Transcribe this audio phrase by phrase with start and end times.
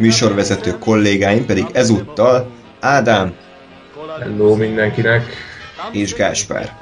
[0.00, 2.50] műsorvezető kollégáim pedig ezúttal
[2.80, 3.34] Ádám
[4.20, 5.22] Hello mindenkinek!
[5.92, 6.76] és Gáspár.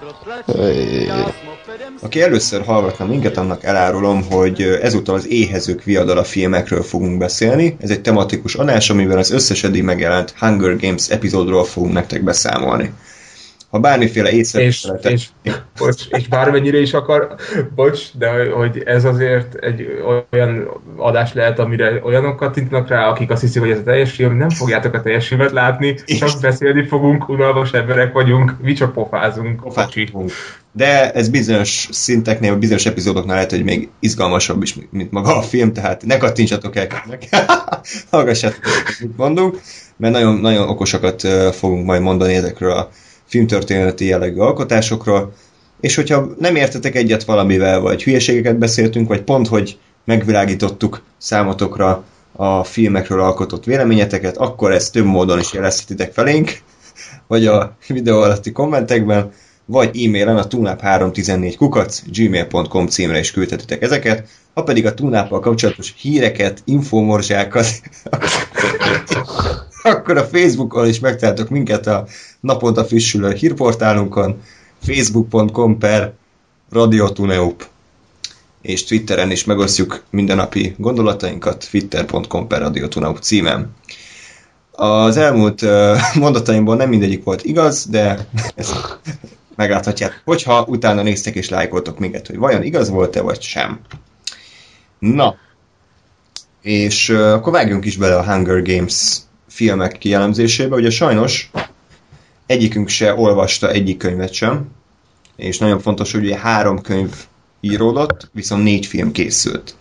[2.01, 7.77] Aki először hallgatna minket, annak elárulom, hogy ezúttal az Éhezők viadala filmekről fogunk beszélni.
[7.81, 12.93] Ez egy tematikus adás, amiben az összes eddig megjelent Hunger Games epizódról fogunk nektek beszámolni.
[13.71, 15.13] Ha bármiféle észrevételetek...
[15.13, 17.35] És, és, bocs, és bármennyire is akar,
[17.75, 23.41] bocs, de hogy ez azért egy olyan adás lehet, amire olyanok kattintnak rá, akik azt
[23.41, 27.29] hiszik, hogy ez a teljes film, nem fogjátok a teljes filmet látni, csak beszélni fogunk,
[27.29, 29.61] unalmas emberek vagyunk, mi csak pofázunk.
[29.61, 30.31] Pofázunk.
[30.73, 35.73] De ez bizonyos szinteknél, bizonyos epizódoknál lehet, hogy még izgalmasabb is, mint maga a film,
[35.73, 36.87] tehát ne kattintsatok el,
[38.11, 38.61] hallgassátok,
[39.01, 39.61] mit mondunk,
[39.97, 42.91] mert nagyon, nagyon okosakat fogunk majd mondani ezekről a
[43.29, 45.33] filmtörténeti jellegű alkotásokról,
[45.81, 52.65] és hogyha nem értetek egyet valamivel, vagy hülyeségeket beszéltünk, vagy pont, hogy megvilágítottuk számotokra a
[52.65, 56.61] filmekről alkotott véleményeteket, akkor ezt több módon is jelezhetitek felénk,
[57.27, 59.33] vagy a videó alatti kommentekben,
[59.65, 65.95] vagy e-mailen a tunap314 kukac gmail.com címre is küldhetitek ezeket, ha pedig a tunáppal kapcsolatos
[65.97, 67.67] híreket, infomorzsákat,
[69.83, 72.07] akkor a Facebookon is megtaláltok minket a
[72.41, 74.43] naponta frissülő hírportálunkon,
[74.83, 76.13] facebook.com per
[76.71, 77.67] radiotuneup
[78.63, 83.75] és Twitteren is megosztjuk mindennapi gondolatainkat, twitter.com per radiotuneup címem.
[84.73, 85.65] Az elmúlt
[86.15, 88.99] mondataimból nem mindegyik volt igaz, de ezt
[89.57, 93.81] megláthatják, hogyha utána néztek és lájkoltok minket, hogy vajon igaz volt-e, vagy sem.
[94.99, 95.37] Na,
[96.63, 99.17] és akkor vágjunk is bele a Hunger Games
[99.49, 100.77] filmek kijelemzésébe.
[100.77, 101.51] Ugye sajnos
[102.49, 104.69] egyikünk se olvasta egyik könyvet sem,
[105.37, 107.15] és nagyon fontos, hogy ugye három könyv
[107.61, 109.75] íródott, viszont négy film készült.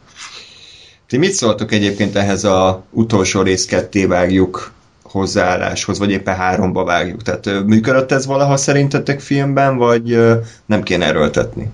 [1.07, 4.71] Ti mit szóltok egyébként ehhez a utolsó rész ketté vágjuk
[5.03, 7.21] hozzáálláshoz, vagy éppen háromba vágjuk?
[7.23, 10.17] Tehát működött ez valaha szerintetek filmben, vagy
[10.65, 11.69] nem kéne erőltetni?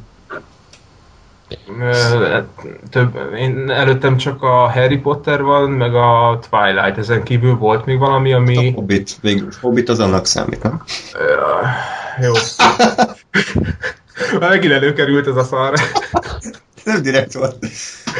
[2.89, 7.97] Több, én előttem csak a Harry Potter van, meg a Twilight, ezen kívül volt még
[7.97, 8.67] valami, ami...
[8.67, 10.83] A Hobbit, végül Hobbit az annak számít, nem?
[12.21, 12.31] Jó.
[14.39, 15.73] Megint előkerült ez a szar.
[16.83, 17.65] Nem direkt volt.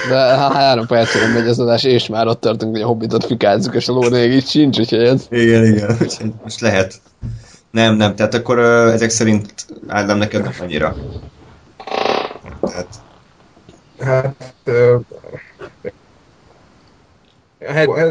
[0.10, 0.16] De
[0.54, 3.94] három percre megy az adás, és már ott tartunk, hogy a hobbitot fikázzuk, és a
[3.94, 5.26] ló még így sincs, úgyhogy ez...
[5.30, 5.98] Igen, igen,
[6.44, 7.02] most lehet.
[7.72, 9.54] Nem, nem, tehát akkor uh, ezek szerint
[9.88, 10.96] Ádám neked nem annyira.
[12.62, 12.88] Tehát
[14.04, 14.54] Hát,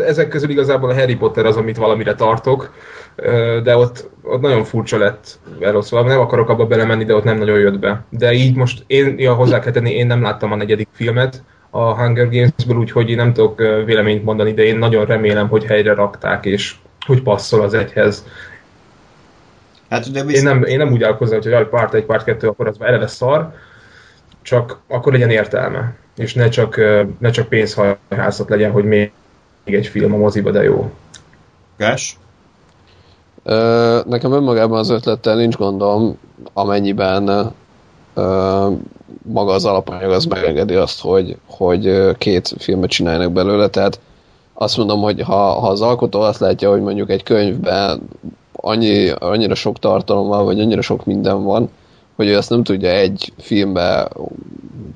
[0.07, 2.73] ezek közül igazából a Harry Potter az, amit valamire tartok,
[3.63, 6.03] de ott, ott nagyon furcsa lett eloszva.
[6.03, 8.05] Nem akarok abba belemenni, de ott nem nagyon jött be.
[8.09, 11.95] De így most én, ja, hozzá kell tenni, én nem láttam a negyedik filmet a
[11.95, 16.45] Hunger Games-ből, úgyhogy én nem tudok véleményt mondani, de én nagyon remélem, hogy helyre rakták,
[16.45, 16.75] és
[17.07, 18.27] hogy passzol az egyhez.
[19.91, 22.67] Hát, ugye én, nem, én nem úgy állkozom, hogy jaj, párt egy, párt kettő, akkor
[22.67, 23.53] az eleve szar,
[24.43, 26.81] csak akkor legyen értelme, és ne csak,
[27.19, 29.13] ne csak pénzhajhászat legyen, hogy még
[29.65, 30.91] egy film a moziba, de jó.
[31.77, 32.19] Gás?
[33.43, 36.19] Ö, nekem önmagában az ötlettel nincs gondom,
[36.53, 37.53] amennyiben
[38.15, 38.69] ö,
[39.23, 44.01] maga az alapanyag az megengedi azt, hogy, hogy két filmet csináljanak belőle, tehát
[44.53, 48.09] azt mondom, hogy ha, ha az alkotó azt látja, hogy mondjuk egy könyvben
[48.53, 51.71] annyi, annyira sok tartalom van, vagy annyira sok minden van,
[52.17, 54.09] hogy ő ezt nem tudja egy filmbe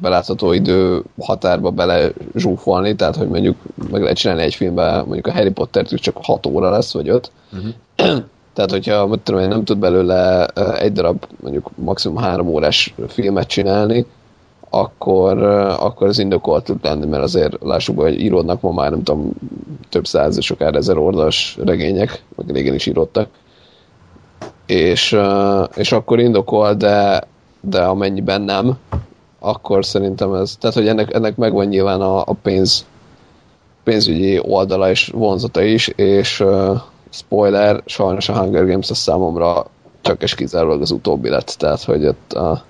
[0.00, 3.56] belátható idő határba bele zsúfolni, tehát hogy mondjuk
[3.90, 7.30] meg lehet csinálni egy filmbe, mondjuk a Harry Potter csak 6 óra lesz, vagy 5.
[7.52, 7.72] Uh-huh.
[8.54, 10.46] tehát, hogyha mit tudom, nem tud belőle
[10.78, 14.06] egy darab, mondjuk maximum három órás filmet csinálni,
[14.70, 15.42] akkor,
[15.78, 19.32] akkor az indokolt tud lenni, mert azért lássuk, hogy íródnak ma már nem tudom,
[19.88, 23.28] több száz, és akár ezer oldalas regények, meg régen is íródtak
[24.66, 25.18] és,
[25.74, 27.22] és akkor indokol, de,
[27.60, 28.78] de amennyiben nem,
[29.38, 32.86] akkor szerintem ez, tehát hogy ennek, ennek megvan nyilván a, a pénz,
[33.84, 36.80] pénzügyi oldala és vonzata is, és uh,
[37.10, 39.66] spoiler, sajnos a Hunger Games a számomra
[40.00, 42.62] csak és kizárólag az utóbbi lett, tehát hogy ott a,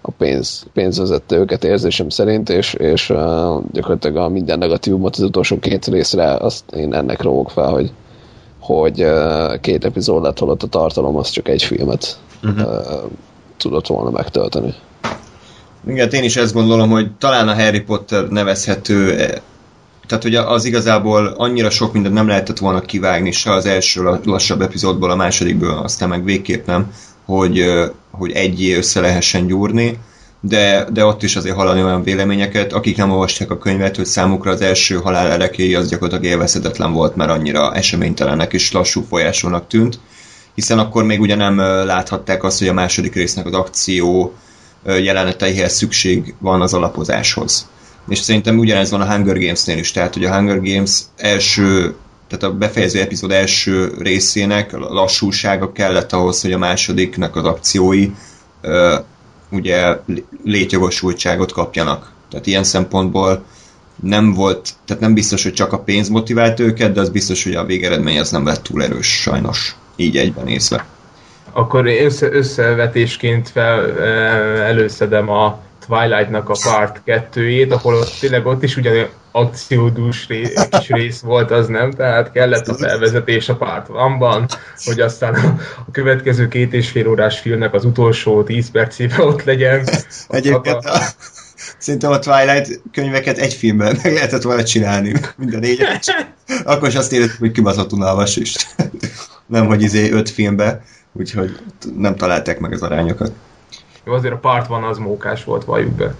[0.00, 5.22] a pénz, pénz vezette őket érzésem szerint, és, és uh, gyakorlatilag a minden negatívumot az
[5.22, 7.92] utolsó két részre azt én ennek rovok fel, hogy,
[8.64, 9.06] hogy
[9.60, 13.10] két epizód lett, holott a tartalom az csak egy filmet uh-huh.
[13.56, 14.74] tudott volna megtölteni.
[15.86, 19.16] Igen, én is ezt gondolom, hogy talán a Harry Potter nevezhető
[20.06, 24.62] tehát ugye az igazából annyira sok mindent nem lehetett volna kivágni se az első lassabb
[24.62, 26.92] epizódból, a másodikból, aztán meg végképp nem,
[27.24, 27.64] hogy,
[28.10, 29.98] hogy egyé össze lehessen gyúrni,
[30.48, 34.50] de, de ott is azért hallani olyan véleményeket, akik nem olvasták a könyvet, hogy számukra
[34.50, 39.98] az első halál erekéi az gyakorlatilag élvezhetetlen volt, mert annyira eseménytelenek és lassú folyásúnak tűnt,
[40.54, 41.56] hiszen akkor még ugye nem
[41.86, 44.34] láthatták azt, hogy a második résznek az akció
[44.84, 47.68] jeleneteihez szükség van az alapozáshoz.
[48.08, 51.94] És szerintem ugyanez van a Hunger Games-nél is, tehát hogy a Hunger Games első
[52.28, 58.10] tehát a befejező epizód első részének lassúsága kellett ahhoz, hogy a másodiknak az akciói
[59.54, 59.96] ugye
[60.44, 62.12] létjogosultságot kapjanak.
[62.30, 63.44] Tehát ilyen szempontból
[64.02, 67.54] nem volt, tehát nem biztos, hogy csak a pénz motivált őket, de az biztos, hogy
[67.54, 70.86] a végeredmény az nem lett túl erős, sajnos, így egyben nézve.
[71.52, 74.00] Akkor össze, összevetésként fel,
[74.60, 81.20] előszedem a Twilight-nak a part 2-ét, ahol tényleg ott is ugyan akciódús ré, kis rész
[81.20, 84.46] volt, az nem, tehát kellett a felvezetés a part van
[84.84, 89.44] hogy aztán a, a következő két és fél órás filmnek az utolsó 10 percében ott
[89.44, 89.88] legyen.
[90.28, 91.00] Egyébként a,
[91.78, 96.04] szerintem a Twilight könyveket egy filmben meg lehetett volna csinálni, minden négyet.
[96.64, 98.54] Akkor is azt éreztük, hogy kibaszott unalmas is.
[99.46, 101.58] nem, hogy izé öt filmbe, úgyhogy
[101.96, 103.32] nem találták meg az arányokat.
[104.04, 106.14] Jó, azért a part van az mókás volt, valljuk be.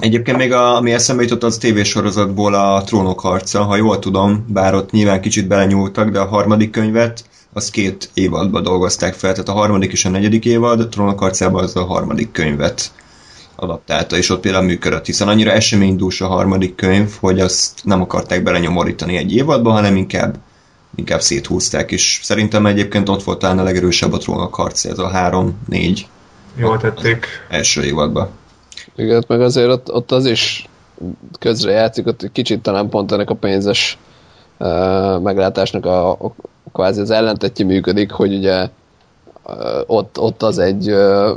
[0.00, 4.74] Egyébként még a, ami eszembe jutott az tévésorozatból a Trónok harca, ha jól tudom, bár
[4.74, 9.52] ott nyilván kicsit belenyúltak, de a harmadik könyvet az két évadban dolgozták fel, tehát a
[9.52, 12.92] harmadik és a negyedik évad, a Trónok harcában az a harmadik könyvet
[13.56, 18.42] adaptálta, és ott például működött, hiszen annyira eseménydús a harmadik könyv, hogy azt nem akarták
[18.42, 20.38] belenyomorítani egy évadba, hanem inkább
[20.94, 25.08] inkább széthúzták, és szerintem egyébként ott volt talán a legerősebb a trónok harc, ez a
[25.08, 26.06] három-négy.
[26.56, 27.26] Jól tették.
[27.48, 28.30] Első évadban.
[29.00, 30.68] Igen, meg azért ott, ott az is
[31.38, 33.98] közre játszik, ott kicsit talán pont ennek a pénzes
[34.58, 36.34] uh, meglátásnak a, a,
[36.72, 38.68] kvázi az ellentetje működik, hogy ugye
[39.46, 39.54] uh,
[39.86, 41.30] ott, ott az egy uh,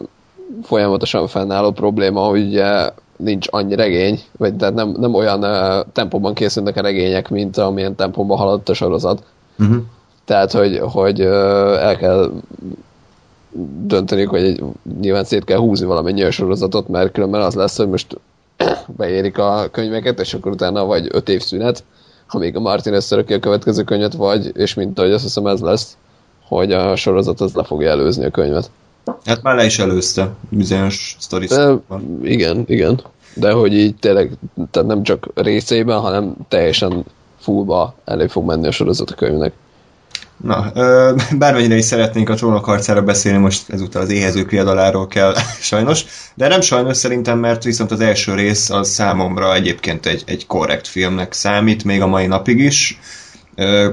[0.63, 6.33] folyamatosan fennálló probléma, hogy ugye nincs annyi regény, vagy tehát nem, nem olyan uh, tempóban
[6.33, 9.23] készülnek a regények, mint amilyen tempóban haladott a sorozat.
[9.59, 9.77] Uh-huh.
[10.25, 12.31] Tehát, hogy, hogy el kell
[13.85, 14.63] dönteni, hogy egy,
[14.99, 18.17] nyilván szét kell húzni valamennyi a sorozatot, mert különben az lesz, hogy most
[18.97, 21.83] beérik a könyveket, és akkor utána vagy öt év szünet,
[22.27, 25.97] amíg a Martin összeröki a következő könyvet, vagy, és mint ahogy azt hiszem ez lesz,
[26.47, 28.71] hogy a sorozat az le fogja előzni a könyvet.
[29.25, 31.47] Hát már le is előzte bizonyos sztori.
[32.21, 33.01] Igen, igen.
[33.35, 34.31] De hogy így tényleg,
[34.71, 37.05] tehát nem csak részében, hanem teljesen
[37.39, 39.53] fullba elő fog menni a sorozat a könyvnek.
[40.43, 40.71] Na,
[41.37, 45.33] bármennyire is szeretnénk a trónok harcára beszélni, most ezúttal az éhezők riadaláról kell
[45.71, 50.47] sajnos, de nem sajnos szerintem, mert viszont az első rész az számomra egyébként egy, egy
[50.47, 52.99] korrekt filmnek számít, még a mai napig is.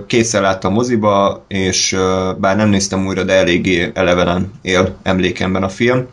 [0.07, 1.97] Kétszer láttam moziba, és
[2.39, 6.07] bár nem néztem újra, de eléggé elevenen él emlékemben a film.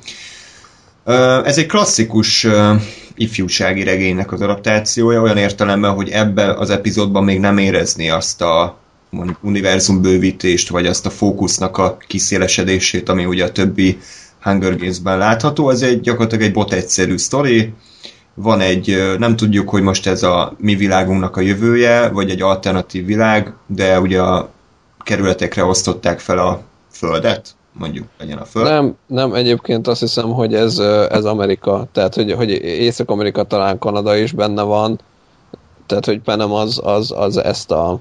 [1.44, 2.48] Ez egy klasszikus
[3.16, 8.78] ifjúsági regénynek az adaptációja, olyan értelemben, hogy ebben az epizódban még nem érezni azt a
[9.10, 13.98] mondjuk univerzum bővítést, vagy azt a fókusznak a kiszélesedését, ami ugye a többi
[14.42, 15.70] Hunger Games-ben látható.
[15.70, 17.74] Ez egy gyakorlatilag egy bot egyszerű sztori,
[18.34, 23.06] van egy, nem tudjuk, hogy most ez a mi világunknak a jövője, vagy egy alternatív
[23.06, 24.50] világ, de ugye a
[25.04, 28.66] kerületekre osztották fel a földet, mondjuk legyen a föld.
[28.66, 30.78] Nem, nem, egyébként azt hiszem, hogy ez,
[31.10, 35.00] ez Amerika, tehát hogy, hogy Észak-Amerika talán Kanada is benne van,
[35.86, 38.00] tehát hogy Penem az, az, az ezt a,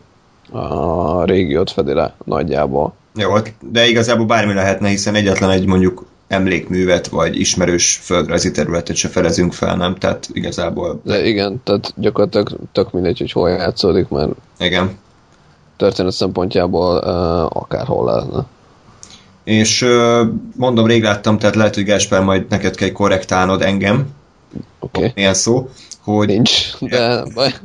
[0.50, 2.94] a régiót fedi le nagyjából.
[3.14, 8.96] Jó, hát, de igazából bármi lehetne, hiszen egyetlen egy mondjuk emlékművet, vagy ismerős földrajzi területet
[8.96, 9.94] se felezünk fel, nem?
[9.94, 11.00] Tehát igazából...
[11.04, 14.30] De igen, tehát gyakorlatilag tök mindegy, hogy hol játszódik, mert...
[14.58, 14.98] Igen.
[15.76, 18.44] Történet szempontjából uh, akárhol lehetne.
[19.44, 24.06] És uh, mondom, rég láttam, tehát lehet, hogy Gáspár majd neked kell korrektálnod engem.
[24.78, 24.98] Oké.
[24.98, 25.12] Okay.
[25.14, 25.68] Milyen szó.
[26.02, 26.26] Hogy...
[26.26, 27.24] Nincs, de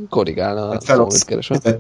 [0.10, 0.72] korrigálna.
[0.72, 1.80] Hát fel, 12 szóval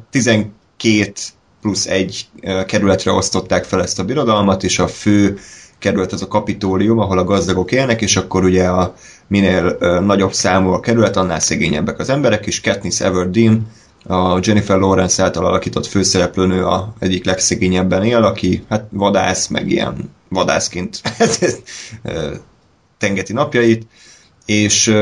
[0.81, 2.27] két plusz egy
[2.65, 5.39] kerületre osztották fel ezt a birodalmat, és a fő
[5.79, 8.95] kerület az a kapitólium, ahol a gazdagok élnek, és akkor ugye a
[9.27, 13.67] minél nagyobb számú a kerület, annál szegényebbek az emberek, és Katniss Everdeen,
[14.03, 20.11] a Jennifer Lawrence által alakított főszereplőnő a egyik legszegényebben él, aki hát vadász, meg ilyen
[20.29, 21.01] vadászként
[22.97, 23.87] tengeti napjait,
[24.45, 24.93] és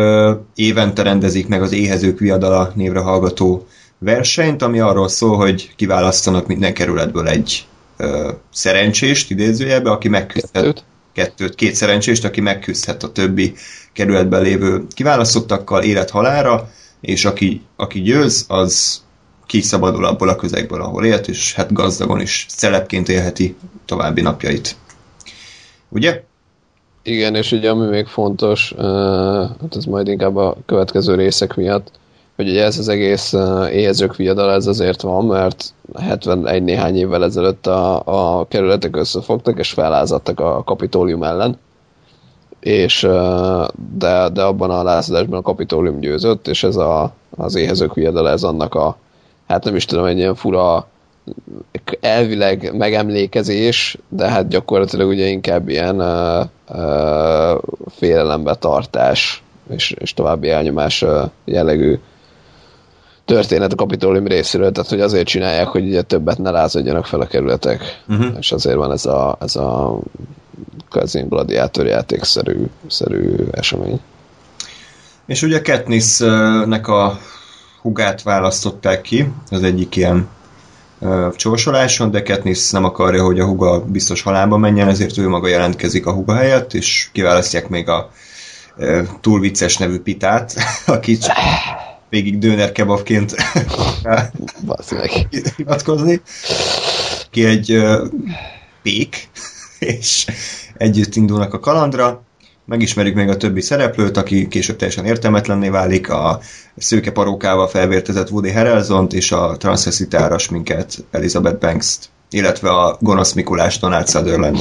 [0.55, 3.67] évente rendezik meg az Éhezők Viadala névre hallgató
[3.99, 10.51] versenyt, ami arról szól, hogy kiválasztanak minden kerületből egy ö, szerencsést, idézőjelbe, aki megküzdhet.
[10.51, 10.83] Kettőt?
[11.13, 13.53] Kettőt, két szerencsést, aki megküzdhet a többi
[13.93, 16.69] kerületben lévő kiválasztottakkal élet-halára,
[17.01, 19.03] és aki, aki győz, az
[19.45, 24.75] kiszabadul abból a közegből, ahol élt, és hát gazdagon is szelepként élheti további napjait.
[25.89, 26.23] Ugye?
[27.03, 28.73] Igen, és ugye ami még fontos,
[29.61, 31.91] hát ez majd inkább a következő részek miatt,
[32.39, 33.33] hogy ugye ez az egész
[33.71, 38.01] éhezők viadal ez azért van, mert 71 néhány évvel ezelőtt a,
[38.39, 41.57] a kerületek összefogtak, és felázadtak a kapitólium ellen,
[42.59, 43.01] és
[43.97, 48.43] de, de abban a lázadásban a kapitólium győzött, és ez a, az éhezők viadal ez
[48.43, 48.97] annak a,
[49.47, 50.87] hát nem is tudom, egy ilyen fura
[51.99, 60.49] elvileg megemlékezés, de hát gyakorlatilag ugye inkább ilyen uh, uh, félelembe tartás és, és további
[60.49, 61.05] elnyomás
[61.45, 61.99] jellegű
[63.29, 67.27] történet a kapitólium részéről, tehát hogy azért csinálják, hogy ugye többet ne lázadjanak fel a
[67.27, 68.35] kerületek, uh-huh.
[68.39, 69.99] és azért van ez a, ez a
[70.89, 73.99] kazin gladiátor játékszerű szerű esemény.
[75.25, 77.19] És ugye Katniss-nek a
[77.81, 80.27] hugát választották ki, az egyik ilyen
[80.99, 85.47] uh, csorsoláson, de Katniss nem akarja, hogy a huga biztos halálba menjen, ezért ő maga
[85.47, 88.09] jelentkezik a huga helyett, és kiválasztják még a
[88.77, 90.55] uh, túl vicces nevű pitát,
[90.85, 91.35] aki csak
[92.09, 93.35] végig döner kebabként
[95.55, 96.21] hivatkozni.
[97.29, 98.07] Ki egy uh,
[98.81, 99.29] pék,
[99.79, 100.27] és
[100.77, 102.23] együtt indulnak a kalandra,
[102.69, 106.39] megismerjük még a többi szereplőt, aki később teljesen értelmetlenné válik, a
[106.77, 113.79] szőke parókával felvértezett Woody Harrelson-t és a transzeszitáras minket Elizabeth Banks-t, illetve a gonosz Mikulás
[113.79, 114.57] Donald Sutherland.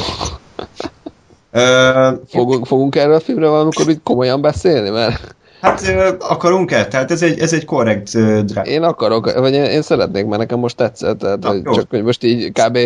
[2.28, 6.86] Fogunk, fogunk erről a filmről valamikor komolyan beszélni, mert Hát akarunk-e?
[6.86, 8.10] Tehát ez egy, ez egy korrekt
[8.44, 8.70] drága.
[8.70, 12.24] Én akarok, vagy én, én szeretnék, mert nekem most tetszett, tehát, Na, csak hogy most
[12.24, 12.78] így kb.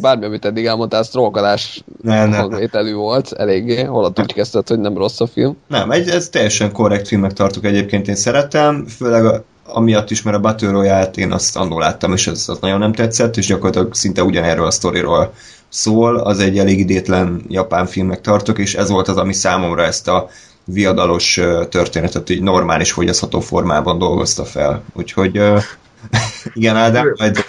[0.00, 5.26] bármi, amit eddig elmondtál, sztrókolás hangvételű volt, eléggé, holott úgy kezdted, hogy nem rossz a
[5.26, 5.56] film.
[5.66, 10.36] Nem, egy, ez teljesen korrekt filmnek tartok egyébként, én szeretem, főleg a, amiatt is, mert
[10.36, 13.94] a Battle royale én azt annól láttam, és ez az nagyon nem tetszett, és gyakorlatilag
[13.94, 15.32] szinte ugyanerről a sztoriról
[15.68, 20.08] szól, az egy elég idétlen japán filmnek tartok, és ez volt az, ami számomra ezt
[20.08, 20.28] a
[20.66, 24.82] viadalos történetet így normális fogyasztható formában dolgozta fel.
[24.92, 25.36] Úgyhogy
[26.54, 27.44] igen, Ádám, majd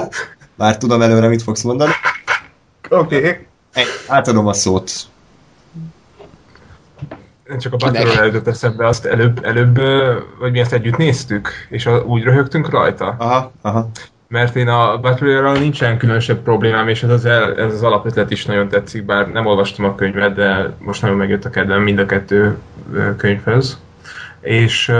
[0.54, 1.92] már tudom előre, mit fogsz mondani.
[2.88, 3.16] Oké.
[3.16, 3.36] Okay.
[4.06, 4.92] Átadom a szót.
[7.58, 9.76] Csak a Battle előtt eszembe, azt előbb, előbb,
[10.38, 13.14] vagy mi ezt együtt néztük, és úgy röhögtünk rajta.
[13.18, 13.90] Aha, aha
[14.28, 18.44] mert én a Battle nincsen különösebb problémám, és ez az, el, ez az alapötlet is
[18.44, 22.06] nagyon tetszik, bár nem olvastam a könyvet, de most nagyon megjött a kedvem mind a
[22.06, 22.58] kettő
[23.16, 23.80] könyvhöz.
[24.40, 24.92] És,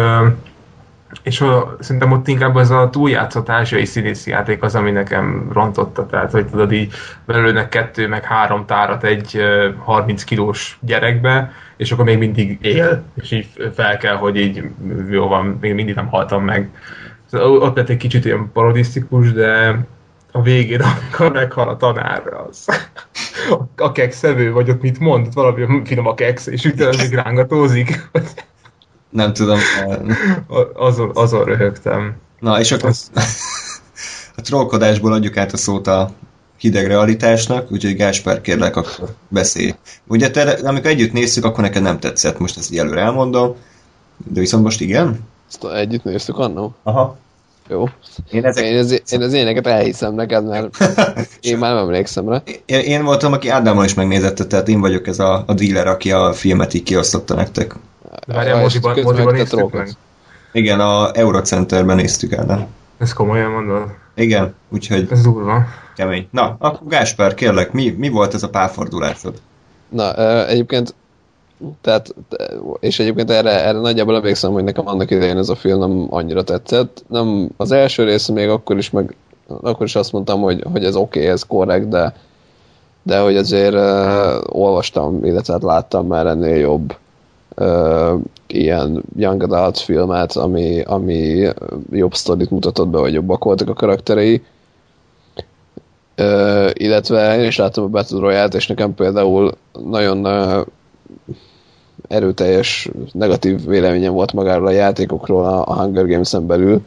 [1.23, 6.06] és a, szerintem ott inkább az a túljátszott ázsiai színészi játék az, ami nekem rontotta.
[6.06, 6.92] Tehát, hogy tudod, így
[7.25, 9.40] belőlnek kettő, meg három tárat egy
[9.78, 14.62] 30 kilós gyerekbe, és akkor még mindig él, és így fel kell, hogy így
[15.11, 16.71] jó van, még mindig nem haltam meg
[17.37, 19.78] ott lett egy kicsit ilyen parodisztikus, de
[20.33, 22.66] a végén, amikor meghal a tanár, az
[23.76, 28.09] a kekszevő, vagy ott mit mond, ott valami finom a keksz, és utána még rángatózik.
[29.11, 29.59] Nem tudom.
[30.75, 32.16] azon, azon röhögtem.
[32.40, 32.90] Na, és akkor
[34.37, 36.11] a trollkodásból adjuk át a szót a
[36.57, 39.75] hideg realitásnak, úgyhogy Gáspár kérlek, akkor beszélj.
[40.07, 43.55] Ugye te, amikor együtt néztük, akkor neked nem tetszett, most ezt így előre elmondom,
[44.16, 45.19] de viszont most igen?
[45.49, 46.75] Ezt együtt néztük annó?
[46.83, 47.19] Aha.
[47.68, 47.88] Jó.
[48.30, 48.64] Én, ezek...
[48.64, 50.76] én, az, én az éneket elhiszem neked, mert
[51.40, 52.42] én már nem emlékszem rá.
[52.64, 56.12] Én, én voltam, aki Ádámmal is megnézette, tehát én vagyok ez a, a dealer, aki
[56.12, 57.75] a filmet így kiosztotta nektek.
[58.26, 59.88] Várjál, moziban, moziban néztük meg?
[60.52, 62.66] Igen, a Eurocenterben néztük Ádám.
[62.99, 63.94] Ez komolyan mondod?
[64.14, 65.08] Igen, úgyhogy...
[65.11, 65.64] Ez durva.
[65.96, 66.28] Kemény.
[66.30, 69.40] Na, akkor Gáspár, kérlek, mi, mi volt ez a párfordulásod?
[69.88, 70.14] Na,
[70.46, 70.94] egyébként
[71.80, 72.14] tehát,
[72.80, 76.42] és egyébként erre, erre nagyjából emlékszem, hogy nekem annak idején ez a film nem annyira
[76.42, 77.04] tetszett.
[77.08, 80.96] Nem, az első rész még akkor is, meg, akkor is azt mondtam, hogy, hogy ez
[80.96, 82.14] oké, okay, ez korrekt, de,
[83.02, 86.96] de hogy azért uh, olvastam, illetve hát láttam már ennél jobb
[87.56, 91.48] uh, ilyen young adult filmet, ami, ami
[91.90, 94.42] jobb sztorit mutatott be, vagy jobbak voltak a karakterei.
[96.18, 99.52] Uh, illetve én is láttam a Battle Royale-t, és nekem például
[99.84, 100.66] nagyon uh,
[102.08, 106.80] erőteljes negatív véleményem volt magáról a játékokról a Hunger Games-en belül,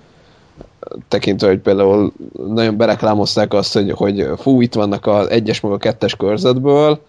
[1.08, 2.12] tekintve, hogy például
[2.48, 7.02] nagyon bereklámozták azt, hogy, hogy fú, itt vannak az egyes meg a kettes körzetből,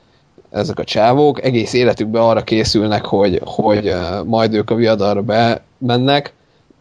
[0.51, 6.33] ezek a csávók, egész életükben arra készülnek, hogy, hogy majd ők a viadalra bemennek,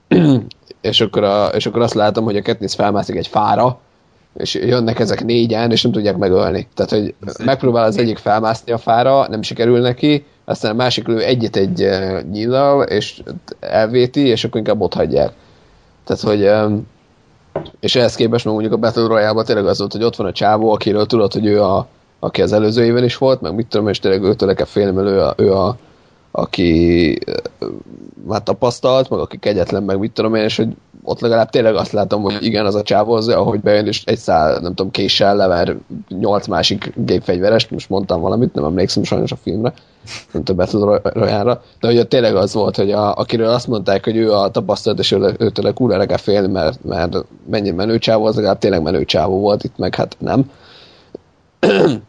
[0.82, 3.80] és, akkor a, és akkor azt látom, hogy a Katniss felmászik egy fára,
[4.38, 6.68] és jönnek ezek négyen, és nem tudják megölni.
[6.74, 7.14] Tehát, hogy
[7.46, 11.90] megpróbál az egyik felmászni a fára, nem sikerül neki, aztán a másik lő egyet egy
[12.32, 13.22] nyillal, és
[13.60, 15.32] elvéti, és akkor inkább ott hagyják.
[16.04, 16.50] Tehát, hogy
[17.80, 20.32] és ehhez képest meg mondjuk a Battle Royale-ban tényleg az volt, hogy ott van a
[20.32, 21.88] csávó, akiről tudod, hogy ő a,
[22.20, 25.08] aki az előző éven is volt, meg mit tudom, és tényleg őtől kell félni, mert
[25.08, 25.78] ő a, ő a
[26.32, 27.20] aki
[28.28, 30.76] már tapasztalt, meg aki kegyetlen, meg mit tudom én, és hogy
[31.10, 34.18] ott legalább tényleg azt látom, hogy igen, az a csávó az, ahogy bejön, és egy
[34.18, 35.76] szál, nem tudom, késsel lever
[36.10, 39.74] nyolc másik gépfegyverest, most mondtam valamit, nem emlékszem sajnos a filmre,
[40.32, 40.72] nem többet
[41.04, 45.00] rojára, de hogy tényleg az volt, hogy a, akiről azt mondták, hogy ő a tapasztalat,
[45.00, 49.06] és őtől kurva le kell félni, mert, mert mennyi menő csávó, az legalább tényleg menő
[49.06, 50.52] csávó volt, itt meg hát nem.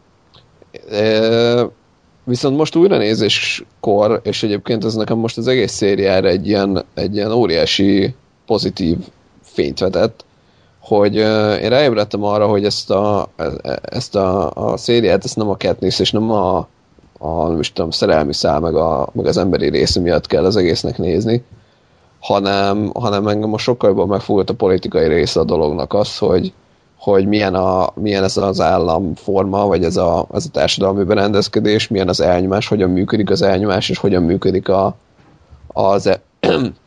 [2.23, 7.15] Viszont most újra nézéskor, és egyébként ez nekem most az egész szériára egy ilyen, egy
[7.15, 8.15] ilyen óriási
[8.51, 8.97] pozitív
[9.41, 10.25] fényt vetett,
[10.79, 13.27] hogy uh, én ráébredtem arra, hogy ezt a,
[13.81, 16.67] ezt a, a szériát, ezt nem a Katniss és nem a,
[17.19, 20.55] a nem is tudom, szerelmi szál, meg, a, meg az emberi része miatt kell az
[20.55, 21.43] egésznek nézni,
[22.19, 26.53] hanem, hanem engem most sokkal jobban megfogott a politikai része a dolognak az, hogy,
[26.97, 32.09] hogy milyen, a, milyen ez az államforma, vagy ez a, ez a társadalmi berendezkedés, milyen
[32.09, 34.95] az elnyomás, hogyan működik az elnyomás, és hogyan működik a,
[35.67, 36.21] az, e,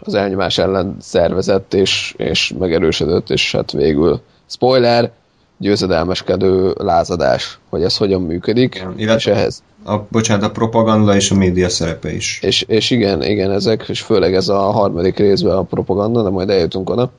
[0.00, 5.10] az elnyomás ellen szervezett és, és megerősödött, és hát végül spoiler,
[5.58, 9.62] győzedelmeskedő lázadás, hogy ez hogyan működik, Igen, és ehhez.
[9.84, 12.38] A, bocsánat, a propaganda és a média szerepe is.
[12.42, 16.50] És, és igen, igen, ezek, és főleg ez a harmadik részben a propaganda, de majd
[16.50, 17.10] eljutunk oda.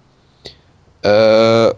[1.01, 1.69] Ö,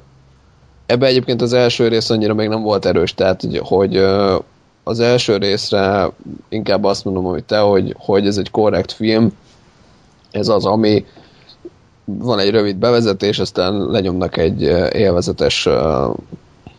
[0.90, 3.98] Ebbe egyébként az első rész annyira még nem volt erős, tehát hogy
[4.84, 6.10] az első részre
[6.50, 9.32] inkább azt mondom, hogy te, hogy, hogy ez egy korrekt film,
[10.32, 11.06] ez az, ami
[12.06, 15.68] van egy rövid bevezetés, aztán lenyomnak egy élvezetes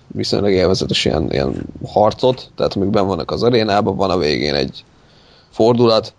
[0.06, 4.84] viszonylag élvezetes ilyen, ilyen harcot, tehát amíg ben vannak az arénában, van a végén egy
[5.50, 6.14] fordulat,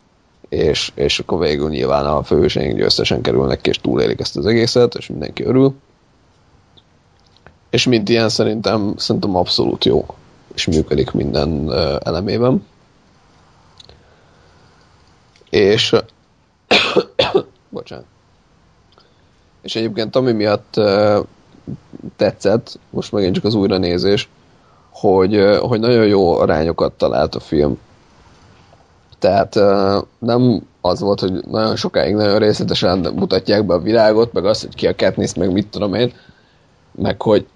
[0.49, 4.95] és, és akkor végül nyilván a főhőseink győztesen kerülnek ki, és túlélik ezt az egészet,
[4.95, 5.73] és mindenki örül
[7.71, 10.05] és mint ilyen szerintem, szerintem abszolút jó,
[10.55, 12.65] és működik minden uh, elemében.
[15.49, 15.95] És
[17.69, 18.05] bocsánat.
[19.61, 21.25] És egyébként ami miatt uh,
[22.15, 24.29] tetszett, most megint csak az újranézés,
[24.89, 27.79] hogy, uh, hogy nagyon jó arányokat talált a film.
[29.19, 34.45] Tehát uh, nem az volt, hogy nagyon sokáig nagyon részletesen mutatják be a világot, meg
[34.45, 36.13] azt, hogy ki a Katniss, meg mit tudom én,
[36.91, 37.47] meg hogy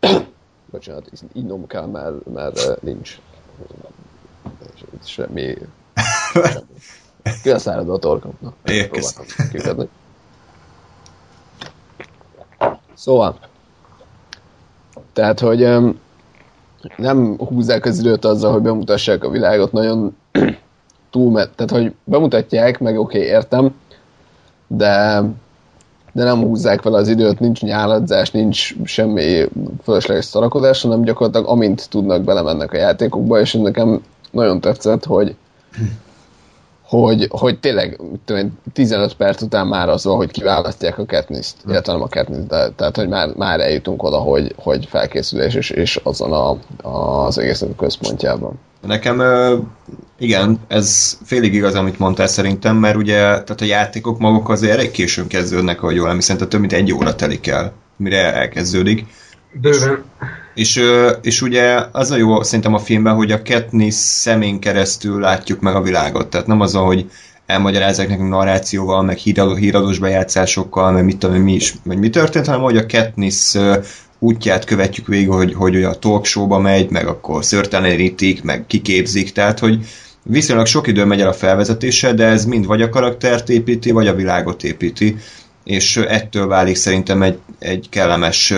[0.70, 3.18] Bocsánat, innom kell, mert, mert nincs
[5.04, 5.54] semmi...
[7.42, 8.32] Kileszáradva a torkom.
[8.40, 8.52] Na,
[12.94, 13.38] Szóval,
[15.12, 15.68] tehát, hogy
[16.96, 20.16] nem húzzák az időt azzal, hogy bemutassák a világot, nagyon
[21.10, 23.74] túl, tehát, hogy bemutatják, meg oké, okay, értem,
[24.66, 25.22] de
[26.12, 29.48] de nem húzzák fel az időt, nincs nyáladzás, nincs semmi
[29.82, 35.36] fölösleges szarakodás, hanem gyakorlatilag amint tudnak belemennek a játékokba, és nekem nagyon tetszett, hogy
[36.90, 41.70] hogy, hogy tényleg tudom, 15 perc után már az van, hogy kiválasztják a Katniss-t, hm.
[41.70, 45.70] illetve nem a Katniss, de, tehát hogy már, már eljutunk oda, hogy, hogy felkészülés és,
[45.70, 46.50] és azon a,
[46.88, 48.58] a, az egésznek a központjában.
[48.86, 49.22] Nekem
[50.18, 54.90] igen, ez félig igaz, amit mondtál szerintem, mert ugye tehát a játékok maguk azért elég
[54.90, 59.06] későn kezdődnek, ahogy jól emlékszem, tehát több mint egy óra telik el, mire elkezdődik.
[59.52, 60.04] Bőven.
[60.54, 60.82] És,
[61.22, 65.74] és ugye az a jó szerintem a filmben, hogy a Katniss szemén keresztül látjuk meg
[65.74, 66.28] a világot.
[66.28, 67.10] Tehát nem az, hogy
[67.46, 72.60] elmagyarázzák nekünk narrációval, meg híradós bejátszásokkal, meg mit tudom, mi is, meg mi történt, hanem
[72.62, 73.56] hogy a Katniss
[74.18, 79.58] útját követjük végig, hogy, hogy a talk show-ba megy, meg akkor szörtelenítik, meg kiképzik, tehát
[79.58, 79.86] hogy
[80.22, 84.06] viszonylag sok idő megy el a felvezetése, de ez mind vagy a karaktert építi, vagy
[84.06, 85.16] a világot építi,
[85.64, 88.54] és ettől válik szerintem egy, egy kellemes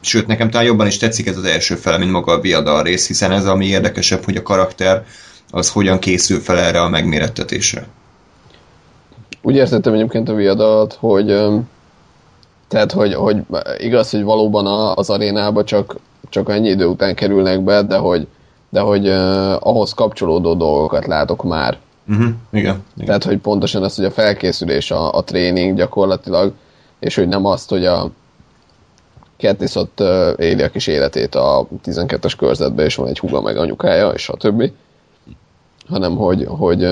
[0.00, 3.06] sőt, nekem talán jobban is tetszik ez az első fele, mint maga a viadal rész,
[3.06, 5.04] hiszen ez ami érdekesebb, hogy a karakter
[5.50, 7.86] az hogyan készül fel erre a megmérettetésre.
[9.42, 11.26] Úgy értettem egyébként a viadalt, hogy
[12.68, 13.36] tehát, hogy, hogy
[13.78, 15.96] igaz, hogy valóban az arénába csak,
[16.28, 18.26] csak ennyi idő után kerülnek be, de hogy,
[18.68, 21.78] de hogy uh, ahhoz kapcsolódó dolgokat látok már.
[22.08, 22.26] Uh-huh.
[22.52, 23.06] Igen, igen.
[23.06, 26.52] Tehát, hogy pontosan az, hogy a felkészülés, a, a tréning gyakorlatilag,
[27.00, 28.10] és hogy nem azt, hogy a
[29.40, 30.02] Katniss ott
[30.36, 34.36] éli a kis életét a 12-es körzetben, és van egy húga meg anyukája, és a
[34.36, 34.72] többi,
[35.88, 36.88] hanem hogy, hogy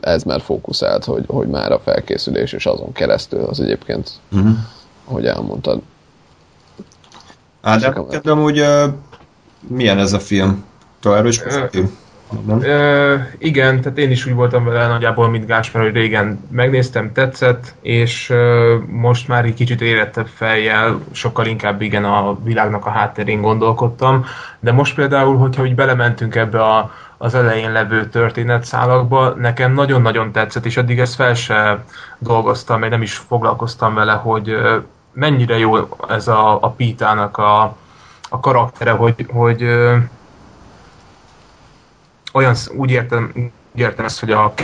[0.00, 4.56] ez már fókuszált, hogy, hogy már a felkészülés és azon keresztül az egyébként, uh-huh.
[5.04, 5.80] ahogy elmondtad.
[7.60, 8.84] Ádám, kedvem, hogy uh,
[9.68, 10.64] milyen ez a film?
[11.00, 11.40] Továbbra is
[12.46, 17.74] Uh, igen, tehát én is úgy voltam vele nagyjából, mint Gáspár, hogy régen megnéztem, tetszett,
[17.80, 23.40] és uh, most már egy kicsit érettebb fejjel, sokkal inkább igen a világnak a hátterén
[23.40, 24.24] gondolkodtam,
[24.60, 30.66] de most például, hogyha úgy belementünk ebbe a, az elején levő történetszálakba, nekem nagyon-nagyon tetszett,
[30.66, 31.84] és addig ezt fel se
[32.18, 34.82] dolgoztam, még nem is foglalkoztam vele, hogy uh,
[35.12, 35.76] mennyire jó
[36.08, 37.76] ez a, a Pítának a,
[38.28, 39.62] a karaktere, hogy, hogy
[42.34, 43.32] olyan, úgy értem,
[43.72, 44.54] úgy értem ezt, hogy a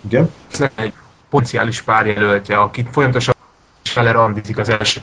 [0.00, 0.32] igen?
[0.74, 0.92] egy
[1.30, 3.34] potenciális párjelöltje, akit folyamatosan
[3.94, 5.00] vele randizik az első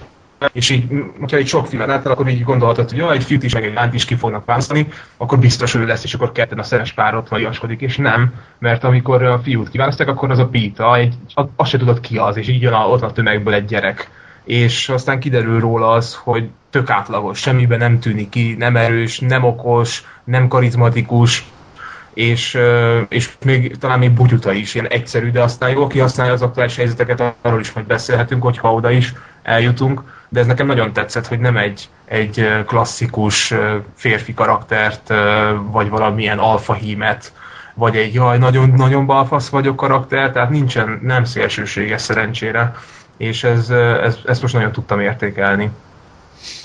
[0.51, 0.85] és így,
[1.19, 3.73] hogyha egy sok filmet láttál, akkor így gondolhatod, hogy jó, egy fiút is, meg egy
[3.73, 7.15] lányt is ki fognak választani, akkor biztos ő lesz, és akkor ketten a szeres pár
[7.15, 11.15] ott magyarskodik, és nem, mert amikor a fiút kiválasztják, akkor az a Pita, egy,
[11.55, 14.09] azt se tudod ki az, és így jön a, ott a tömegből egy gyerek.
[14.43, 19.43] És aztán kiderül róla az, hogy tök átlagos, semmiben nem tűnik ki, nem erős, nem
[19.43, 21.45] okos, nem karizmatikus,
[22.13, 22.57] és,
[23.09, 27.33] és még talán még bugyuta is, ilyen egyszerű, de aztán jól kihasználja az aktuális helyzeteket,
[27.41, 31.57] arról is majd beszélhetünk, hogyha oda is eljutunk, de ez nekem nagyon tetszett, hogy nem
[31.57, 33.53] egy, egy klasszikus
[33.95, 35.13] férfi karaktert,
[35.71, 37.33] vagy valamilyen alfa hímet,
[37.73, 42.73] vagy egy jaj, nagyon-nagyon balfasz vagyok karakter, tehát nincsen, nem szélsőséges szerencsére,
[43.19, 45.71] és ez, ez, ezt most nagyon tudtam értékelni.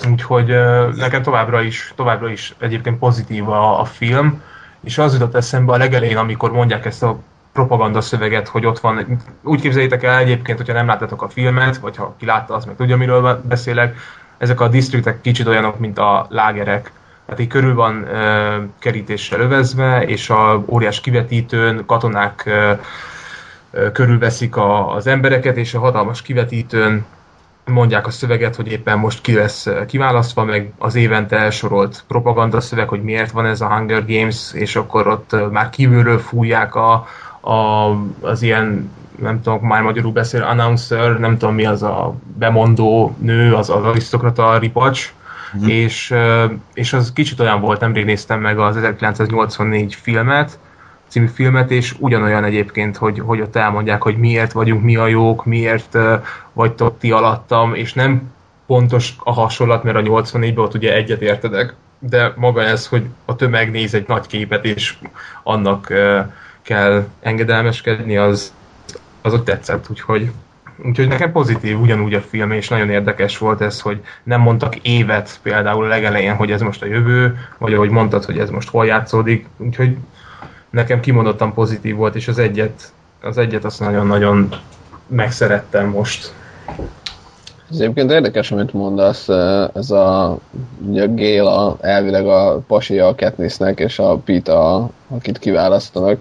[0.09, 0.47] Úgyhogy
[0.95, 4.41] nekem továbbra is, továbbra is egyébként pozitív a, a film,
[4.83, 7.19] és az jutott eszembe a legelején, amikor mondják ezt a
[7.53, 9.21] propaganda szöveget, hogy ott van.
[9.43, 12.75] Úgy képzeljétek el egyébként, hogyha nem láttatok a filmet, vagy ha ki látta, az meg
[12.75, 13.97] tudja, miről beszélek.
[14.37, 16.91] Ezek a disztriktek kicsit olyanok, mint a lágerek.
[17.25, 22.79] Tehát így körül van e, kerítéssel övezve, és a óriás kivetítőn katonák e,
[23.93, 27.05] körülveszik a, az embereket, és a hatalmas kivetítőn
[27.65, 32.87] mondják a szöveget, hogy éppen most ki lesz kiválasztva, meg az évente elsorolt propaganda szöveg,
[32.87, 37.07] hogy miért van ez a Hunger Games, és akkor ott már kívülről fújják a,
[37.41, 37.89] a,
[38.21, 43.53] az ilyen, nem tudom, már magyarul beszél, announcer, nem tudom mi az a bemondó nő,
[43.53, 45.13] az az arisztokrata ripacs,
[45.57, 45.67] mm.
[45.67, 46.13] és,
[46.73, 50.59] és az kicsit olyan volt, nemrég néztem meg az 1984 filmet,
[51.07, 55.45] című filmet, és ugyanolyan egyébként, hogy, hogy ott elmondják, hogy miért vagyunk mi a jók,
[55.45, 58.33] miért uh, vagytok ti alattam, és nem
[58.65, 63.35] pontos a hasonlat, mert a 84-ben ott ugye egyet értedek, de maga ez, hogy a
[63.35, 64.95] tömeg néz egy nagy képet, és
[65.43, 66.19] annak uh,
[66.61, 68.53] kell engedelmeskedni, az,
[69.21, 70.31] az ott tetszett, úgyhogy
[70.83, 75.39] Úgyhogy nekem pozitív ugyanúgy a film, és nagyon érdekes volt ez, hogy nem mondtak évet
[75.41, 78.85] például a legelején, hogy ez most a jövő, vagy ahogy mondtad, hogy ez most hol
[78.85, 79.97] játszódik, úgyhogy
[80.75, 84.55] nekem kimondottan pozitív volt, és az egyet, az egyet azt nagyon-nagyon
[85.07, 86.33] megszerettem most.
[87.71, 89.27] Ez egyébként érdekes, amit mondasz,
[89.73, 90.37] ez a,
[90.87, 96.19] ugye a Géla elvileg a pasia a Katnissnek, és a Pita, akit kiválasztanak.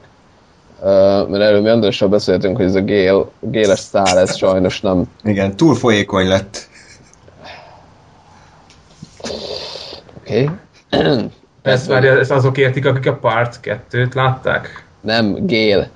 [1.28, 5.04] Mert erről mi Andrással beszéltünk, hogy ez a Gél, Géles szál, ez sajnos nem...
[5.22, 6.68] Igen, túl folyékony lett.
[10.16, 10.50] Oké.
[10.90, 11.26] Okay.
[11.64, 14.84] Ezt már ezt azok értik, akik a Part 2-t látták?
[15.00, 15.88] Nem, Gél.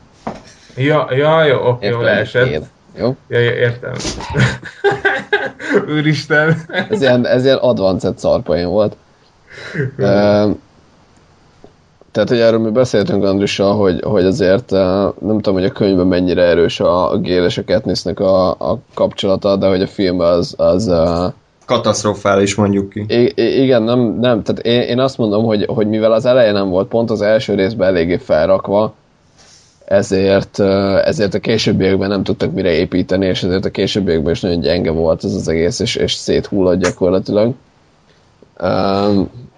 [0.77, 2.49] Ja, ja jó, oké, jó, leesett.
[2.49, 2.67] Gél.
[2.97, 3.17] Jó?
[3.29, 3.93] Ja, értem.
[5.97, 6.57] Úristen.
[6.91, 8.97] ez ilyen, ez ilyen advanced szarpoén volt.
[9.99, 10.57] uh,
[12.13, 16.43] tehát, hogy erről mi beszéltünk Andrissal, hogy, hogy azért nem tudom, hogy a könyvben mennyire
[16.43, 20.55] erős a, a Gél és a Katnissnek a, a kapcsolata, de hogy a film az,
[20.57, 20.93] az
[21.69, 23.05] katasztrofális mondjuk ki.
[23.09, 26.69] I- igen, nem, nem tehát én, én azt mondom, hogy, hogy mivel az eleje nem
[26.69, 28.95] volt pont az első részben eléggé felrakva,
[29.85, 30.61] ezért,
[31.05, 35.25] ezért a későbbiekben nem tudtak mire építeni, és ezért a későbbiekben is nagyon gyenge volt
[35.25, 37.55] ez az egész, és, és széthullott gyakorlatilag.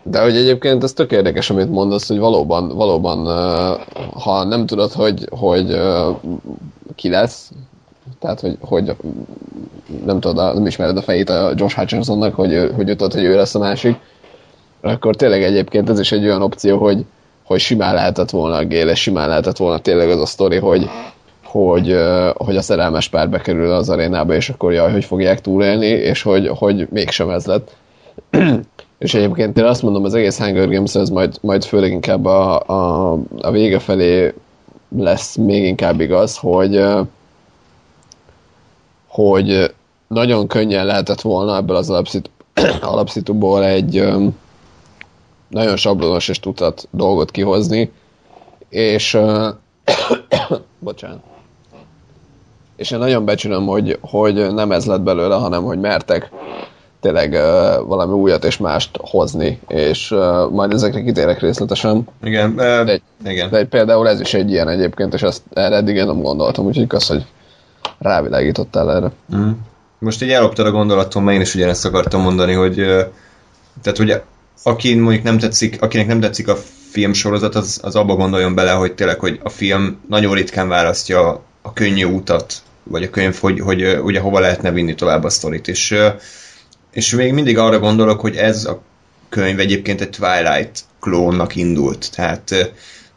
[0.03, 3.27] De hogy egyébként ez tök érdekes, amit mondasz, hogy valóban, valóban
[4.13, 5.81] ha nem tudod, hogy, hogy
[6.95, 7.51] ki lesz,
[8.21, 8.97] tehát hogy, hogy
[10.05, 13.55] nem tudod, nem ismered a fejét a Josh Hutchinsonnak, hogy, hogy tudod, hogy ő lesz
[13.55, 13.97] a másik,
[14.81, 17.05] akkor tényleg egyébként ez is egy olyan opció, hogy,
[17.45, 20.89] hogy simán lehetett volna a Géle, simán lehetett volna tényleg az a sztori, hogy,
[21.45, 21.97] hogy,
[22.35, 26.49] hogy a szerelmes pár bekerül az arénába, és akkor jaj, hogy fogják túlélni, és hogy,
[26.49, 27.77] hogy mégsem ez lett.
[28.99, 32.61] és egyébként én azt mondom, az egész Hunger Games ez majd, majd főleg inkább a,
[32.67, 34.35] a, a vége felé
[34.97, 36.85] lesz még inkább igaz, hogy,
[39.11, 39.75] hogy
[40.07, 42.31] nagyon könnyen lehetett volna ebből az alapszitu,
[42.81, 44.05] alapszituból egy,
[45.49, 47.93] nagyon sablonos és tudat dolgot kihozni,
[48.69, 49.19] és
[50.79, 51.21] bocsánat.
[52.77, 56.31] És én nagyon becsülöm, hogy, hogy nem ez lett belőle, hanem hogy mertek
[57.01, 62.09] tényleg uh, valami újat és mást hozni, és uh, majd ezekre kitérek részletesen.
[62.23, 63.51] Igen, uh, De, egy, igen.
[63.51, 66.67] de egy, például ez is egy ilyen egyébként, és ezt erre eddig én nem gondoltam,
[66.67, 67.27] úgyhogy kösz, hogy
[68.01, 69.13] rávilágítottál erre.
[69.37, 69.51] Mm.
[69.99, 72.75] Most így elloptad a gondolatom, mert én is ugyanezt akartam mondani, hogy
[73.83, 74.23] tehát hogy
[74.63, 76.57] aki mondjuk nem tetszik, akinek nem tetszik a
[76.91, 81.73] filmsorozat, az, az abba gondoljon bele, hogy tényleg, hogy a film nagyon ritkán választja a
[81.73, 85.69] könnyű utat, vagy a könyv, hogy, hogy ö, ugye hova lehetne vinni tovább a sztorit,
[85.69, 85.95] és,
[86.93, 88.83] és még mindig arra gondolok, hogy ez a
[89.29, 92.73] könyv egyébként egy Twilight klónnak indult, tehát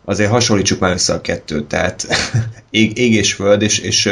[0.06, 2.08] azért hasonlítsuk már össze a kettőt, tehát
[2.70, 4.10] ég, ég és föld, és, és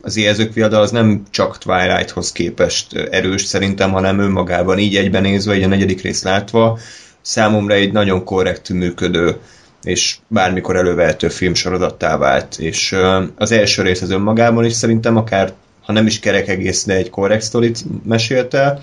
[0.00, 5.56] az éjjelzők viadal az nem csak Twilighthoz képest erős szerintem, hanem önmagában így egyben nézve,
[5.56, 6.78] így a negyedik rész látva,
[7.20, 9.36] számomra egy nagyon korrekt működő
[9.82, 12.56] és bármikor elővehető filmsorozattá vált.
[12.58, 12.96] És
[13.36, 17.10] az első rész az önmagában is szerintem akár, ha nem is kerek egész, de egy
[17.10, 18.80] korrekt sztorit mesélte,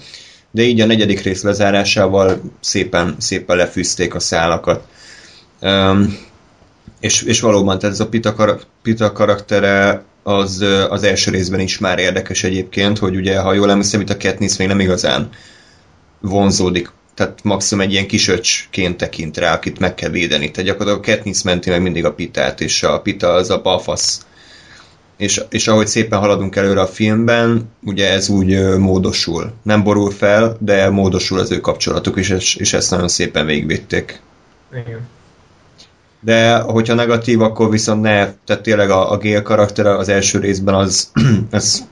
[0.52, 4.88] de így a negyedik rész lezárásával szépen, szépen lefűzték a szálakat.
[5.62, 6.18] Um,
[7.00, 11.78] és, és valóban, tehát ez a Pita, kar- Pita karaktere az, az első részben is
[11.78, 15.30] már érdekes egyébként, hogy ugye, ha jól emlékszem, itt a Katniss még nem igazán
[16.20, 20.52] vonzódik, tehát maximum egy ilyen kisöcsként tekint rá, akit meg kell védeni.
[20.52, 24.26] Tehát gyakorlatilag a Katniss menti meg mindig a Pitát, és a Pita az a balfasz.
[25.18, 29.54] És, és ahogy szépen haladunk előre a filmben, ugye ez úgy módosul.
[29.64, 34.22] Nem borul fel, de módosul az ő kapcsolatuk, és, és ezt nagyon szépen végigvitték.
[34.72, 35.08] Igen.
[36.26, 40.76] De hogyha negatív, akkor viszont ne, tehát tényleg a, a Gale karaktere az első részben
[40.76, 41.12] az,
[41.52, 41.88] az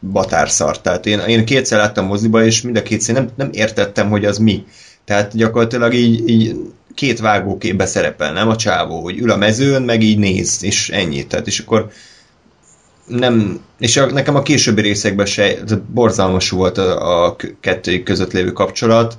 [0.00, 0.80] batárszar.
[0.80, 4.38] Tehát én, én kétszer láttam moziba, és mind a kétszer nem, nem értettem, hogy az
[4.38, 4.64] mi.
[5.04, 6.56] Tehát gyakorlatilag így, így
[6.94, 11.26] két vágóképbe szerepel, nem a csávó, hogy ül a mezőn, meg így néz, és ennyi.
[11.26, 11.90] Tehát és akkor
[13.06, 15.54] nem, és a, nekem a későbbi részekben se,
[15.92, 19.18] borzalmas volt a, a kettőjük között lévő kapcsolat.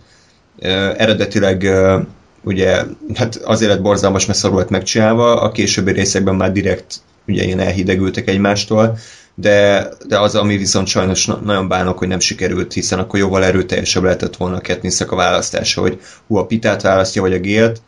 [0.57, 2.01] Uh, eredetileg uh,
[2.43, 7.60] ugye, hát azért lett borzalmas, mert szarul megcsinálva, a későbbi részekben már direkt ugye ilyen
[7.60, 8.97] elhidegültek egymástól,
[9.36, 13.43] de, de az, ami viszont sajnos na- nagyon bánok, hogy nem sikerült, hiszen akkor jóval
[13.43, 17.82] erőteljesebb lehetett volna a Katniss a választása, hogy hú, a Pitát választja, vagy a Gélt.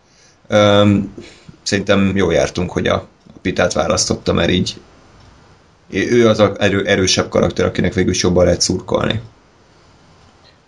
[0.50, 1.13] Um,
[1.63, 2.96] szerintem jó jártunk, hogy a,
[3.28, 4.76] a Pitát választotta, mert így
[5.89, 9.22] ő az a erő, erősebb karakter, akinek végül is jobban lehet szurkolni.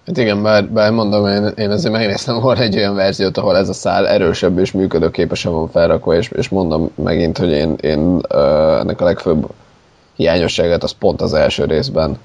[0.07, 3.69] Hát igen, bár, bár mondom, én, én azért megnéztem volna egy olyan verziót, ahol ez
[3.69, 8.79] a szál erősebb és működőképesen van felrakva, és, és mondom megint, hogy én, én uh,
[8.79, 9.47] ennek a legfőbb
[10.15, 12.17] hiányosságát az pont az első részben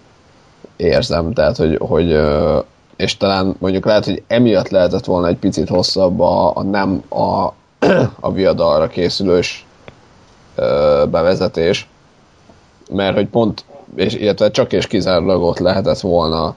[0.76, 2.64] érzem, tehát hogy, hogy uh,
[2.96, 7.52] és talán mondjuk lehet, hogy emiatt lehetett volna egy picit hosszabb a, a nem a,
[8.20, 9.66] a viadalra készülős
[10.56, 11.88] uh, bevezetés,
[12.90, 13.64] mert hogy pont,
[13.94, 16.54] és, illetve csak és kizárólag ott lehetett volna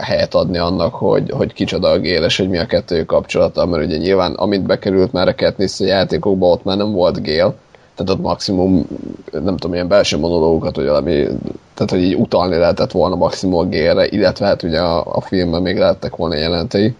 [0.00, 3.84] helyet adni annak, hogy, hogy kicsoda a gél, és hogy mi a kettő kapcsolata, mert
[3.84, 7.54] ugye nyilván amint bekerült már a Katniss a játékokba, ott már nem volt gél,
[7.94, 8.86] tehát ott maximum,
[9.32, 11.26] nem tudom, ilyen belső monológokat, vagy valami,
[11.74, 15.62] tehát hogy így utalni lehetett volna maximum a gélre, illetve hát ugye a, a filmben
[15.62, 16.94] még lehettek volna jelentei.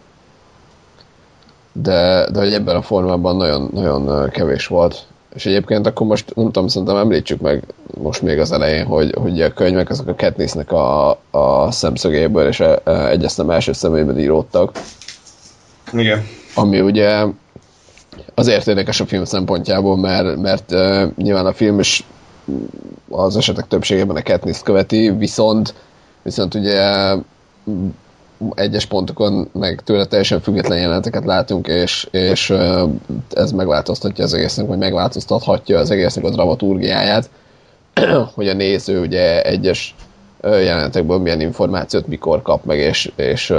[1.73, 5.07] De, de hogy ebben a formában nagyon, nagyon kevés volt.
[5.35, 7.63] És egyébként akkor most, nem tudom, szerintem említsük meg
[8.01, 12.63] most még az elején, hogy, hogy a könyvek azok a Katnissnek a, a szemszögéből és
[12.85, 14.73] egyes nem első személyben íródtak.
[15.93, 16.27] Igen.
[16.55, 17.25] Ami ugye
[18.35, 22.05] azért érdekes a film szempontjából, mert, mert uh, nyilván a film is
[23.09, 25.75] az esetek többségében a Katniss követi, viszont,
[26.23, 27.15] viszont ugye
[28.55, 32.55] egyes pontokon meg tőle teljesen független jeleneteket látunk, és, és
[33.33, 37.31] ez megváltoztatja az egésznek, vagy megváltoztathatja az egésznek a dramaturgiáját,
[38.35, 39.95] hogy a néző ugye egyes
[40.43, 43.55] jelenetekből milyen információt mikor kap meg, és, és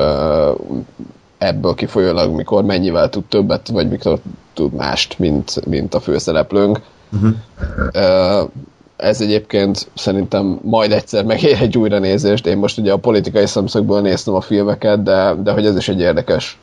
[1.38, 4.20] ebből kifolyólag mikor mennyivel tud többet, vagy mikor
[4.54, 6.80] tud mást, mint, mint a főszereplőnk.
[7.12, 8.50] Uh-huh.
[8.98, 12.46] Ez egyébként szerintem majd egyszer megér egy újra nézést.
[12.46, 16.00] Én most ugye a politikai szemszögből néztem a filmeket, de, de hogy ez is egy
[16.00, 16.60] érdekes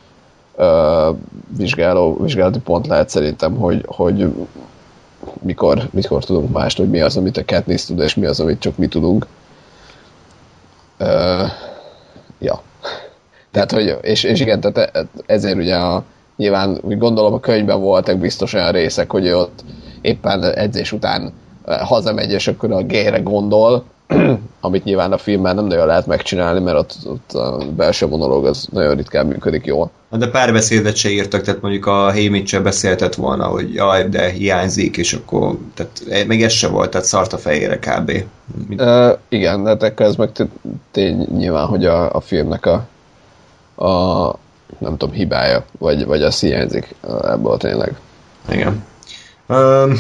[0.56, 1.16] uh,
[1.56, 4.32] vizsgáló, vizsgálati pont lehet szerintem, hogy, hogy
[5.42, 8.60] mikor, mikor tudunk mást, hogy mi az, amit a Katniss tud, és mi az, amit
[8.60, 9.26] csak mi tudunk.
[11.00, 11.48] Uh,
[12.38, 12.62] ja.
[13.50, 16.04] Tehát, hogy, és, és igen, tehát ezért ugye a,
[16.36, 19.64] nyilván gondolom a könyvben voltak biztos olyan részek, hogy ott
[20.00, 21.32] éppen edzés után
[21.66, 23.84] hazamegy, és akkor a G-re gondol,
[24.60, 28.68] amit nyilván a filmben nem nagyon lehet megcsinálni, mert ott, ott a belső monológ az
[28.72, 29.90] nagyon ritkán működik jól.
[30.10, 35.12] De párbeszédet se írtak, tehát mondjuk a Hémit beszéltet volna, hogy jaj, de hiányzik, és
[35.12, 38.12] akkor, tehát még ez se volt, tehát szart a fejére kb.
[38.70, 40.30] Uh, igen, de hát ez meg
[40.90, 42.86] tény nyilván, hogy a, a filmnek a,
[43.86, 44.38] a
[44.78, 47.96] nem tudom, hibája, vagy, vagy az hiányzik ebből tényleg.
[48.50, 48.84] Igen.
[49.48, 49.92] Um,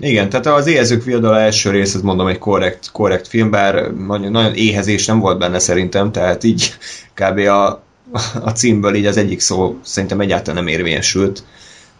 [0.00, 4.30] igen, tehát az Éhezők viadala első rész, ez mondom, egy korrekt, korrekt film, bár nagyon,
[4.30, 6.74] nagyon éhezés nem volt benne szerintem, tehát így
[7.14, 7.38] kb.
[7.38, 7.82] a,
[8.42, 11.42] a címből így az egyik szó szerintem egyáltalán nem érvényesült,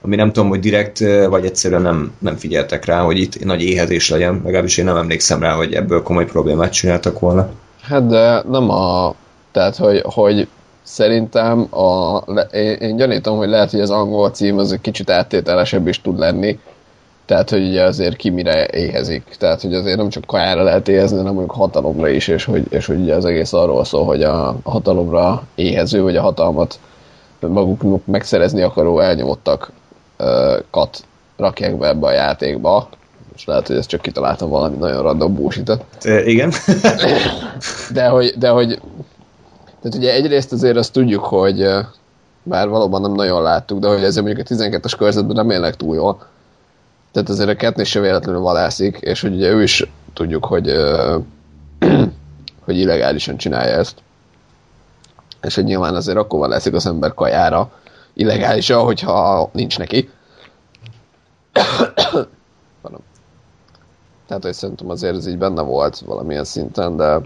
[0.03, 4.11] ami nem tudom, hogy direkt, vagy egyszerűen nem, nem figyeltek rá, hogy itt nagy éhezés
[4.11, 7.49] legyen, legalábbis én nem emlékszem rá, hogy ebből komoly problémát csináltak volna.
[7.83, 9.15] Hát de nem a...
[9.53, 10.49] Tehát, hogy, hogy
[10.83, 15.87] szerintem a, én, én gyanítom, hogy lehet, hogy az angol cím az egy kicsit áttételesebb
[15.87, 16.59] is tud lenni,
[17.29, 19.37] tehát, hogy ugye azért ki mire éhezik.
[19.39, 22.87] Tehát, hogy azért nem csak kajára lehet éhezni, hanem mondjuk hatalomra is, és hogy, és
[22.87, 26.79] hogy ugye az egész arról szól, hogy a, hatalomra éhező, vagy a hatalmat
[27.41, 29.73] maguk megszerezni akaró elnyomottak
[30.71, 31.05] kat
[31.37, 32.89] rakják be ebbe a játékba,
[33.37, 35.73] és lehet, hogy ezt csak kitaláltam valami nagyon random bullshit
[36.25, 36.53] Igen.
[37.93, 38.81] de hogy, de hogy
[39.81, 41.69] tehát ugye egyrészt azért azt tudjuk, hogy
[42.43, 45.95] bár valóban nem nagyon láttuk, de hogy ezzel mondjuk a 12-es körzetben nem élnek túl
[45.95, 46.27] jól.
[47.19, 50.73] Tehát azért a Katniss se véletlenül valászik, és hogy ugye ő is tudjuk, hogy,
[52.65, 53.97] hogy illegálisan csinálja ezt.
[55.43, 57.71] És hogy nyilván azért akkor valászik az ember kajára
[58.13, 60.11] illegálisan, hogyha nincs neki.
[64.27, 67.21] Tehát, hogy szerintem azért ez így benne volt valamilyen szinten, de...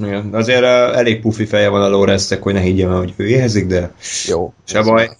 [0.00, 3.66] Igen, azért elég pufi feje van a Lorenznek, hogy ne higgyem el, hogy ő éhezik,
[3.66, 3.92] de
[4.26, 5.16] jó, se baj,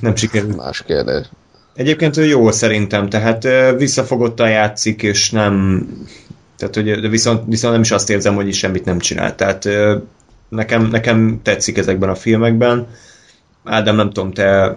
[0.00, 0.56] nem sikerült.
[0.56, 1.26] Más kérdés.
[1.74, 5.86] Egyébként ő jó szerintem, tehát visszafogottan játszik, és nem...
[6.56, 9.34] Tehát, hogy, de viszont, viszont nem is azt érzem, hogy is semmit nem csinál.
[9.34, 9.68] Tehát
[10.48, 12.86] nekem, nekem tetszik ezekben a filmekben.
[13.64, 14.76] Ádám, nem tudom, te,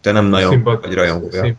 [0.00, 1.42] te nem nagyon Szimpat, vagy rajongója.
[1.42, 1.56] Szim,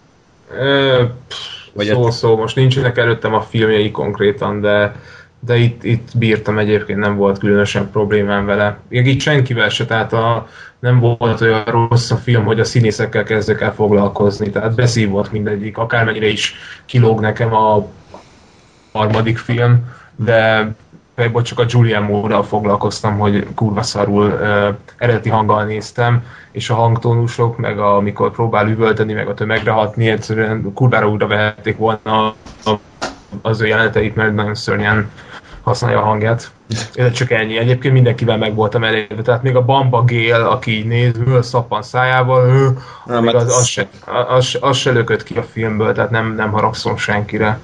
[1.73, 4.95] vagy szó, szó, most nincsenek előttem a filmjei konkrétan, de
[5.39, 8.77] de itt, itt bírtam egyébként, nem volt különösen problémám vele.
[8.89, 10.47] Még itt senkivel se, tehát a,
[10.79, 15.77] nem volt olyan rossz a film, hogy a színészekkel kezdek el foglalkozni, tehát beszívott mindegyik,
[15.77, 17.87] akármennyire is kilóg nekem a
[18.91, 20.71] harmadik film, de
[21.31, 26.75] vagy csak a Julian Moore-ral foglalkoztam, hogy kurva szarul uh, eredeti hanggal néztem, és a
[26.75, 32.35] hangtónusok, meg a, amikor próbál üvölteni, meg a tömegre hatni, egyszerűen kurvára újra vehették volna
[33.41, 35.09] az ő jeleneteit, mert nagyon szörnyen
[35.65, 36.51] használja a hangját.
[36.93, 37.57] Ez csak ennyi.
[37.57, 39.21] Egyébként mindenkivel meg voltam elégedve.
[39.21, 43.57] Tehát még a Bamba Gél, aki így néz, ő szappan szájával, ő, nem, még az,
[43.57, 43.87] az, se,
[44.29, 47.59] az, az se lökött ki a filmből, tehát nem, nem haragszom senkire.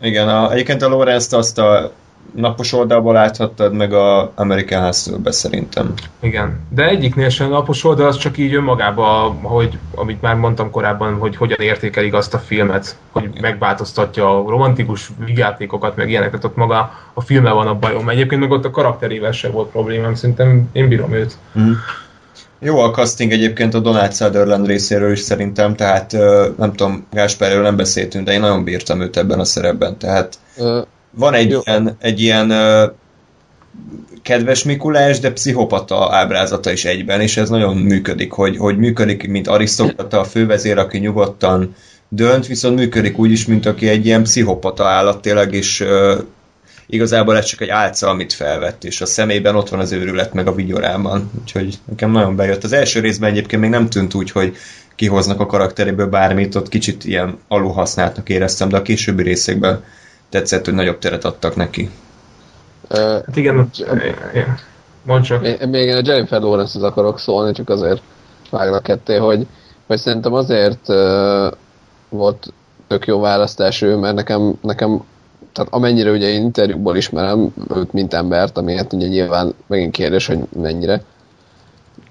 [0.00, 1.92] Igen, a, egyébként a Lorenzt azt a
[2.34, 5.92] napos oldalból láthattad, meg a American hustle szerintem.
[6.20, 11.14] Igen, de egyiknél sem napos oldal, az csak így önmagában, hogy, amit már mondtam korábban,
[11.14, 16.90] hogy hogyan értékelik azt a filmet, hogy megváltoztatja a romantikus vigyátékokat, meg ilyeneket, ott maga
[17.14, 18.08] a filme van a bajom.
[18.08, 21.36] Egyébként meg ott a karakterével sem volt problémám, szerintem én bírom őt.
[21.58, 21.72] Mm.
[22.58, 26.12] Jó a casting egyébként a Donald Sutherland részéről is szerintem, tehát
[26.56, 30.38] nem tudom, Gáspárról nem beszéltünk, de én nagyon bírtam őt ebben a szerepben, tehát
[31.14, 31.60] van egy Jó.
[31.64, 32.52] ilyen, egy ilyen
[34.22, 39.48] kedves Mikulás, de pszichopata ábrázata is egyben, és ez nagyon működik, hogy, hogy működik, mint
[39.48, 41.74] arisztokrata, a fővezér, aki nyugodtan
[42.08, 46.18] dönt, viszont működik úgy is, mint aki egy ilyen pszichopata állat tényleg, és uh,
[46.86, 50.46] igazából ez csak egy álca, amit felvett, és a szemében ott van az őrület meg
[50.46, 52.64] a vigyorában, úgyhogy nekem nagyon bejött.
[52.64, 54.56] Az első részben egyébként még nem tűnt úgy, hogy
[54.94, 59.84] kihoznak a karakteréből bármit, ott kicsit ilyen aluhasználtnak éreztem, de a későbbi részekben
[60.34, 61.90] tetszett, hogy nagyobb teret adtak neki.
[62.90, 63.70] Uh, hát igen,
[65.02, 65.40] mondd csak.
[65.40, 68.02] Még, még a Jennifer lawrence az akarok szólni, csak azért
[68.50, 69.46] vágnak ketté, hogy,
[69.86, 71.52] hogy szerintem azért uh,
[72.08, 72.52] volt
[72.86, 75.02] tök jó választás ő, mert nekem, nekem
[75.52, 80.26] tehát amennyire ugye én interjúból ismerem őt, mint embert, ami hát ugye nyilván megint kérdés,
[80.26, 81.02] hogy mennyire,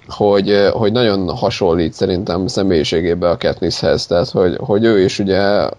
[0.08, 5.70] hogy, hogy nagyon hasonlít szerintem személyiségében a Katnisshez, tehát hogy, hogy ő is ugye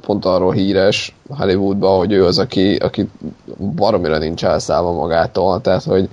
[0.00, 3.08] pont arról híres Hollywoodban, hogy ő az, aki, aki
[3.74, 6.08] baromira nincs elszállva magától, tehát hogy,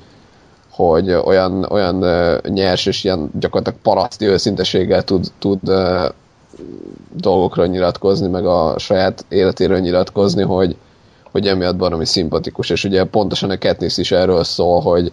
[0.69, 2.05] hogy olyan, olyan
[2.47, 5.59] nyers és ilyen gyakorlatilag paraszti őszinteséggel tud, tud
[7.13, 10.75] dolgokra nyilatkozni, meg a saját életéről nyilatkozni, hogy,
[11.31, 15.11] hogy emiatt baromi szimpatikus, és ugye pontosan a Katniss is erről szól, hogy,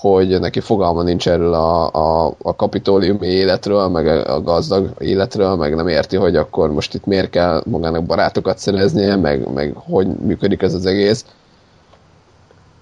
[0.00, 5.74] hogy neki fogalma nincs erről a, a, a kapitóliumi életről, meg a gazdag életről, meg
[5.74, 10.62] nem érti, hogy akkor most itt miért kell magának barátokat szereznie, meg, meg hogy működik
[10.62, 11.24] ez az egész.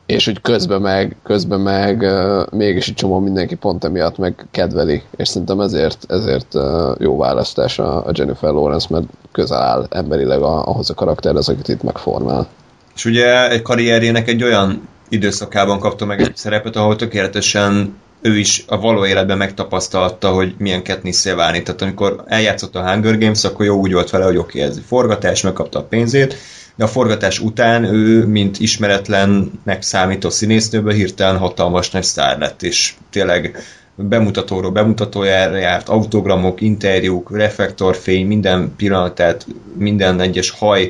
[0.06, 2.06] és hogy közben meg, közben meg
[2.50, 6.54] mégis egy csomó mindenki pont emiatt meg kedveli, és szerintem ezért, ezért
[6.98, 11.68] jó választás a, a Jennifer Lawrence, mert közel áll emberileg a, ahhoz a karakterhez, akit
[11.68, 12.48] itt megformál.
[12.94, 18.64] És ugye egy karrierjének egy olyan időszakában kapta meg egy szerepet, ahol tökéletesen ő is
[18.66, 21.62] a való életben megtapasztalta, hogy milyen Katniss válni.
[21.62, 24.80] Tehát amikor eljátszott a Hunger Games, akkor jó úgy volt vele, hogy oké, okay, ez
[24.86, 26.36] forgatás, megkapta a pénzét,
[26.76, 32.94] de a forgatás után ő, mint ismeretlennek számító színésznőből hirtelen hatalmas nagy sztár lett, és
[33.10, 33.58] tényleg
[33.94, 39.46] bemutatóról bemutatójára járt, autogramok, interjúk, reflektorfény, minden pillanatát,
[39.76, 40.88] minden egyes haj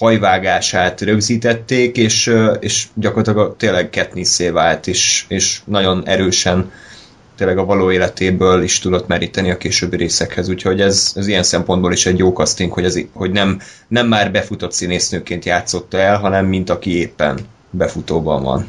[0.00, 6.70] hajvágását rögzítették, és, és gyakorlatilag tényleg Katnisszé vált, és, és nagyon erősen
[7.36, 11.92] tényleg a való életéből is tudott meríteni a későbbi részekhez, úgyhogy ez, ez ilyen szempontból
[11.92, 16.46] is egy jó casting, hogy, ez, hogy nem, nem már befutott színésznőként játszotta el, hanem
[16.46, 17.38] mint aki éppen
[17.70, 18.68] befutóban van.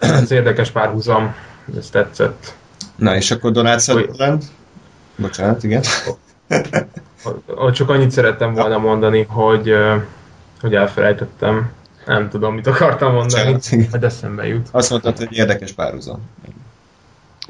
[0.00, 1.34] Ez érdekes párhuzam,
[1.78, 2.54] ez tetszett.
[2.96, 4.42] Na és akkor Donald Sutherland?
[5.16, 5.82] Bocsánat, igen.
[7.72, 9.74] Csak annyit szerettem volna mondani, hogy,
[10.60, 11.70] hogy elfelejtettem.
[12.06, 13.52] Nem tudom, mit akartam mondani,
[13.90, 14.68] hogy eszembe jut.
[14.70, 16.30] Azt mondtad, hogy érdekes párhuzam.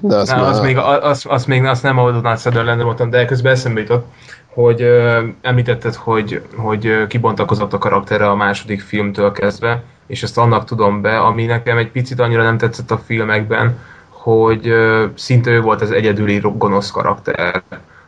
[0.01, 0.51] De azt, nem, már...
[0.51, 4.07] azt, még, azt, azt még azt nem a Donald sutherland mondtam, de közben eszembe jutott,
[4.47, 10.64] hogy uh, említetted, hogy, hogy kibontakozott a karaktere a második filmtől kezdve, és ezt annak
[10.64, 15.61] tudom be, ami nekem egy picit annyira nem tetszett a filmekben, hogy uh, szinte ő
[15.61, 17.62] volt az egyedüli gonosz karakter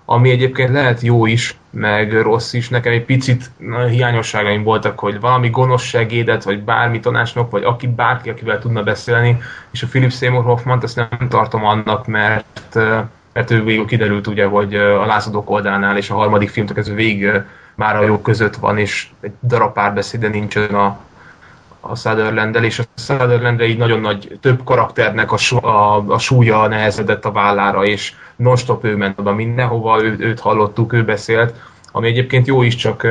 [0.08, 2.68] ami egyébként lehet jó is, meg rossz is.
[2.68, 3.50] Nekem egy picit
[3.90, 9.38] hiányosságaim voltak, hogy valami gonosz segédet, vagy bármi tanácsnok, vagy aki bárki, akivel tudna beszélni,
[9.70, 12.74] és a Philip Seymour Hoffman azt nem tartom annak, mert,
[13.32, 17.30] mert ő végül kiderült ugye, hogy a lázadók oldalánál és a harmadik filmtől ez végig
[17.74, 20.98] már a jó között van, és egy darab párbeszéde nincsen a,
[21.90, 27.24] a sutherland és a sutherland így nagyon nagy, több karakternek a, a, a súlya nehezedett
[27.24, 31.54] a vállára, és non-stop ő ment oda mindenhova, ő, őt hallottuk, ő beszélt,
[31.92, 33.02] ami egyébként jó is, csak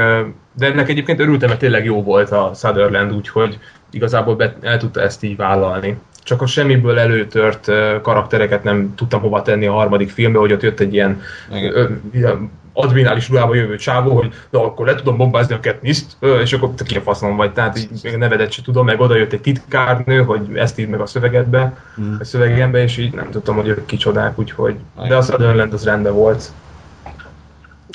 [0.57, 3.59] de ennek egyébként örültem, mert tényleg jó volt a Sutherland, úgyhogy
[3.91, 5.97] igazából be, el tudta ezt így vállalni.
[6.23, 7.71] Csak a semmiből előtört
[8.01, 11.21] karaktereket nem tudtam hova tenni a harmadik filmbe, hogy ott jött egy ilyen
[12.75, 16.83] admirális ruhába jövő csávó, hogy na akkor le tudom bombázni a Katniss-t, és akkor te
[16.83, 19.41] ki a faszom vagy, tehát így még a nevedet se tudom, meg oda jött egy
[19.41, 22.17] titkárnő, hogy ezt ír meg a szövegedbe, hmm.
[22.19, 24.75] a szövegembe, és így nem tudtam, hogy ők kicsodák, úgyhogy,
[25.07, 26.51] de a Sutherland az rendben volt.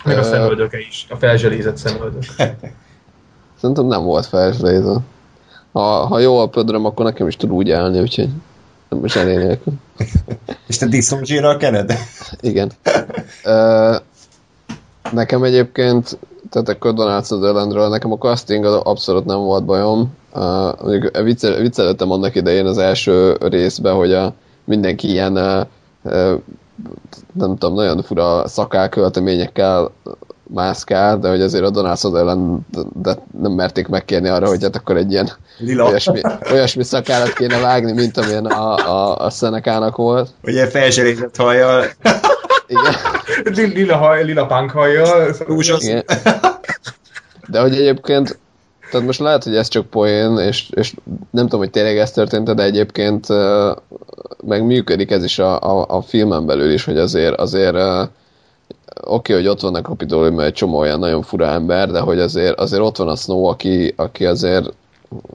[0.04, 2.22] Meg a szemöldöke is, a felzselézett szemöldök.
[3.60, 5.00] Szerintem nem volt felzselézett.
[5.72, 8.28] Ha, ha jó a pödröm, akkor nekem is tud úgy állni, úgyhogy
[8.88, 9.72] nem is nélkül.
[10.68, 11.92] És te diszonzsírral kened?
[12.40, 12.70] Igen.
[15.12, 16.18] Nekem egyébként,
[16.50, 20.18] tehát a Donald Sutherlandről, nekem a casting abszolút nem volt bajom.
[20.34, 24.34] Uh, viccel, viccelődtem annak idején az első részben, hogy a,
[24.64, 25.66] mindenki ilyen uh,
[26.02, 26.40] uh,
[27.32, 29.90] nem tudom, nagyon fura szakálkölteményekkel
[30.54, 32.58] mászkál, de hogy azért a Donald Sutherland
[33.02, 35.86] de nem merték megkérni arra, hogy hát akkor egy ilyen Lila.
[35.86, 36.20] olyasmi,
[36.52, 40.30] olyasmi szakállat kéne vágni, mint amilyen a, a, a Szenekának volt.
[40.42, 41.84] Ugye felzserített hajjal.
[42.70, 43.72] Igen.
[43.74, 45.34] lila, haj, lila punk hajjal.
[45.82, 46.04] Igen.
[47.46, 48.38] De hogy egyébként
[48.90, 50.94] tehát most lehet, hogy ez csak poén, és, és
[51.30, 53.76] nem tudom, hogy tényleg ez történt, de egyébként uh,
[54.44, 58.12] meg működik ez is a, a, a filmen belül is, hogy azért, azért uh, oké,
[59.04, 62.82] okay, hogy ott vannak kapitolium, egy csomó olyan nagyon fura ember, de hogy azért, azért
[62.82, 64.72] ott van a Snow, aki, aki azért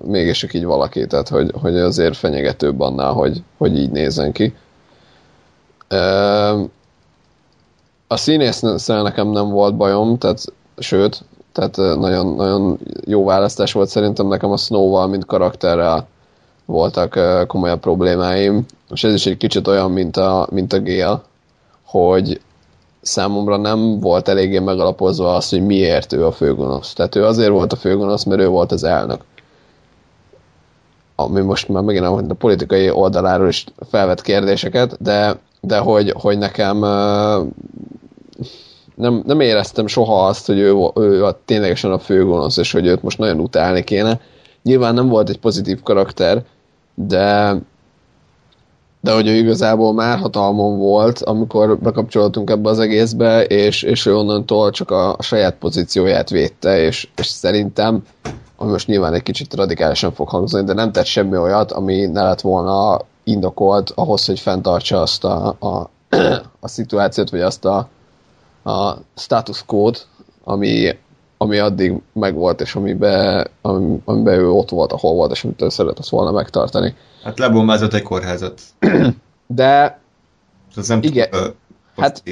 [0.06, 4.54] mégis csak így valaki, tehát hogy, hogy azért fenyegetőbb annál, hogy, hogy így nézzen ki.
[8.08, 10.44] A színésznel nekem nem volt bajom, tehát
[10.78, 16.08] sőt, tehát nagyon, nagyon jó választás volt szerintem nekem a Snow-val, mint karakterrel
[16.66, 21.22] voltak komolyabb problémáim, és ez is egy kicsit olyan, mint a, mint a Gale,
[21.86, 22.42] hogy
[23.02, 26.94] számomra nem volt eléggé megalapozva az, hogy miért ő a főgonosz.
[26.94, 29.22] Tehát ő azért volt a főgonosz, mert ő volt az elnök.
[31.16, 36.80] Ami most már megint a politikai oldaláról is felvet kérdéseket, de, de hogy, hogy nekem
[38.96, 43.04] nem, nem éreztem soha azt, hogy ő, ő a, ténylegesen a főgonosz, és hogy őt
[43.04, 44.20] most nagyon utálni kéne.
[44.64, 46.44] Nyilván nem volt egy pozitív karakter,
[46.94, 47.58] de
[49.06, 54.16] de hogy ő igazából már hatalmon volt, amikor bekapcsolódtunk ebbe az egészbe, és, és ő
[54.16, 58.04] onnantól csak a, a saját pozícióját védte, és, és szerintem,
[58.56, 62.24] ami most nyilván egy kicsit radikálisan fog hangzani, de nem tett semmi olyat, ami ne
[62.24, 65.90] lett volna indokolt ahhoz, hogy fenntartsa azt a, a,
[66.60, 67.90] a szituációt, vagy azt a,
[68.64, 69.92] a status quo
[70.44, 70.98] ami,
[71.38, 73.48] ami addig megvolt, és amiben,
[74.06, 76.96] amiben ő ott volt, ahol volt, és amit ő szeretett volna megtartani.
[77.24, 78.62] Hát lebombázott egy kórházat.
[79.48, 80.00] De...
[80.76, 81.56] Ez nem igen, túl,
[81.96, 82.24] hát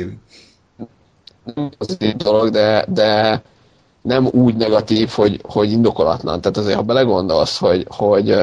[1.56, 3.41] nem pozitív dolog, de, de
[4.02, 6.41] nem úgy negatív, hogy, hogy indokolatlan.
[6.41, 8.36] Tehát azért, ha belegondolsz, hogy, hogy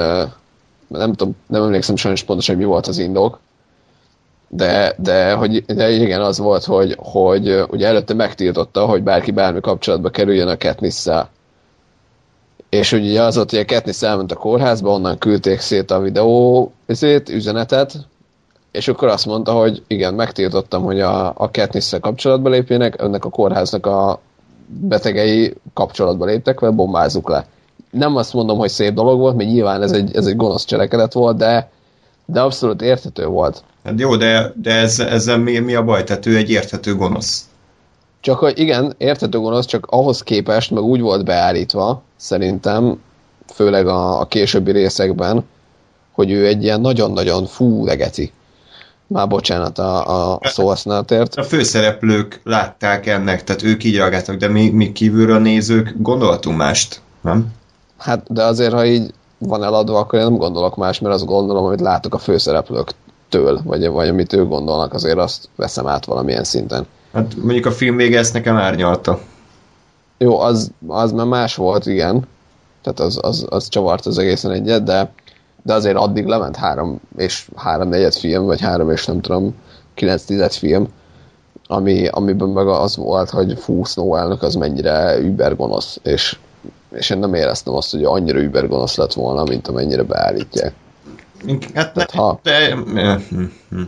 [0.99, 3.41] nem tudom, nem emlékszem sajnos pontosan, hogy mi volt az indok,
[4.49, 9.61] de, de, hogy, de igen, az volt, hogy, hogy ugye előtte megtiltotta, hogy bárki bármi
[9.61, 11.09] kapcsolatba kerüljön a katniss
[12.69, 16.73] És ugye az volt, hogy a Katniss elment a kórházba, onnan küldték szét a videó
[16.87, 17.95] ezért, üzenetet,
[18.71, 23.31] és akkor azt mondta, hogy igen, megtiltottam, hogy a, a katniss kapcsolatba lépjenek, önnek a
[23.31, 24.21] kórháznak a
[24.67, 27.47] betegei kapcsolatba léptek vele, bombázzuk le.
[27.91, 31.13] Nem azt mondom, hogy szép dolog volt, mert nyilván ez egy, ez egy gonosz cselekedet
[31.13, 31.71] volt, de,
[32.27, 33.63] de abszolút érthető volt.
[33.85, 36.05] Hát jó, de, de ez, ezzel mi, mi a baj?
[36.05, 37.45] Tehát ő egy érthető gonosz.
[38.21, 43.01] Csak hogy igen, érthető gonosz, csak ahhoz képest meg úgy volt beállítva, szerintem,
[43.55, 45.45] főleg a, a későbbi részekben,
[46.13, 48.33] hogy ő egy ilyen nagyon-nagyon fú legeti.
[49.07, 51.35] Már bocsánat a, a szóhasználatért.
[51.35, 57.01] A főszereplők látták ennek, tehát ők így reagáltak, de mi, mi kívülről nézők gondoltunk mást,
[57.21, 57.47] nem?
[58.01, 61.65] Hát, de azért, ha így van eladva, akkor én nem gondolok más, mert azt gondolom,
[61.65, 66.87] amit látok a főszereplőktől, vagy, vagy amit ők gondolnak, azért azt veszem át valamilyen szinten.
[67.13, 69.21] Hát mondjuk a film vége ezt nekem árnyalta.
[70.19, 72.27] Jó, az, az már más volt, igen.
[72.83, 75.13] Tehát az, az, az csavart az egészen egyet, de
[75.63, 79.55] de azért addig lement három és három negyed film, vagy három és nem tudom,
[79.95, 80.89] kilenc tized film,
[81.67, 86.39] ami, amiben meg az volt, hogy fú, Snow elnök az mennyire übergonosz, és,
[86.93, 90.75] és én nem éreztem azt, hogy annyira übergonosz lett volna, mint amennyire beállítják.
[91.75, 92.77] Hát ne, ha, de...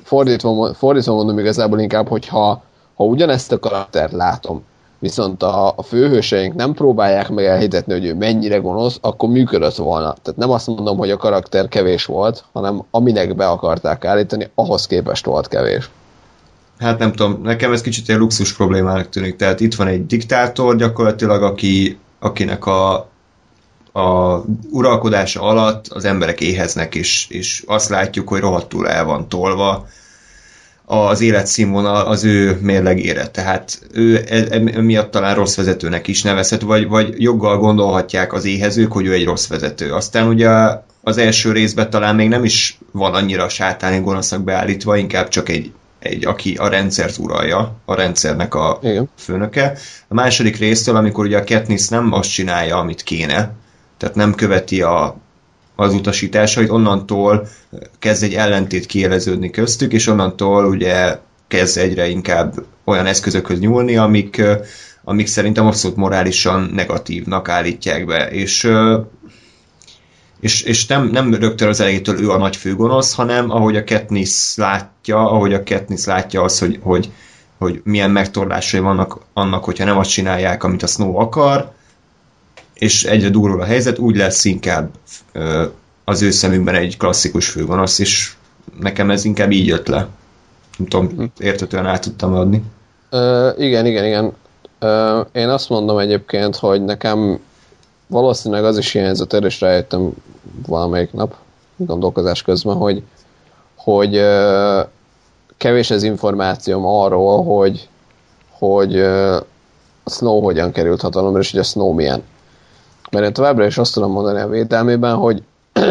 [0.04, 2.62] fordítva, fordítva mondom igazából inkább, hogy ha,
[2.94, 4.64] ha ugyanezt a karaktert látom,
[4.98, 10.14] viszont a, a főhőseink nem próbálják meg elhitetni, hogy ő mennyire gonosz, akkor működött volna.
[10.22, 14.86] Tehát nem azt mondom, hogy a karakter kevés volt, hanem aminek be akarták állítani, ahhoz
[14.86, 15.90] képest volt kevés.
[16.78, 19.36] Hát nem tudom, nekem ez kicsit egy luxus problémának tűnik.
[19.36, 22.92] Tehát itt van egy diktátor gyakorlatilag, aki, akinek a,
[23.92, 24.38] a
[24.70, 29.86] uralkodása alatt az emberek éheznek, és, és azt látjuk, hogy rohadtul el van tolva,
[30.84, 33.26] az életszínvonal az ő mérlegére.
[33.26, 38.44] Tehát ő e, e, miatt talán rossz vezetőnek is nevezhet, vagy, vagy joggal gondolhatják az
[38.44, 39.92] éhezők, hogy ő egy rossz vezető.
[39.92, 40.48] Aztán ugye
[41.02, 45.72] az első részben talán még nem is van annyira sátáni gonosznak beállítva, inkább csak egy,
[46.02, 49.08] egy aki a rendszert uralja, a rendszernek a Igen.
[49.16, 49.78] főnöke.
[50.08, 53.52] A második résztől, amikor ugye a Katniss nem azt csinálja, amit kéne,
[53.98, 55.16] tehát nem követi a
[55.76, 57.48] az utasításait, onnantól
[57.98, 64.42] kezd egy ellentét kieleződni köztük, és onnantól ugye kezd egyre inkább olyan eszközökhöz nyúlni, amik,
[65.04, 68.70] amik szerintem abszolút morálisan negatívnak állítják be, és
[70.42, 74.56] és, és nem, nem rögtön az elejétől ő a nagy főgonosz, hanem ahogy a Katniss
[74.56, 77.10] látja, ahogy a Katniss látja az, hogy, hogy,
[77.58, 81.72] hogy milyen megtorlásai vannak annak, hogyha nem azt csinálják, amit a Snow akar,
[82.74, 84.90] és egyre durul a helyzet, úgy lesz inkább
[86.04, 88.32] az ő szemünkben egy klasszikus főgonosz, és
[88.80, 90.08] nekem ez inkább így jött le.
[90.78, 91.24] Nem tudom, hm.
[91.38, 92.62] értetően át tudtam adni.
[93.10, 94.32] Uh, igen, igen, igen.
[94.80, 97.40] Uh, én azt mondom egyébként, hogy nekem
[98.12, 100.12] valószínűleg az is hiányzott, és rájöttem
[100.66, 101.34] valamelyik nap
[101.76, 103.02] gondolkozás közben, hogy,
[103.76, 104.86] hogy uh,
[105.56, 107.88] kevés az információm arról, hogy,
[108.50, 112.22] hogy a Snow hogyan került hatalomra, és hogy a Snow milyen.
[113.10, 115.42] Mert én továbbra is azt tudom mondani a védelmében, hogy,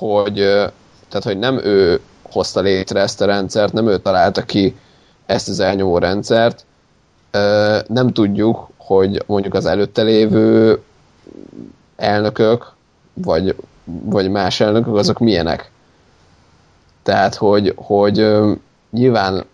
[0.00, 0.34] hogy,
[1.08, 2.00] tehát, hogy nem ő
[2.32, 4.76] hozta létre ezt a rendszert, nem ő találta ki
[5.26, 6.64] ezt az elnyomó rendszert,
[7.86, 10.82] nem tudjuk, hogy mondjuk az előtte lévő
[11.96, 12.72] elnökök,
[13.14, 15.70] vagy, vagy más elnökök, azok milyenek.
[17.02, 18.36] Tehát, hogy, hogy
[18.90, 19.44] nyilván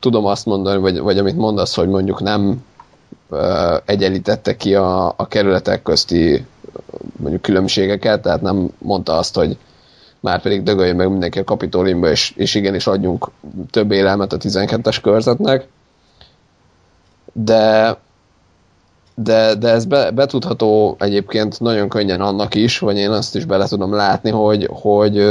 [0.00, 2.64] tudom azt mondani, vagy, vagy amit mondasz, hogy mondjuk nem
[3.84, 6.46] egyenlítette ki a, a kerületek közti
[7.16, 9.56] mondjuk különbségeket, tehát nem mondta azt, hogy
[10.20, 13.30] már pedig dögöljön meg mindenki a kapitóliumba, és, és igenis adjunk
[13.70, 15.66] több élelmet a 12-es körzetnek.
[17.32, 17.96] De,
[19.18, 23.66] de, de ez be, betudható egyébként nagyon könnyen annak is, vagy én azt is bele
[23.66, 25.24] tudom látni, hogy, hogy,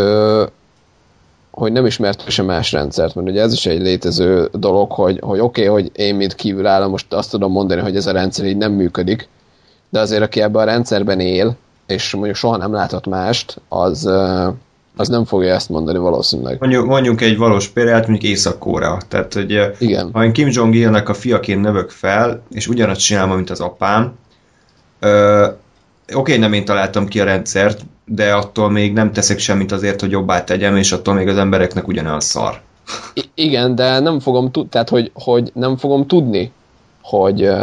[1.52, 5.40] hogy nem ismert sem más rendszert, mert ugye ez is egy létező dolog, hogy, hogy
[5.40, 8.58] oké, okay, hogy én mint kívülálló most azt tudom mondani, hogy ez a rendszer így
[8.58, 9.28] nem működik,
[9.90, 11.56] de azért aki ebben a rendszerben él,
[11.88, 14.10] és mondjuk soha nem látott mást, az,
[14.96, 16.58] az nem fogja ezt mondani valószínűleg.
[16.60, 18.98] Mondjuk, mondjuk egy valós példát, mondjuk Észak-Korea.
[19.08, 20.10] Tehát, hogy Igen.
[20.14, 24.14] ha én Kim Jong-ilnek a fiaként növök fel, és ugyanazt csinálom, mint az apám,
[25.00, 25.48] Ö,
[26.14, 30.12] Oké, nem én találtam ki a rendszert, de attól még nem teszek semmit azért, hogy
[30.12, 32.62] jobbá tegyem, és attól még az embereknek ugyanaz szar.
[33.14, 36.52] I- igen, de nem fogom tudni, tehát hogy, hogy nem fogom tudni,
[37.02, 37.54] hogy ö,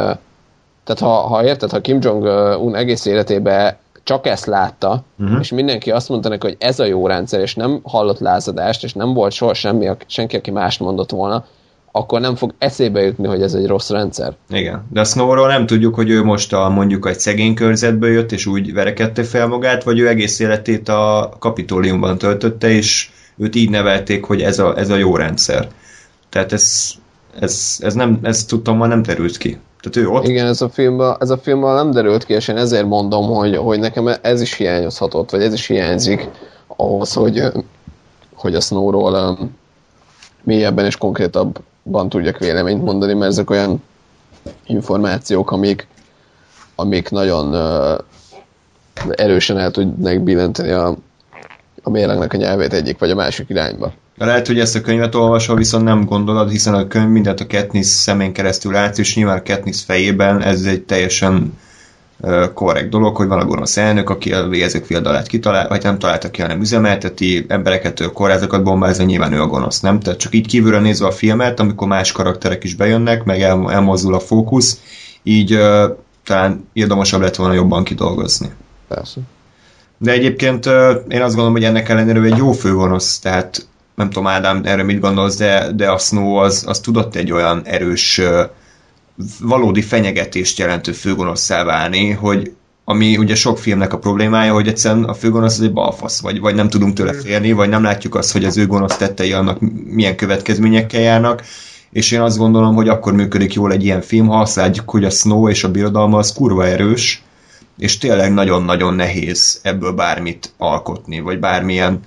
[0.84, 5.38] tehát ha, ha érted, ha Kim Jong-un egész életében csak ezt látta, uh-huh.
[5.40, 8.92] és mindenki azt mondta neki, hogy ez a jó rendszer, és nem hallott lázadást, és
[8.92, 11.44] nem volt soha semmi, senki, aki mást mondott volna,
[11.92, 14.34] akkor nem fog eszébe jutni, hogy ez egy rossz rendszer.
[14.48, 18.32] Igen, de a Snowról nem tudjuk, hogy ő most a, mondjuk egy szegény körzetből jött,
[18.32, 23.70] és úgy verekedte fel magát, vagy ő egész életét a kapitóliumban töltötte, és őt így
[23.70, 25.68] nevelték, hogy ez a, ez a jó rendszer.
[26.28, 26.92] Tehát ez,
[27.40, 29.58] ez, ez, nem, ez tudtam, már nem terült ki.
[29.82, 30.26] Tehát ő ott...
[30.26, 33.56] Igen, ez a filmben, ez a filmben nem derült ki, és én ezért mondom, hogy,
[33.56, 36.28] hogy nekem ez is hiányozhatott, vagy ez is hiányzik
[36.66, 37.42] ahhoz, hogy,
[38.34, 39.38] hogy a Snowról
[40.42, 43.82] mélyebben és konkrétabban tudjak véleményt mondani, mert ezek olyan
[44.66, 45.86] információk, amik,
[46.74, 47.98] amik nagyon uh,
[49.10, 50.96] erősen el tudnak billenteni a,
[51.82, 53.92] a mérlegnek a nyelvét egyik vagy a másik irányba.
[54.16, 57.86] Lehet, hogy ezt a könyvet olvasol, viszont nem gondolod, hiszen a könyv mindent a Katniss
[57.86, 61.52] szemén keresztül látsz, és nyilván a Katniss fejében ez egy teljesen
[62.54, 66.30] korrekt dolog, hogy van a gonosz elnök, aki a végezők fiadalát kitalál, vagy nem találta
[66.30, 70.00] ki, hanem üzemelteti, embereket, kórházakat bombázza, nyilván ő a gonosz, nem?
[70.00, 74.14] Tehát csak így kívülről nézve a filmet, amikor más karakterek is bejönnek, meg el, elmozdul
[74.14, 74.80] a fókusz,
[75.22, 78.50] így uh, talán érdemosabb lett volna jobban kidolgozni.
[78.88, 79.20] Persze.
[79.98, 80.72] De egyébként uh,
[81.08, 85.00] én azt gondolom, hogy ennek ellenére egy jó főgonosz, tehát nem tudom Ádám, erre mit
[85.00, 88.20] gondolsz, de, de a Snow az, az tudott egy olyan erős,
[89.40, 92.52] valódi fenyegetést jelentő főgonosszá válni, hogy
[92.84, 96.54] ami ugye sok filmnek a problémája, hogy egyszerűen a főgonosz az egy balfasz, vagy, vagy
[96.54, 100.16] nem tudunk tőle félni, vagy nem látjuk azt, hogy az ő gonosz tettei annak milyen
[100.16, 101.42] következményekkel járnak,
[101.90, 105.04] és én azt gondolom, hogy akkor működik jól egy ilyen film, ha azt látjuk, hogy
[105.04, 107.22] a Snow és a birodalma az kurva erős,
[107.78, 112.00] és tényleg nagyon-nagyon nehéz ebből bármit alkotni, vagy bármilyen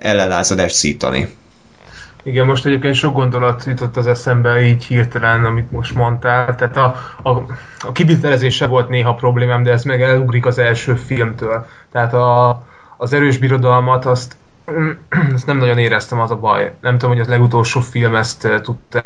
[0.00, 1.28] ellenlázadást szítani.
[2.22, 6.54] Igen, most egyébként sok gondolat jutott az eszembe így hirtelen, amit most mondtál.
[6.54, 7.30] Tehát a, a,
[7.78, 11.66] a kivitelezése volt néha problémám, de ez meg elugrik az első filmtől.
[11.92, 12.62] Tehát a,
[12.96, 14.36] az erős birodalmat azt,
[15.34, 16.72] ezt nem nagyon éreztem, az a baj.
[16.80, 19.02] Nem tudom, hogy az legutolsó film ezt tudta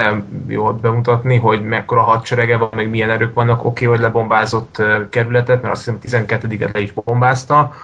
[0.47, 3.64] jól bemutatni, hogy mekkora hadserege van, meg milyen erők vannak.
[3.64, 7.74] Oké, okay, hogy lebombázott kerületet, mert azt hiszem 12-et le is bombázta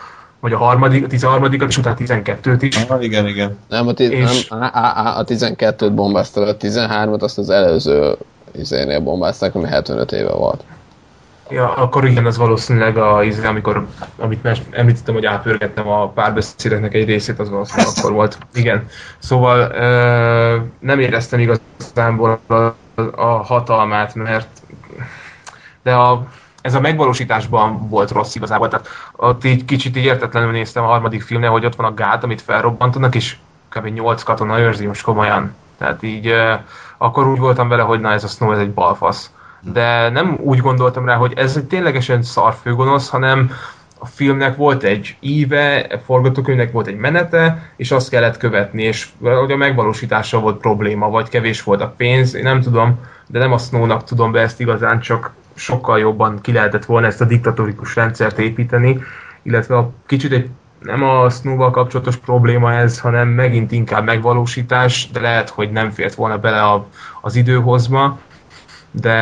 [0.41, 2.77] vagy a harmadik, a 13 és utána 12-t is.
[2.89, 3.59] Ah, igen, igen.
[3.69, 4.49] Nem, a, tiz, és...
[4.49, 8.17] nem, a, a, a 12-t bombázta, a 13-at azt az előző
[8.53, 10.65] izénél bombázták, ami 75 éve volt.
[11.51, 13.87] Ja, akkor igen, az valószínűleg a, izé, amikor,
[14.19, 18.39] amit említettem, hogy átpörgettem a párbeszédeknek egy részét, az valószínűleg akkor volt.
[18.55, 18.87] Igen.
[19.19, 22.55] Szóval ö, nem éreztem igazából a,
[23.15, 24.49] a hatalmát, mert
[25.83, 26.27] de a
[26.61, 28.69] ez a megvalósításban volt rossz igazából.
[28.69, 32.25] Tehát ott így kicsit így értetlenül néztem a harmadik filmnél, hogy ott van a gát,
[32.25, 33.37] amit felrobbantanak, és
[33.69, 33.87] kb.
[33.87, 35.55] 8 katona őrzi most komolyan.
[35.79, 36.53] Tehát így uh,
[36.99, 39.31] akkor úgy voltam vele, hogy na ez a Snow, ez egy balfasz.
[39.61, 43.51] De nem úgy gondoltam rá, hogy ez egy ténylegesen szarfőgonosz, hanem
[43.99, 49.09] a filmnek volt egy íve, a forgatókönyvnek volt egy menete, és azt kellett követni, és
[49.21, 53.53] hogy a megvalósítása volt probléma, vagy kevés volt a pénz, én nem tudom, de nem
[53.53, 57.95] a Snow-nak tudom be ezt igazán, csak sokkal jobban ki lehetett volna ezt a diktatórikus
[57.95, 59.03] rendszert építeni,
[59.43, 60.49] illetve a kicsit egy
[60.81, 66.15] nem a snow kapcsolatos probléma ez, hanem megint inkább megvalósítás, de lehet, hogy nem fért
[66.15, 66.87] volna bele a,
[67.21, 68.19] az időhozma,
[68.91, 69.13] de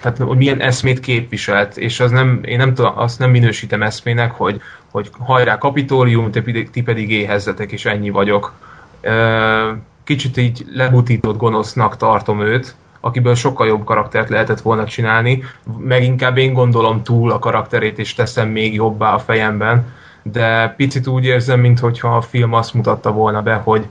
[0.00, 4.32] tehát, hogy milyen eszmét képviselt, és az nem, én nem tudom, azt nem minősítem eszmének,
[4.32, 6.30] hogy, hogy hajrá kapitólium,
[6.70, 8.52] ti pedig éhezzetek, és ennyi vagyok.
[10.04, 15.42] Kicsit így lebutított gonosznak tartom őt, akiből sokkal jobb karaktert lehetett volna csinálni,
[15.78, 19.86] meg inkább én gondolom túl a karakterét, és teszem még jobbá a fejemben,
[20.22, 23.86] de picit úgy érzem, mintha a film azt mutatta volna be, hogy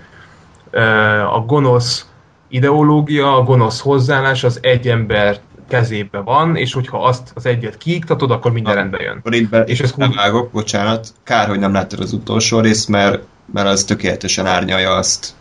[1.33, 2.05] a gonosz
[2.47, 8.31] ideológia, a gonosz hozzáállás az egy ember kezébe van, és hogyha azt az egyet kiiktatod,
[8.31, 9.17] akkor minden Na, rendbe jön.
[9.17, 12.87] Akkor itt be, és ezt nem vágok, bocsánat, kár, hogy nem láttad az utolsó részt,
[12.87, 15.33] mert, mert az tökéletesen árnyalja azt,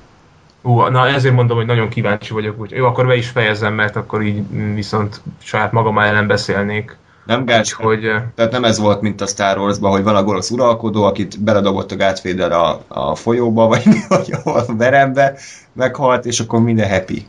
[0.62, 3.96] Hú, na ezért mondom, hogy nagyon kíváncsi vagyok, úgy jó, akkor be is fejezem, mert
[3.96, 4.42] akkor így
[4.74, 6.96] viszont saját magam ellen beszélnék.
[7.26, 8.00] Nem gács, hogy...
[8.34, 11.92] Tehát nem ez volt, mint a Star wars hogy van a gonosz uralkodó, akit beledobott
[11.92, 15.34] a Gátféder a, a folyóba, vagy, vagy a verembe,
[15.72, 17.26] meghalt, és akkor minden happy.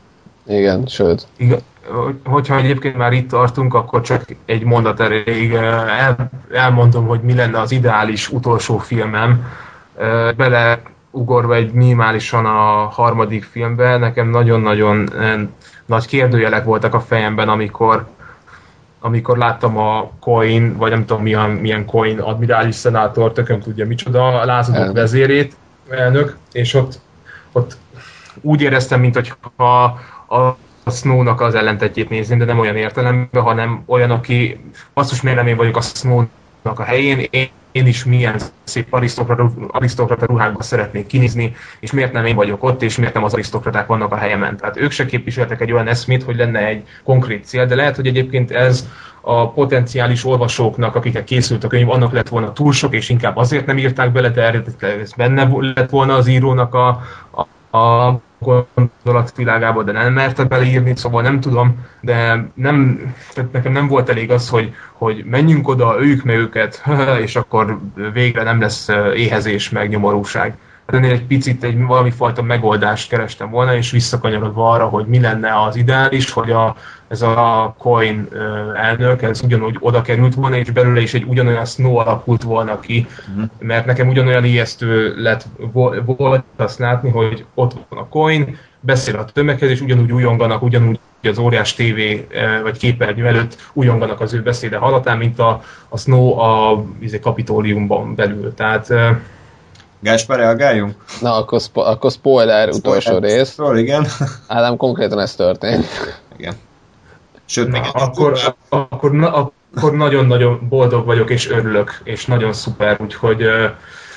[0.47, 1.27] Igen, sőt.
[1.37, 1.59] Igen,
[2.23, 7.59] hogyha egyébként már itt tartunk, akkor csak egy mondat elég el, elmondom, hogy mi lenne
[7.59, 9.45] az ideális utolsó filmem.
[10.37, 10.81] Bele
[11.11, 15.09] ugorva egy minimálisan a harmadik filmbe, nekem nagyon-nagyon
[15.85, 18.07] nagy kérdőjelek voltak a fejemben, amikor
[19.01, 24.45] amikor láttam a coin, vagy nem tudom milyen, milyen coin admirális szenátor, tököm tudja micsoda,
[24.45, 25.55] lázadott vezérét,
[25.89, 26.99] elnök, és ott,
[27.51, 27.77] ott
[28.41, 29.95] úgy éreztem, mintha
[30.27, 30.57] a
[30.89, 34.59] a Snow-nak az ellentetjét nézni, de nem olyan értelemben, hanem olyan, aki
[34.93, 36.29] basszus miért nem én vagyok a Snow-nak
[36.61, 38.93] a helyén, én, én is milyen szép
[39.71, 43.87] arisztokrata, ruhákban szeretnék kinézni, és miért nem én vagyok ott, és miért nem az arisztokraták
[43.87, 44.57] vannak a helyemen.
[44.57, 48.07] Tehát ők se képviseltek egy olyan eszmét, hogy lenne egy konkrét cél, de lehet, hogy
[48.07, 48.87] egyébként ez
[49.21, 53.65] a potenciális olvasóknak, akiknek készült a könyv, annak lett volna túl sok, és inkább azért
[53.65, 57.01] nem írták bele, de ez benne lett volna az írónak a,
[57.69, 62.99] a, a gondolatvilágába, de nem merte beleírni, szóval nem tudom, de nem,
[63.33, 66.83] tehát nekem nem volt elég az, hogy, hogy menjünk oda, ők meg őket,
[67.25, 67.79] és akkor
[68.13, 70.57] végre nem lesz éhezés, meg nyomorúság.
[70.89, 75.19] Hát ennél egy picit egy valami fajta megoldást kerestem volna, és visszakanyarodva arra, hogy mi
[75.19, 76.75] lenne az ideális, hogy a,
[77.07, 78.27] ez a coin
[78.75, 83.07] elnök, ez ugyanúgy oda került volna, és belőle is egy ugyanolyan snow alakult volna ki,
[83.29, 83.49] uh-huh.
[83.59, 89.25] mert nekem ugyanolyan ijesztő lett volt azt látni, hogy ott van a coin, beszél a
[89.25, 92.27] tömeghez, és ugyanúgy újonganak, ugyanúgy az óriás tévé
[92.63, 98.15] vagy képernyő előtt újonganak az ő beszéde hallatán, mint a, a Snow a izé, kapitóliumban
[98.15, 98.53] belül.
[98.53, 98.93] Tehát
[99.99, 100.95] Gáspár, reagáljunk?
[101.21, 103.49] Na, akkor, spo- akkor spoiler, spoiler utolsó rész.
[103.49, 104.07] Szóval igen.
[104.47, 105.85] Ádám, konkrétan ez történt.
[106.37, 106.53] Igen.
[107.45, 108.39] Sőt, na, akkor,
[108.69, 113.43] akkor, na, akkor nagyon-nagyon boldog vagyok, és örülök, és nagyon szuper, úgyhogy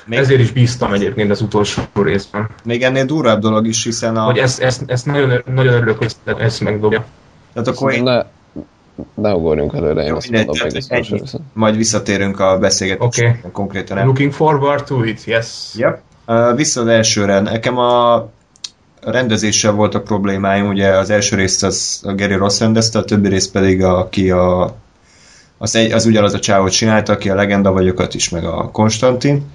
[0.05, 2.49] még, ezért is bíztam egyébként az utolsó részben.
[2.63, 4.23] Még ennél durvább dolog is, hiszen a...
[4.23, 7.05] Hogy ezt, ezt, ezt nagyon, nagyon örülök, hogy ezt megdobja.
[7.53, 8.25] Tehát akkor én...
[9.13, 11.21] ne ugorjunk előre, én azt mondom, hogy ennyi.
[11.53, 13.51] Majd visszatérünk a beszélgetésre okay.
[13.51, 14.05] konkrétan.
[14.05, 15.47] Looking forward to it, yes.
[15.75, 15.99] Yep.
[16.27, 17.39] Uh, vissza az elsőre.
[17.39, 18.29] Nekem a
[19.01, 23.47] rendezéssel voltak problémáim, ugye az első részt az a Gary Ross rendezte, a többi rész
[23.47, 24.75] pedig a, aki a,
[25.57, 29.45] az, egy, az ugyanaz a csávot csinálta, aki a legenda vagyokat is, meg a Konstantin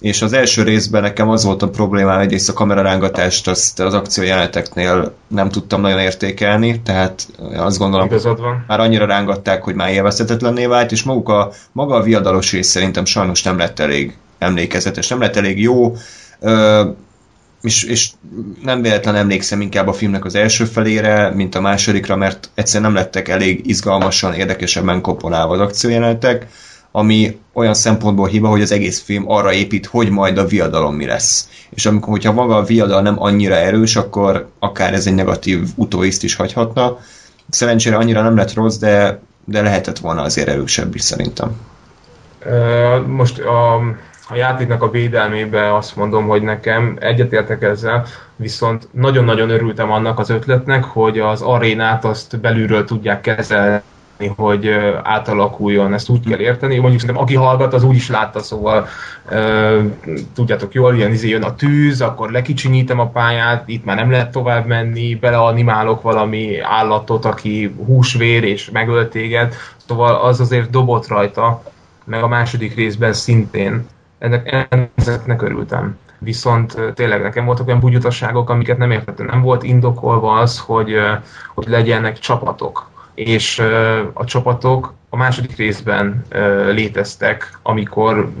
[0.00, 5.14] és az első részben nekem az volt a problémám, egyrészt a kamerarángatást azt az akciójeleneteknél
[5.28, 7.26] nem tudtam nagyon értékelni, tehát
[7.56, 8.08] azt gondolom,
[8.66, 13.04] már annyira rángatták, hogy már élvezhetetlenné vált, és maguk a, maga a viadalos rész szerintem
[13.04, 15.96] sajnos nem lett elég emlékezetes, nem lett elég jó,
[16.40, 16.84] ö,
[17.62, 18.10] és, és
[18.62, 23.00] nem véletlen emlékszem inkább a filmnek az első felére, mint a másodikra, mert egyszerűen nem
[23.00, 26.46] lettek elég izgalmasan, érdekesebben komponálva az akciójelenetek,
[26.98, 31.06] ami olyan szempontból hiba, hogy az egész film arra épít, hogy majd a viadalom mi
[31.06, 31.48] lesz.
[31.70, 36.24] És amikor, hogyha maga a viadal nem annyira erős, akkor akár ez egy negatív utóiszt
[36.24, 36.98] is hagyhatna.
[37.48, 41.56] Szerencsére annyira nem lett rossz, de, de lehetett volna azért erősebb is szerintem.
[43.06, 43.74] Most a,
[44.28, 50.30] a játéknak a védelmébe azt mondom, hogy nekem egyetértek ezzel, viszont nagyon-nagyon örültem annak az
[50.30, 53.82] ötletnek, hogy az arénát azt belülről tudják kezelni
[54.26, 54.68] hogy
[55.02, 56.78] átalakuljon, ezt úgy kell érteni.
[56.78, 58.86] Mondjuk szerintem aki hallgat, az úgy is látta, szóval
[60.34, 64.30] tudjátok jól, ilyen izé jön a tűz, akkor lekicsinyítem a pályát, itt már nem lehet
[64.30, 69.54] tovább menni, beleanimálok valami állatot, aki húsvér és megölt téged,
[69.86, 71.62] szóval az azért dobott rajta,
[72.04, 73.86] meg a második részben szintén.
[74.18, 74.68] Ennek,
[75.04, 75.98] ennek örültem.
[76.18, 79.26] Viszont tényleg nekem voltak olyan bugyutaságok, amiket nem értettem.
[79.26, 80.94] Nem volt indokolva az, hogy,
[81.54, 83.58] hogy legyenek csapatok és
[84.12, 86.24] a csapatok a második részben
[86.70, 88.32] léteztek, amikor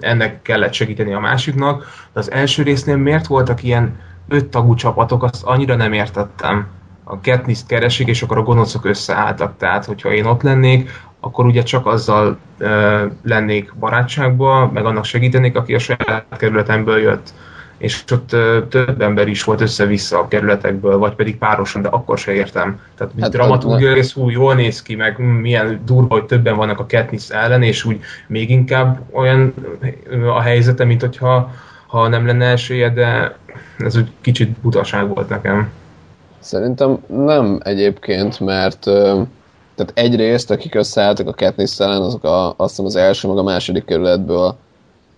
[0.00, 5.22] ennek kellett segíteni a másiknak, de az első résznél miért voltak ilyen öt tagú csapatok,
[5.22, 6.66] azt annyira nem értettem.
[7.04, 11.62] A Katniss keresik, és akkor a gonoszok összeálltak, tehát hogyha én ott lennék, akkor ugye
[11.62, 17.32] csak azzal ö, lennék barátságban, meg annak segítenék, aki a saját kerületemből jött
[17.78, 18.28] és ott
[18.68, 22.80] több ember is volt össze-vissza a kerületekből, vagy pedig párosan, de akkor se értem.
[22.96, 26.86] Tehát hát, dramaturgia rész úgy jól néz ki, meg milyen durva, hogy többen vannak a
[26.88, 29.54] Katniss ellen, és úgy még inkább olyan
[30.34, 31.50] a helyzete, mint hogyha
[31.86, 33.36] ha nem lenne esélye, de
[33.78, 35.70] ez úgy kicsit butaság volt nekem.
[36.38, 38.80] Szerintem nem egyébként, mert
[39.74, 43.42] tehát egyrészt, akik összeálltak a Katniss ellen, azok a, azt hiszem az első, meg a
[43.42, 44.56] második kerületből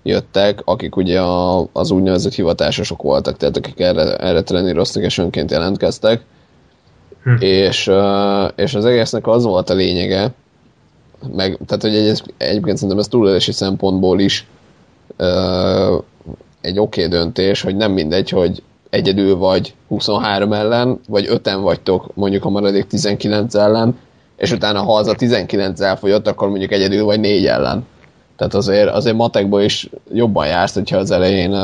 [0.02, 5.50] jöttek, akik ugye a, az úgynevezett hivatásosok voltak, tehát akik erre, erre treníroztak és önként
[5.50, 6.24] jelentkeztek.
[7.22, 7.34] Hm.
[7.38, 7.90] És,
[8.54, 10.32] és az egésznek az volt a lényege,
[11.34, 14.46] meg, tehát hogy egy, egyébként szerintem ez túlélési szempontból is
[16.60, 22.14] egy oké okay döntés, hogy nem mindegy, hogy egyedül vagy 23 ellen, vagy 5 vagytok
[22.14, 23.98] mondjuk a maradék 19 ellen,
[24.36, 27.86] és utána ha az a 19 elfogyott, akkor mondjuk egyedül vagy 4 ellen.
[28.40, 31.56] Tehát azért, azért matekból is jobban jársz, hogyha az elején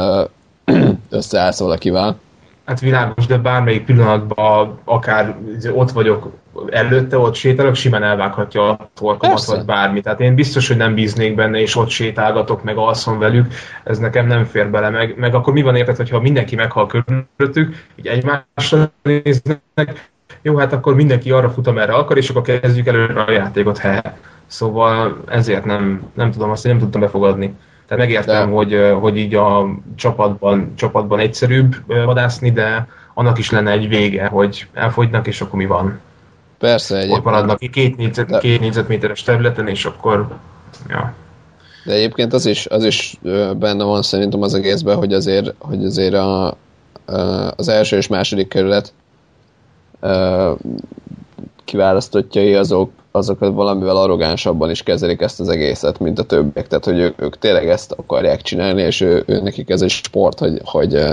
[1.11, 2.19] összeállsz valakivel.
[2.65, 5.37] Hát világos, de bármelyik pillanatban akár
[5.75, 6.33] ott vagyok
[6.71, 10.01] előtte, ott sétálok, simán elvághatja a torkomat, vagy bármi.
[10.01, 13.53] Tehát én biztos, hogy nem bíznék benne, és ott sétálgatok, meg alszom velük,
[13.85, 14.91] ez nekem nem fér bele.
[14.91, 20.11] Meg, meg akkor mi van érted, hogyha mindenki meghal körülöttük, így egymásra néznek,
[20.43, 24.17] jó, hát akkor mindenki arra fut, amerre akar, és akkor kezdjük előre a játékot, he.
[24.47, 27.55] Szóval ezért nem, nem tudom, azt nem tudtam befogadni.
[27.89, 29.67] Tehát megértem, De- hogy, hogy így a
[29.97, 35.67] csapatban, csapatban egyszerűbb vadászni, de annak is lenne egy vége, hogy elfogynak, és akkor mi
[35.67, 36.01] van?
[36.59, 37.25] Persze Ott egyébként.
[37.25, 40.29] maradnak ki két, négyzet, De- két négyzetméteres területen, és akkor
[40.89, 41.15] ja.
[41.85, 43.19] De egyébként az is, az is
[43.57, 46.57] benne van szerintem az egészben, hogy azért, hogy azért a,
[47.57, 48.93] az első és második kerület
[51.65, 56.67] kiválasztottjai azok, azokat valamivel arrogánsabban is kezelik ezt az egészet, mint a többiek.
[56.67, 60.39] Tehát, hogy ők, ők tényleg ezt akarják csinálni, és ő, ő nekik ez egy sport,
[60.39, 61.05] hogy, hogy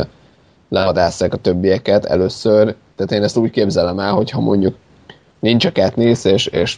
[0.70, 2.76] levadásszák a többieket először.
[2.95, 4.76] Tehát én ezt úgy képzelem el, hogy ha mondjuk
[5.39, 6.78] nincs a Katniss, és, és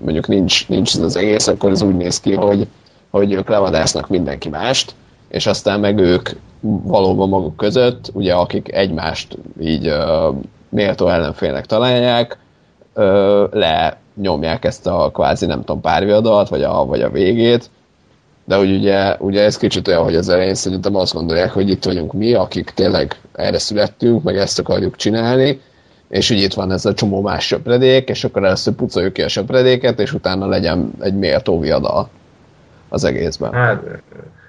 [0.00, 2.66] mondjuk nincs, nincs az egész, akkor ez úgy néz ki, hogy,
[3.10, 4.94] hogy ők levadásznak mindenki mást,
[5.28, 10.34] és aztán meg ők valóban maguk között, ugye akik egymást így uh,
[10.68, 12.38] méltó ellenfélnek találják,
[12.94, 13.54] uh,
[14.14, 17.70] lenyomják ezt a kvázi nem tudom párviadalt, vagy a, vagy a végét,
[18.44, 21.84] de hogy ugye, ugye ez kicsit olyan, hogy az elején szerintem azt gondolják, hogy itt
[21.84, 25.60] vagyunk mi, akik tényleg erre születtünk, meg ezt akarjuk csinálni,
[26.08, 29.28] és hogy itt van ez a csomó más söpredék, és akkor először pucoljuk ki a
[29.28, 32.08] söpredéket, és utána legyen egy méltó viadal
[32.88, 33.52] az egészben.
[33.52, 33.82] Hát,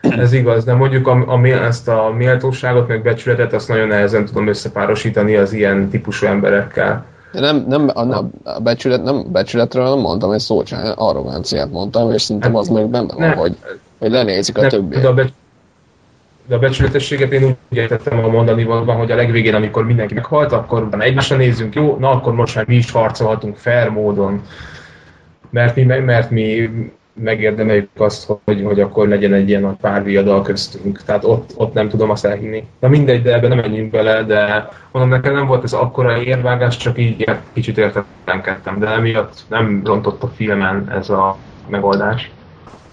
[0.02, 4.48] ez igaz, de mondjuk a, a, ezt a méltóságot, meg becsületet, azt nagyon nehezen tudom
[4.48, 7.06] összepárosítani az ilyen típusú emberekkel.
[7.34, 12.12] De nem, nem, a, a becsület, nem becsületről nem mondtam egy szót, sem, arroganciát mondtam,
[12.12, 13.58] és szerintem az meg benne van, hogy,
[14.00, 15.02] hogy lenézik a Nem, többiek.
[15.02, 15.34] de, a becs-
[16.48, 20.52] de a becsületességet én úgy értettem a mondani valóban, hogy a legvégén, amikor mindenki meghalt,
[20.52, 24.42] akkor egymásra nézzünk, jó, na akkor most már mi is harcolhatunk fair módon,
[25.50, 26.70] mert mi, mert mi
[27.14, 31.04] megérdemeljük azt, hogy, hogy akkor legyen egy ilyen nagy párviadal köztünk.
[31.04, 32.68] Tehát ott, ott nem tudom azt elhinni.
[32.80, 36.78] Na mindegy, de ebben nem menjünk bele, de mondom, nekem nem volt ez akkora érvágás,
[36.78, 41.38] csak így kicsit értetlenkedtem, de emiatt nem rontott a filmen ez a
[41.68, 42.32] megoldás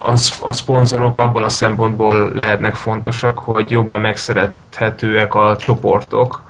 [0.02, 6.42] az, a szponzorok abból a szempontból lehetnek fontosak, hogy jobban megszerethetőek a csoportok,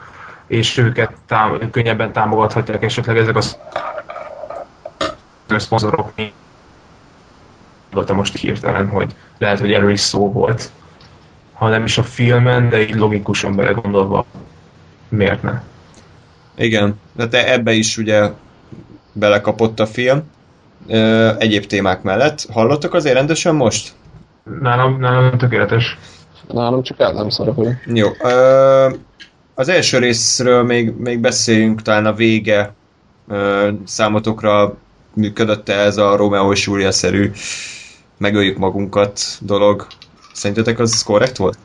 [0.46, 3.42] és őket tám- könnyebben támogathatják esetleg ezek a
[5.58, 6.12] szponzorok.
[7.90, 10.70] Gondoltam most hirtelen, hogy lehet, hogy erről is szó volt.
[11.52, 14.24] Ha nem is a filmen, de így logikusan belegondolva,
[15.08, 15.62] miért ne?
[16.56, 18.30] Igen, de te ebbe is ugye
[19.12, 20.22] belekapott a film.
[20.86, 22.46] Ö, egyéb témák mellett.
[22.52, 23.92] Hallottak azért rendesen most?
[24.60, 25.98] Nálam, nálam tökéletes.
[26.48, 27.78] Nálam csak el nem szarul.
[27.86, 28.08] Jó.
[28.22, 28.90] Ö,
[29.54, 32.74] az első részről még, még beszéljünk, talán a vége
[33.28, 34.76] ö, számotokra
[35.14, 37.30] működött-e ez a Romeo és Julia-szerű
[38.20, 39.86] megöljük magunkat dolog.
[40.32, 41.58] Szerintetek az korrekt volt?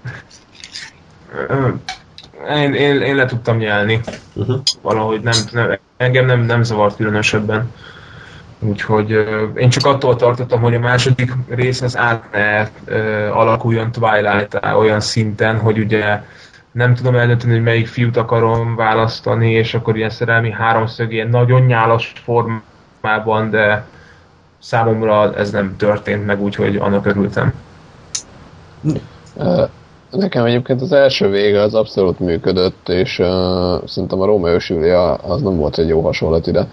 [2.50, 4.02] Én, én, én le tudtam nyelni.
[4.34, 4.62] Uh-huh.
[4.82, 7.72] valahogy nem, nem, engem nem, nem zavart különösebben.
[8.60, 9.10] Úgyhogy
[9.56, 12.70] én csak attól tartottam, hogy a második rész az át ne
[13.30, 16.22] alakuljon twilight olyan szinten, hogy ugye
[16.72, 21.62] nem tudom eldönteni, hogy melyik fiút akarom választani, és akkor ilyen szerelmi háromszög ilyen nagyon
[21.62, 23.86] nyálas formában, de
[24.66, 27.54] számomra ez nem történt meg, úgyhogy annak örültem.
[30.12, 33.28] Nekem egyébként az első vége az abszolút működött, és uh,
[33.88, 36.68] szerintem a Romeo és Julia az nem volt egy jó hasonlat ide.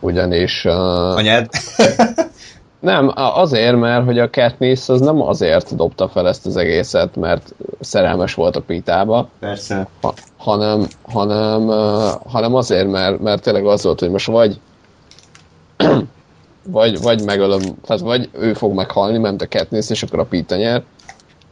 [0.00, 0.64] Ugyanis...
[0.64, 0.72] Uh,
[1.16, 1.48] Anyád?
[2.80, 7.54] nem, azért, mert hogy a Katniss az nem azért dobta fel ezt az egészet, mert
[7.80, 9.86] szerelmes volt a Pitába, Persze.
[10.00, 14.60] ha, hanem, hanem, uh, hanem azért, mert, mert tényleg az volt, hogy most vagy
[16.66, 20.56] vagy, vagy megölöm, tehát vagy ő fog meghalni, mert a Katniss, és akkor a Pita
[20.56, 20.82] nyer,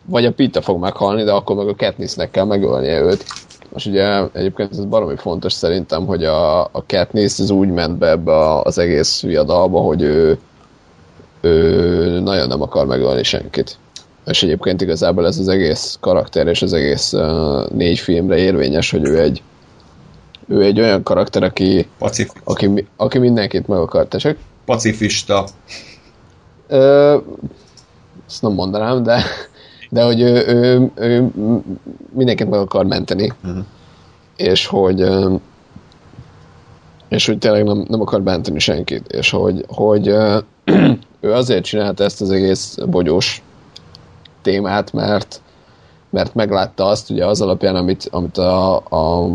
[0.04, 3.24] vagy a Pita fog meghalni, de akkor meg a Katnissnek kell megölnie őt.
[3.72, 8.08] Most ugye egyébként ez baromi fontos szerintem, hogy a, a Katniss az úgy ment be
[8.08, 10.38] ebbe az egész viadalba, hogy ő,
[11.40, 13.76] ő nagyon nem akar megölni senkit.
[14.26, 19.04] És egyébként igazából ez az egész karakter és az egész uh, négy filmre érvényes, hogy
[19.04, 19.42] ő egy
[20.48, 21.88] ő egy olyan karakter, aki,
[22.44, 24.06] aki, aki mindenkit meg akar.
[24.06, 24.36] Tessék?
[24.64, 25.44] Pacifista.
[26.68, 27.18] Ö,
[28.26, 29.24] ezt nem mondanám, de,
[29.90, 31.30] de hogy ő, ő, ő
[32.12, 33.32] mindenkit meg akar menteni.
[33.42, 33.58] Mhm.
[34.36, 35.08] És hogy
[37.08, 39.12] és hogy tényleg nem, nem akar bántani senkit.
[39.12, 40.08] És hogy, hogy
[41.20, 43.42] ő azért csinálta ezt az egész bogyós
[44.42, 45.40] témát, mert
[46.12, 49.28] mert meglátta azt ugye az alapján, amit, amit a, a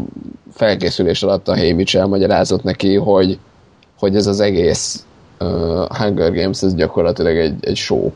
[0.51, 3.39] felkészülés alatt a Haymitch elmagyarázott neki, hogy,
[3.99, 5.05] hogy ez az egész
[5.87, 8.11] Hunger Games ez gyakorlatilag egy, egy show,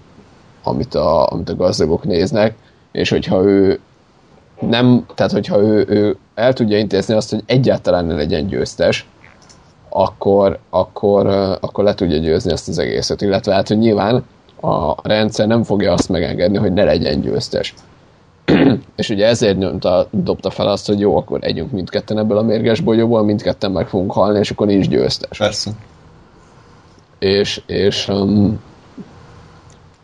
[0.63, 2.55] amit a, amit a gazdagok néznek,
[2.91, 3.79] és hogyha ő
[4.59, 9.07] nem, tehát hogyha ő, ő el tudja intézni azt, hogy egyáltalán ne legyen győztes,
[9.89, 11.27] akkor, akkor,
[11.61, 13.21] akkor le tudja győzni ezt az egészet.
[13.21, 14.23] Illetve hát, hogy nyilván
[14.61, 17.73] a rendszer nem fogja azt megengedni, hogy ne legyen győztes.
[18.95, 22.79] és ugye ezért nyomta, dobta fel azt, hogy jó, akkor együnk mindketten ebből a mérges
[22.79, 25.37] bolyóból, mindketten meg fogunk halni, és akkor nincs győztes.
[25.37, 25.71] Persze.
[27.21, 28.59] És, és, um,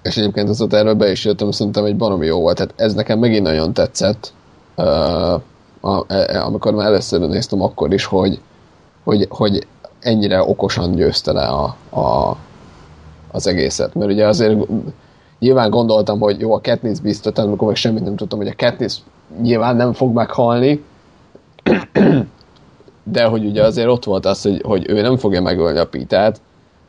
[0.02, 2.56] és egyébként az erről be is jöttem, szerintem egy baromi jó volt.
[2.56, 4.34] Tehát ez nekem megint nagyon tetszett,
[4.76, 4.86] uh,
[5.34, 5.42] a,
[5.82, 6.06] a,
[6.46, 8.40] amikor már először néztem akkor is, hogy,
[9.04, 9.68] hogy, hogy
[10.00, 12.38] ennyire okosan győzte le a, a,
[13.32, 13.94] az egészet.
[13.96, 14.58] Mert ugye azért
[15.40, 18.66] nyilván gondoltam, hogy jó, a Katniss biztos, tehát amikor meg semmit nem tudtam, hogy a
[18.66, 18.98] Katniss
[19.42, 20.84] nyilván nem fog meghalni,
[23.04, 26.42] de hogy ugye azért ott volt az, hogy, hogy ő nem fogja megölni a Pitát,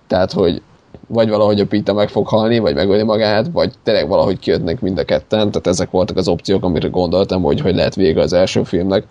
[0.09, 0.63] tehát hogy
[1.09, 4.99] vagy valahogy a Pita meg fog halni, vagy megölni magát, vagy tényleg valahogy kijönnek mind
[4.99, 8.63] a ketten, tehát ezek voltak az opciók, amire gondoltam, hogy hogy lehet vége az első
[8.63, 9.07] filmnek.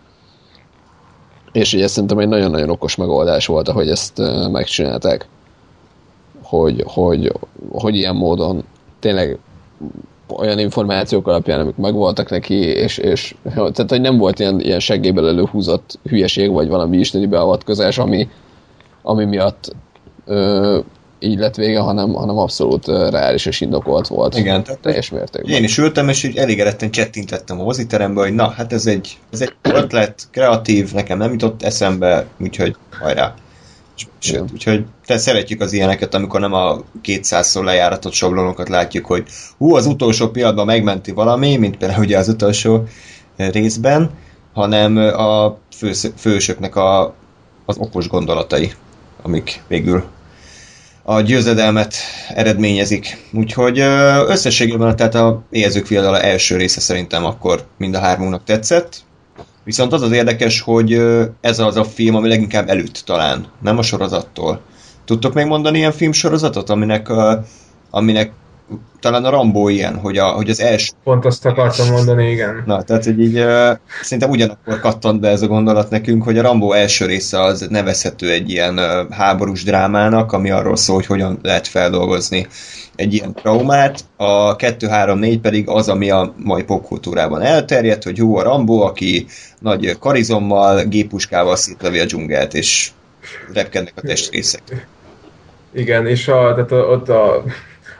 [1.52, 4.22] És ugye szerintem egy nagyon-nagyon okos megoldás volt, ahogy ezt
[4.52, 5.28] megcsinálták.
[6.43, 7.32] Hogy, hogy,
[7.72, 8.64] hogy ilyen módon
[9.00, 9.38] tényleg
[10.28, 15.28] olyan információk alapján, amik megvoltak neki, és, és tehát, hogy nem volt ilyen, ilyen seggéből
[15.28, 18.30] előhúzott hülyeség, vagy valami isteni beavatkozás, ami,
[19.02, 19.76] ami miatt
[20.28, 20.80] ö,
[21.20, 24.38] így lett vége, hanem, hanem abszolút reális és indokolt volt.
[24.38, 25.54] Igen, tehát teljes mértékben.
[25.54, 29.42] Én is ültem, és így elégedetten csettintettem a moziterembe, hogy na, hát ez egy, ez
[29.42, 33.34] egy ötlet, kreatív, nekem nem jutott eszembe, úgyhogy hajrá.
[34.20, 39.24] Sőt, úgyhogy te szeretjük az ilyeneket, amikor nem a 200-szor lejáratott sablonokat látjuk, hogy
[39.58, 42.84] hú, az utolsó pillanatban megmenti valami, mint például ugye az utolsó
[43.38, 44.10] részben,
[44.54, 47.14] hanem a fősz, fősöknek a,
[47.66, 48.72] az okos gondolatai,
[49.22, 50.04] amik végül
[51.10, 51.95] a győzedelmet
[52.30, 53.18] eredményezik.
[53.34, 53.80] Úgyhogy
[54.28, 58.97] összességében tehát a éjezők fiadala első része szerintem akkor mind a hármunknak tetszett.
[59.64, 61.01] Viszont az az érdekes, hogy
[61.41, 64.62] ez az a film, ami leginkább előtt talán, nem a sorozattól.
[65.05, 67.08] Tudtok még mondani ilyen filmsorozatot, aminek,
[67.89, 68.32] aminek
[68.99, 70.93] talán a Rambó ilyen, hogy, a, hogy az első...
[71.03, 72.63] Pont azt akartam mondani, igen.
[72.65, 76.41] Na, tehát, hogy így uh, szerintem ugyanakkor kattant be ez a gondolat nekünk, hogy a
[76.41, 81.39] Rambó első része az nevezhető egy ilyen uh, háborús drámának, ami arról szól, hogy hogyan
[81.41, 82.47] lehet feldolgozni
[82.95, 83.99] egy ilyen traumát.
[84.15, 89.26] A 2-3-4 pedig az, ami a mai popkultúrában elterjedt, hogy jó a Rambó, aki
[89.59, 92.91] nagy karizommal, gépuskával szétlevi a dzsungelt, és
[93.53, 94.88] repkednek a testrészek.
[95.74, 97.43] Igen, és a, tehát a, ott a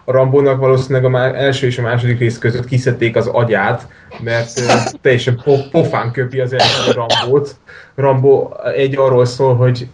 [0.10, 3.88] a Rambónak valószínűleg a má- első és a második rész között kiszedték az agyát,
[4.24, 4.62] mert
[5.02, 7.56] teljesen po- pofán köpi az első Rambót.
[7.96, 9.88] Rambó egy arról szól, hogy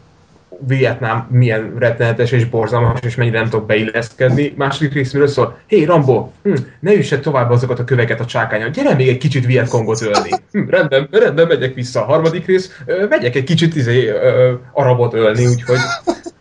[0.67, 4.53] Vietnám milyen rettenetes és borzalmas, és mennyire nem tudok beilleszkedni.
[4.57, 5.57] Második rész miről szól?
[5.67, 9.17] Hé, hey, Rambó, hm, ne üssed tovább azokat a köveket a csákányon, gyere még egy
[9.17, 10.29] kicsit Vietkongot ölni.
[10.51, 15.47] Hm, rendben, rendben, megyek vissza a harmadik rész, megyek egy kicsit izé, ö, arabot ölni,
[15.47, 15.79] úgyhogy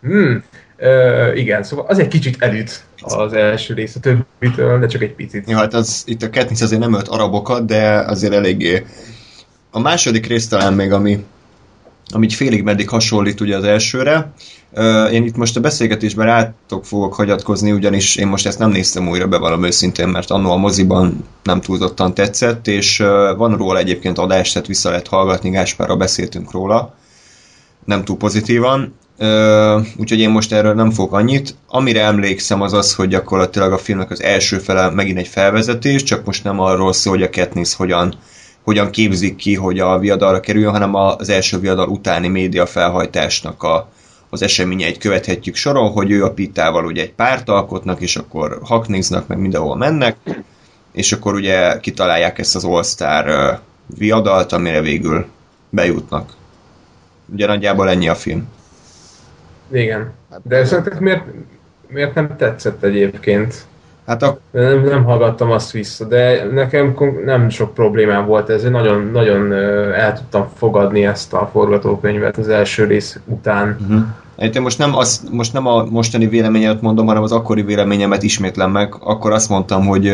[0.01, 0.35] hm,
[1.35, 5.49] igen, szóval az egy kicsit elüt az első rész a többitől, de csak egy picit.
[5.49, 8.85] Ja, hát az, itt a Katniss azért nem ölt arabokat, de azért eléggé.
[9.71, 11.25] A második rész talán még, ami,
[12.13, 14.33] ami félig meddig hasonlít ugye az elsőre.
[15.11, 19.27] Én itt most a beszélgetésben rátok fogok hagyatkozni, ugyanis én most ezt nem néztem újra,
[19.27, 22.97] bevallom őszintén, mert annó a moziban nem túlzottan tetszett, és
[23.37, 26.95] van róla egyébként adás, tehát vissza lehet hallgatni, Gáspárra beszéltünk róla,
[27.85, 28.95] nem túl pozitívan.
[29.97, 31.55] Úgyhogy én most erről nem fogok annyit.
[31.67, 36.25] Amire emlékszem az az, hogy gyakorlatilag a filmnek az első fele megint egy felvezetés, csak
[36.25, 38.13] most nem arról szól, hogy a Katniss hogyan,
[38.63, 43.89] hogyan képzik ki, hogy a viadalra kerüljön, hanem az első viadal utáni média felhajtásnak a,
[44.29, 49.27] az eseményeit követhetjük soron, hogy ő a Pitával ugye egy párt alkotnak, és akkor hakniznak,
[49.27, 50.17] meg mindenhol mennek,
[50.91, 53.59] és akkor ugye kitalálják ezt az All-Star
[53.97, 55.25] viadalt, amire végül
[55.69, 56.33] bejutnak.
[57.33, 58.47] Ugye nagyjából ennyi a film.
[59.71, 60.11] Igen.
[60.43, 61.23] De szerinted miért,
[61.87, 63.65] miért nem tetszett egyébként?
[64.05, 64.39] Hát a...
[64.51, 66.95] nem, nem hallgattam azt vissza, de nekem
[67.25, 68.63] nem sok problémám volt ez.
[68.63, 69.53] Nagyon, nagyon
[69.93, 73.77] el tudtam fogadni ezt a forgatókönyvet az első rész után.
[73.81, 74.03] Uh-huh.
[74.55, 78.71] Én most nem, az, most nem a mostani véleményemet mondom, hanem az akkori véleményemet ismétlem
[78.71, 78.95] meg.
[78.99, 80.13] Akkor azt mondtam, hogy,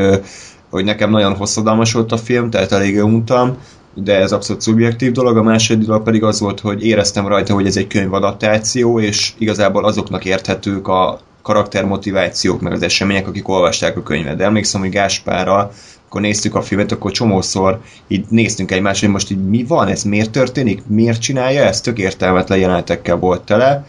[0.69, 3.57] hogy nekem nagyon hosszadalmas volt a film, tehát elég untam,
[3.93, 7.65] de ez abszolút szubjektív dolog, a második dolog pedig az volt, hogy éreztem rajta, hogy
[7.65, 14.03] ez egy könyvadaptáció, és igazából azoknak érthetők a karaktermotivációk, meg az események, akik olvasták a
[14.03, 14.37] könyvet.
[14.37, 15.71] De emlékszem, hogy Gáspárral
[16.09, 20.03] akkor néztük a filmet, akkor csomószor így néztünk egymást, hogy most így mi van, ez
[20.03, 23.85] miért történik, miért csinálja ezt, tök értelmetlen jelenetekkel volt tele,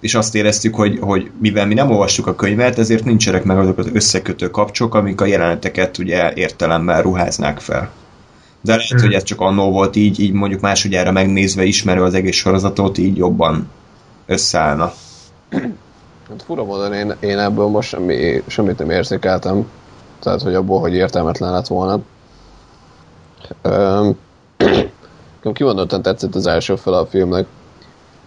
[0.00, 3.78] és azt éreztük, hogy, hogy mivel mi nem olvassuk a könyvet, ezért nincsenek meg azok
[3.78, 7.90] az összekötő kapcsok, amik a jeleneteket ugye értelemmel ruháznák fel.
[8.68, 9.00] De lehet, hmm.
[9.00, 13.16] hogy ez csak annó volt így, így mondjuk másodjára megnézve, ismerő az egész sorozatot, így
[13.16, 13.70] jobban
[14.26, 14.92] összeállna.
[16.28, 19.70] Hát fura módon én, én ebből most semmi, semmit nem érzékeltem.
[20.20, 22.00] Tehát, hogy abból, hogy értelmetlen lett volna.
[23.62, 24.16] Öm,
[25.52, 27.46] kimondottan tetszett az első fel a filmnek,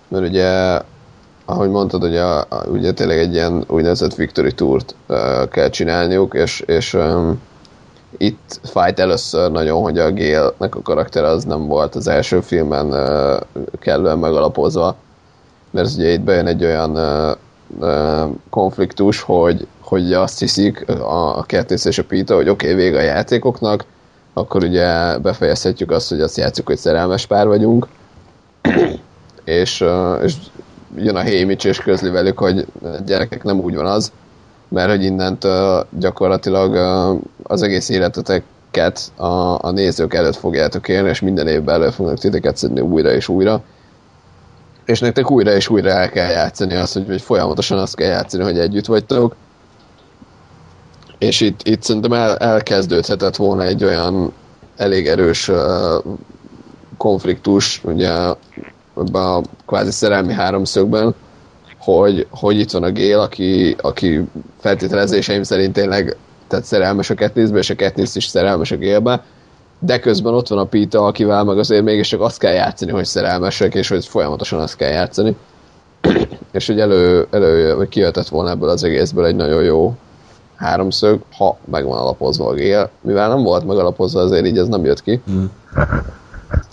[0.07, 0.79] mert ugye,
[1.45, 2.23] ahogy mondtad, ugye,
[2.67, 7.39] ugye tényleg egy ilyen úgynevezett Victory Tour-t uh, kell csinálniuk, és, és um,
[8.17, 12.93] itt fájt először nagyon, hogy a Gale-nek a karakter az nem volt az első filmen
[13.79, 14.95] kellően megalapozva,
[15.71, 16.97] mert ugye itt bejön egy olyan
[18.49, 22.97] konfliktus, hogy, hogy azt hiszik a, a Kertész és a Pita, hogy oké, okay, vége
[22.97, 23.85] a játékoknak,
[24.33, 27.87] akkor ugye befejezhetjük azt, hogy azt játszuk, hogy szerelmes pár vagyunk,
[29.43, 29.85] és,
[30.23, 30.33] és
[30.95, 32.65] jön a Hémics és közli velük, hogy
[33.05, 34.11] gyerekek nem úgy van az,
[34.71, 35.51] mert hogy innent uh,
[35.99, 36.75] gyakorlatilag
[37.43, 42.57] az egész életeteket a, a nézők előtt fogjátok élni, és minden évben elő fognak titeket
[42.57, 43.61] szedni újra és újra.
[44.85, 48.43] És nektek újra és újra el kell játszani azt, hogy, hogy folyamatosan azt kell játszani,
[48.43, 49.35] hogy együtt vagytok.
[51.17, 54.33] És itt, itt szerintem el, elkezdődhetett volna egy olyan
[54.77, 55.57] elég erős uh,
[56.97, 58.09] konfliktus, ugye
[58.97, 61.15] ebben a kvázi szerelmi háromszögben,
[61.83, 64.21] hogy, hogy itt van a Gél, aki, aki
[64.59, 66.17] feltételezéseim szerint tényleg
[66.47, 69.23] tehát szerelmes a Katnisszbe, és a Katniss is szerelmes a Gélbe,
[69.79, 73.05] de közben ott van a Pita, akivel meg azért mégis csak azt kell játszani, hogy
[73.05, 75.35] szerelmesek, és hogy folyamatosan azt kell játszani.
[76.51, 79.95] és hogy elő, elő vagy kijöhetett volna ebből az egészből egy nagyon jó
[80.55, 82.89] háromszög, ha meg van alapozva a gél.
[83.01, 85.21] Mivel nem volt megalapozva, azért így ez nem jött ki.
[85.31, 85.43] Mm.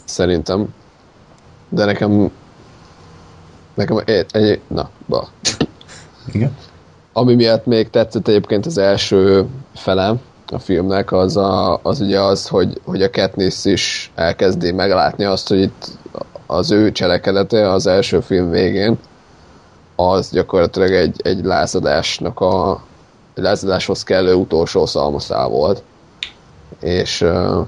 [0.04, 0.74] Szerintem.
[1.68, 2.30] De nekem
[3.78, 5.28] nekem egy, egy na, ba.
[6.32, 6.56] Igen.
[7.12, 10.14] Ami miatt még tetszett egyébként az első fele
[10.46, 15.48] a filmnek, az, a, az ugye az, hogy, hogy a Katniss is elkezdi meglátni azt,
[15.48, 15.86] hogy itt
[16.46, 18.98] az ő cselekedete az első film végén
[19.96, 22.80] az gyakorlatilag egy, egy lázadásnak a
[23.34, 25.82] egy lázadáshoz kellő utolsó szalmaszál volt.
[26.80, 27.66] És uh,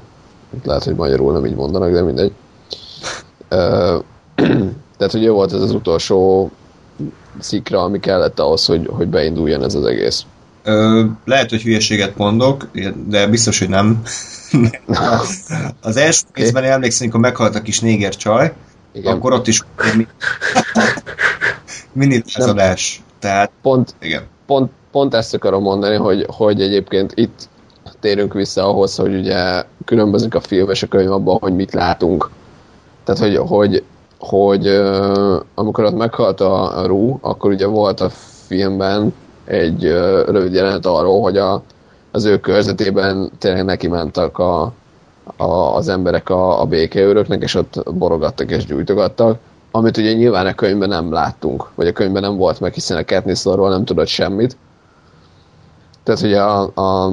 [0.64, 2.32] lehet, hogy magyarul nem így mondanak, de mindegy.
[3.50, 4.02] Uh,
[5.00, 6.50] tehát, hogy jó volt ez az utolsó
[7.38, 10.24] szikra, ami kellett ahhoz, hogy, hogy beinduljon ez az egész.
[10.62, 12.68] Ö, lehet, hogy hülyeséget mondok,
[13.06, 14.02] de biztos, hogy nem.
[15.82, 16.42] az első okay.
[16.42, 18.52] részben emlékszem, amikor meghalt a kis néger csaj,
[18.92, 19.12] igen.
[19.12, 19.64] akkor ott is
[21.92, 23.02] mini lázadás.
[23.18, 24.22] Tehát, pont, igen.
[24.46, 27.48] Pont, pont ezt akarom mondani, hogy, hogy egyébként itt
[28.00, 32.30] térünk vissza ahhoz, hogy ugye különbözik a film és a könyv abban, hogy mit látunk.
[33.04, 33.84] Tehát, hogy, hogy
[34.20, 38.08] hogy uh, amikor ott meghalt a, a Rú, akkor ugye volt a
[38.46, 39.14] filmben
[39.44, 41.62] egy uh, rövid jelenet arról, hogy a,
[42.10, 44.72] az ő körzetében tényleg neki mentek a,
[45.36, 49.38] a, az emberek a, a békeőröknek, és ott borogattak és gyújtogattak,
[49.70, 53.04] amit ugye nyilván a könyvben nem láttunk, vagy a könyvben nem volt meg, hiszen a
[53.04, 54.56] Katniss-ról nem tudott semmit.
[56.02, 57.06] Tehát ugye a, a,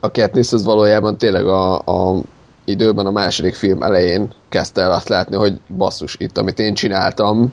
[0.00, 2.20] a Katniss az valójában tényleg a, a
[2.64, 7.52] időben a második film elején kezdte el azt látni, hogy basszus, itt amit én csináltam,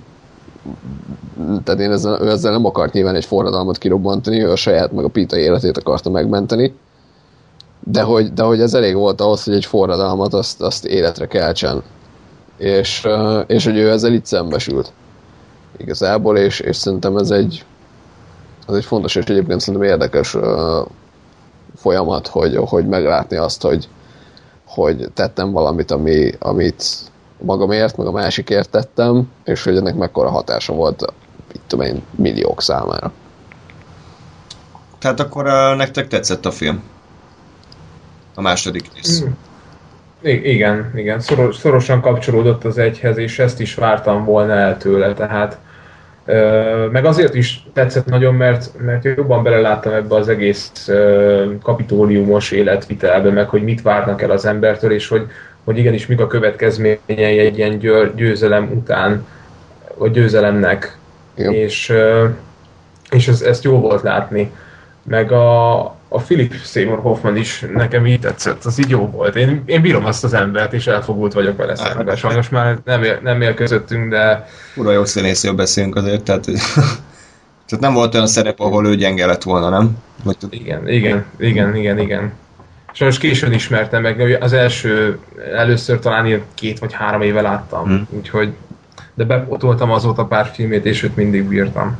[1.63, 5.05] tehát én ezzel, ő ezzel nem akart nyilván egy forradalmat kirobbantani, ő a saját meg
[5.05, 6.75] a Pita életét akarta megmenteni,
[7.83, 11.83] de hogy, de hogy ez elég volt ahhoz, hogy egy forradalmat azt, azt életre keltsen.
[12.57, 13.07] És,
[13.47, 14.91] és hogy ő ezzel itt szembesült.
[15.77, 17.65] Igazából, és, és szerintem ez egy,
[18.67, 20.37] ez egy fontos, és egyébként szerintem érdekes
[21.75, 23.87] folyamat, hogy, hogy meglátni azt, hogy,
[24.69, 26.83] hogy tettem valamit, ami, amit
[27.37, 31.13] magamért, meg a másikért tettem, és hogy ennek mekkora hatása volt,
[31.53, 33.11] itt tudom én, milliók számára.
[34.99, 36.83] Tehát akkor uh, nektek tetszett a film?
[38.35, 39.23] A második rész.
[39.23, 39.29] Mm.
[40.21, 41.19] I- igen, igen.
[41.19, 45.57] Szoros, szorosan kapcsolódott az egyhez, és ezt is vártam volna el tőle, tehát
[46.91, 50.89] meg azért is tetszett nagyon, mert, mert jobban beleláttam ebbe az egész
[51.61, 55.27] kapitóliumos életvitelbe, meg hogy mit várnak el az embertől, és hogy,
[55.63, 57.77] hogy igenis mik a következményei egy ilyen
[58.15, 59.25] győzelem után,
[59.97, 60.97] vagy győzelemnek.
[61.35, 61.51] Jó.
[61.51, 61.93] És,
[63.11, 64.51] és ez, ezt jó volt látni.
[65.03, 65.79] Meg a,
[66.11, 69.35] a Philip Seymour Hoffman is nekem így tetszett, az így jó volt.
[69.35, 72.15] Én, én bírom azt az embert, és elfogult vagyok vele szemben.
[72.15, 74.47] Sajnos már nem él, nem él közöttünk, de...
[74.75, 76.43] Ura, jó színészről beszélünk azért, tehát...
[77.67, 79.97] tehát nem volt olyan szerep, ahol ő gyenge lett volna, nem?
[80.23, 80.37] Vagy...
[80.49, 82.33] Igen, igen, igen, igen, igen.
[82.91, 85.19] Sajnos későn ismertem meg, az első,
[85.53, 88.07] először talán ilyen két vagy három éve láttam, hmm.
[88.09, 88.53] úgyhogy
[89.13, 91.97] de bepotoltam azóta pár filmét, és őt mindig bírtam.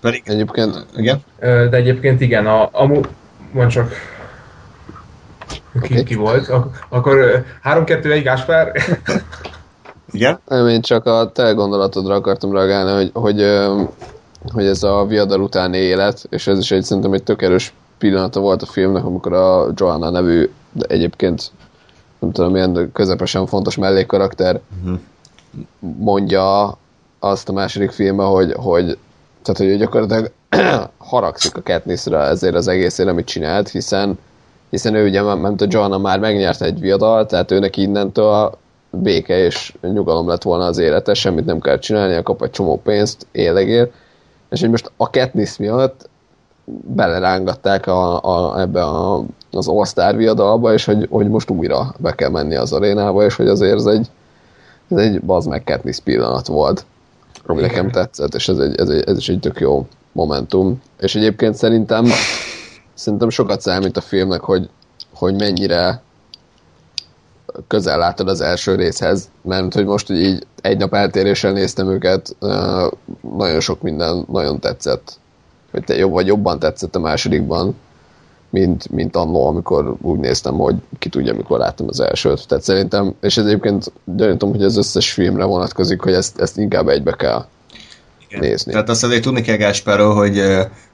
[0.00, 1.22] Pedig Egyébként, igen?
[1.40, 2.86] De egyébként igen, a, a
[3.52, 3.92] mond csak
[5.82, 6.02] ki, okay.
[6.02, 8.72] ki volt, Ak- akkor 3-2-1 Gáspár.
[10.12, 10.40] Igen?
[10.48, 13.46] Nem, én csak a te gondolatodra akartam reagálni, hogy, hogy,
[14.52, 18.40] hogy ez a viadal utáni élet, és ez is egy szerintem egy tök erős pillanata
[18.40, 21.50] volt a filmnek, amikor a Joanna nevű, de egyébként
[22.18, 24.98] nem tudom, milyen közepesen fontos mellékkarakter uh-huh.
[25.78, 26.78] mondja
[27.18, 28.98] azt a második filmben, hogy, hogy
[29.42, 30.32] tehát, hogy gyakorlatilag
[30.98, 34.18] haragszik a Katnissra ezért az egészért, amit csinált, hiszen
[34.70, 38.58] hiszen ő ugye, mert a Joanna már megnyert egy viadal, tehát őnek innentől
[38.90, 43.26] béke és nyugalom lett volna az élete, semmit nem kell csinálnia, kap egy csomó pénzt
[43.32, 43.90] élegér,
[44.50, 46.08] és hogy most a Katniss miatt
[46.94, 52.30] belerángatták a, a, ebbe a, az All-Star viadalba, és hogy, hogy most újra be kell
[52.30, 54.10] menni az arénába, és hogy azért ez egy,
[54.90, 56.84] ez egy bazd meg Katniss pillanat volt,
[57.46, 60.82] ami nekem tetszett, és ez, egy, ez, egy, ez is egy tök jó momentum.
[60.98, 62.06] És egyébként szerintem
[62.94, 64.68] szerintem sokat számít a filmnek, hogy,
[65.14, 66.02] hogy mennyire
[67.66, 72.36] közel látod az első részhez, mert hogy most hogy így egy nap eltéréssel néztem őket,
[73.36, 75.18] nagyon sok minden nagyon tetszett.
[75.70, 77.76] Hogy te jobb vagy jobban tetszett a másodikban,
[78.50, 82.48] mint, mint annó, amikor úgy néztem, hogy ki tudja, mikor láttam az elsőt.
[82.48, 86.88] Tehát szerintem, és ez egyébként gyanítom, hogy az összes filmre vonatkozik, hogy ezt, ezt inkább
[86.88, 87.44] egybe kell
[88.28, 88.40] Igen.
[88.40, 88.72] nézni.
[88.72, 90.42] Tehát azt azért tudni kell Gáspáról, hogy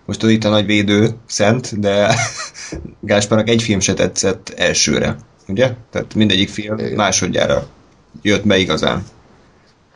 [0.04, 2.14] most itt a nagy védő szent, de
[3.00, 5.16] Gáspárnak egy film se tetszett elsőre,
[5.48, 5.72] ugye?
[5.90, 6.92] Tehát mindegyik film Igen.
[6.92, 7.66] másodjára
[8.22, 9.04] jött be igazán.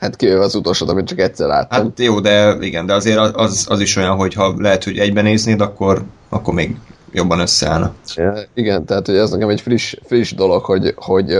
[0.00, 1.82] Hát kivéve az utolsót, amit csak egyszer láttam.
[1.82, 5.24] Hát jó, de igen, de azért az, az is olyan, hogy ha lehet, hogy egyben
[5.24, 6.76] néznéd, akkor, akkor még
[7.12, 7.94] jobban összeállna.
[8.54, 11.38] Igen, tehát hogy ez nekem egy friss, friss dolog, hogy, hogy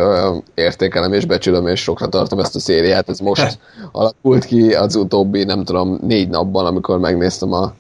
[0.54, 3.08] értékelem és becsülöm, és sokra tartom ezt a szériát.
[3.08, 3.58] Ez most
[3.92, 7.74] alakult ki az utóbbi, nem tudom, négy napban, amikor megnéztem a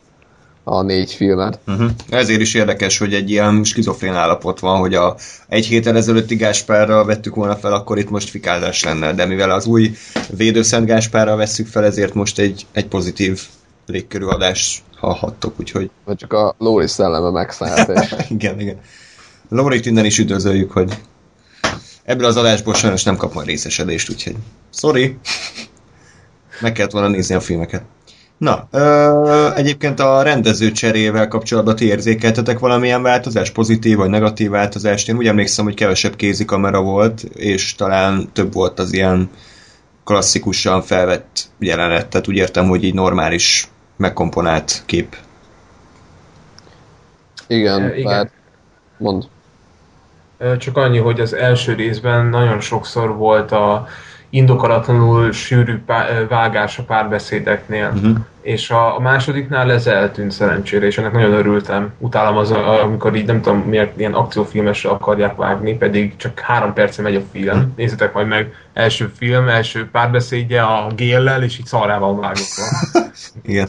[0.64, 1.58] a négy filmet.
[1.66, 1.90] Uh-huh.
[2.08, 5.16] Ezért is érdekes, hogy egy ilyen skizofrén állapot van, hogy a
[5.48, 9.66] egy héttel ezelőtti Gáspárra vettük volna fel, akkor itt most fikázás lenne, de mivel az
[9.66, 9.90] új
[10.36, 13.40] védőszent Gáspárra vesszük fel, ezért most egy, egy pozitív
[13.86, 15.90] légkörű adást hallhattok, úgyhogy...
[16.04, 17.88] Vagy csak a Lóri szelleme megszállt.
[17.88, 18.14] És...
[18.28, 18.80] igen, igen.
[19.48, 20.98] Lórit innen is üdvözöljük, hogy
[22.04, 24.36] ebből az adásból sajnos nem kap majd részesedést, úgyhogy
[24.72, 25.18] sorry.
[26.60, 27.82] Meg kellett volna nézni a filmeket.
[28.38, 35.08] Na, ö, egyébként a rendező cserével kapcsolatban ti érzékeltetek valamilyen változás, pozitív vagy negatív változást?
[35.08, 39.30] Én úgy emlékszem, hogy kevesebb kézikamera volt, és talán több volt az ilyen
[40.04, 43.68] klasszikusan felvett jelenet, tehát úgy értem, hogy így normális,
[44.00, 45.16] megkomponált kép.
[47.46, 48.12] Igen, e, igen.
[48.12, 48.30] Hát
[48.96, 49.24] mond.
[50.58, 53.86] Csak annyi, hogy az első részben nagyon sokszor volt a
[54.30, 57.92] indokolatlanul sűrű pá- vágás a párbeszédeknél.
[57.94, 58.16] Uh-huh.
[58.42, 61.92] És a, a másodiknál ez eltűnt szerencsére, és ennek nagyon örültem.
[61.98, 67.02] Utálom az, amikor így nem tudom miért ilyen akciófilmesre akarják vágni, pedig csak három perce
[67.02, 67.56] megy a film.
[67.56, 67.70] Uh-huh.
[67.76, 72.54] Nézzétek majd meg, első film, első párbeszédje a géllel, és így szarrával vágott
[73.42, 73.68] Igen.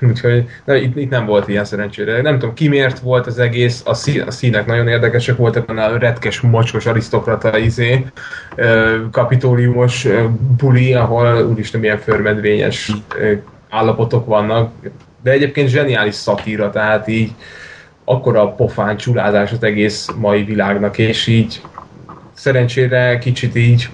[0.08, 2.22] Úgyhogy de itt, itt nem volt ilyen szerencsére.
[2.22, 5.98] Nem tudom, ki miért volt az egész, a, szí, a színek nagyon érdekesek voltak, a
[5.98, 8.06] retkes, mocskos arisztokrata izé,
[9.10, 10.06] kapitóliumos
[10.58, 12.92] buli, ahol úristen milyen förmedvényes
[13.70, 14.72] állapotok vannak,
[15.22, 17.32] de egyébként zseniális szatíra, tehát így
[18.04, 21.62] akkora pofán csulázás az egész mai világnak, és így
[22.32, 23.88] szerencsére kicsit így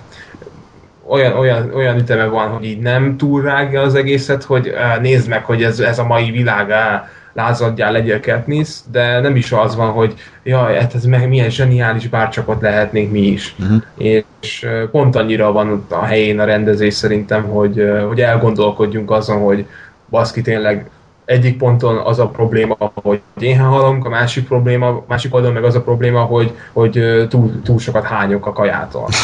[1.10, 5.44] olyan, olyan, olyan üteme van, hogy így nem túl rágja az egészet, hogy nézd meg,
[5.44, 9.90] hogy ez, ez a mai világ, á, lázadjál, legyél Katniss, de nem is az van,
[9.90, 13.54] hogy jaj, hát ez meg milyen zseniális, bárcsak ott lehetnénk mi is.
[13.58, 13.82] Uh-huh.
[13.96, 19.66] És pont annyira van a helyén a rendezés szerintem, hogy, hogy elgondolkodjunk azon, hogy
[20.08, 20.90] baszki tényleg
[21.24, 25.74] egyik ponton az a probléma, hogy éhen halunk, a másik probléma, másik oldalon meg az
[25.74, 29.08] a probléma, hogy, hogy túl, túl sokat hányok a kajától.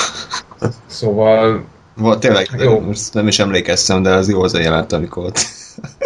[0.87, 1.65] Szóval
[1.97, 2.81] volt, tényleg, jó.
[2.81, 5.39] most nem is emlékeztem, de az jó az a jelent, amikor ott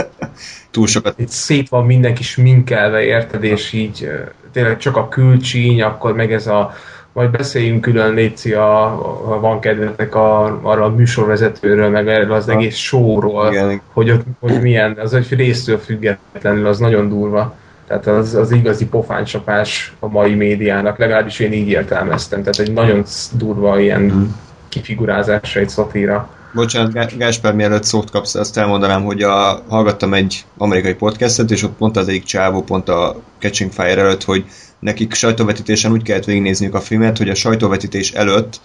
[0.70, 1.18] túl sokat...
[1.18, 4.10] Itt szét van mindenki sminkelve, érted, és így
[4.52, 6.74] tényleg csak a külcsíny, akkor meg ez a
[7.12, 8.84] majd beszéljünk külön, Léci, a,
[9.32, 13.80] a van kedvetek a, arra a műsorvezetőről, meg erről az egész showról, Igen.
[13.92, 17.54] hogy ott hogy milyen, az egy résztől függetlenül, az nagyon durva.
[17.86, 22.42] Tehát az, az igazi pofáncsapás a mai médiának, legalábbis én így értelmeztem.
[22.42, 24.24] Tehát egy nagyon durva ilyen mm
[24.70, 26.30] kifigurázása egy szatíra.
[26.54, 31.76] Bocsánat, Gásper, mielőtt szót kapsz, azt elmondanám, hogy a, hallgattam egy amerikai podcastet, és ott
[31.76, 34.44] pont az egyik csávó, pont a Catching Fire előtt, hogy
[34.78, 38.60] nekik sajtóvetítésen úgy kellett végignézniük a filmet, hogy a sajtóvetítés előtt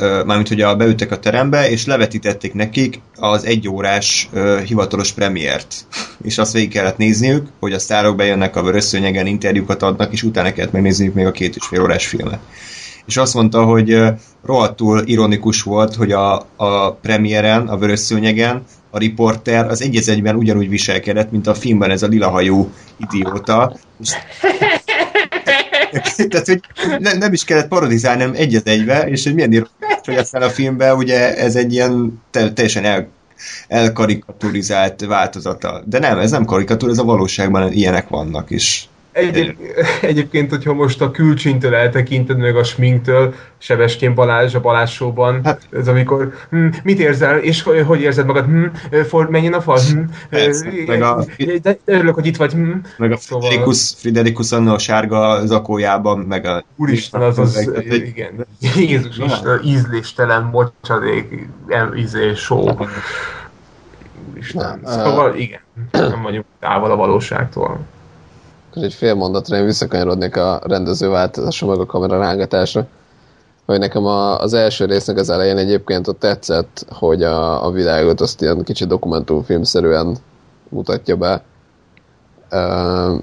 [0.00, 4.28] mármint hogy a, beültek a terembe, és levetítették nekik az egyórás
[4.64, 5.74] hivatalos premiért.
[6.22, 10.52] és azt végig kellett nézniük, hogy a sztárok bejönnek a vörösszőnyegen, interjúkat adnak, és utána
[10.52, 12.40] kellett megnézniük még a két és fél órás filmet.
[13.10, 14.02] És azt mondta, hogy
[14.44, 20.68] rohadtul ironikus volt, hogy a, a premiéren, a vörösszőnyegen a riporter az egy egyben ugyanúgy
[20.68, 23.76] viselkedett, mint a filmben ez a lilahajú idióta.
[24.00, 24.10] És
[26.28, 26.60] Tehát, hogy
[26.98, 30.48] ne, nem is kellett parodizálni, nem egyet egybe, és hogy milyen ironikus, hogy aztán a
[30.48, 33.08] filmben ugye ez egy ilyen te, teljesen el,
[33.68, 35.82] elkarikaturizált változata.
[35.86, 38.89] De nem, ez nem karikatúr, ez a valóságban ilyenek vannak is.
[39.12, 39.56] Egyéb,
[40.00, 45.66] egyébként, hogyha most a külcsintől eltekinted, meg a sminktől, Sebeskén Balázs a Balázs showban, hát,
[45.72, 48.64] ez amikor, hm, mit érzel, és hogy érzed magad, hm,
[49.08, 50.00] for, menjen a fal, hm,
[50.86, 51.24] meg a,
[51.62, 52.72] de, örülök, hogy itt vagy, hm.
[52.96, 53.48] Meg a szóval...
[53.48, 56.64] Friderikus, Friderikus a sárga zakójában, meg a...
[56.76, 58.46] Úristen, az az, az igen,
[58.76, 61.48] Jézus Isten, ízléstelen mocsadék,
[61.96, 62.68] ízés show.
[64.30, 65.60] Úristen, szóval igen,
[65.90, 67.80] nem vagyunk távol a valóságtól
[68.70, 72.86] akkor egy fél mondatra én visszakanyarodnék a rendezőváltozásra, meg a kamera rángatásra.
[73.66, 78.20] Hogy nekem a, az első résznek az elején egyébként ott tetszett, hogy a, a világot
[78.20, 80.16] azt ilyen kicsit dokumentumfilmszerűen
[80.68, 81.42] mutatja be.
[82.50, 83.22] Uh,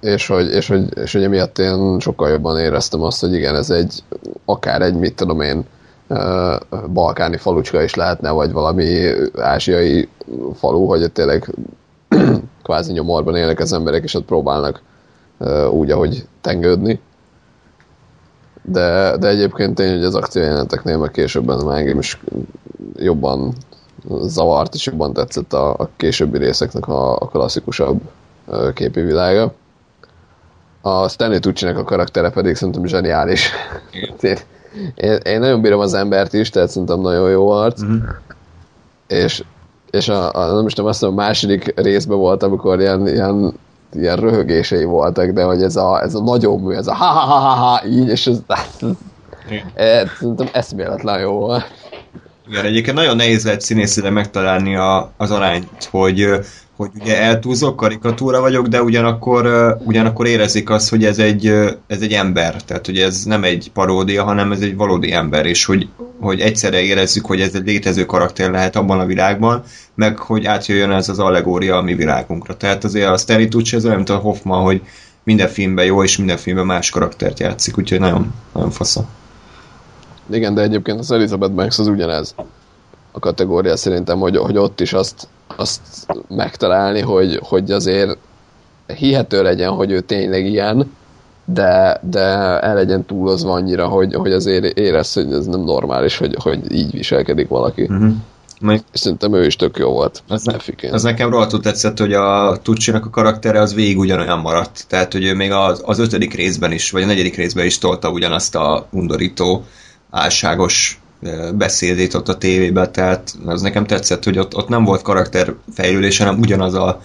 [0.00, 3.70] és hogy, és, hogy, és hogy emiatt én sokkal jobban éreztem azt, hogy igen, ez
[3.70, 4.02] egy
[4.44, 5.64] akár egy, mit tudom én,
[6.92, 10.08] balkáni falucska is lehetne, vagy valami ázsiai
[10.54, 11.54] falu, hogy tényleg
[12.68, 14.82] kvázi nyomorban élnek az emberek, és ott próbálnak
[15.38, 17.00] uh, úgy, ahogy tengődni.
[18.62, 22.20] De, de egyébként tény, hogy az akciójeleneteknél meg későbben már engem is
[22.96, 23.52] jobban
[24.22, 28.00] zavart, és jobban tetszett a, a későbbi részeknek a, a klasszikusabb
[28.46, 29.54] uh, képi világa.
[30.80, 33.50] A Stanley tucci a karaktere pedig szerintem zseniális.
[34.20, 34.36] én,
[34.94, 37.82] én, én nagyon bírom az embert is, tehát szerintem nagyon jó arc.
[37.82, 38.04] Mm-hmm.
[39.06, 39.44] És
[39.90, 43.54] és a, a, nem is tudom, azt mondom, a második részben volt, amikor ilyen, ilyen,
[43.92, 47.20] ilyen röhögései voltak, de hogy ez a, ez a nagyon mű, ez a ha ha
[47.20, 48.40] ha ha, ha így, és ez,
[49.74, 51.64] ez szerintem eszméletlen jó volt.
[52.48, 56.26] Igen, egyébként nagyon nehéz lehet színészére megtalálni a, az arányt, hogy
[56.78, 61.46] hogy ugye eltúzok, karikatúra vagyok, de ugyanakkor, ugyanakkor érezik azt, hogy ez egy,
[61.86, 65.64] ez egy ember, tehát hogy ez nem egy paródia, hanem ez egy valódi ember, és
[65.64, 65.88] hogy,
[66.20, 69.62] hogy egyszerre érezzük, hogy ez egy létező karakter lehet abban a világban,
[69.94, 72.56] meg hogy átjöjjön ez az allegória a mi világunkra.
[72.56, 74.82] Tehát azért a Stanley Tucci ez olyan, mint a Hoffman, hogy
[75.22, 79.04] minden filmben jó, és minden filmben más karaktert játszik, úgyhogy nagyon, nagyon fasza.
[80.30, 82.34] Igen, de egyébként az Elizabeth Banks az ugyanez
[83.12, 85.80] a kategória szerintem, hogy, hogy ott is azt, azt
[86.28, 88.16] megtalálni, hogy, hogy azért
[88.96, 90.90] hihető legyen, hogy ő tényleg ilyen,
[91.44, 92.20] de, de
[92.60, 96.90] el legyen túlozva annyira, hogy, hogy azért érez, hogy ez nem normális, hogy, hogy így
[96.90, 97.82] viselkedik valaki.
[97.82, 98.12] Uh-huh.
[98.60, 98.82] Meg...
[98.92, 100.22] És szerintem ő is tök jó volt.
[100.28, 104.84] Ez, ne, ez nekem rohadtul tetszett, hogy a tucci a karaktere az végig ugyanolyan maradt.
[104.88, 108.10] Tehát, hogy ő még az, az ötödik részben is, vagy a negyedik részben is tolta
[108.10, 109.64] ugyanazt a undorító,
[110.10, 111.00] álságos
[111.54, 116.38] beszédét ott a tévében, tehát az nekem tetszett, hogy ott, ott nem volt karakterfejlődés, hanem
[116.38, 117.00] ugyanaz a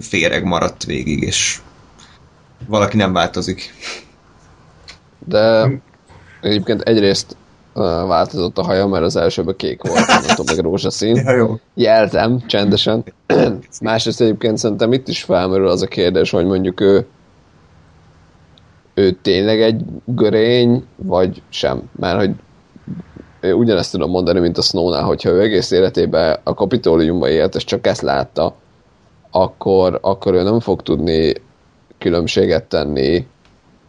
[0.00, 1.58] féreg maradt végig, és
[2.66, 3.74] valaki nem változik.
[5.26, 5.70] De
[6.40, 7.36] egyébként egyrészt
[8.06, 11.16] változott a haja, mert az elsőben kék volt, nem meg rózsaszín.
[11.16, 11.58] Ja, jó.
[11.74, 13.04] Jeltem, csendesen.
[13.80, 17.06] Másrészt egyébként szerintem itt is felmerül az a kérdés, hogy mondjuk ő
[18.98, 21.82] ő tényleg egy görény, vagy sem.
[22.00, 22.30] Mert hogy
[23.52, 27.86] ugyanezt tudom mondani, mint a Snownál, hogyha ő egész életében a kapitóliumban élt, és csak
[27.86, 28.54] ezt látta,
[29.30, 31.32] akkor, akkor ő nem fog tudni
[31.98, 33.26] különbséget tenni,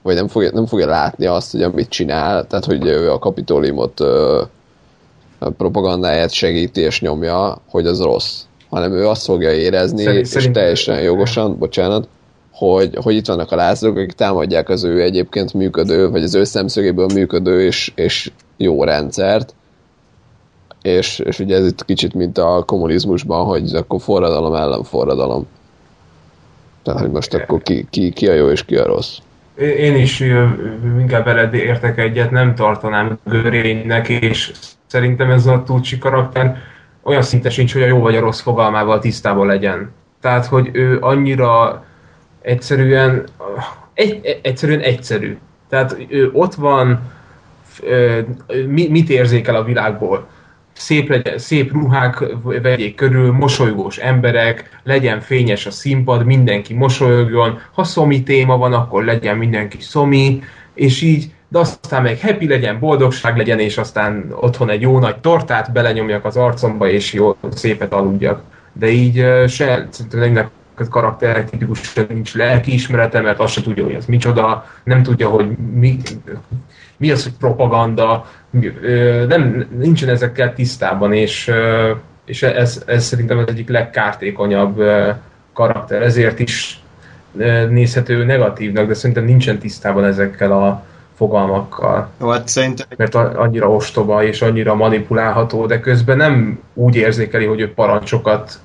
[0.01, 3.99] vagy nem fogja, nem fogja látni azt, hogy amit csinál, tehát hogy ő a kapitóliumot
[3.99, 8.41] a propagandáját segíti és nyomja, hogy az rossz.
[8.69, 12.07] Hanem ő azt fogja érezni, Szerint, és szerint teljesen jogosan, bocsánat,
[12.51, 16.43] hogy, hogy itt vannak a lázadók, akik támadják az ő egyébként működő, vagy az ő
[16.43, 19.53] szemszögéből működő és, és jó rendszert,
[20.81, 25.47] és, és ugye ez itt kicsit mint a kommunizmusban, hogy akkor forradalom ellen forradalom.
[26.83, 29.17] Tehát, hogy most akkor ki, ki, ki a jó és ki a rossz.
[29.57, 30.19] Én is
[30.99, 34.51] inkább veled értek egyet, nem tartanám görénynek, és
[34.87, 36.57] szerintem ez a Tucci karakter
[37.03, 39.91] olyan szinte sincs, hogy a jó vagy a rossz fogalmával tisztában legyen.
[40.21, 41.83] Tehát, hogy ő annyira
[42.41, 43.23] egyszerűen,
[43.93, 45.37] egy, egyszerűen egyszerű.
[45.69, 46.99] Tehát ő ott van,
[48.67, 50.27] mit érzékel a világból.
[50.73, 57.83] szép, legyen, szép ruhák vegyék körül, mosolygós emberek, legyen fényes a színpad, mindenki mosolyogjon, ha
[57.83, 60.41] szomi téma van, akkor legyen mindenki szomi,
[60.73, 65.17] és így, de aztán meg happy legyen, boldogság legyen, és aztán otthon egy jó nagy
[65.17, 68.41] tortát belenyomjak az arcomba, és jó szépet aludjak.
[68.73, 70.49] De így se, szerintem
[70.89, 75.97] karakterek tipikusan nincs lelkiismerete, mert azt se tudja, hogy ez micsoda, nem tudja, hogy mi,
[76.99, 78.25] mi az, hogy propaganda,
[79.27, 81.51] nem, nincsen ezekkel tisztában, és,
[82.25, 84.83] és ez, ez szerintem az egyik legkártékonyabb
[85.53, 86.83] karakter, ezért is
[87.69, 90.85] nézhető negatívnak, de szerintem nincsen tisztában ezekkel a
[91.15, 92.09] fogalmakkal.
[92.21, 92.87] Jó, hát szerintem...
[92.97, 98.59] Mert annyira ostoba és annyira manipulálható, de közben nem úgy érzékeli, hogy ő parancsokat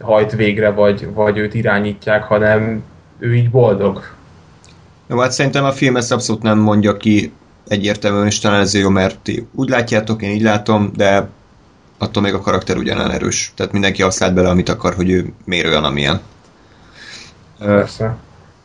[0.00, 2.82] hajt végre, vagy, vagy őt irányítják, hanem
[3.18, 4.02] ő így boldog.
[5.06, 7.32] Jó, hát szerintem a film ezt abszolút nem mondja ki
[7.70, 11.28] egyértelműen, és talán ez jó, mert ti úgy látjátok, én így látom, de
[11.98, 13.52] attól még a karakter ugyanán erős.
[13.56, 16.20] Tehát mindenki azt lát bele, amit akar, hogy ő miért olyan, amilyen.
[17.58, 18.16] Persze.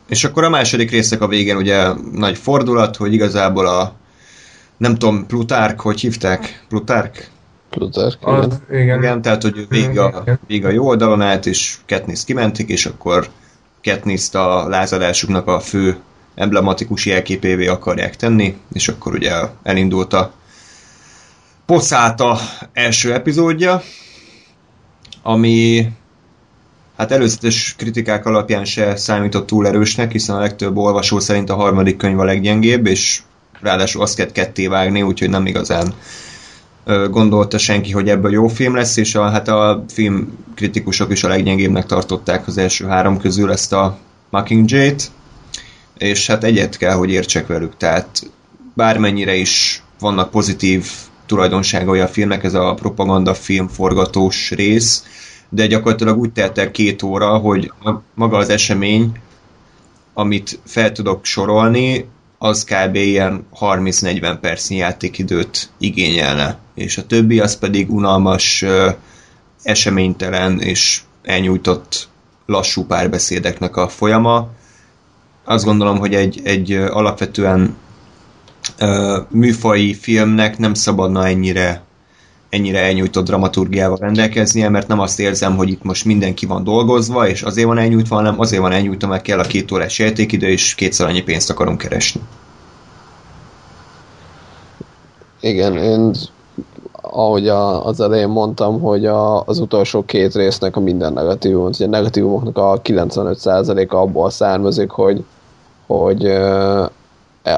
[0.08, 3.94] És akkor a második részek a végén ugye nagy fordulat, hogy igazából a
[4.76, 6.64] nem tudom, Plutark, hogy hívták?
[6.68, 7.30] Plutark?
[7.70, 8.34] Plutark, igen.
[8.34, 8.98] Az, igen.
[8.98, 9.22] igen.
[9.22, 13.28] tehát hogy vég a, vég a jó oldalon állt, és Katniss kimentik, és akkor
[13.82, 15.96] katniss a lázadásuknak a fő
[16.36, 19.32] emblematikus jelképévé akarják tenni, és akkor ugye
[19.62, 20.32] elindult a
[21.66, 22.38] Poszáta
[22.72, 23.82] első epizódja,
[25.22, 25.88] ami
[26.96, 31.96] hát előzetes kritikák alapján se számított túl erősnek, hiszen a legtöbb olvasó szerint a harmadik
[31.96, 33.22] könyv a leggyengébb, és
[33.60, 35.94] ráadásul azt kell ketté vágni, úgyhogy nem igazán
[37.10, 41.28] gondolta senki, hogy ebből jó film lesz, és a, hát a film kritikusok is a
[41.28, 43.98] leggyengébbnek tartották az első három közül ezt a
[44.30, 45.10] Mockingjay-t,
[45.98, 48.30] és hát egyet kell, hogy értsek velük, tehát
[48.74, 50.90] bármennyire is vannak pozitív
[51.26, 55.04] tulajdonságai a filmnek, ez a propaganda film forgatós rész,
[55.48, 57.72] de gyakorlatilag úgy telt el két óra, hogy
[58.14, 59.12] maga az esemény,
[60.14, 62.08] amit fel tudok sorolni,
[62.38, 62.94] az kb.
[62.94, 68.64] ilyen 30-40 percnyi játékidőt igényelne, és a többi az pedig unalmas,
[69.62, 72.08] eseménytelen és elnyújtott
[72.46, 74.48] lassú párbeszédeknek a folyama,
[75.46, 77.76] azt gondolom, hogy egy, egy alapvetően
[78.80, 81.84] uh, műfai filmnek nem szabadna ennyire
[82.48, 87.42] ennyire elnyújtott dramaturgiával rendelkeznie, mert nem azt érzem, hogy itt most mindenki van dolgozva, és
[87.42, 91.06] azért van elnyújtva, hanem azért van elnyújtva, mert kell a két órás játékidő, és kétszer
[91.06, 92.20] annyi pénzt akarunk keresni.
[95.40, 96.12] Igen, én
[97.00, 101.82] ahogy a, az elején mondtam, hogy a, az utolsó két résznek a minden negatívum, hogy
[101.82, 105.24] a negatívumoknak a 95%-a abból származik, hogy
[105.86, 106.90] hogy e,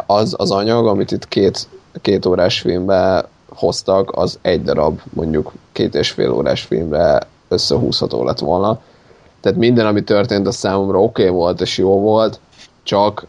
[0.07, 1.69] az, az anyag, amit itt két,
[2.01, 8.39] két órás filmbe hoztak, az egy darab, mondjuk két és fél órás filmre összehúzható lett
[8.39, 8.81] volna.
[9.41, 12.41] Tehát minden, ami történt, a számomra oké okay volt és jó volt,
[12.83, 13.27] csak,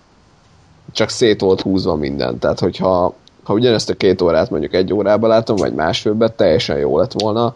[0.91, 2.39] csak szét volt húzva minden.
[2.39, 3.13] Tehát, hogyha
[3.49, 7.55] ha ugyanezt a két órát mondjuk egy órába látom, vagy másfélbe, teljesen jó lett volna.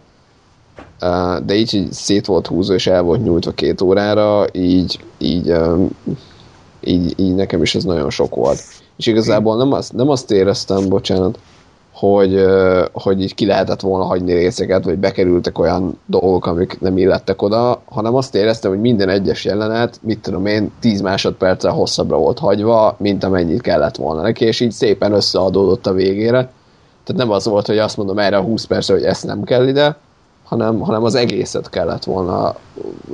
[1.46, 5.54] De így, így szét volt húzva és el volt nyújtva két órára, így, így
[6.86, 8.60] így, így nekem is ez nagyon sok volt.
[8.98, 11.40] És igazából nem azt, nem azt éreztem, bocsánat,
[11.94, 12.46] hogy,
[12.92, 17.82] hogy így ki lehetett volna hagyni részeket, vagy bekerültek olyan dolgok, amik nem illettek oda,
[17.86, 22.96] hanem azt éreztem, hogy minden egyes jelenet, mit tudom én, 10 másodperccel hosszabbra volt hagyva,
[23.00, 26.52] mint amennyit kellett volna neki, és így szépen összeadódott a végére.
[27.04, 29.68] Tehát nem az volt, hogy azt mondom erre a 20 percre, hogy ezt nem kell
[29.68, 29.98] ide,
[30.44, 32.56] hanem, hanem az egészet kellett volna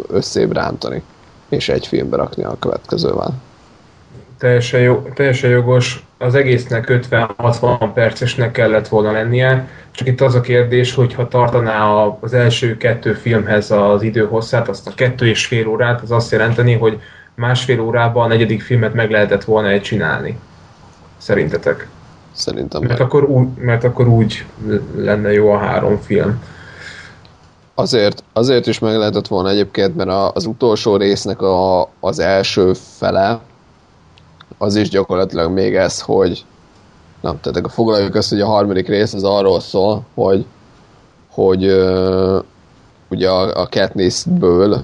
[0.08, 1.04] összébb rántani,
[1.50, 3.34] és egy filmbe rakni a következővel
[4.40, 10.42] teljesen, jó, teljesen jogos, az egésznek 50-60 percesnek kellett volna lennie, csak itt az a
[10.42, 11.86] kérdés, hogy ha tartaná
[12.20, 16.74] az első kettő filmhez az időhosszát, azt a kettő és fél órát, az azt jelenteni,
[16.74, 17.00] hogy
[17.36, 20.40] másfél órában a negyedik filmet meg lehetett volna egy csinálni.
[21.18, 21.88] Szerintetek?
[22.32, 24.46] Szerintem mert akkor, úgy, mert akkor úgy
[24.96, 26.44] lenne jó a három film.
[27.74, 33.40] Azért, azért is meg lehetett volna egyébként, mert az utolsó résznek a, az első fele,
[34.62, 36.46] az is gyakorlatilag még ez, hogy
[37.22, 40.46] nem, tehát akkor foglaljuk azt, hogy a harmadik rész az arról szól, hogy,
[41.30, 42.44] hogy uh,
[43.10, 44.84] ugye a, a Katniss-ből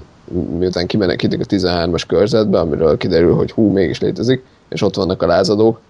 [0.58, 5.26] miután kimenekítik a 13-as körzetbe, amiről kiderül, hogy hú, mégis létezik, és ott vannak a
[5.26, 5.80] lázadók,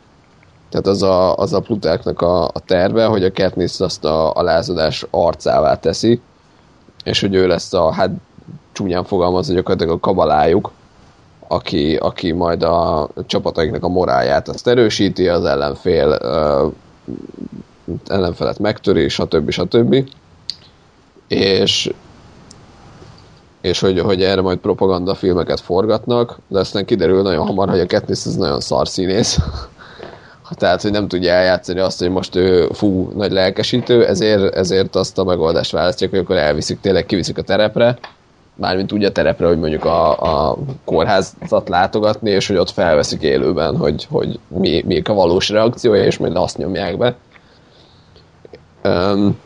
[0.70, 4.42] tehát az a, az a Plutáknak a, a terve, hogy a Katniss azt a, a
[4.42, 6.20] lázadás arcává teszi,
[7.04, 8.10] és hogy ő lesz a, hát
[8.72, 10.70] csúnyán fogalmaz, hogy gyakorlatilag a kabalájuk,
[11.48, 16.72] aki, aki majd a csapataiknak a moráját azt erősíti, az ellenfél uh,
[18.06, 19.50] ellenfelet megtöri, stb.
[19.50, 20.08] stb.
[21.28, 21.90] és
[23.60, 27.86] és hogy, hogy erre majd propaganda filmeket forgatnak, de aztán kiderül nagyon hamar, hogy a
[27.86, 29.38] Katniss ez nagyon szar színész.
[30.50, 35.18] Tehát, hogy nem tudja eljátszani azt, hogy most ő fú, nagy lelkesítő, ezért, ezért azt
[35.18, 37.98] a megoldást választják, hogy akkor elviszik, tényleg kiviszik a terepre,
[38.56, 43.76] mármint úgy a terepre, hogy mondjuk a, a kórházat látogatni, és hogy ott felveszik élőben,
[43.76, 47.16] hogy, hogy mi, mi a valós reakciója, és majd azt nyomják be.
[48.84, 49.38] Um,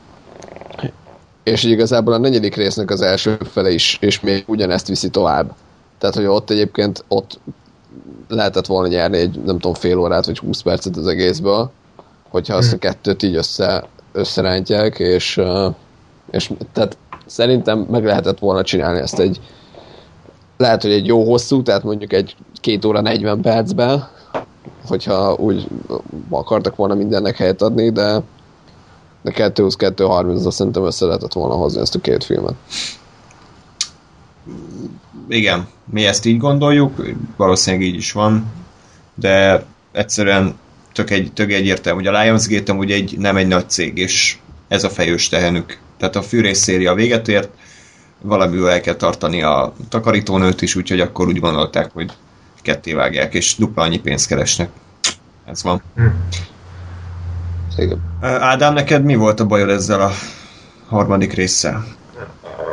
[1.42, 5.54] és igazából a negyedik résznek az első fele is, és még ugyanezt viszi tovább.
[5.98, 7.40] Tehát, hogy ott egyébként ott
[8.28, 11.70] lehetett volna nyerni egy, nem tudom, fél órát, vagy 20 percet az egészből,
[12.28, 12.78] hogyha azt a hmm.
[12.78, 15.40] kettőt így össze, összerántják, és,
[16.30, 16.96] és tehát
[17.30, 19.40] szerintem meg lehetett volna csinálni ezt egy
[20.56, 24.08] lehet, hogy egy jó hosszú, tehát mondjuk egy két óra 40 percben,
[24.86, 25.66] hogyha úgy
[26.30, 28.22] akartak volna mindennek helyet adni, de
[29.22, 32.54] de 2-20-2-30-ra szerintem össze lehetett volna hozni ezt a két filmet.
[35.28, 38.52] Igen, mi ezt így gondoljuk, valószínűleg így is van,
[39.14, 40.58] de egyszerűen
[40.92, 44.38] tök, egy, tök egyértelmű, hogy a Lionsgate amúgy egy, nem egy nagy cég, és
[44.68, 45.78] ez a fejős tehenük.
[46.00, 47.48] Tehát a fűrész széria véget ért,
[48.20, 52.12] valamiből el kell tartani a takarítónőt is, úgyhogy akkor úgy gondolták, hogy
[52.62, 54.68] ketté vágják, és dupla annyi pénzt keresnek.
[55.44, 55.82] Ez van.
[55.96, 56.06] Hm.
[57.76, 58.00] Igen.
[58.20, 60.10] Ádám, neked mi volt a bajod ezzel a
[60.88, 61.84] harmadik résszel?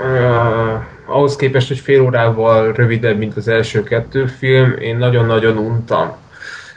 [0.03, 6.15] Uh, ahhoz képest, hogy fél órával rövidebb, mint az első kettő film, én nagyon-nagyon untam.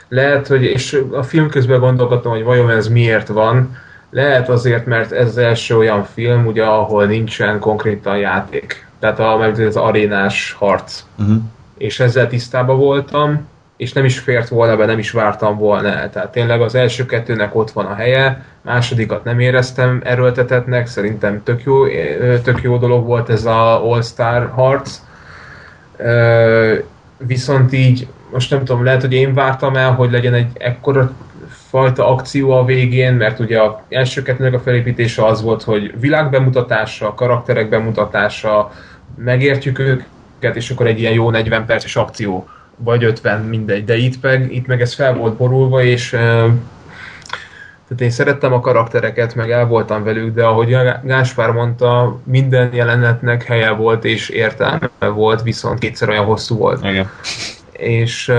[0.07, 3.77] Lehet, hogy, és a film közben gondolkodtam, hogy vajon ez miért van,
[4.11, 8.87] lehet azért, mert ez az első olyan film, ugye, ahol nincsen konkrétan játék.
[8.99, 11.03] Tehát a, az arénás harc.
[11.19, 11.35] Uh-huh.
[11.77, 13.47] És ezzel tisztában voltam,
[13.77, 16.09] és nem is fért volna be, nem is vártam volna.
[16.09, 21.63] Tehát tényleg az első kettőnek ott van a helye, másodikat nem éreztem erőltetetnek, szerintem tök
[21.63, 21.85] jó,
[22.43, 24.99] tök jó dolog volt ez a All-Star harc.
[27.17, 31.11] Viszont így, most nem tudom, lehet, hogy én vártam el, hogy legyen egy ekkora
[31.71, 37.13] fajta akció a végén, mert ugye a első kettőnek a felépítése az volt, hogy világbemutatása,
[37.13, 38.71] karakterek bemutatása,
[39.15, 44.21] megértjük őket, és akkor egy ilyen jó 40 perces akció vagy 50, mindegy, de itt
[44.21, 49.65] meg, itt meg ez fel volt borulva, és tehát én szerettem a karaktereket, meg el
[49.65, 56.09] voltam velük, de ahogy Gáspár mondta, minden jelenetnek helye volt és értelme volt, viszont kétszer
[56.09, 56.85] olyan hosszú volt.
[56.85, 57.09] Igen.
[57.71, 58.31] És,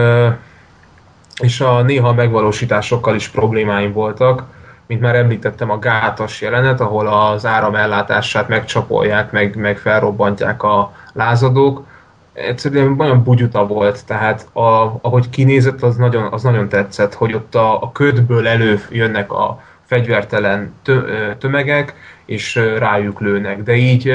[1.40, 4.44] és a néha megvalósításokkal is problémáim voltak,
[4.86, 10.92] mint már említettem, a gátas jelenet, ahol az áram ellátását megcsapolják, meg, meg felrobbantják a
[11.12, 11.86] lázadók,
[12.32, 17.54] egyszerűen nagyon bugyuta volt, tehát a, ahogy kinézett, az nagyon, az nagyon tetszett, hogy ott
[17.54, 21.00] a, a ködből előjönnek a fegyvertelen tö,
[21.38, 21.94] tömegek,
[22.24, 24.12] és rájuk lőnek, de így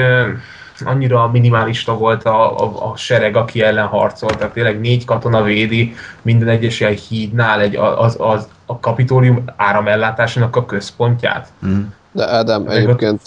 [0.84, 5.94] annyira minimalista volt a, a, a sereg, aki ellen harcolt, tehát tényleg négy katona védi
[6.22, 11.48] minden egyes ilyen hídnál egy, az, az, a kapitórium áramellátásának a központját.
[11.66, 11.80] Mm.
[12.12, 13.22] De Ádám, egyébként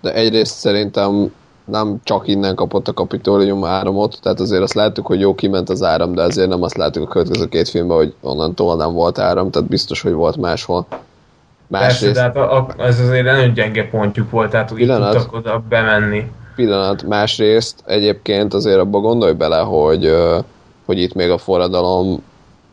[0.00, 1.32] de egyrészt szerintem
[1.64, 5.82] nem csak innen kapott a kapitólium áramot, tehát azért azt láttuk, hogy jó kiment az
[5.82, 9.50] áram, de azért nem azt láttuk a következő két filmben, hogy onnantól nem volt áram,
[9.50, 10.86] tehát biztos, hogy volt máshol.
[11.68, 12.00] Másrészt...
[12.00, 15.32] Persze, de hát a, a, ez azért nagyon gyenge pontjuk volt, tehát úgy pillanat, tudtak
[15.32, 16.30] oda bemenni.
[16.54, 20.14] Pillanat, másrészt egyébként azért abba gondolj bele, hogy,
[20.84, 22.22] hogy itt még a forradalom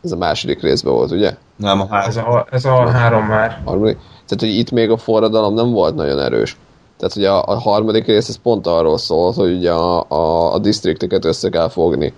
[0.04, 1.36] ez a második részben volt, ugye?
[1.56, 2.08] Nem, a három.
[2.08, 3.60] Ez a, ez a három már.
[3.64, 3.96] Harmadik.
[3.96, 6.56] Tehát, hogy itt még a forradalom nem volt nagyon erős.
[6.98, 10.58] Tehát ugye a, a harmadik rész ez pont arról szól, hogy ugye a, a, a
[10.58, 12.12] disztrikteket össze kell fogni,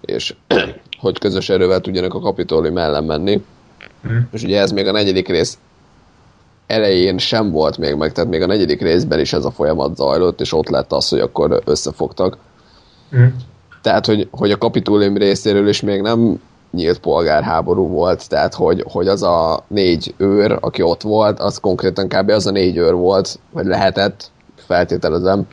[0.00, 0.34] és
[1.00, 3.44] hogy közös erővel tudjanak a kapitólium ellen menni.
[4.08, 4.18] Mm.
[4.32, 5.58] És ugye ez még a negyedik rész
[6.72, 10.40] elején sem volt még meg, tehát még a negyedik részben is ez a folyamat zajlott,
[10.40, 12.36] és ott lett az, hogy akkor összefogtak.
[13.16, 13.26] Mm.
[13.82, 16.40] Tehát, hogy, hogy a kapitólium részéről is még nem
[16.70, 22.08] nyílt polgárháború volt, tehát hogy, hogy az a négy őr, aki ott volt, az konkrétan
[22.08, 22.30] kb.
[22.30, 25.46] az a négy őr volt, vagy lehetett, feltételezem,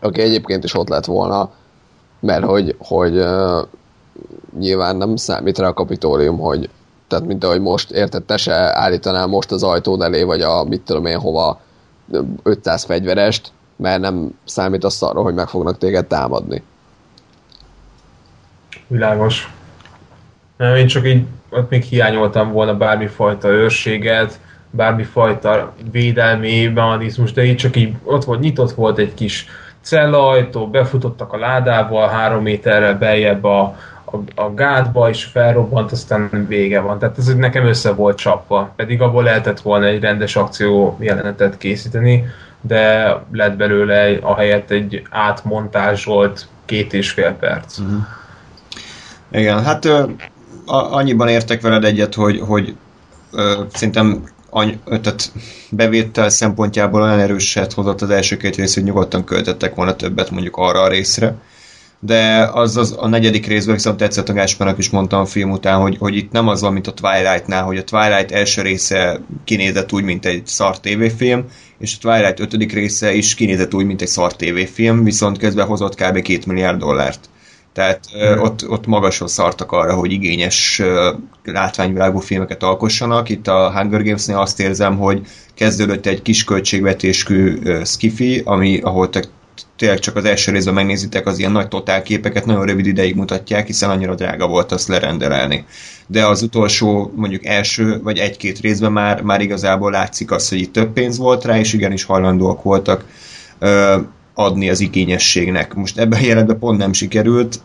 [0.00, 1.50] aki egyébként is ott lett volna,
[2.20, 3.66] mert hogy, hogy uh,
[4.58, 6.68] nyilván nem számít rá a kapitólium, hogy
[7.10, 10.80] tehát mint ahogy most, érted, te se állítanál most az ajtód elé, vagy a mit
[10.80, 11.60] tudom én hova
[12.42, 16.62] 500 fegyverest, mert nem számít azt arra, hogy meg fognak téged támadni.
[18.86, 19.52] Világos.
[20.76, 27.76] Én csak így ott még hiányoltam volna bármifajta őrséget, bármifajta védelmi mechanizmus, de így csak
[27.76, 29.46] így ott volt, nyitott volt egy kis
[29.80, 33.76] cellaajtó, befutottak a ládával, három méterrel beljebb a,
[34.12, 36.98] a, a gátba is felrobbant, aztán vége van.
[36.98, 42.24] Tehát ez nekem össze volt csapva, pedig abból lehetett volna egy rendes akció jelenetet készíteni,
[42.60, 47.78] de lett belőle a helyett egy átmontázsolt két és fél perc.
[47.78, 48.00] Uh-huh.
[49.32, 50.02] Igen, hát ö,
[50.66, 52.76] a, annyiban értek veled egyet, hogy, hogy
[53.32, 55.32] ö, szerintem any, tehát
[55.70, 60.56] bevétel szempontjából olyan erőset hozott az első két rész, hogy nyugodtan költöttek volna többet mondjuk
[60.56, 61.34] arra a részre.
[62.02, 65.80] De az, az a negyedik részben viszont tetszett a Gáspának is mondtam a film után,
[65.80, 69.92] hogy, hogy itt nem az van, mint a Twilight-nál, hogy a Twilight első része kinézett
[69.92, 71.44] úgy, mint egy szar tévéfilm,
[71.78, 75.94] és a Twilight ötödik része is kinézett úgy, mint egy szar tévéfilm, viszont közben hozott
[75.94, 76.22] kb.
[76.22, 77.28] 2 milliárd dollárt.
[77.72, 78.38] Tehát mm.
[78.38, 80.82] ott, ott magasról szartak arra, hogy igényes
[81.44, 83.28] látványvilágú filmeket alkossanak.
[83.28, 89.22] Itt a Hunger Games-nél azt érzem, hogy kezdődött egy kis költségvetésű skifi, ami, ahol te
[89.76, 93.90] tényleg csak az első részben megnézitek, az ilyen nagy totálképeket nagyon rövid ideig mutatják, hiszen
[93.90, 95.64] annyira drága volt azt lerendelni.
[96.06, 100.72] De az utolsó, mondjuk első vagy egy-két részben már, már igazából látszik az, hogy itt
[100.72, 103.04] több pénz volt rá, és igenis hajlandóak voltak
[104.34, 105.74] adni az igényességnek.
[105.74, 107.60] Most ebben a jelenetben pont nem sikerült,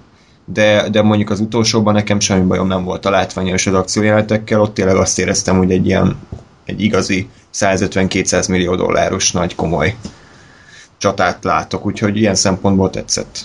[0.45, 4.73] de, de mondjuk az utolsóban nekem semmi bajom nem volt a látványos az akciójelenetekkel, ott
[4.73, 6.15] tényleg azt éreztem, hogy egy ilyen
[6.65, 9.95] egy igazi 150-200 millió dolláros nagy komoly
[10.97, 13.39] csatát látok, úgyhogy ilyen szempontból tetszett.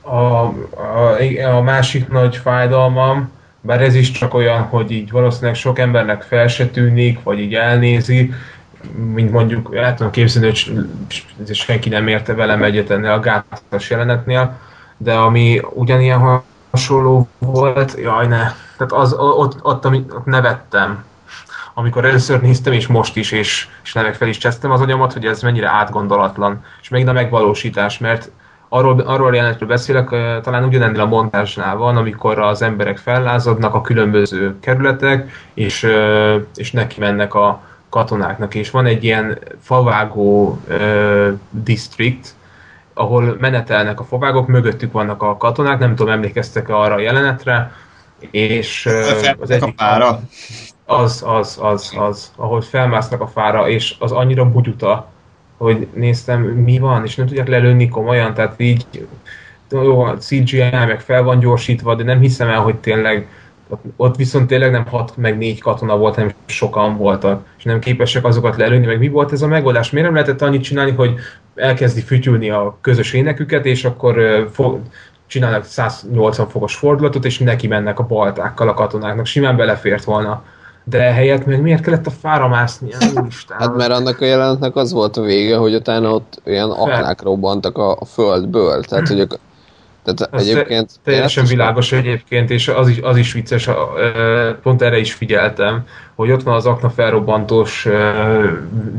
[0.00, 5.78] A, a, a másik nagy fájdalmam, bár ez is csak olyan, hogy így valószínűleg sok
[5.78, 8.32] embernek fel se tűnik, vagy így elnézi,
[9.14, 10.72] mint mondjuk el tudom képzelni, hogy
[11.52, 14.58] senki nem érte velem egyet ennél a gátos jelenetnél,
[14.96, 21.04] de ami ugyanilyen hasonló volt, jaj ne, tehát az, ott, ott, ott nevettem,
[21.78, 25.24] amikor először néztem, és most is, és, és nevek fel is csesztem az agyamat, hogy
[25.24, 28.30] ez mennyire átgondolatlan, és még a megvalósítás, mert
[28.68, 30.08] arról, arról jelenetről beszélek,
[30.42, 35.86] talán ugyanennél a montázsnál van, amikor az emberek fellázadnak a különböző kerületek, és,
[36.54, 37.60] és neki mennek a,
[37.90, 40.60] katonáknak, és van egy ilyen favágó
[41.50, 42.34] district,
[42.94, 47.72] ahol menetelnek a favágok, mögöttük vannak a katonák, nem tudom, emlékeztek-e arra a jelenetre,
[48.30, 48.88] és
[49.38, 49.74] az egyik...
[49.76, 50.20] A fára.
[50.90, 55.10] Az, az, az, az, ahol felmásznak a fára, és az annyira bugyuta,
[55.56, 58.86] hogy néztem, mi van, és nem tudják lelőni komolyan, tehát így
[59.70, 63.28] jó, a CGI meg fel van gyorsítva, de nem hiszem el, hogy tényleg
[63.96, 68.24] ott viszont tényleg nem hat meg négy katona volt, hanem sokan voltak, és nem képesek
[68.24, 69.90] azokat lelőni, meg mi volt ez a megoldás?
[69.90, 71.14] Miért nem lehetett annyit csinálni, hogy
[71.54, 74.80] elkezdi fütyülni a közös éneküket, és akkor fog,
[75.26, 80.42] csinálnak 180 fokos fordulatot, és neki mennek a baltákkal a katonáknak, simán belefért volna.
[80.90, 82.88] De helyett meg miért kellett a fára mászni?
[83.58, 87.78] Hát mert annak a jelenetnek az volt a vége, hogy utána ott ilyen aknák robbantak
[87.78, 89.26] a, a földből, tehát hogy
[90.14, 90.90] tehát az egyébként...
[91.04, 92.00] Teljesen világos van.
[92.00, 93.68] egyébként, és az is, az is vicces,
[94.62, 97.88] pont erre is figyeltem, hogy ott van az akna felrobbantós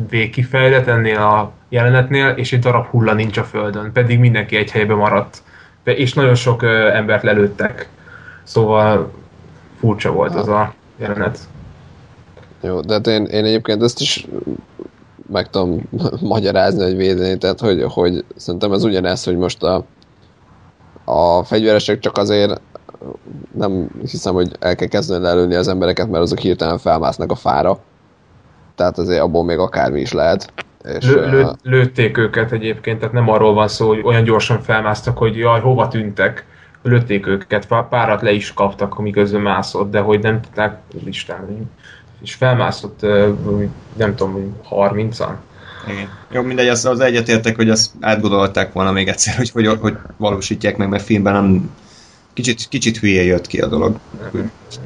[0.10, 4.98] végkifejlet ennél a jelenetnél, és egy darab hulla nincs a földön, pedig mindenki egy helyben
[4.98, 5.42] maradt.
[5.84, 6.64] És nagyon sok
[6.94, 7.90] embert lelőttek.
[8.44, 9.12] Szóval
[9.80, 11.40] furcsa volt az a jelenet.
[12.62, 14.28] Jó, de hát én, én egyébként ezt is
[15.32, 15.90] meg tudom
[16.22, 19.86] magyarázni, vagy védeni, tehát hogy, hogy szerintem ez ugyanez, hogy most a,
[21.06, 22.62] a fegyveresek csak azért
[23.52, 27.80] nem hiszem, hogy el kell kezdeni lelőni az embereket, mert azok hirtelen felmásznak a fára.
[28.76, 30.54] Tehát azért abból még akármi is lehet.
[30.84, 35.18] És, lő, lő, lőtték őket egyébként, tehát nem arról van szó, hogy olyan gyorsan felmásztak,
[35.18, 36.46] hogy jaj, hova tűntek.
[36.84, 41.72] Lőtték őket, párat le is kaptak, amiközben mászott, de hogy nem tudták listán.
[42.22, 43.02] És felmászott,
[43.98, 45.34] nem tudom, 30-an.
[45.88, 46.10] Igen.
[46.32, 50.78] Jó, mindegy, az, az egyetértek, hogy azt átgondolták volna még egyszer, hogy, hogy, hogy valósítják
[50.78, 51.70] meg, mert filmben nem
[52.34, 54.00] kicsit, kicsit hülye jött ki a dolog.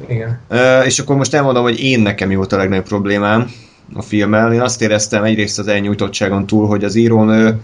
[0.06, 0.40] Igen.
[0.50, 3.50] Uh, és akkor most elmondom, hogy én nekem jó a legnagyobb problémám
[3.94, 4.52] a filmmel.
[4.52, 7.60] Én azt éreztem egyrészt az elnyújtottságon túl, hogy az írónő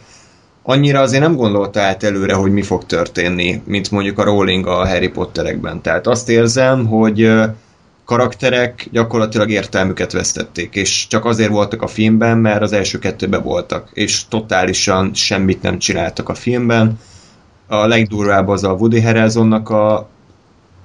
[0.62, 4.86] annyira azért nem gondolta át előre, hogy mi fog történni, mint mondjuk a Rowling a
[4.86, 5.80] Harry Potterekben.
[5.80, 7.30] Tehát azt érzem, hogy
[8.11, 13.91] karakterek gyakorlatilag értelmüket vesztették, és csak azért voltak a filmben, mert az első kettőben voltak,
[13.93, 16.99] és totálisan semmit nem csináltak a filmben.
[17.66, 20.09] A legdurvább az a Woody Harrelsonnak a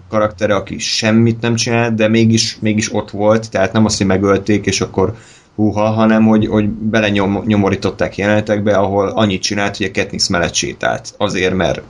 [0.09, 4.65] karaktere, aki semmit nem csinált, de mégis, mégis ott volt, tehát nem azt, hogy megölték,
[4.65, 5.15] és akkor
[5.55, 11.13] húha, hanem hogy, hogy belenyomorították jelenetekbe, ahol annyit csinált, hogy a Katniss mellett sétált.
[11.17, 11.81] Azért, mert,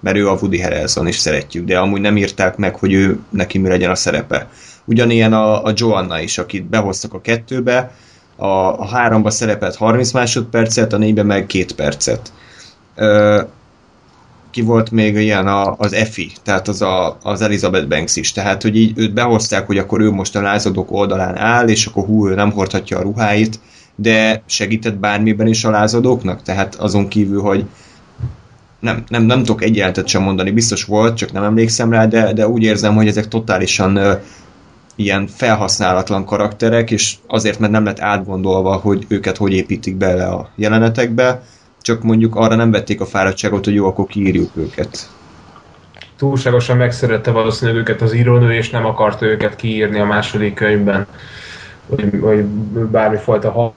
[0.00, 3.58] mert ő a Woody Harrelson, és szeretjük, de amúgy nem írták meg, hogy ő neki
[3.58, 4.48] mi legyen a szerepe.
[4.90, 7.92] Ugyanilyen a, a Joanna is, akit behoztak a kettőbe,
[8.36, 12.32] a, a háromba szerepelt 30 másodpercet, a négybe meg két percet.
[12.94, 13.40] Ö,
[14.50, 18.62] ki volt még ilyen a, az Effie, tehát az, a, az Elizabeth Banks is, tehát
[18.62, 22.28] hogy így őt behozták, hogy akkor ő most a lázadók oldalán áll, és akkor hú,
[22.28, 23.60] ő nem hordhatja a ruháit,
[23.94, 27.64] de segített bármiben is a lázadóknak, tehát azon kívül, hogy
[28.80, 32.32] nem, nem, nem tudok egy jelentet sem mondani, biztos volt, csak nem emlékszem rá, de,
[32.32, 34.20] de úgy érzem, hogy ezek totálisan
[34.94, 40.50] ilyen felhasználatlan karakterek, és azért, mert nem lett átgondolva, hogy őket hogy építik bele a
[40.54, 41.42] jelenetekbe,
[41.80, 45.10] csak mondjuk arra nem vették a fáradtságot, hogy jó, akkor kiírjuk őket.
[46.16, 51.06] Túlságosan megszerette valószínűleg őket az írónő, és nem akarta őket kiírni a második könyvben,
[51.88, 52.44] hogy, hogy
[52.90, 53.74] bármifajta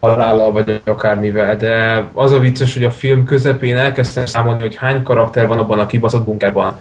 [0.00, 5.02] halállal, vagy akármivel, de az a vicces, hogy a film közepén elkezdtem számolni, hogy hány
[5.02, 6.76] karakter van abban a kibaszott bunkerban.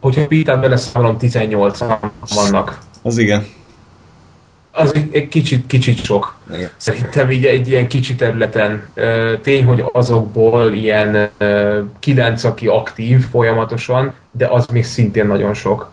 [0.00, 1.78] Hogyha Pitát beleszámolom, 18
[2.34, 2.78] vannak.
[3.02, 3.46] Az igen
[4.72, 6.36] az egy, egy kicsit, kicsit sok.
[6.54, 6.70] Igen.
[6.76, 8.88] Szerintem így egy ilyen kicsi területen.
[9.42, 11.30] Tény, hogy azokból ilyen
[11.98, 15.90] kilenc, aki aktív folyamatosan, de az még szintén nagyon sok.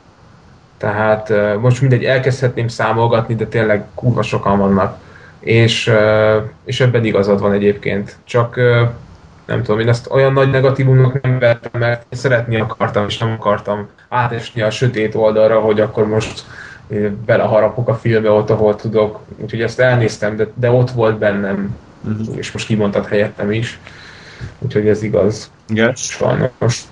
[0.78, 4.98] Tehát most mindegy, elkezdhetném számolgatni, de tényleg kurva sokan vannak.
[5.40, 5.92] És,
[6.66, 8.18] és ebben igazad van egyébként.
[8.24, 8.60] Csak
[9.48, 13.88] nem tudom, én ezt olyan nagy negatívumnak nem vettem, mert szeretni akartam, és nem akartam
[14.10, 16.46] átesni a sötét oldalra, hogy akkor most
[17.26, 19.20] beleharapok a filmbe ott, ahol tudok.
[19.38, 22.38] Úgyhogy ezt elnéztem, de, de ott volt bennem, uh-huh.
[22.38, 23.80] és most kimondtad helyettem is.
[24.60, 25.52] Úgyhogy ez igaz.
[25.68, 26.02] Yes.
[26.02, 26.84] Sajnos.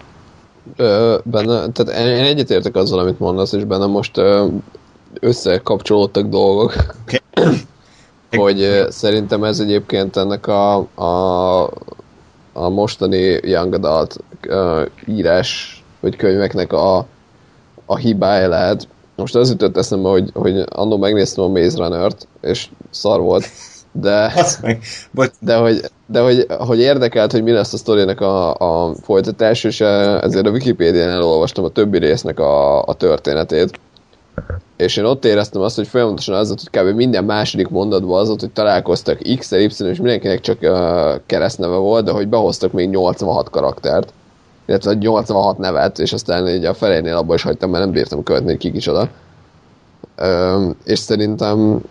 [0.76, 4.46] Ö, benne, tehát én egyetértek azzal, amit mondasz, és benne most ö,
[5.20, 6.74] összekapcsolódtak dolgok.
[7.02, 7.20] Okay.
[8.38, 11.70] hogy szerintem ez egyébként ennek a, a,
[12.58, 17.06] a mostani Young Adult ö, írás, vagy könyveknek a,
[17.86, 22.70] a hibája lehet, most az jutott eszembe, hogy, hogy annól megnéztem a Maze Runner-t, és
[22.90, 23.46] szar volt,
[23.92, 24.34] de,
[25.40, 29.82] de, hogy, de hogy, hogy érdekelt, hogy mi lesz a sztorinak a, a folytatás, és
[29.82, 33.80] ezért a Wikipédián elolvastam a többi résznek a, a történetét.
[34.78, 36.96] És én ott éreztem azt, hogy folyamatosan az, hogy kb.
[36.96, 40.70] minden második mondatban az, hogy találkoztak X, Y, és mindenkinek csak uh,
[41.26, 44.14] keresztneve volt, de hogy behoztak még 86 karaktert
[44.66, 48.50] illetve 86 nevet, és aztán így a felénél abban is hagytam, mert nem bírtam követni,
[48.50, 49.10] hogy ki kicsoda.
[50.16, 51.82] Ö, és szerintem,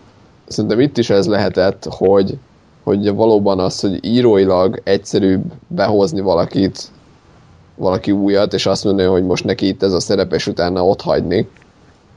[0.46, 2.38] szerintem itt is ez lehetett, hogy,
[2.82, 6.90] hogy valóban az, hogy íróilag egyszerűbb behozni valakit,
[7.76, 11.00] valaki újat, és azt mondani, hogy most neki itt ez a szerep, és utána ott
[11.00, 11.48] hagyni,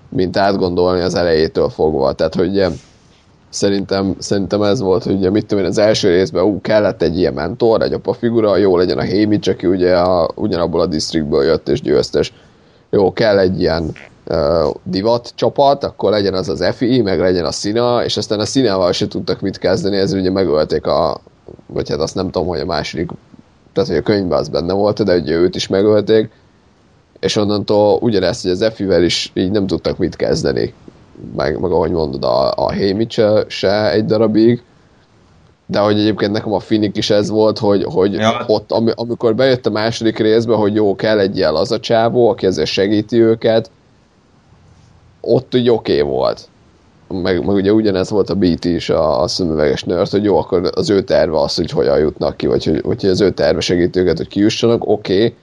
[0.10, 2.14] mint átgondolni az elejétől fogva.
[2.14, 2.66] Tehát, hogy
[3.50, 7.18] Szerintem, szerintem ez volt, hogy ugye, mit tudom én, az első részben ú, kellett egy
[7.18, 11.44] ilyen mentor, egy apa figura, jó legyen a Hémics, aki ugye a, ugyanabból a disztriktből
[11.44, 12.34] jött és győztes.
[12.90, 13.92] Jó, kell egy ilyen
[14.28, 18.46] uh, divat csapat, akkor legyen az az FI, meg legyen a Szina, és aztán a
[18.46, 21.22] Színával se tudtak mit kezdeni, ezért ugye megölték a,
[21.66, 23.10] vagy hát azt nem tudom, hogy a második,
[23.74, 26.30] tehát hogy a könyvben az benne volt, de ugye őt is megölték,
[27.19, 30.73] és onnantól ugyanezt, hogy az FI-vel is így nem tudtak mit kezdeni
[31.35, 34.64] meg, meg ahogy mondod, a, a Hémit se, se egy darabig,
[35.65, 38.44] de hogy egyébként nekem a finik is ez volt, hogy, hogy ja.
[38.48, 42.30] ott, ami, amikor bejött a második részbe, hogy jó, kell egy ilyen az a csávó,
[42.30, 43.72] aki ezért segíti őket,
[45.22, 46.49] ott úgy oké okay volt.
[47.07, 50.69] Meg, meg ugye ugyanez volt a BT is, a, a szemüveges nőrt, hogy jó, akkor
[50.73, 53.99] az ő terve az, hogy hogyan jutnak ki, vagy hogy, hogy az ő terve segíti
[53.99, 55.35] őket, hogy kijussanak, oké, okay,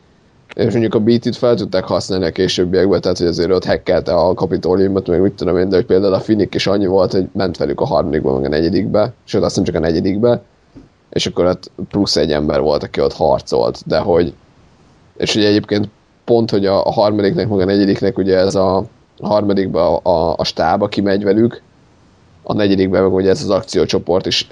[0.55, 4.35] és mondjuk a BT-t fel tudták használni a későbbiekben, tehát hogy azért ott hackelte a
[4.35, 7.57] kapitóliumot, meg úgy tudom én, de hogy például a Finik is annyi volt, hogy ment
[7.57, 10.43] velük a harmadikba, meg a negyedikbe, sőt azt nem csak a negyedikbe,
[11.11, 14.35] és akkor ott plusz egy ember volt, aki ott harcolt, de hogy
[15.17, 15.89] és ugye egyébként
[16.25, 18.77] pont, hogy a, harmadiknek, meg a negyediknek ugye ez a,
[19.19, 21.63] a harmadikba a, a, a stáb, aki megy velük,
[22.47, 24.49] a negyedikben meg ugye ez az akciócsoport is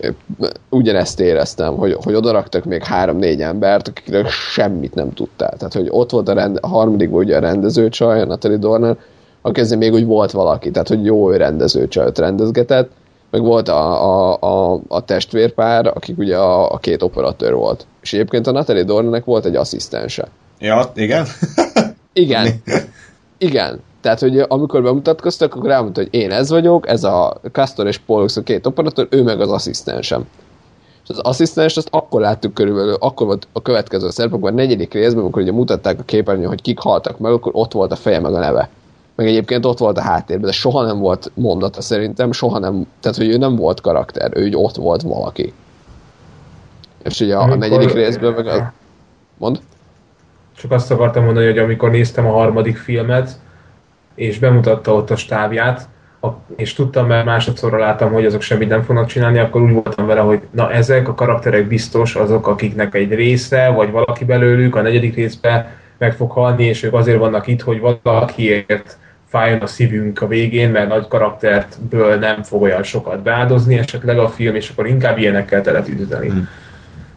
[0.69, 5.57] ugyanezt éreztem, hogy, hogy odaraktak még három-négy embert, akikről semmit nem tudtál.
[5.57, 8.97] Tehát, hogy ott volt a, rend, a harmadikban ugye a rendezőcsaj, a Natalie Dorner,
[9.43, 12.91] aki ezzel még úgy volt valaki, tehát, hogy jó rendezőcsajot rendezgetett,
[13.31, 17.87] meg volt a, a, a, a testvérpár, akik ugye a, a két operatőr volt.
[18.03, 20.29] És egyébként a Natalie Dornernek volt egy asszisztense.
[20.59, 21.27] Ja, igen?
[22.13, 22.49] igen.
[23.39, 23.81] Igen.
[24.03, 28.37] Tehát, hogy amikor bemutatkoztak, akkor elmondta, hogy én ez vagyok, ez a Castor és Pollux
[28.37, 30.27] a két operatőr, ő meg az asszisztensem.
[31.03, 34.93] És az asszisztens azt akkor láttuk körülbelül, akkor volt a következő szerep, akkor a negyedik
[34.93, 38.21] részben, amikor ugye mutatták a képernyőn, hogy kik haltak meg, akkor ott volt a feje
[38.21, 38.69] meg a neve.
[39.15, 43.17] Meg egyébként ott volt a háttérben, de soha nem volt mondata szerintem, soha nem, tehát
[43.17, 45.53] hogy ő nem volt karakter, ő úgy ott volt valaki.
[47.03, 48.73] És ugye a, a negyedik részben meg a...
[49.39, 49.61] Mond?
[50.57, 53.41] Csak azt akartam mondani, hogy amikor néztem a harmadik filmet,
[54.15, 55.89] és bemutatta ott a stábját,
[56.57, 60.21] és tudtam, mert másodszorra láttam, hogy azok semmit nem fognak csinálni, akkor úgy voltam vele,
[60.21, 65.15] hogy na ezek a karakterek biztos azok, akiknek egy része, vagy valaki belőlük a negyedik
[65.15, 65.67] részben
[65.99, 68.97] meg fog halni, és ők azért vannak itt, hogy valakiért
[69.29, 74.29] fájjon a szívünk a végén, mert nagy karaktertből nem fog olyan sokat beáldozni esetleg a
[74.29, 76.29] film, és akkor inkább ilyenekkel teletűzíteni.
[76.29, 76.49] Hmm.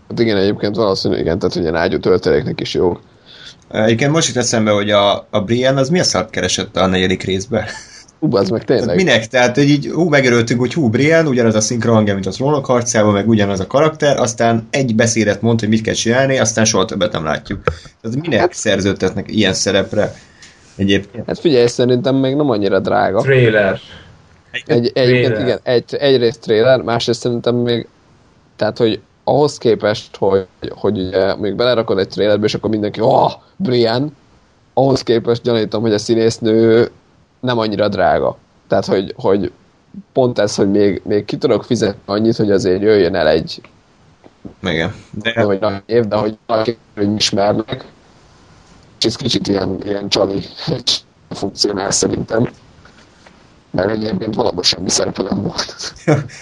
[0.10, 2.98] Hát igen, egyébként valószínű, igen, tehát ugye ágyú tölteléknek is jó.
[3.72, 7.24] Egyébként most itt eszembe, hogy a, a Brian az mi a szart keresett a negyedik
[7.24, 7.68] részbe?
[8.20, 8.86] Hú, az meg tényleg.
[8.88, 9.28] Tehát minek?
[9.28, 12.66] Tehát, hogy így hú, megörültünk, hogy hú, Brian, ugyanaz a szinkron hangja, mint a trónok
[12.66, 16.86] harcában, meg ugyanaz a karakter, aztán egy beszédet mond, hogy mit kell csinálni, aztán soha
[16.86, 17.64] többet nem látjuk.
[18.02, 20.14] Tehát minek hát, szerződtetnek ilyen szerepre
[20.76, 21.26] egyébként?
[21.28, 23.22] Hát figyelj, szerintem még nem annyira drága.
[23.22, 23.80] Trailer.
[24.66, 27.88] Egy, egyébként igen, egy, egyrészt trailer, másrészt szerintem még,
[28.56, 33.32] tehát, hogy ahhoz képest, hogy, hogy ugye még belerakod egy trailerbe, és akkor mindenki, oh,
[33.56, 34.16] Brian,
[34.74, 36.90] ahhoz képest gyanítom, hogy a színésznő
[37.40, 38.38] nem annyira drága.
[38.68, 39.52] Tehát, hogy, hogy
[40.14, 43.62] pont ez, hogy még, még ki tudok fizetni annyit, hogy azért jöjjön el egy
[44.62, 44.94] igen.
[45.12, 45.32] De...
[45.36, 46.78] Nem, hogy nagy év, de hogy valaki
[47.16, 47.86] ismernek,
[49.00, 50.46] és ez kicsit ilyen, ilyen csali
[51.30, 52.50] funkcionál szerintem.
[53.70, 55.94] Mert egyébként valóban semmi szerepe nem volt.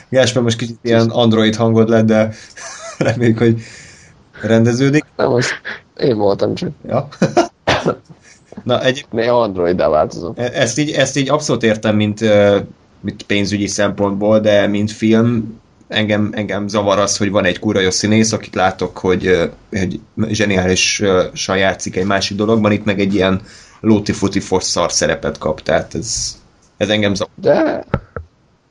[0.09, 2.33] Gásper most kicsit ilyen android hangod lett, de
[2.97, 3.61] reméljük, hogy
[4.41, 5.05] rendeződik.
[5.15, 5.61] Nem, most
[5.97, 6.69] én voltam csak.
[6.87, 7.07] Ja.
[8.63, 9.05] Na, egy...
[9.11, 10.33] Néha android változom.
[10.35, 12.19] E- ezt így, ezt így abszolút értem, mint,
[13.01, 17.89] mint pénzügyi szempontból, de mint film, engem, engem zavar az, hogy van egy kura jó
[17.89, 23.41] színész, akit látok, hogy, hogy zseniálisan játszik egy másik dologban, itt meg egy ilyen
[23.79, 26.37] lóti-futi szar szerepet kap, tehát ez,
[26.77, 27.33] ez engem zavar.
[27.35, 27.85] De,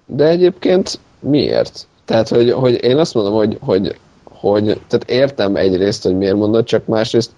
[0.07, 1.87] de egyébként miért?
[2.05, 3.97] Tehát, hogy, hogy én azt mondom, hogy, hogy,
[4.43, 7.31] hogy tehát értem egyrészt, hogy miért mondod, csak másrészt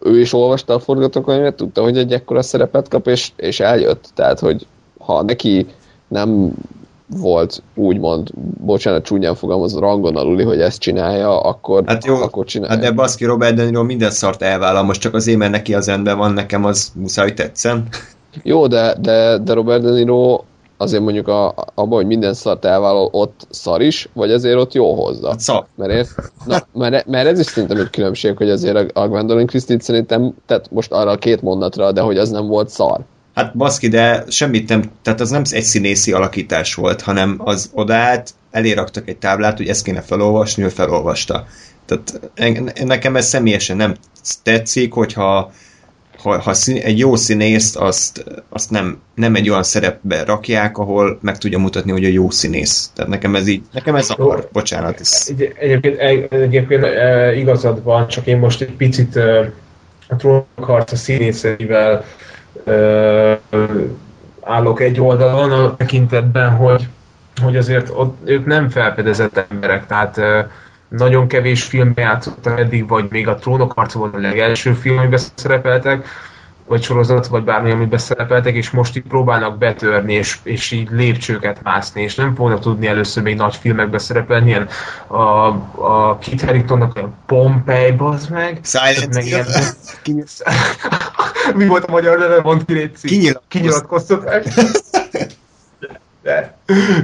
[0.00, 4.10] ő is olvasta a forgatókönyvet, tudta, hogy egy ekkora szerepet kap, és, és eljött.
[4.14, 4.66] Tehát, hogy
[4.98, 5.66] ha neki
[6.08, 6.52] nem
[7.06, 8.30] volt úgymond,
[8.60, 12.74] bocsánat, csúnyán fogalmaz, rangon aluli, hogy ezt csinálja, akkor, hát jó, akkor csinálja.
[12.74, 15.86] Hát de baszki, Robert De Niro minden szart elvállal, most csak azért, mert neki az
[15.86, 17.88] rendben van, nekem az muszáj, hogy tetszen.
[18.42, 20.40] Jó, de, de, de Robert De Niro
[20.82, 24.94] azért mondjuk a, abban, hogy minden szart elvállal, ott szar is, vagy azért ott jó
[25.04, 25.28] hozza?
[25.28, 25.66] Hát szar.
[25.76, 26.06] Mert, ér,
[26.44, 30.70] na, mert, mert ez is szerintem egy különbség, hogy azért a, Gwendolyn Christie szerintem, tehát
[30.70, 33.00] most arra a két mondatra, de hogy az nem volt szar.
[33.34, 38.30] Hát baszki, de semmit nem, tehát az nem egy színészi alakítás volt, hanem az odaállt,
[38.50, 41.46] eléraktak egy táblát, hogy ezt kéne felolvasni, ő felolvasta.
[41.86, 42.20] Tehát
[42.84, 43.94] nekem ez személyesen nem
[44.42, 45.52] tetszik, hogyha
[46.22, 51.18] ha, ha szín, egy jó színészt azt, azt nem, nem egy olyan szerepbe rakják, ahol
[51.20, 52.90] meg tudja mutatni, hogy a jó színész.
[52.94, 55.00] Tehát nekem ez így, nekem ez akar, bocsánat.
[55.00, 55.26] Ez...
[55.28, 56.00] Egy, egyébként,
[56.32, 59.52] egyébként e, igazad van, csak én most egy picit e,
[60.08, 62.04] a trónokharca színészeivel
[62.66, 63.40] e,
[64.40, 66.88] állok egy oldalon a tekintetben, hogy,
[67.42, 70.20] hogy azért ott, ők nem felfedezett emberek, tehát
[70.96, 75.20] nagyon kevés filmben játszottak eddig, vagy még a Trónok harca volt a legelső film, amiben
[75.34, 76.06] szerepeltek,
[76.66, 81.62] vagy sorozat, vagy bármi, amiben szerepeltek, és most így próbálnak betörni, és, és így lépcsőket
[81.62, 84.68] mászni, és nem fognak tudni először még nagy filmekbe szerepelni, ilyen
[85.06, 85.46] a,
[85.86, 88.60] a Kit Haringtonnak a Pompei, bazd meg.
[88.62, 89.46] Silent meg ilyen,
[91.56, 92.40] Mi volt a magyar neve?
[92.42, 92.60] Mondd
[93.02, 94.30] ki, Kinyilatkoztatok.
[96.22, 96.56] De,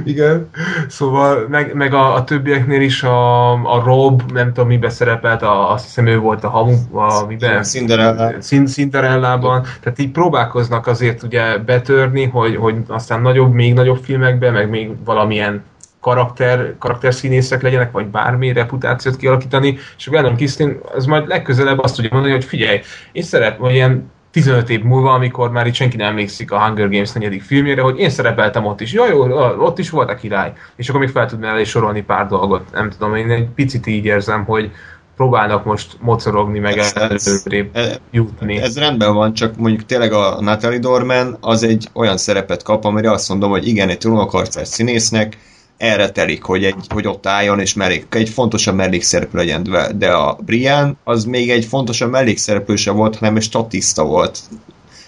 [0.04, 0.50] igen.
[0.88, 5.72] Szóval, meg, meg a, a többieknél is a, a Rob, nem tudom mibe szerepelt, a,
[5.72, 7.62] azt hiszem ő volt a hamu, a miben?
[7.62, 8.38] Cinderella.
[8.66, 9.66] Cinderellában.
[9.80, 15.04] Tehát így próbálkoznak azért ugye betörni, hogy, hogy aztán nagyobb, még nagyobb filmekbe, meg még
[15.04, 15.64] valamilyen
[16.00, 21.94] karakter, karakterszínészek legyenek, vagy bármi reputációt kialakítani, és a Venom Kisztin az majd legközelebb azt
[21.94, 22.80] tudja mondani, hogy figyelj,
[23.12, 26.88] én szeretem, hogy ilyen 15 év múlva, amikor már itt senki nem emlékszik a Hunger
[26.88, 28.92] Games negyedik filmjére, hogy én szerepeltem ott is.
[28.92, 29.20] Jaj, jó,
[29.58, 30.52] ott is volt a király.
[30.76, 32.72] És akkor még fel tudnál elé sorolni pár dolgot.
[32.72, 34.70] Nem tudom, én egy picit így érzem, hogy
[35.16, 37.78] próbálnak most mocorogni, meg előrébb
[38.10, 38.56] jutni.
[38.56, 43.10] Ez rendben van, csak mondjuk tényleg a Natalie Dorman az egy olyan szerepet kap, amire
[43.10, 45.38] azt mondom, hogy igen, egy trónokharcás színésznek,
[45.78, 50.38] erre telik, hogy, egy, hogy ott álljon, és mellék, egy fontosabb mellékszereplő legyen, de a
[50.44, 54.38] Brian az még egy fontosabb mellékszereplő sem volt, hanem egy statiszta volt.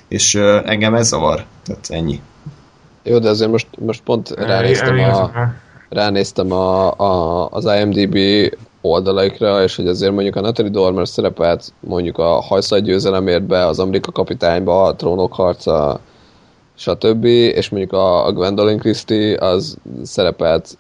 [0.09, 1.45] És uh, engem ez zavar.
[1.65, 2.21] Tehát ennyi.
[3.03, 5.31] Jó, de azért most, most pont ránéztem, a,
[5.89, 8.19] ránéztem a, a, az IMDB
[8.81, 13.79] oldalaikra, és hogy azért mondjuk a Natalie Dormer szerepelt mondjuk a hajszaj győzelemért be, az
[13.79, 16.01] Amerika kapitányba, a trónok harca
[16.81, 17.25] stb.
[17.25, 20.79] És mondjuk a, a Gwendolyn Christie az szerepelt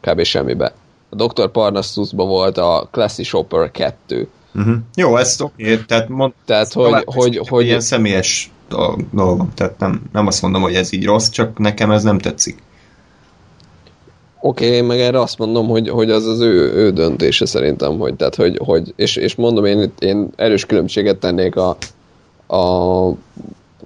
[0.00, 0.22] kb.
[0.22, 0.72] semmibe.
[1.08, 1.50] A Dr.
[1.50, 4.28] Parnassusban volt a Classy Shopper 2.
[4.54, 4.74] Uh-huh.
[4.94, 5.84] Jó, ez oké, okay.
[5.84, 8.50] tehát mond, tehát, hogy, hogy, hogy, ilyen személyes
[9.12, 9.52] dolgom.
[9.54, 12.62] Tehát nem, nem azt mondom, hogy ez így rossz, csak nekem ez nem tetszik.
[14.40, 18.14] Oké, okay, meg erre azt mondom, hogy, hogy az az ő, ő döntése szerintem, hogy,
[18.14, 21.76] tehát, hogy, hogy és, és mondom, én, én erős különbséget tennék a,
[22.46, 23.14] a,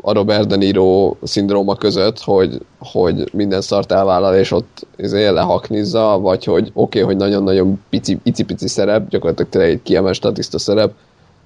[0.01, 6.19] a Robert De Niro szindróma között, hogy, hogy minden szart elvállal, és ott izé lehaknizza,
[6.19, 10.93] vagy hogy oké, okay, hogy nagyon-nagyon pici, pici szerep, gyakorlatilag tényleg egy kiemelt statiszta szerep,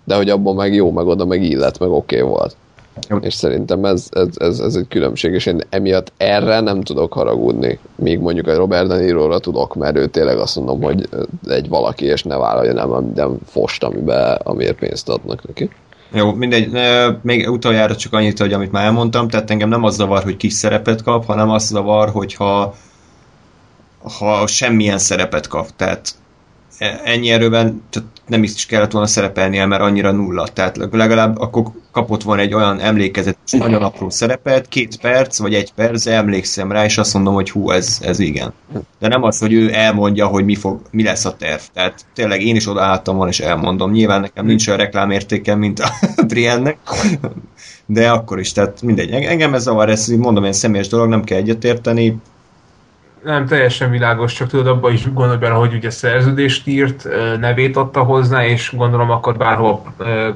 [0.05, 2.57] de hogy abban meg jó, meg oda meg illet, meg oké okay volt.
[3.21, 7.79] És szerintem ez, ez, ez, ez egy különbség, és én emiatt erre nem tudok haragudni.
[7.95, 11.09] Míg mondjuk a Robert De Niro-ra tudok, mert ő tényleg azt mondom, hogy
[11.49, 15.71] egy valaki, és ne vállalja nem minden fost, amiben, amiért pénzt adnak neki.
[16.13, 16.71] Jó, mindegy,
[17.23, 20.53] még utoljára csak annyit, hogy amit már elmondtam, tehát engem nem az zavar, hogy kis
[20.53, 22.75] szerepet kap, hanem az zavar, hogyha
[24.19, 25.69] ha semmilyen szerepet kap.
[25.77, 26.15] Tehát
[27.05, 30.47] ennyi erőben tehát nem is kellett volna szerepelnie, mert annyira nulla.
[30.47, 35.73] Tehát legalább akkor kapott volna egy olyan emlékezet, nagyon apró szerepet, két perc, vagy egy
[35.73, 38.53] perc, emlékszem rá, és azt mondom, hogy hú, ez, ez igen.
[38.99, 41.61] De nem az, hogy ő elmondja, hogy mi, fog, mi lesz a terv.
[41.73, 43.91] Tehát tényleg én is odaálltam volna, és elmondom.
[43.91, 45.91] Nyilván nekem nincs olyan reklámértékem, mint a
[46.29, 46.79] Briennek,
[47.87, 49.11] de akkor is, tehát mindegy.
[49.11, 52.17] Engem ez zavar, ez mondom, egy személyes dolog, nem kell egyetérteni,
[53.25, 58.03] nem teljesen világos, csak tudod, abban is gondolj bele, hogy ugye szerződést írt, nevét adta
[58.03, 59.83] hozzá, és gondolom akkor bárhol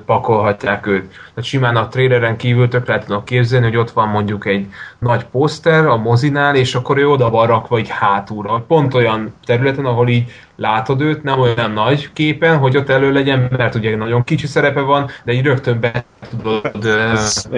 [0.06, 1.08] pakolhatják őt.
[1.08, 4.66] Tehát simán a traileren kívül tök lehet tudok képzelni, hogy ott van mondjuk egy
[4.98, 8.64] nagy poszter a mozinál, és akkor ő oda van rakva egy hátulra.
[8.68, 13.48] Pont olyan területen, ahol így látod őt, nem olyan nagy képen, hogy ott elő legyen,
[13.56, 17.48] mert ugye nagyon kicsi szerepe van, de így rögtön be tudod, Ez,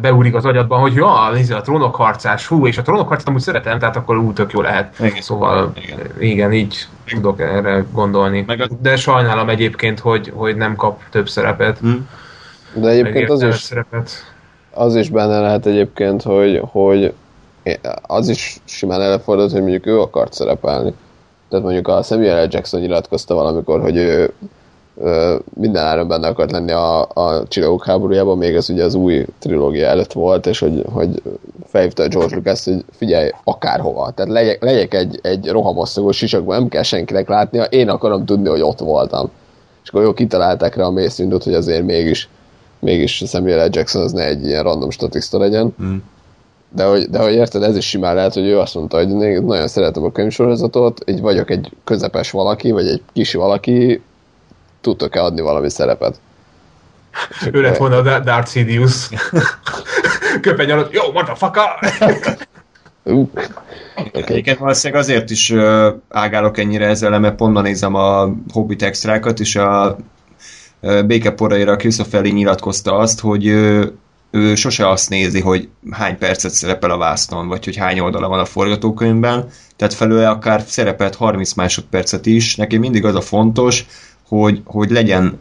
[0.00, 3.78] beúrik az agyadban, hogy ja, a trónok harcás, hú, és a trónok harcát amúgy szeretem,
[3.78, 4.98] tehát akkor úgy tök jó lehet.
[4.98, 5.20] Igen.
[5.20, 5.98] Szóval igen.
[6.18, 8.44] igen, így tudok erre gondolni.
[8.46, 8.66] Meg a...
[8.80, 11.78] De sajnálom egyébként, hogy, hogy nem kap több szerepet.
[11.78, 12.08] Hmm.
[12.74, 14.10] De egyébként az is, szerepet.
[14.70, 17.12] az is benne lehet egyébként, hogy, hogy
[18.02, 20.94] az is simán előfordult, hogy mondjuk ő akart szerepelni.
[21.54, 22.48] Tehát mondjuk a Samuel L.
[22.50, 24.32] Jackson nyilatkozta valamikor, hogy ő,
[25.54, 29.86] minden áron benne akart lenni a, a Csillagok háborújában, még ez ugye az új trilógia
[29.86, 31.22] előtt volt, és hogy, hogy
[31.66, 34.10] felhívta a George Lucas, hogy figyelj, akárhova.
[34.10, 38.62] Tehát legyek, legyek egy, egy rohamosszagó sisakban, nem kell senkinek látnia, én akarom tudni, hogy
[38.62, 39.30] ott voltam.
[39.82, 42.28] És akkor jó kitalálták rá a mészindút, hogy azért mégis
[42.78, 43.68] mégis Samuel L.
[43.72, 45.74] Jackson az ne egy ilyen random statiszta legyen.
[45.82, 45.96] Mm.
[46.74, 49.68] De hogy, de hogy érted, ez is simán lehet, hogy ő azt mondta, hogy nagyon
[49.68, 54.02] szeretem a könyvsorozatot, így vagyok egy közepes valaki, vagy egy kisi valaki,
[54.80, 56.20] tudtok-e adni valami szerepet?
[57.52, 59.08] ő lett volna a Darth Sidious.
[60.40, 61.64] Köpeny alatt, jó, motherfucker!
[63.02, 63.28] Uh,
[64.12, 64.36] okay.
[64.36, 69.56] Igen, valószínűleg azért is uh, ágálok ennyire ezzel, mert pont nézem a Hobbit extrákat, és
[69.56, 69.96] a
[71.06, 73.44] békeporaira Christopher Lee nyilatkozta azt, hogy
[74.34, 78.38] ő, sose azt nézi, hogy hány percet szerepel a vásznon, vagy hogy hány oldala van
[78.38, 83.86] a forgatókönyvben, tehát felőle akár szerepelt 30 másodpercet is, neki mindig az a fontos,
[84.28, 85.38] hogy, hogy legyen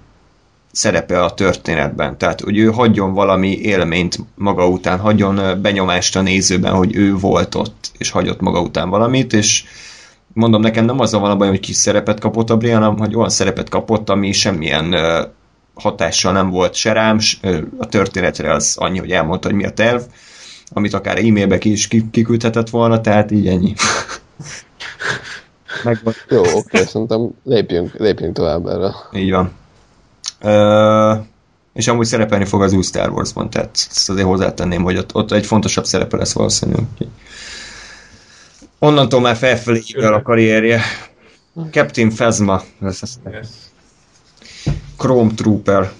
[0.72, 2.18] szerepe a történetben.
[2.18, 7.56] Tehát, hogy ő hagyjon valami élményt maga után, hagyjon benyomást a nézőben, hogy ő volt
[7.56, 9.64] ott, és hagyott maga után valamit, és
[10.34, 13.30] mondom, nekem nem van a baj, hogy kis szerepet kapott a Brian, hanem hogy olyan
[13.30, 14.95] szerepet kapott, ami semmilyen
[15.74, 17.20] hatással nem volt se rám,
[17.78, 20.02] a történetre az annyi, hogy elmondta, hogy mi a terv,
[20.72, 23.74] amit akár e-mailbe ki is kiküldhetett volna, tehát így ennyi.
[25.84, 26.14] Megvan.
[26.30, 28.94] Jó, oké, szerintem lépjünk, lépjünk tovább erre.
[29.12, 29.52] Így van.
[30.41, 31.26] Uh,
[31.74, 35.32] és amúgy szerepelni fog az új Star Wars-ban, tehát ezt azért hozzátenném, hogy ott, ott
[35.32, 36.86] egy fontosabb szerepe lesz valószínűleg.
[38.80, 40.82] Onnantól már felfelé a karrierje.
[41.72, 43.20] Captain Phasma lesz ez.
[43.32, 43.48] Yes.
[44.98, 45.91] Chrome Trooper.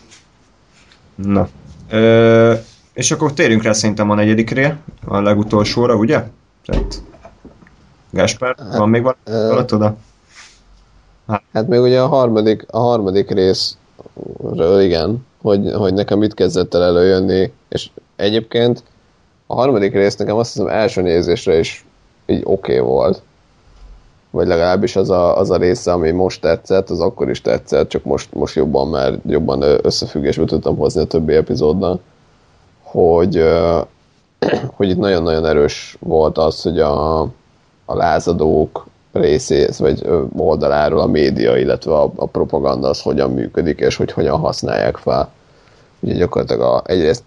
[1.16, 1.48] Na.
[1.90, 2.54] Ö,
[2.94, 6.24] és akkor térjünk rá szerintem a negyedikre, a legutolsóra, ugye?
[6.66, 7.02] Tehát,
[8.10, 9.96] Gáspár, hát, van még valami oda?
[11.28, 11.44] Hát.
[11.54, 16.84] hát még ugye a harmadik, a harmadik részről igen, hogy, hogy nekem mit kezdett el
[16.84, 18.84] előjönni, és egyébként
[19.48, 21.86] a harmadik rész nekem azt hiszem első nézésre is
[22.26, 23.22] így oké okay volt.
[24.34, 28.04] Vagy legalábbis az a, az a része, ami most tetszett, az akkor is tetszett, csak
[28.04, 32.00] most, most jobban, mert jobban összefüggésbe tudtam hozni a többi epizóddal,
[32.82, 33.44] hogy,
[34.78, 37.22] hogy itt nagyon-nagyon erős volt az, hogy a,
[37.86, 40.08] a lázadók részész, vagy
[40.38, 45.32] oldaláról a média, illetve a, a propaganda az hogyan működik, és hogy hogyan használják fel.
[46.00, 47.24] Ugye gyakorlatilag a, egyrészt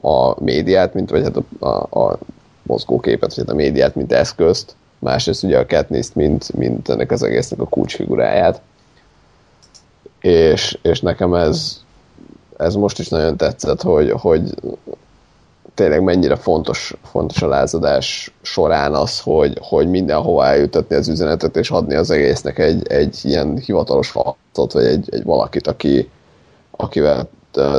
[0.00, 2.18] a médiát, mint vagy hát a, a, a
[2.62, 7.60] mozgóképet, vagy a médiát, mint eszközt, másrészt ugye a katniss mint, mint ennek az egésznek
[7.60, 8.60] a kulcsfiguráját.
[10.20, 11.80] És, és nekem ez,
[12.56, 14.54] ez most is nagyon tetszett, hogy, hogy
[15.74, 21.70] tényleg mennyire fontos, fontos a lázadás során az, hogy, hogy mindenhova eljutatni az üzenetet, és
[21.70, 26.10] adni az egésznek egy, egy ilyen hivatalos harcot, vagy egy, egy valakit, aki,
[26.70, 27.28] akivel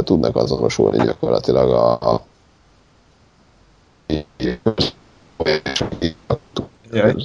[0.04, 2.22] tudnak azonosulni gyakorlatilag a, a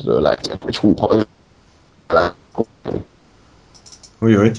[0.04, 0.94] látják, hogy hú,
[4.18, 4.50] Új,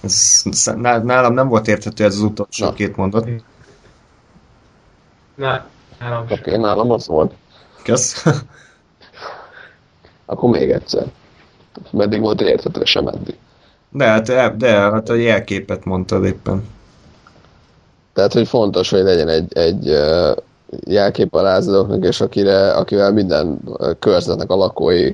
[0.00, 0.42] Ez,
[0.82, 2.72] nálam nem volt érthető ez az utolsó Na.
[2.72, 3.28] két mondat.
[5.34, 5.64] Na,
[5.98, 7.34] nálam Oké, okay, nálam az volt.
[7.82, 8.24] Kösz.
[10.26, 11.06] Akkor még egyszer.
[11.90, 13.38] Meddig volt érthető, sem eddig.
[13.90, 16.68] De hát, de, hát a jelképet mondtad éppen.
[18.12, 19.88] Tehát, hogy fontos, hogy legyen egy, egy
[20.86, 23.58] jelkép a lázadóknak, és akire, akivel minden
[23.98, 25.12] körzetnek a lakói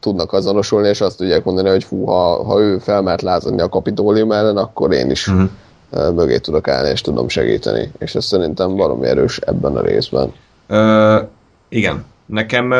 [0.00, 4.32] tudnak azonosulni, és azt tudják mondani, hogy fú, ha, ha ő felmert lázadni a kapitólium
[4.32, 6.14] ellen, akkor én is uh-huh.
[6.14, 7.92] mögé tudok állni, és tudom segíteni.
[7.98, 10.32] És ez szerintem valami erős ebben a részben.
[10.68, 11.28] Uh,
[11.68, 12.04] igen.
[12.26, 12.72] Nekem,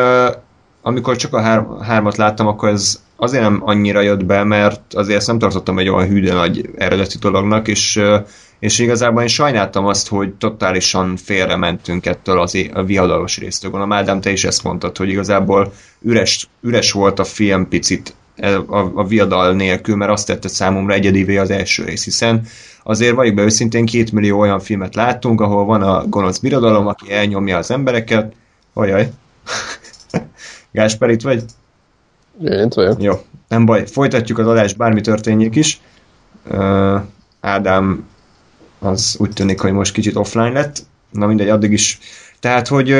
[0.83, 5.19] amikor csak a hár, hármat láttam, akkor ez azért nem annyira jött be, mert azért
[5.19, 8.03] ezt nem tartottam egy olyan hűde nagy eredeti dolognak, és
[8.63, 13.71] és igazából én sajnáltam azt, hogy totálisan félre mentünk ettől az a viadalos résztől.
[13.71, 18.59] Gondolom, Ádám, te is ezt mondtad, hogy igazából üres, üres volt a film picit e,
[18.59, 22.47] a, a viadal nélkül, mert azt tette számomra egyedivé az első rész, hiszen
[22.83, 27.13] azért vagyok be őszintén, két millió olyan filmet láttunk, ahol van a gonosz birodalom, aki
[27.13, 28.33] elnyomja az embereket.
[28.73, 29.11] Ajaj.
[30.73, 31.45] Gásper, itt vagy?
[32.45, 33.03] Én itt vagyok.
[33.03, 33.13] Jó,
[33.49, 33.87] nem baj.
[33.87, 35.81] Folytatjuk az adást, bármi történjék is.
[36.51, 37.01] Uh,
[37.41, 38.11] Ádám
[38.83, 40.87] az úgy tűnik, hogy most kicsit offline lett.
[41.11, 41.99] Na mindegy, addig is.
[42.41, 42.97] Tehát, hogy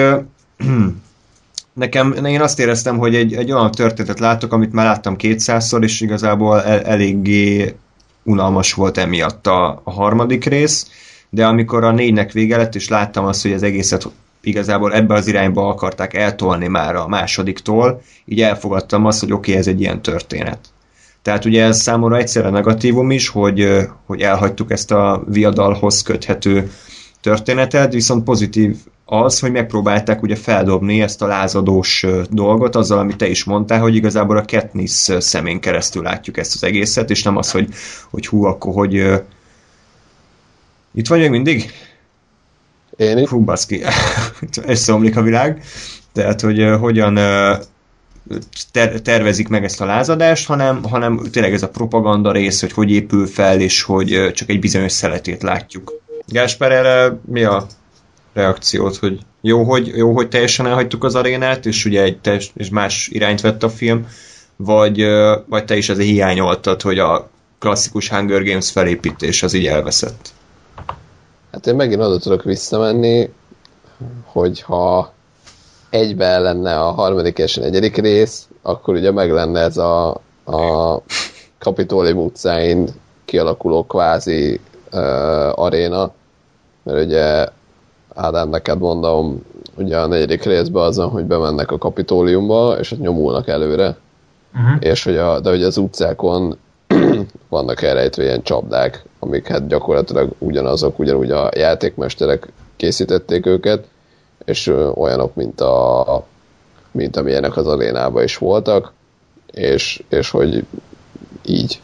[1.73, 6.01] nekem, én azt éreztem, hogy egy, egy olyan történetet látok, amit már láttam kétszázszor, és
[6.01, 7.75] igazából el, eléggé
[8.23, 10.91] unalmas volt emiatt a, a harmadik rész,
[11.31, 14.09] de amikor a négynek vége lett, és láttam azt, hogy az egészet
[14.41, 19.61] igazából ebbe az irányba akarták eltolni már a másodiktól, így elfogadtam azt, hogy oké, okay,
[19.61, 20.59] ez egy ilyen történet.
[21.23, 23.69] Tehát ugye ez számomra egyszerre negatívum is, hogy,
[24.07, 26.71] hogy elhagytuk ezt a viadalhoz köthető
[27.21, 33.29] történetet, viszont pozitív az, hogy megpróbálták ugye feldobni ezt a lázadós dolgot, azzal, amit te
[33.29, 37.51] is mondtál, hogy igazából a Katniss szemén keresztül látjuk ezt az egészet, és nem az,
[37.51, 37.69] hogy,
[38.11, 38.95] hogy hú, akkor hogy
[40.95, 41.71] itt vagy még mindig?
[42.97, 43.29] Én itt?
[43.29, 43.83] Hú, baszki,
[44.67, 45.63] összeomlik a világ.
[46.13, 47.19] Tehát, hogy hogyan
[48.73, 52.91] ter- tervezik meg ezt a lázadást, hanem, hanem tényleg ez a propaganda rész, hogy hogy
[52.91, 56.01] épül fel, és hogy csak egy bizonyos szeletét látjuk.
[56.27, 57.67] Gásper, erre mi a
[58.33, 62.69] reakciót, hogy jó, hogy, jó, hogy teljesen elhagytuk az arénát, és ugye egy teljes, és
[62.69, 64.07] más irányt vett a film,
[64.57, 65.05] vagy,
[65.47, 70.33] vagy te is azért hiányoltad, hogy a klasszikus Hunger Games felépítés az így elveszett?
[71.53, 73.33] Hát én megint oda tudok visszamenni,
[74.25, 75.13] hogyha
[75.93, 80.09] egybe lenne a harmadik és a negyedik rész, akkor ugye meg lenne ez a,
[80.45, 81.01] a
[81.59, 82.89] Kapitolium utcáin
[83.25, 84.61] kialakuló kvázi
[84.93, 86.13] uh, aréna,
[86.83, 87.47] mert ugye
[88.15, 89.43] Ádám, neked mondom,
[89.77, 93.97] ugye a negyedik részben azon, hogy bemennek a kapitóliumba, és ott nyomulnak előre,
[94.55, 94.77] uh-huh.
[94.81, 96.59] és hogy a, de hogy az utcákon
[97.49, 103.85] vannak elrejtve ilyen csapdák, amik hát gyakorlatilag ugyanazok, ugyanúgy a játékmesterek készítették őket,
[104.45, 106.27] és olyanok, mint, a,
[106.91, 108.93] mint amilyenek az arénában is voltak,
[109.53, 110.65] és, és hogy
[111.45, 111.81] így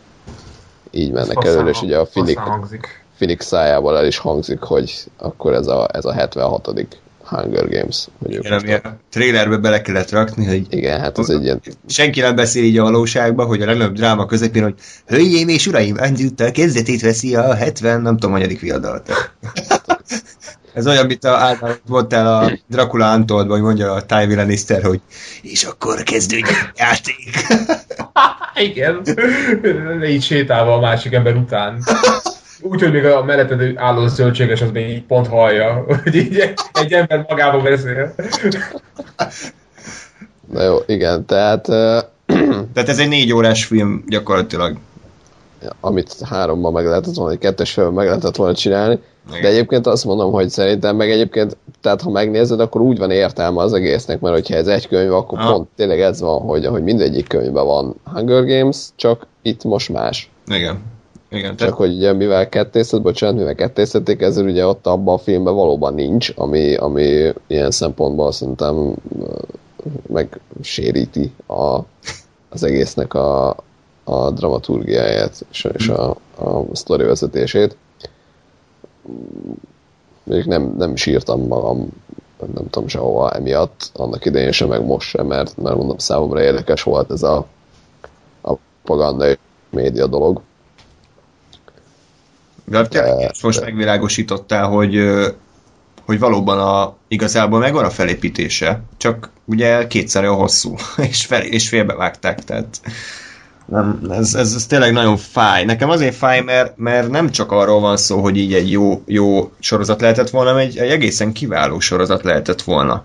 [0.91, 2.41] így mennek elő, és ugye a Finik,
[3.15, 6.71] Finik szájából el is hangzik, hogy akkor ez a, ez a 76.
[7.29, 8.07] Hunger Games.
[8.19, 11.61] Hogy Igen, ami a trailerbe bele kellett rakni, hogy Igen, hát ez egy ilyen...
[11.89, 14.75] Senki nem beszél így a valóságban, hogy a legnagyobb dráma közepén, hogy
[15.07, 19.11] Hölgyeim és uraim, Andrew kezdetét veszi a 70, nem tudom, hanyadik viadalt.
[20.79, 25.01] Ez olyan, mint a, általában voltál a Dracula Untold, vagy mondja a Tywin Lannister, hogy
[25.43, 27.47] és akkor kezdődjön a játék.
[28.69, 29.03] Igen.
[30.05, 31.83] Így sétálva a másik ember után.
[32.61, 37.25] Úgyhogy még a melletted álló zöldséges az még így pont hallja, hogy így egy ember
[37.29, 38.15] magába beszél.
[40.53, 41.65] Na jó, igen, tehát...
[42.75, 44.77] tehát ez egy négy órás film gyakorlatilag.
[45.81, 48.99] Amit háromban meg lehetett volna, egy kettes meg lehetett volna csinálni.
[49.29, 49.43] Igen.
[49.43, 53.63] De egyébként azt mondom, hogy szerintem meg egyébként, tehát ha megnézed, akkor úgy van értelme
[53.63, 55.53] az egésznek, mert hogyha ez egy könyv, akkor ha.
[55.53, 60.31] pont tényleg ez van, hogy, hogy mindegyik könyvben van Hunger Games, csak itt most más.
[60.47, 60.83] Igen.
[61.31, 61.75] Igen, Csak tehát...
[61.75, 66.33] hogy ugye mivel kettészet, bocsánat, mivel kettészedték, ezért ugye ott abban a filmben valóban nincs,
[66.37, 68.95] ami, ami ilyen szempontból szerintem
[70.07, 71.79] megséríti a,
[72.49, 73.57] az egésznek a,
[74.09, 77.77] a dramaturgiáját és, a, a sztori vezetését
[80.23, 81.89] még nem, nem sírtam magam
[82.55, 86.83] nem tudom sehova emiatt, annak idején sem, meg most sem, mert, mert mondom, számomra érdekes
[86.83, 87.47] volt ez a,
[88.43, 89.37] a propaganda és
[89.71, 90.41] média dolog.
[92.65, 93.65] De, de most de...
[93.65, 94.99] megvilágosítottál, hogy,
[96.05, 100.75] hogy valóban a, igazából megvan a felépítése, csak ugye kétszer olyan hosszú,
[101.09, 102.81] és, fel, és félbevágták, tehát
[103.69, 105.65] nem, ez, ez, ez tényleg nagyon fáj.
[105.65, 109.51] Nekem azért fáj, mert, mert nem csak arról van szó, hogy így egy jó, jó
[109.59, 113.05] sorozat lehetett volna, hanem egy, egy egészen kiváló sorozat lehetett volna.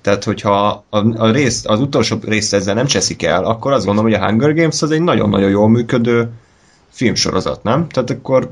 [0.00, 4.10] Tehát, hogyha a, a rész, az utolsó részt ezzel nem cseszik el, akkor azt gondolom,
[4.10, 6.30] hogy a Hunger Games az egy nagyon-nagyon jól működő
[6.90, 7.88] filmsorozat, nem?
[7.88, 8.50] Tehát akkor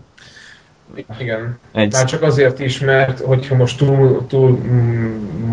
[1.18, 1.58] igen.
[1.72, 1.92] Egy...
[1.92, 4.50] Már csak azért is, mert hogyha most túl, túl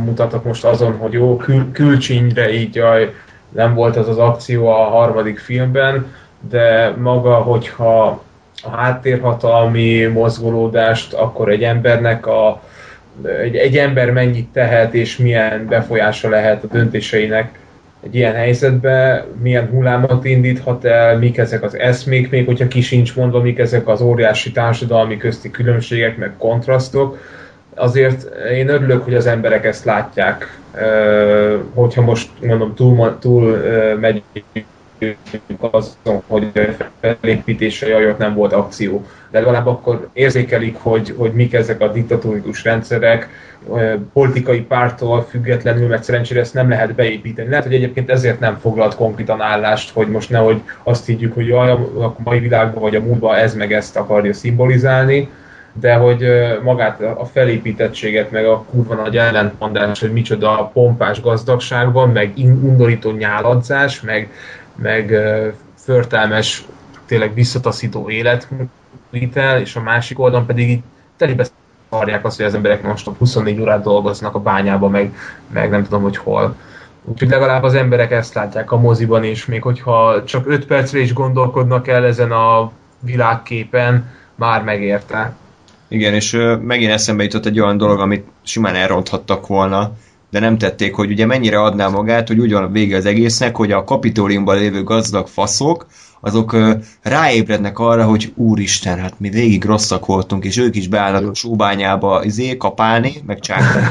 [0.05, 3.13] mutatok most azon, hogy jó, kül, külcsínyre így jaj,
[3.49, 6.13] nem volt az az akció a harmadik filmben,
[6.49, 8.23] de maga, hogyha
[8.63, 12.61] a háttérhatalmi mozgolódást, akkor egy embernek a,
[13.43, 17.59] egy, egy ember mennyit tehet, és milyen befolyása lehet a döntéseinek
[18.03, 23.15] egy ilyen helyzetben, milyen hullámot indíthat el, mik ezek az eszmék, még hogyha ki sincs
[23.15, 27.17] mondva, mik ezek az óriási társadalmi közti különbségek, meg kontrasztok,
[27.79, 30.59] azért én örülök, hogy az emberek ezt látják,
[31.73, 33.57] hogyha most mondom túl, túl
[33.99, 34.23] megy
[35.59, 36.51] azon, hogy
[36.99, 39.05] felépítése jaj, nem volt akció.
[39.31, 43.29] De legalább akkor érzékelik, hogy, hogy mik ezek a diktatórikus rendszerek,
[44.13, 47.49] politikai pártól függetlenül, mert szerencsére ezt nem lehet beépíteni.
[47.49, 51.69] Lehet, hogy egyébként ezért nem foglalt konkrétan állást, hogy most nehogy azt higgyük, hogy jaj,
[51.69, 55.29] a mai világban vagy a múltban ez meg ezt akarja szimbolizálni,
[55.79, 56.27] de hogy
[56.63, 63.11] magát a felépítettséget, meg a kurva nagy ellentmondás, hogy micsoda pompás gazdagság van, meg undorító
[63.11, 64.31] nyáladzás, meg,
[64.75, 65.13] meg
[65.75, 66.65] förtelmes,
[67.05, 70.81] tényleg visszataszító életvitel, és a másik oldalon pedig így
[71.17, 71.45] telibe
[71.89, 75.13] szarják azt, hogy az emberek most 24 órát dolgoznak a bányában, meg,
[75.47, 76.55] meg nem tudom, hogy hol.
[77.03, 81.13] Úgyhogy legalább az emberek ezt látják a moziban is, még hogyha csak 5 percre is
[81.13, 85.33] gondolkodnak el ezen a világképen, már megérte.
[85.89, 89.91] Igen, és megint eszembe jutott egy olyan dolog, amit simán elronthattak volna,
[90.31, 93.71] de nem tették, hogy ugye mennyire adná magát, hogy úgy van vége az egésznek, hogy
[93.71, 95.85] a kapitóliumban lévő gazdag faszok,
[96.21, 96.57] azok
[97.01, 102.23] ráébrednek arra, hogy úristen, hát mi végig rosszak voltunk, és ők is beállnak a sóbányába
[102.23, 103.87] izé, kapálni, meg csákálni.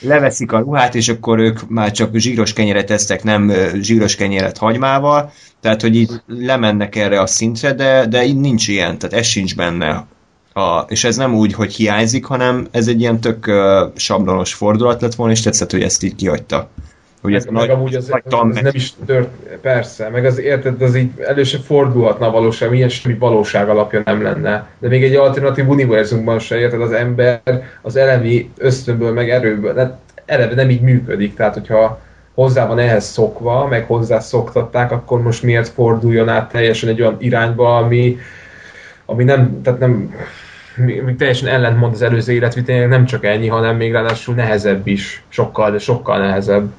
[0.00, 5.32] leveszik a ruhát, és akkor ők már csak zsíros kenyeret tesztek, nem zsíros kenyeret hagymával,
[5.60, 9.56] tehát, hogy így lemennek erre a szintre, de, de így nincs ilyen, tehát ez sincs
[9.56, 10.06] benne.
[10.52, 15.00] A, és ez nem úgy, hogy hiányzik, hanem ez egy ilyen tök uh, sablonos fordulat
[15.00, 16.70] lett volna, és tetszett, hogy ezt így kihagyta.
[17.22, 19.28] Meg, ez meg nagy, amúgy az, az, az, az nem is tört,
[19.60, 24.02] persze, meg az érted, az így elő se fordulhatna a valóság, milyen semmi valóság alapja
[24.04, 24.68] nem lenne.
[24.78, 27.42] De még egy alternatív univerzumban se érted, az ember
[27.82, 32.00] az elemi ösztönből, meg erőből, de eleve nem így működik, tehát hogyha
[32.34, 37.16] hozzá van ehhez szokva, meg hozzá szoktatták, akkor most miért forduljon át teljesen egy olyan
[37.18, 38.18] irányba, ami,
[39.04, 40.14] ami nem, tehát nem,
[40.76, 45.70] még teljesen ellentmond az előző életvitének, nem csak ennyi, hanem még ráadásul nehezebb is, sokkal,
[45.70, 46.72] de sokkal nehezebb.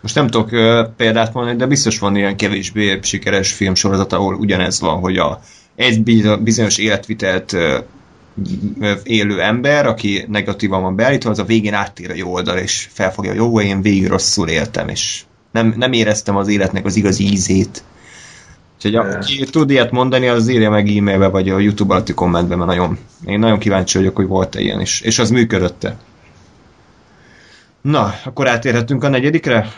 [0.00, 0.50] Most nem tudok
[0.96, 5.40] példát mondani, de biztos van ilyen kevésbé sikeres filmsorozat, ahol ugyanez van, hogy a
[5.74, 6.02] egy
[6.42, 7.56] bizonyos életvitelt
[9.02, 13.32] élő ember, aki negatívan van beállítva, az a végén áttér a jó oldal, és felfogja,
[13.32, 17.82] jó, én végig rosszul éltem, és nem, nem éreztem az életnek az igazi ízét.
[18.76, 22.70] Úgyhogy aki tud ilyet mondani, az írja meg e-mailbe, vagy a YouTube alatti kommentben, mert
[22.70, 25.00] nagyon, én nagyon kíváncsi vagyok, hogy volt-e ilyen is.
[25.00, 25.96] És az működött-e.
[27.80, 29.72] Na, akkor átérhetünk a negyedikre?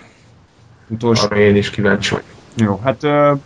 [0.90, 1.24] Utolsó.
[1.24, 2.28] Arra én is kíváncsi vagyok.
[2.56, 3.38] Jó, hát uh,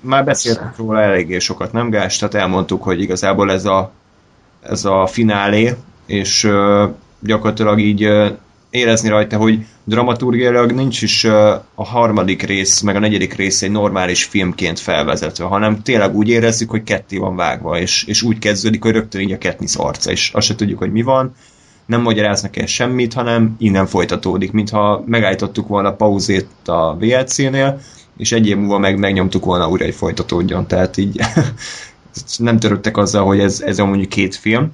[0.00, 2.18] már beszéltünk róla eléggé sokat, nem Gás?
[2.18, 3.92] Tehát elmondtuk, hogy igazából ez a
[4.62, 5.74] ez a finálé,
[6.06, 6.90] és uh,
[7.20, 8.30] gyakorlatilag így uh,
[8.70, 11.32] érezni rajta, hogy dramaturgiailag nincs is uh,
[11.74, 16.70] a harmadik rész, meg a negyedik rész egy normális filmként felvezetve, hanem tényleg úgy érezzük,
[16.70, 20.30] hogy ketté van vágva, és, és úgy kezdődik, hogy rögtön így a Katniss arca, és
[20.34, 21.34] azt se tudjuk, hogy mi van,
[21.90, 27.80] nem magyaráznak el semmit, hanem innen folytatódik, mintha megállítottuk volna a pauzét a VLC-nél,
[28.16, 30.66] és egy év múlva meg megnyomtuk volna újra, hogy folytatódjon.
[30.66, 31.20] Tehát így
[32.38, 34.72] nem törődtek azzal, hogy ez, ez mondjuk két film.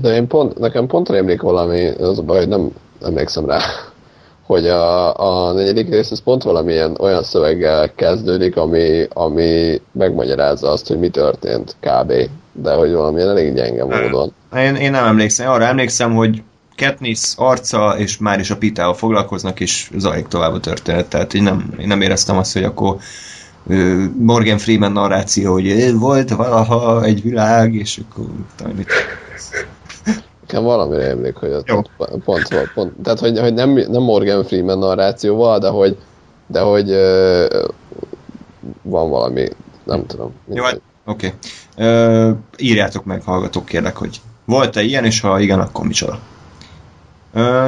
[0.00, 2.70] De én pont, nekem pont rémlik valami, az a baj, hogy nem
[3.02, 3.60] emlékszem rá,
[4.50, 5.18] hogy a,
[5.48, 11.08] a negyedik rész ez pont valamilyen olyan szöveggel kezdődik, ami, ami megmagyarázza azt, hogy mi
[11.08, 12.12] történt kb.
[12.52, 14.32] De hogy valamilyen elég gyenge módon.
[14.56, 15.50] Én, én nem emlékszem.
[15.50, 16.42] Arra emlékszem, hogy
[16.76, 21.08] Katniss arca és már is a pitával foglalkoznak, és zajlik tovább a történet.
[21.08, 22.96] Tehát én nem, én nem éreztem azt, hogy akkor
[24.18, 28.26] Morgan Freeman narráció, hogy volt valaha egy világ, és akkor
[28.76, 28.88] mit
[30.46, 34.78] nekem valami emlék, hogy ott, pont, pont, pont, tehát hogy, hogy nem, nem Morgan Freeman
[34.78, 35.96] narrációval, de hogy,
[36.46, 37.68] de hogy uh,
[38.82, 39.48] van valami,
[39.84, 40.32] nem tudom.
[40.54, 41.32] Jó, hát, oké.
[41.76, 42.32] Okay.
[42.56, 46.18] Írjátok meg, hallgatók, kérlek, hogy volt-e ilyen, és ha igen, akkor micsoda.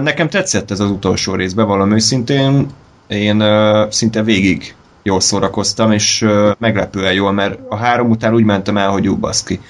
[0.03, 2.67] Nekem tetszett ez az utolsó rész, bevallom őszintén.
[3.07, 3.45] Én
[3.91, 6.27] szinte végig jól szórakoztam, és
[6.59, 9.61] meglepően jól, mert a három után úgy mentem el, hogy ú, baszki.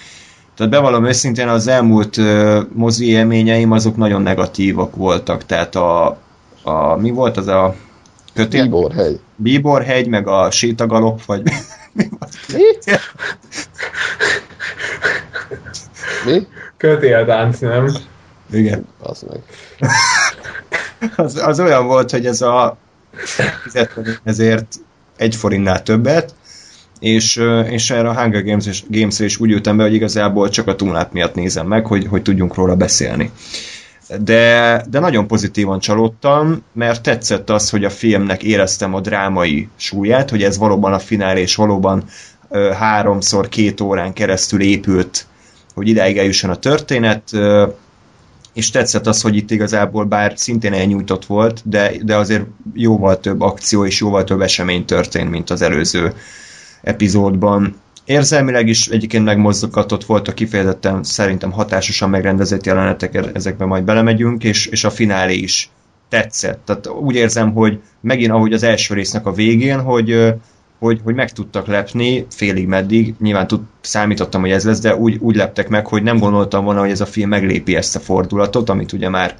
[0.57, 2.21] Tehát bevallom őszintén, az elmúlt
[2.73, 6.07] mozi élményeim azok nagyon negatívak voltak, tehát a,
[6.63, 7.75] a mi volt az a
[8.35, 8.63] kötél?
[8.63, 9.21] Bíborhegy.
[9.37, 11.51] Bíborhegy, meg a sétagalop, vagy mi?
[11.93, 12.05] Mi?
[16.25, 16.47] mi?
[16.77, 17.89] Kötéldánc, nem?
[18.51, 18.87] Igen.
[18.99, 19.43] Az meg.
[21.17, 22.77] az, az olyan volt, hogy ez a
[23.63, 24.75] fizetni ezért
[25.17, 26.35] egy forintnál többet,
[27.01, 30.77] és, és erre a Hunger Games Games-re is úgy ültem be, hogy igazából csak a
[30.77, 33.31] túlnát miatt nézem meg, hogy, hogy tudjunk róla beszélni.
[34.21, 40.31] De, de nagyon pozitívan csalódtam, mert tetszett az, hogy a filmnek éreztem a drámai súlyát,
[40.31, 42.05] hogy ez valóban a finál, és valóban
[42.49, 45.27] ö, háromszor két órán keresztül épült,
[45.75, 47.67] hogy ideig eljusson a történet, ö,
[48.59, 53.41] és tetszett az, hogy itt igazából bár szintén elnyújtott volt, de, de azért jóval több
[53.41, 56.13] akció és jóval több esemény történt, mint az előző
[56.83, 57.77] epizódban.
[58.05, 64.67] Érzelmileg is egyébként megmozgatott volt a kifejezetten szerintem hatásosan megrendezett jelenetek, ezekbe majd belemegyünk, és,
[64.67, 65.71] és a finálé is
[66.09, 66.61] tetszett.
[66.65, 70.35] Tehát úgy érzem, hogy megint ahogy az első résznek a végén, hogy,
[70.79, 75.17] hogy, hogy meg tudtak lepni félig meddig, nyilván tud, számítottam, hogy ez lesz, de úgy,
[75.21, 78.69] úgy leptek meg, hogy nem gondoltam volna, hogy ez a film meglépi ezt a fordulatot,
[78.69, 79.37] amit ugye már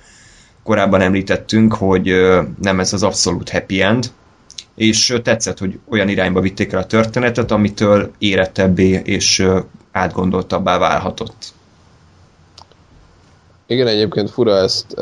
[0.63, 2.15] korábban említettünk, hogy
[2.61, 4.11] nem ez az abszolút happy end,
[4.75, 9.47] és tetszett, hogy olyan irányba vitték el a történetet, amitől érettebbé és
[9.93, 11.53] átgondoltabbá válhatott.
[13.71, 14.97] Igen, egyébként fura ezt,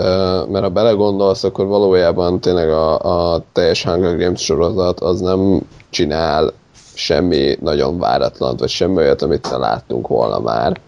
[0.48, 2.98] mert ha belegondolsz, akkor valójában tényleg a,
[3.34, 5.60] a teljes Hunger Games sorozat az nem
[5.90, 6.52] csinál
[6.94, 10.80] semmi nagyon váratlant, vagy semmi olyat, amit láttunk volna már.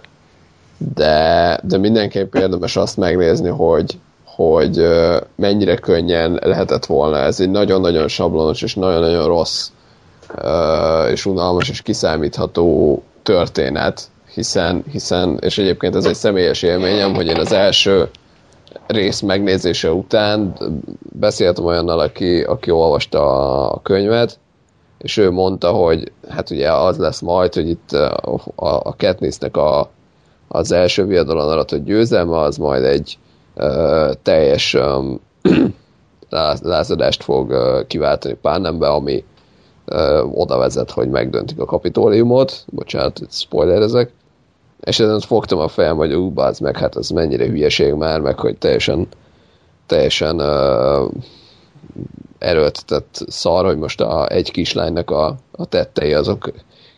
[0.94, 4.88] De, de mindenképp érdemes azt megnézni, hogy, hogy
[5.36, 7.18] mennyire könnyen lehetett volna.
[7.18, 9.68] Ez egy nagyon-nagyon sablonos és nagyon-nagyon rossz
[11.10, 17.38] és unalmas és kiszámítható történet, hiszen, hiszen, és egyébként ez egy személyes élményem, hogy én
[17.38, 18.08] az első
[18.86, 20.54] rész megnézése után
[21.18, 23.22] beszéltem olyannal, aki, aki olvasta
[23.70, 24.38] a könyvet,
[24.98, 29.90] és ő mondta, hogy hát ugye az lesz majd, hogy itt a, a, Katnissnek a,
[30.48, 33.18] az első viadalon aratott győzelme, az majd egy
[33.56, 35.20] uh, teljes um,
[36.60, 39.24] lázadást fog uh, kiváltani Pánembe, ami
[39.86, 42.64] uh, oda vezet, hogy megdöntik a kapitóliumot.
[42.66, 44.12] Bocsánat, spoilerezek.
[44.80, 48.58] És ezen fogtam a fejem, hogy ú, meg, hát az mennyire hülyeség már, meg hogy
[48.58, 49.08] teljesen
[49.88, 51.10] teljesen uh,
[52.38, 56.50] erőltetett szar, hogy most a, egy kislánynak a, a tettei azok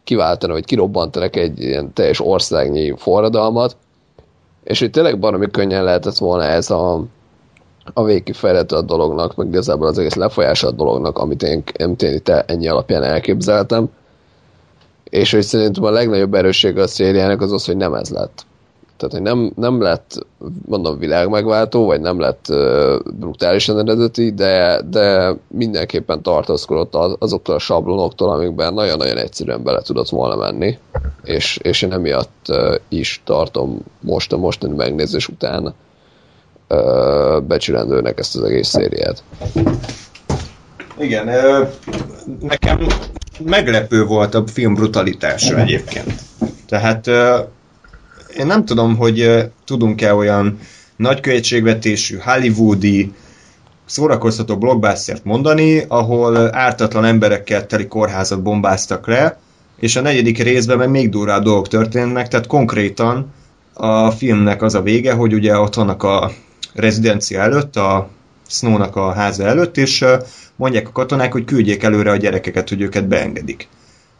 [0.04, 3.76] kiváltanak, vagy kirobbantanak egy ilyen teljes országnyi forradalmat,
[4.64, 7.04] és hogy tényleg baromi könnyen lehetett volna ez a,
[7.92, 12.14] a végkifejlete a dolognak, meg igazából az egész lefolyása a dolognak, amit én, amit én
[12.14, 13.90] itt ennyi alapján elképzeltem.
[15.10, 18.44] És hogy szerintem a legnagyobb erőssége a szériának az az, hogy nem ez lett.
[19.00, 20.26] Tehát, hogy nem, nem lett,
[20.66, 27.58] mondom, világmegváltó, vagy nem lett uh, brutálisan eredeti, de, de mindenképpen tartózkodott az, azoktól a
[27.58, 30.78] sablonoktól, amikben nagyon-nagyon egyszerűen bele tudott volna menni,
[31.24, 35.74] és, és én emiatt uh, is tartom most a mostani megnézés után
[36.68, 39.22] uh, becsülendőnek ezt az egész szériát.
[40.98, 41.28] Igen,
[42.40, 42.86] nekem
[43.44, 46.12] meglepő volt a film brutalitása egyébként.
[46.66, 47.06] Tehát
[48.36, 50.58] én nem tudom, hogy tudunk-e olyan
[50.96, 53.12] nagy költségvetésű, hollywoodi,
[53.86, 59.38] szórakoztató blockbustert mondani, ahol ártatlan emberekkel teli kórházat bombáztak le,
[59.78, 63.32] és a negyedik részben meg még durvább dolgok történnek, tehát konkrétan
[63.72, 66.30] a filmnek az a vége, hogy ugye ott vannak a
[66.74, 68.08] rezidencia előtt, a
[68.50, 70.04] Snownak a háza előtt, és
[70.56, 73.68] mondják a katonák, hogy küldjék előre a gyerekeket, hogy őket beengedik.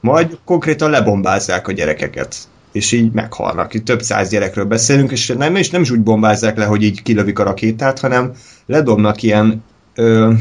[0.00, 2.36] Majd konkrétan lebombázzák a gyerekeket
[2.72, 3.74] és így meghalnak.
[3.74, 7.02] Itt több száz gyerekről beszélünk, és nem, és nem is úgy bombázzák le, hogy így
[7.02, 8.32] kilövik a rakétát, hanem
[8.66, 10.32] ledobnak ilyen ö,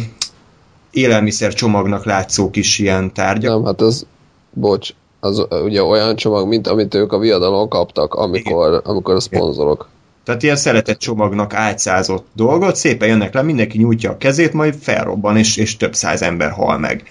[0.91, 3.55] élelmiszer csomagnak látszó kis ilyen tárgyak.
[3.55, 4.05] Nem, hát az,
[4.53, 4.89] bocs,
[5.19, 9.87] az ugye olyan csomag, mint amit ők a viadalon kaptak, amikor, amikor a szponzorok.
[10.29, 15.37] Tehát ilyen szeretett csomagnak átszázott dolgot, szépen jönnek le, mindenki nyújtja a kezét, majd felrobban,
[15.37, 17.03] és, és több száz ember hal meg.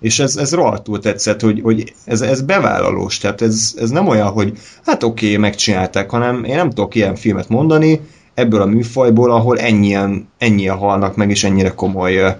[0.00, 4.28] És ez, ez rohadtul tetszett, hogy, hogy ez, ez bevállalós, tehát ez, ez nem olyan,
[4.28, 4.52] hogy
[4.84, 8.00] hát oké, okay, megcsinálták, hanem én nem tudok ilyen filmet mondani,
[8.34, 12.36] ebből a műfajból, ahol ennyien, ennyien halnak meg, és ennyire komoly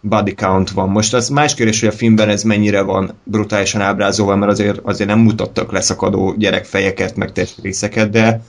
[0.00, 0.88] body count van.
[0.88, 5.08] Most az más kérdés, hogy a filmben ez mennyire van brutálisan ábrázolva, mert azért, azért
[5.08, 8.40] nem mutattak leszakadó gyerekfejeket, meg testrészeket, de,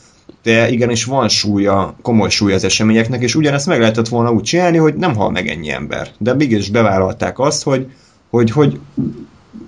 [0.45, 4.77] de igenis van súlya, komoly súlya az eseményeknek, és ugyanezt meg lehetett volna úgy csinálni,
[4.77, 6.11] hogy nem hal meg ennyi ember.
[6.17, 7.91] De mégis bevállalták azt, hogy,
[8.29, 8.79] hogy, hogy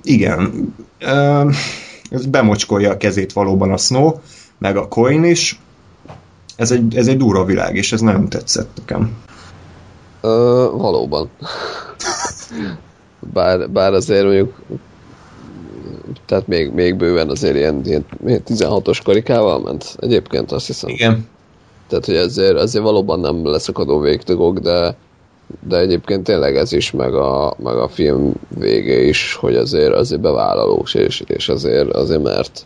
[0.04, 0.74] igen,
[2.10, 4.14] ez bemocskolja a kezét valóban a Snow,
[4.58, 5.60] meg a Coin is.
[6.56, 9.18] Ez egy, ez egy durva világ, és ez nagyon tetszett nekem.
[10.22, 11.30] Ö, valóban.
[13.34, 14.56] bár, bár azért mondjuk
[16.28, 20.90] tehát még, még bőven azért ilyen, ilyen 16-os karikával ment egyébként azt hiszem.
[20.90, 21.28] Igen.
[21.88, 24.96] Tehát, hogy ezért, azért valóban nem leszakadó végtagok, de,
[25.68, 30.22] de egyébként tényleg ez is, meg a, meg a film vége is, hogy azért, azért
[30.22, 32.66] bevállalós, és, és azért, azért mert,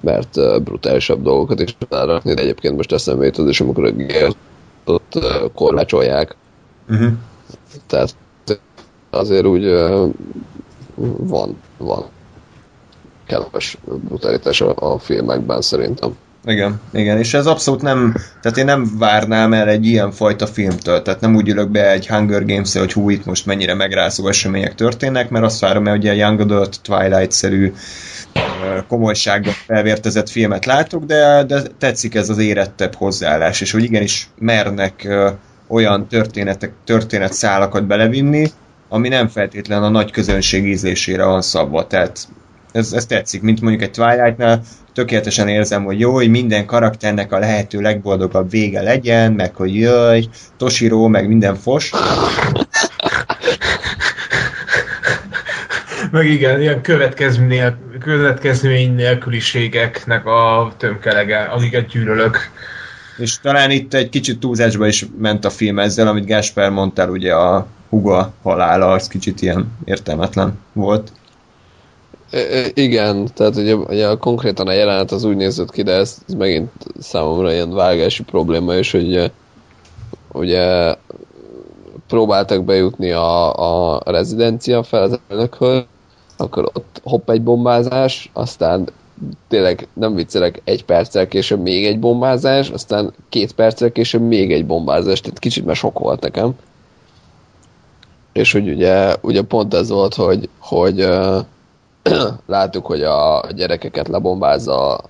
[0.00, 4.34] mert brutálisabb dolgokat is rárakni, de egyébként most eszembe jutott, és amikor a
[4.84, 5.18] ott
[5.54, 6.36] korlácsolják,
[6.88, 7.12] uh-huh.
[7.86, 8.16] tehát
[9.10, 9.64] azért úgy
[11.16, 12.04] van, van
[13.30, 13.78] kellemes
[14.08, 16.16] brutalitás a, a filmekben szerintem.
[16.44, 21.02] Igen, igen, és ez abszolút nem, tehát én nem várnám el egy ilyen fajta filmtől,
[21.02, 24.74] tehát nem úgy ülök be egy Hunger games hogy hú, itt most mennyire megrázó események
[24.74, 27.72] történnek, mert azt várom el, hogy a Young Adult Twilight-szerű
[28.88, 35.08] komolyságban felvértezett filmet látok, de, de tetszik ez az érettebb hozzáállás, és hogy igenis mernek
[35.68, 38.50] olyan történetek, történetszálakat belevinni,
[38.88, 41.86] ami nem feltétlen a nagy közönség ízlésére van szabva.
[41.86, 42.28] Tehát
[42.72, 47.38] ez, ez tetszik, mint mondjuk egy Twilight-nál, tökéletesen érzem, hogy jó, hogy minden karakternek a
[47.38, 51.90] lehető legboldogabb vége legyen, meg hogy jöjj, Toshiro, meg minden fos.
[56.10, 57.62] meg igen, ilyen következmény,
[58.00, 62.50] következmény nélküliségeknek a tömkelege, amiket gyűlölök.
[63.16, 67.34] És talán itt egy kicsit túlzásba is ment a film ezzel, amit Gásper mondtál, ugye
[67.34, 71.12] a Huga halála, az kicsit ilyen értelmetlen volt.
[72.74, 76.70] Igen, tehát ugye, ugye konkrétan a jelenet az úgy nézett ki, de ez, ez megint
[76.98, 79.32] számomra ilyen vágási probléma, és hogy
[80.32, 80.96] ugye,
[82.10, 85.82] próbáltak bejutni a, a rezidencia felzetelnökhöz,
[86.36, 88.88] akkor ott hopp egy bombázás, aztán
[89.48, 94.66] tényleg nem viccelek, egy perccel később még egy bombázás, aztán két perccel később még egy
[94.66, 96.52] bombázás, tehát kicsit már sok volt nekem.
[98.32, 101.08] És hogy ugye, ugye pont ez volt, hogy, hogy
[102.46, 105.00] láttuk, hogy a gyerekeket lebombázza,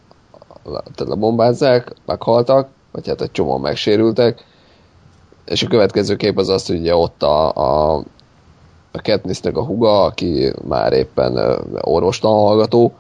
[0.65, 4.45] tehát lebombázzák, meghaltak, vagy hát egy csomó megsérültek,
[5.45, 7.97] és a következő kép az az, hogy ugye ott a, a,
[8.93, 12.93] a Katnissnek a huga, aki már éppen orvostan hallgató,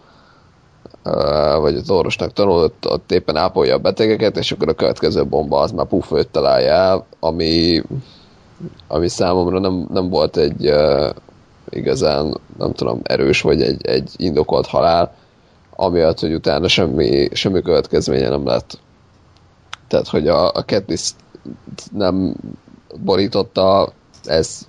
[1.61, 5.59] vagy az orvosnak tanul, ott, ott éppen ápolja a betegeket, és akkor a következő bomba
[5.59, 7.83] az már puff találja el, ami,
[8.89, 10.73] ami számomra nem, nem volt egy
[11.71, 15.15] igazán, nem tudom, erős, vagy egy, egy indokolt halál,
[15.77, 18.79] amiatt, hogy utána semmi, semmi következménye nem lett.
[19.89, 21.11] Tehát, hogy a, a Katniss
[21.93, 22.35] nem
[23.05, 23.93] borította,
[24.25, 24.61] ez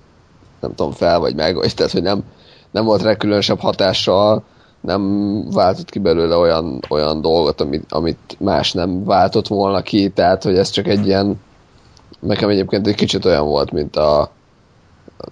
[0.60, 2.24] nem tudom, fel vagy meg, vagy tehát, hogy nem,
[2.72, 4.44] nem volt rá különösebb hatással,
[4.82, 10.44] nem váltott ki belőle olyan, olyan dolgot, amit, amit más nem váltott volna ki, tehát,
[10.44, 11.40] hogy ez csak egy ilyen
[12.22, 14.32] nekem egyébként egy kicsit olyan volt, mint a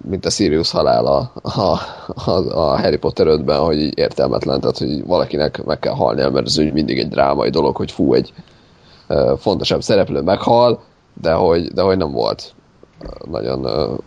[0.10, 1.80] mint a Sirius halála a,
[2.26, 6.46] a, a Harry Potter 5-ben, hogy így értelmetlen, tehát hogy valakinek meg kell halnia, mert
[6.46, 8.34] ez úgy mindig egy drámai dolog, hogy fú, egy
[9.08, 10.82] uh, fontosabb szereplő meghal,
[11.22, 12.54] de hogy, de hogy nem volt
[13.32, 13.98] nagyon uh,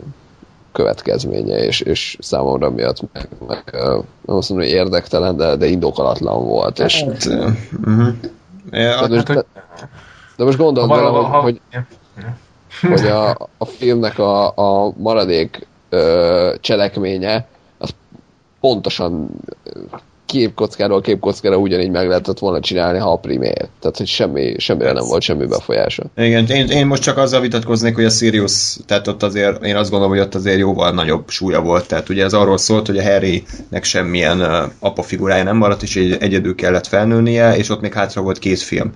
[0.73, 5.67] következménye, és, és számomra miatt meg, meg uh, nem azt mondom, hogy érdektelen, de, de
[5.67, 6.79] indokolatlan volt.
[6.79, 8.15] És, hát, uh-huh.
[8.71, 9.45] ja, most, de,
[10.37, 11.61] de most gondold bele, hogy, hogy,
[12.81, 17.47] hogy a, a filmnek a, a maradék ö, cselekménye,
[17.79, 17.91] az
[18.61, 19.31] pontosan
[20.33, 23.69] képkockáról képkockára ugyanígy meg lehetett volna csinálni, ha a primér.
[23.81, 26.03] Tehát, hogy semmi, semmire nem volt semmi befolyása.
[26.17, 29.91] Igen, én, én most csak azzal vitatkoznék, hogy a Sirius, tehát ott azért, én azt
[29.91, 31.89] gondolom, hogy ott azért jóval nagyobb súlya volt.
[31.89, 35.97] Tehát ugye ez arról szólt, hogy a Harrynek semmilyen uh, apa figurája nem maradt, és
[36.19, 38.93] egyedül kellett felnőnie, és ott még hátra volt két film.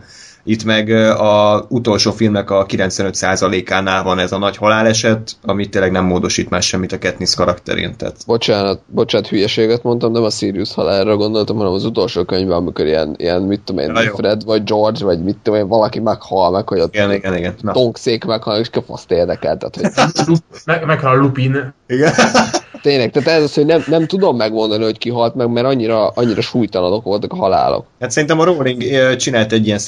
[0.48, 6.05] Itt meg a utolsó filmnek a 95%-ánál van ez a nagy haláleset, amit tényleg nem
[6.05, 7.97] módosít más semmit a Katniss karakterén.
[7.97, 8.16] Tehát...
[8.27, 13.14] Bocsánat, bocsánat, hülyeséget mondtam, nem a Sirius halálra gondoltam, hanem az utolsó könyvben, amikor ilyen,
[13.16, 16.68] ilyen mit tudom én, ja, Fred vagy George, vagy mit tudom én, valaki meghal meg,
[16.68, 17.55] hogy ott igen, igen, igen.
[17.73, 19.56] Tonkszék meghal, és kapaszt érdekel.
[19.56, 20.36] Tehát, hogy...
[20.64, 21.74] meg, meghal Lupin.
[21.86, 22.12] Igen.
[22.82, 26.09] Tényleg, tehát ez az, hogy nem, nem tudom megmondani, hogy ki halt meg, mert annyira,
[26.09, 27.86] annyira súlytalanok voltak a halálok.
[28.01, 29.78] Hát szerintem a Rowling csinált egy ilyen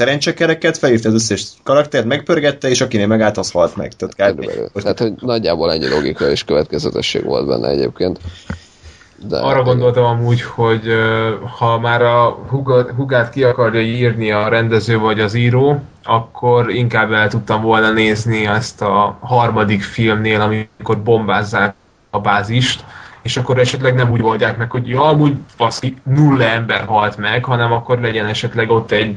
[0.48, 3.92] szerencsekereket, felírta az összes karaktert, megpörgette, és akinél megállt, az halt meg.
[3.92, 4.50] Tehát, kb.
[4.72, 8.18] Tehát, hogy nagyjából ennyi logika és következetesség volt benne egyébként.
[9.28, 10.82] De Arra gondoltam amúgy, hogy
[11.58, 17.12] ha már a hugát, hugát ki akarja írni a rendező vagy az író, akkor inkább
[17.12, 21.74] el tudtam volna nézni ezt a harmadik filmnél, amikor bombázzák
[22.10, 22.84] a bázist,
[23.22, 27.44] és akkor esetleg nem úgy oldják meg, hogy ja, amúgy baszki, nulla ember halt meg,
[27.44, 29.16] hanem akkor legyen esetleg ott egy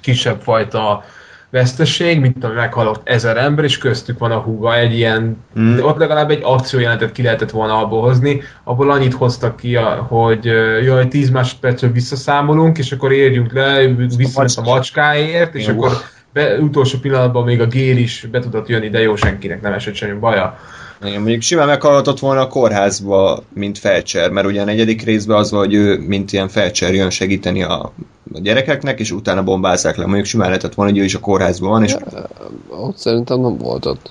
[0.00, 1.04] kisebb fajta
[1.50, 5.76] veszteség, mint a meghalott ezer ember, és köztük van a húga, egy ilyen, mm.
[5.76, 9.74] de ott legalább egy akciójelentet ki lehetett volna abból hozni, abból annyit hoztak ki,
[10.08, 10.44] hogy
[10.84, 15.72] jaj, 10 másodpercre visszaszámolunk, és akkor érjünk le, vissza a macskáért, és Jó.
[15.72, 15.92] akkor
[16.32, 19.94] be, utolsó pillanatban még a gér is be tudott jönni, de jó, senkinek nem esett
[19.94, 20.58] semmi baja.
[21.02, 25.50] Igen, mondjuk simán meghallhatott volna a kórházba, mint felcser, mert ugye a negyedik részben az
[25.50, 27.92] van, hogy ő, mint ilyen felcser jön segíteni a,
[28.34, 30.04] a gyerekeknek, és utána bombázzák le.
[30.04, 31.96] Mondjuk simán lehetett volna, hogy ő is a kórházban van, és...
[32.10, 32.28] Ja,
[32.70, 34.10] ott szerintem nem volt ott.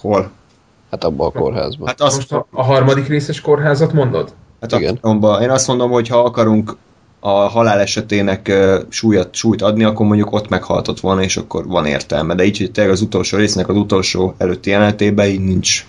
[0.00, 0.30] Hol?
[0.90, 1.88] Hát abban a kórházban.
[1.88, 2.16] Hát azt...
[2.16, 4.32] Most a, a harmadik részes kórházat mondod?
[4.60, 4.98] Hát Igen.
[5.00, 6.76] A, én azt mondom, hogy ha akarunk
[7.20, 8.52] a halál esetének
[8.88, 12.34] súlyat, súlyt adni, akkor mondjuk ott meghaltott volna, és akkor van értelme.
[12.34, 15.86] De így, hogy tényleg az utolsó résznek az utolsó előtti jelenetében így nincs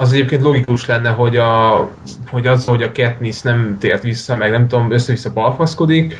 [0.00, 1.88] az egyébként logikus lenne, hogy, a,
[2.30, 6.16] hogy az, hogy a Katniss nem tért vissza, meg nem tudom, össze-vissza balfaszkodik,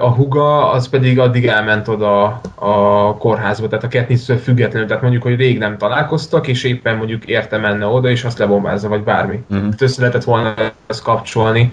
[0.00, 5.22] a huga az pedig addig elment oda a kórházba, tehát a katniss függetlenül, tehát mondjuk,
[5.22, 9.44] hogy rég nem találkoztak, és éppen mondjuk érte menne oda, és azt lebombázza, vagy bármi.
[9.50, 9.72] Uh-huh.
[9.78, 10.54] Össze lehetett volna
[10.86, 11.72] ezt kapcsolni.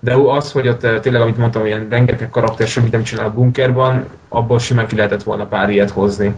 [0.00, 4.04] De az, hogy ott tényleg, amit mondtam, ilyen rengeteg karakter semmit nem csinál a bunkerban,
[4.28, 6.34] abból simán ki lehetett volna pár ilyet hozni.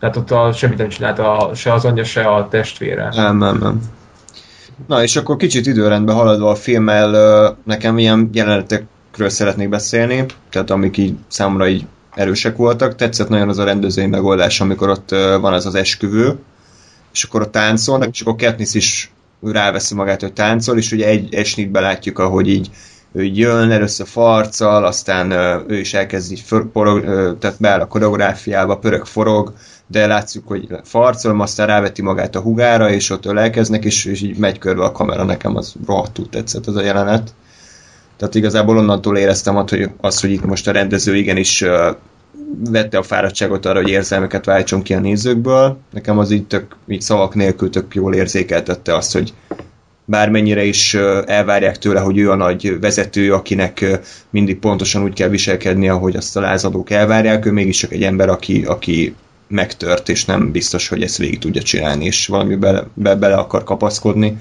[0.00, 3.08] Tehát ott a, semmit nem csinált a, se az anyja, se a testvére.
[3.14, 3.80] Nem, nem, nem.
[4.86, 10.96] Na, és akkor kicsit időrendben haladva a filmmel, nekem ilyen jelenetekről szeretnék beszélni, tehát amik
[10.96, 12.94] így számomra így erősek voltak.
[12.94, 15.10] Tetszett nagyon az a rendezői megoldás, amikor ott
[15.40, 16.38] van az az esküvő,
[17.12, 19.12] és akkor a táncolnak, és akkor Katniss is
[19.42, 22.70] ráveszi magát, hogy táncol, és ugye egy esnitben látjuk, ahogy így
[23.12, 25.30] ő jön, először farcal, aztán
[25.68, 27.04] ő is elkezd így för, porog,
[27.38, 29.52] tehát beáll a koreográfiába, pörög, forog,
[29.86, 34.38] de látszik, hogy farcolom, aztán ráveti magát a hugára, és ott ölelkeznek, és, és így
[34.38, 37.34] megy körbe a kamera, nekem az rohadtul tetszett az a jelenet.
[38.16, 41.96] Tehát igazából onnantól éreztem azt, hogy, az, hogy itt most a rendező igenis uh,
[42.70, 45.78] vette a fáradtságot arra, hogy érzelmeket váltson ki a nézőkből.
[45.92, 49.34] Nekem az így tök, így szavak nélkül tök jól érzékeltette azt, hogy
[50.04, 50.94] bármennyire is
[51.26, 54.00] elvárják tőle, hogy ő a nagy vezető, akinek
[54.30, 58.28] mindig pontosan úgy kell viselkedni, ahogy azt a lázadók elvárják, ő mégis csak egy ember,
[58.28, 59.14] aki, aki
[59.48, 63.64] megtört, és nem biztos, hogy ezt végig tudja csinálni, és valami bele, be, bele akar
[63.64, 64.38] kapaszkodni,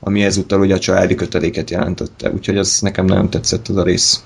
[0.00, 2.30] ami ezúttal ugye a családi köteléket jelentette.
[2.30, 4.24] Úgyhogy az nekem nagyon tetszett az a rész.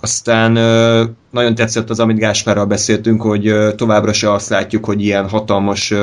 [0.00, 0.52] Aztán
[1.30, 5.94] nagyon tetszett az, amit Gáspárral beszéltünk, hogy továbbra se azt látjuk, hogy ilyen hatalmas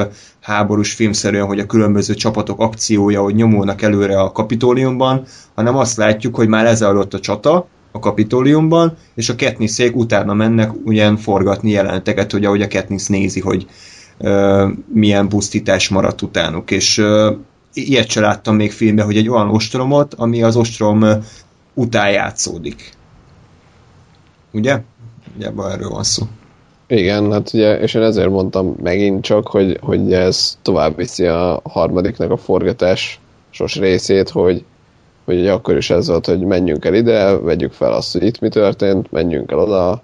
[0.42, 6.36] háborús filmszerűen, hogy a különböző csapatok akciója, hogy nyomulnak előre a kapitóliumban, hanem azt látjuk,
[6.36, 12.32] hogy már lezajlott a csata, a kapitóliumban, és a Katnisszék utána mennek ugyan forgatni jeleneteket,
[12.32, 13.66] hogy ahogy a Katniss nézi, hogy
[14.18, 17.32] ö, milyen pusztítás maradt utánuk, és ö,
[17.74, 21.06] ilyet se láttam még filmben, hogy egy olyan ostromot, ami az ostrom
[21.74, 22.92] után játszódik.
[24.52, 24.82] Ugye?
[25.38, 26.24] Ugye erről van szó.
[26.88, 31.62] Igen, hát ugye, és én ezért mondtam megint csak, hogy, hogy ez tovább viszi a
[31.64, 33.20] harmadiknak a forgatás
[33.50, 34.64] sos részét, hogy,
[35.26, 38.50] hogy akkor is ez volt, hogy menjünk el ide, vegyük fel azt, hogy itt mi
[38.50, 40.02] történt, menjünk el oda,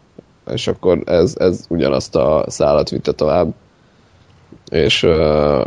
[0.51, 3.53] és akkor ez, ez ugyanazt a szállat vitte tovább.
[4.69, 5.07] És,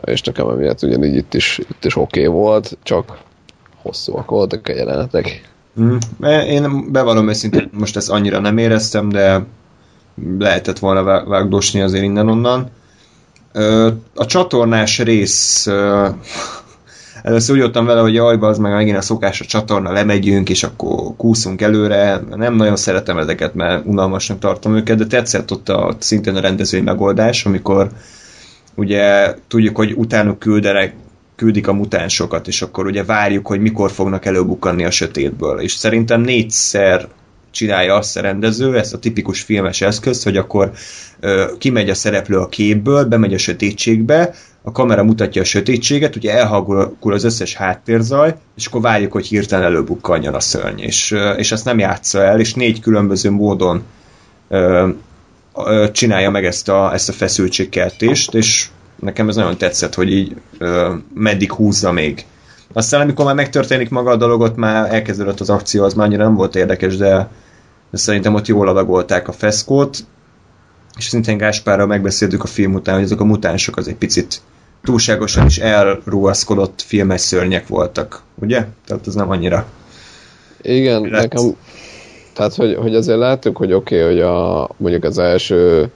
[0.05, 3.19] és nekem emiatt ugyanígy itt is, itt is oké okay volt, csak
[3.83, 5.53] hosszúak voltak a jelenetek.
[5.81, 5.97] Mm.
[6.49, 9.45] Én bevallom őszintén, most ezt annyira nem éreztem, de
[10.39, 12.71] lehetett volna vágdosni azért innen-onnan.
[14.15, 15.67] A csatornás rész
[17.25, 20.63] először úgy jöttem vele, hogy jaj, az meg megint a szokás a csatorna, lemegyünk, és
[20.63, 22.21] akkor kúszunk előre.
[22.37, 26.81] Nem nagyon szeretem ezeket, mert unalmasnak tartom őket, de tetszett ott a, szintén a rendezői
[26.81, 27.89] megoldás, amikor
[28.75, 30.95] ugye tudjuk, hogy utánuk küldenek,
[31.37, 35.61] küldik a mutánsokat, és akkor ugye várjuk, hogy mikor fognak előbukkanni a sötétből.
[35.61, 37.09] És szerintem négyszer
[37.51, 40.73] csinálja azt a rendező, ezt a tipikus filmes eszközt, hogy akkor
[41.21, 44.35] ö, kimegy a szereplő a képből, bemegy a sötétségbe,
[44.67, 49.65] a kamera mutatja a sötétséget, ugye elhagul az összes háttérzaj, és akkor várjuk, hogy hirtelen
[49.65, 53.83] előbukkanjon a szörny, és, és ezt nem játsza el, és négy különböző módon
[54.49, 54.89] ö,
[55.55, 58.69] ö, csinálja meg ezt a, ezt a feszültségkeltést, és
[59.01, 62.25] nekem ez nagyon tetszett, hogy így ö, meddig húzza még.
[62.73, 66.25] Aztán amikor már megtörténik maga a dolog, ott már elkezdődött az akció, az már annyira
[66.25, 67.29] nem volt érdekes, de,
[67.91, 69.99] de szerintem ott jól adagolták a feszkót,
[70.97, 74.43] és szintén Gáspárral megbeszéltük a film után, hogy ezek a mutánsok az egy picit
[74.85, 78.67] túlságosan is elruhaszkodott filmes szörnyek voltak, ugye?
[78.87, 79.67] Tehát ez nem annyira.
[80.63, 81.11] Igen, lett.
[81.11, 81.57] nekem,
[82.33, 85.91] tehát hogy, hogy azért láttuk, hogy oké, okay, hogy a, mondjuk az első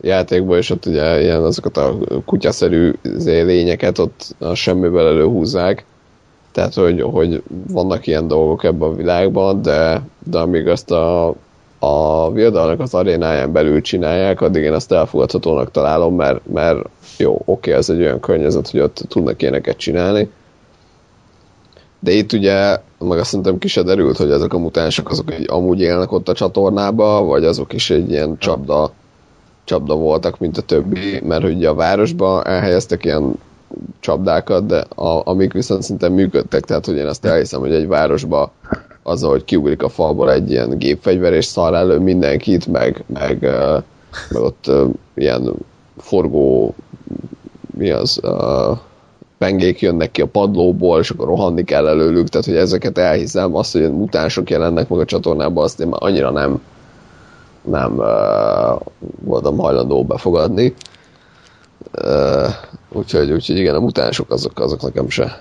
[0.00, 2.92] játékból, és ott ugye ilyen azokat a kutyaszerű
[3.24, 5.84] lényeket ott a semmiből előhúzzák,
[6.52, 11.34] tehát hogy, hogy vannak ilyen dolgok ebben a világban, de, de amíg azt a,
[11.82, 16.88] a viadalnak az arénáján belül csinálják, addig én azt elfogadhatónak találom, mert, mert
[17.18, 20.30] jó, oké, ez egy olyan környezet, hogy ott tudnak ilyeneket csinálni.
[22.00, 25.46] De itt ugye, meg azt szerintem ki se derült, hogy ezek a mutánsok azok így
[25.50, 28.92] amúgy élnek ott a csatornába, vagy azok is egy ilyen csapda,
[29.64, 33.34] csapda voltak, mint a többi, mert ugye a városba elhelyeztek ilyen
[34.00, 38.52] csapdákat, de a, amik viszont szinte működtek, tehát hogy én azt elhiszem, hogy egy városba
[39.10, 43.40] az, hogy kiugrik a falból egy ilyen gépfegyver, és szar elő mindenkit, meg, meg,
[44.30, 44.70] meg ott
[45.14, 45.52] ilyen
[45.96, 46.74] forgó
[47.76, 48.20] mi az,
[49.38, 53.72] pengék jönnek ki a padlóból, és akkor rohanni kell előlük, tehát hogy ezeket elhiszem, azt,
[53.72, 56.60] hogy mutánsok jelennek meg a csatornában, azt én már annyira nem
[57.62, 58.80] nem uh,
[59.20, 60.74] voltam hajlandó befogadni.
[62.04, 62.48] Uh,
[62.92, 65.40] úgyhogy, úgyhogy igen, a mutánsok azok, azok nekem se.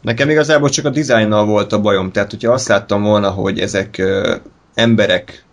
[0.00, 3.96] Nekem igazából csak a dizájnnal volt a bajom, tehát hogyha azt láttam volna, hogy ezek
[3.98, 4.34] uh,
[4.74, 5.44] emberek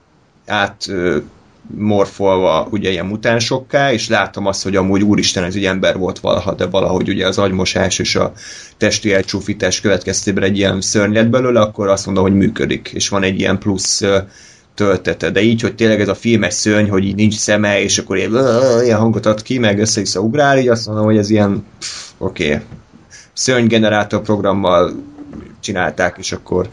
[0.45, 1.15] át uh,
[1.77, 6.53] morfolva ugye ilyen mutánsokká, és látom azt, hogy amúgy úristen ez egy ember volt valaha,
[6.53, 8.31] de valahogy ugye az agymosás és a
[8.77, 13.23] testi elcsúfítás következtében egy ilyen szörny lett belőle, akkor azt mondom, hogy működik, és van
[13.23, 14.01] egy ilyen plusz
[14.75, 18.17] töltete, de így, hogy tényleg ez a filmes szörny, hogy így nincs szeme, és akkor
[18.17, 18.31] ilyen,
[18.83, 21.65] ilyen hangot ad ki, meg össze-vissza ugrál, így azt mondom, hogy ez ilyen,
[22.17, 22.63] oké, okay.
[23.39, 24.91] Szörnygenerátor programmal
[25.59, 26.69] csinálták, és akkor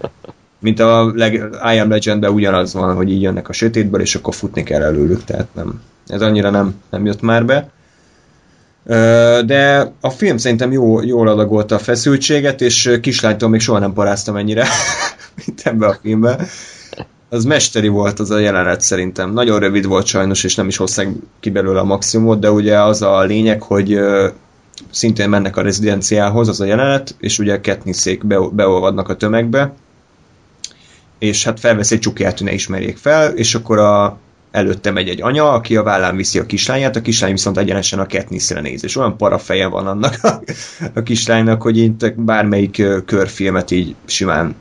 [0.58, 1.34] mint a leg,
[1.74, 5.24] I Am Legend-ben ugyanaz van, hogy így jönnek a sötétből, és akkor futni kell előlük,
[5.24, 7.70] tehát nem, ez annyira nem, nem jött már be.
[9.44, 14.36] De a film szerintem jó, jól adagolta a feszültséget, és kislánytól még soha nem paráztam
[14.36, 14.66] ennyire,
[15.46, 16.46] mint ebbe a filmbe.
[17.28, 19.32] Az mesteri volt az a jelenet szerintem.
[19.32, 21.08] Nagyon rövid volt sajnos, és nem is hozták
[21.40, 23.98] ki belőle a maximumot, de ugye az a lényeg, hogy
[24.96, 29.74] szintén mennek a rezidenciához az a jelenet, és ugye Katnisszék be, beolvadnak a tömegbe,
[31.18, 34.18] és hát felvesz egy csukját, hogy ne ismerjék fel, és akkor a,
[34.50, 38.06] előtte megy egy anya, aki a vállán viszi a kislányát, a kislány viszont egyenesen a
[38.06, 40.40] Katniss-re néz, és olyan parafeje van annak a,
[40.94, 44.54] a kislánynak, hogy itt bármelyik körfilmet így simán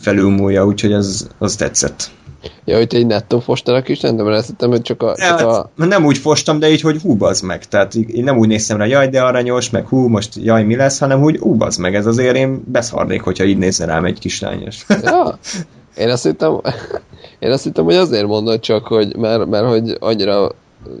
[0.00, 2.10] felülmúlja, úgyhogy az, az tetszett.
[2.64, 5.14] Ja, hogy egy nettó fostál a kislány, de mert hittem, hogy csak a...
[5.16, 5.70] Csak a...
[5.78, 7.64] Hát, nem úgy fostam, de így, hogy hú, bazd meg.
[7.64, 10.98] Tehát én nem úgy néztem rá, jaj, de aranyos, meg hú, most jaj, mi lesz,
[10.98, 14.86] hanem úgy, hú, bazd meg, ez azért én beszarnék, hogyha így nézne rám egy kislányos.
[15.02, 15.38] Ja,
[16.02, 16.60] én azt hittem,
[17.38, 20.50] én azt hittem, hogy azért mondod csak, hogy mert, mert hogy annyira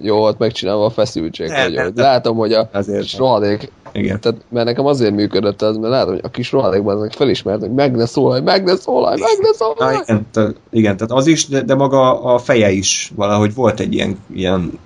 [0.02, 4.20] jó volt megcsinálva a feszültség, ne, hogy, ne, hogy látom, hogy a azért rohadék, igen.
[4.20, 7.72] Tehát, mert nekem azért működött ez, mert látom, hogy a kis rohadékban meg felismert, hogy
[7.72, 9.96] meg ne szólalj, meg ne szólalj, meg ne szólalj.
[9.96, 13.80] Na, igen, te, igen, tehát az is, de, de, maga a feje is valahogy volt
[13.80, 14.78] egy ilyen, ilyen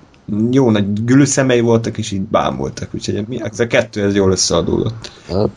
[0.50, 5.12] jó nagy gülszemei voltak, és így bámultak, úgyhogy ez a kettő ez jól összeadódott.
[5.28, 5.48] Hát.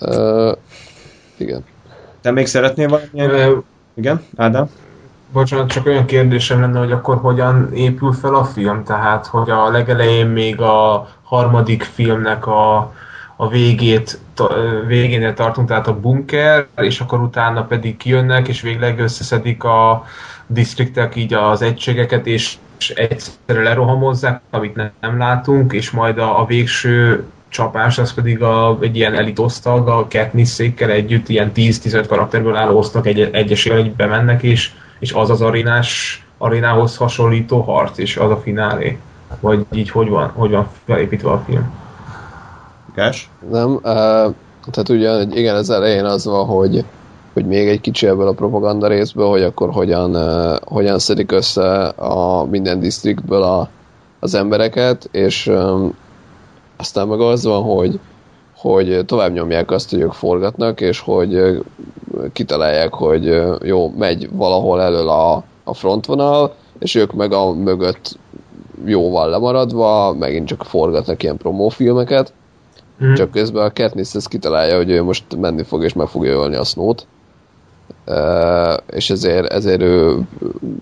[0.00, 0.56] Uh,
[1.36, 1.64] igen.
[2.20, 3.52] Te még szeretnél valamilyen?
[3.52, 3.62] Uh,
[3.94, 4.68] Igen, Ádám?
[5.32, 8.84] Bocsánat, csak olyan kérdésem lenne, hogy akkor hogyan épül fel a film?
[8.84, 12.92] Tehát, hogy a legelején még a harmadik filmnek a,
[13.36, 14.18] a végét,
[14.86, 20.04] végénél tartunk, tehát a bunker, és akkor utána pedig kijönnek, és végleg összeszedik a
[20.46, 22.56] disztriktek így az egységeket, és
[22.94, 28.78] egyszerre lerohamozzák, amit nem, nem látunk, és majd a, a végső csapás, az pedig a,
[28.80, 33.92] egy ilyen elit osztag, a Katniss-székkel együtt ilyen 10-15 karakterből álló osztag egy, egyesével egy
[33.92, 34.70] bemennek, és,
[35.02, 38.98] és az az arénás, arénához hasonlító harc, és az a finálé.
[39.40, 41.72] Vagy így hogy van, hogy van felépítve a film?
[42.94, 43.30] Gás?
[43.50, 43.82] Nem, uh,
[44.70, 46.84] tehát ugye igen, az elején az van, hogy
[47.32, 51.84] hogy még egy kicsi ebből a propaganda részből, hogy akkor hogyan, uh, hogyan szedik össze
[51.88, 53.68] a minden disztriktből a,
[54.20, 55.94] az embereket, és um,
[56.76, 58.00] aztán meg az van, hogy,
[58.62, 61.62] hogy tovább nyomják azt, hogy ők forgatnak, és hogy
[62.32, 68.18] kitalálják, hogy jó, megy valahol elől a, a frontvonal, és ők meg a mögött
[68.84, 72.32] jóval lemaradva, megint csak forgatnak ilyen promófilmeket,
[73.04, 73.14] mm.
[73.14, 76.56] csak közben a Katniss ezt kitalálja, hogy ő most menni fog és meg fogja ölni
[76.56, 77.06] a Snow-t.
[78.06, 80.18] Uh, és ezért, ezért ő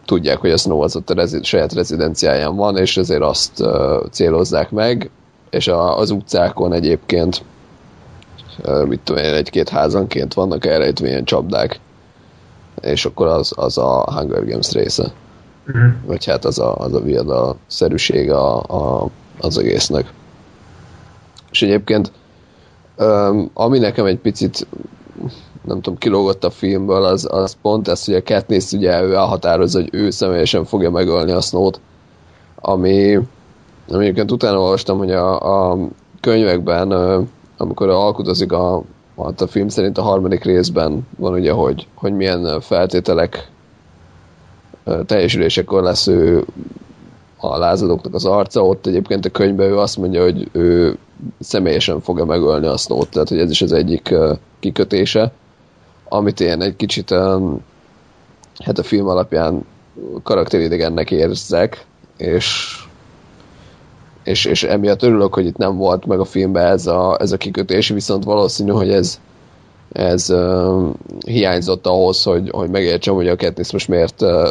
[0.04, 4.08] tudják, hogy a Snow az ott a rezi- saját rezidenciáján van, és ezért azt uh,
[4.10, 5.10] célozzák meg,
[5.50, 7.44] és a, az utcákon egyébként
[8.88, 11.80] mit tudom én, egy-két házanként vannak elrejtve csapdák,
[12.80, 15.12] és akkor az, az a Hunger Games része.
[15.66, 15.92] Uh-huh.
[16.06, 19.08] Vagy hát az a, az a viada szerűség a, a,
[19.40, 20.12] az egésznek.
[21.50, 22.12] És egyébként
[23.52, 24.66] ami nekem egy picit
[25.64, 29.80] nem tudom, kilógott a filmből, az, az pont ez, hogy a Katniss ugye ő elhatározza,
[29.80, 31.80] hogy ő személyesen fogja megölni a Snow-t,
[32.54, 33.18] ami,
[33.88, 35.78] ami egyébként utána olvastam, hogy a, a
[36.20, 36.92] könyvekben,
[37.60, 38.82] amikor alkudozik a,
[39.14, 43.50] a film szerint a harmadik részben van ugye, hogy, hogy milyen feltételek
[45.06, 46.44] teljesülésekor lesz ő
[47.36, 50.98] a lázadóknak az arca, ott egyébként a könyvben ő azt mondja, hogy ő
[51.40, 54.14] személyesen fogja megölni a snow tehát hogy ez is az egyik
[54.58, 55.32] kikötése,
[56.08, 57.10] amit én egy kicsit
[58.64, 59.64] hát a film alapján
[60.22, 62.76] karakteridegennek érzek, és
[64.30, 67.36] és, és emiatt örülök, hogy itt nem volt meg a filmben ez a, ez a
[67.36, 69.20] kikötés, viszont valószínű, hogy ez,
[69.92, 70.88] ez uh,
[71.26, 74.48] hiányzott ahhoz, hogy, hogy megértsem, hogy a Katniss most miért uh,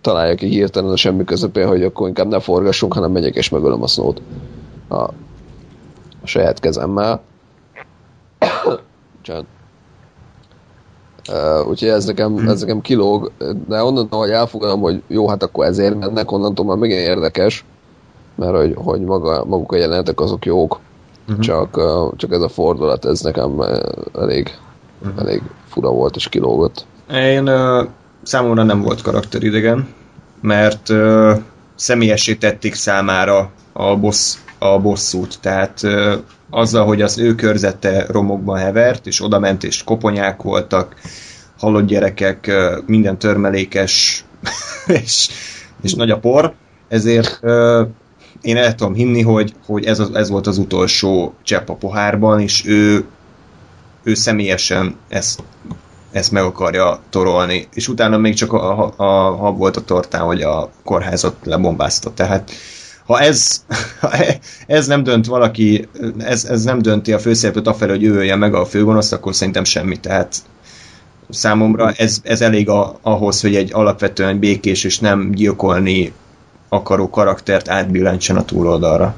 [0.00, 3.82] találja ki hirtelen a semmi közepén, hogy akkor inkább ne forgassunk, hanem megyek és megölöm
[3.82, 4.22] a Snow-t
[4.88, 5.12] a, a
[6.24, 7.22] saját kezemmel.
[9.22, 9.44] Csend.
[11.30, 13.32] Uh, úgyhogy ez nekem, ez nekem kilóg,
[13.68, 17.64] de onnantól, hogy elfogadom, hogy jó, hát akkor ezért mennek, onnantól már megint érdekes,
[18.34, 20.80] mert hogy, hogy maga, maguk a jelenetek azok jók,
[21.28, 21.44] uh-huh.
[21.44, 21.80] csak,
[22.16, 23.60] csak ez a fordulat, ez nekem
[24.18, 24.58] elég,
[25.02, 25.20] uh-huh.
[25.20, 26.86] elég fura volt és kilógott.
[27.10, 27.86] Én uh,
[28.22, 29.88] számomra nem volt karakteridegen,
[30.40, 31.36] mert uh,
[31.74, 36.12] személyessé tették számára a, boss, a bosszút, tehát uh,
[36.50, 40.94] azzal, hogy az ő körzete romokban hevert, és oda ment, és koponyák voltak,
[41.58, 44.24] halott gyerekek, uh, minden törmelékes,
[45.02, 45.28] és,
[45.82, 46.54] és nagy a por,
[46.88, 47.86] ezért uh,
[48.42, 52.40] én el tudom hinni, hogy, hogy ez, az, ez volt az utolsó csepp a pohárban,
[52.40, 53.04] és ő,
[54.02, 55.42] ő személyesen ezt,
[56.12, 57.68] ezt meg akarja torolni.
[57.74, 62.14] És utána még csak a, a, a hab volt a tortán, hogy a kórházat lebombázta.
[62.14, 62.50] Tehát
[63.06, 63.64] ha ez,
[64.00, 64.10] ha
[64.66, 65.88] ez nem dönt valaki,
[66.18, 69.96] ez, ez nem dönti a főszereplőt afelé, hogy ő meg a főgonoszt, akkor szerintem semmi.
[69.96, 70.36] Tehát
[71.28, 76.12] számomra ez, ez elég a, ahhoz, hogy egy alapvetően békés és nem gyilkolni
[76.72, 79.14] akaró karaktert átbillentsen a túloldalra.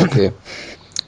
[0.00, 0.14] Oké.
[0.14, 0.30] Okay.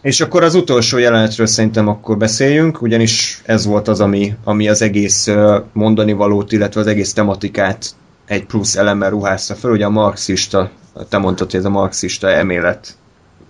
[0.01, 4.83] És akkor az utolsó jelenetről szerintem akkor beszéljünk, ugyanis ez volt az, ami, ami az
[4.83, 5.29] egész
[5.73, 7.95] mondani valót, illetve az egész tematikát
[8.27, 9.71] egy plusz elemmel ruházta fel.
[9.71, 10.71] Ugye a marxista,
[11.09, 12.97] te mondtad, hogy ez a marxista elmélet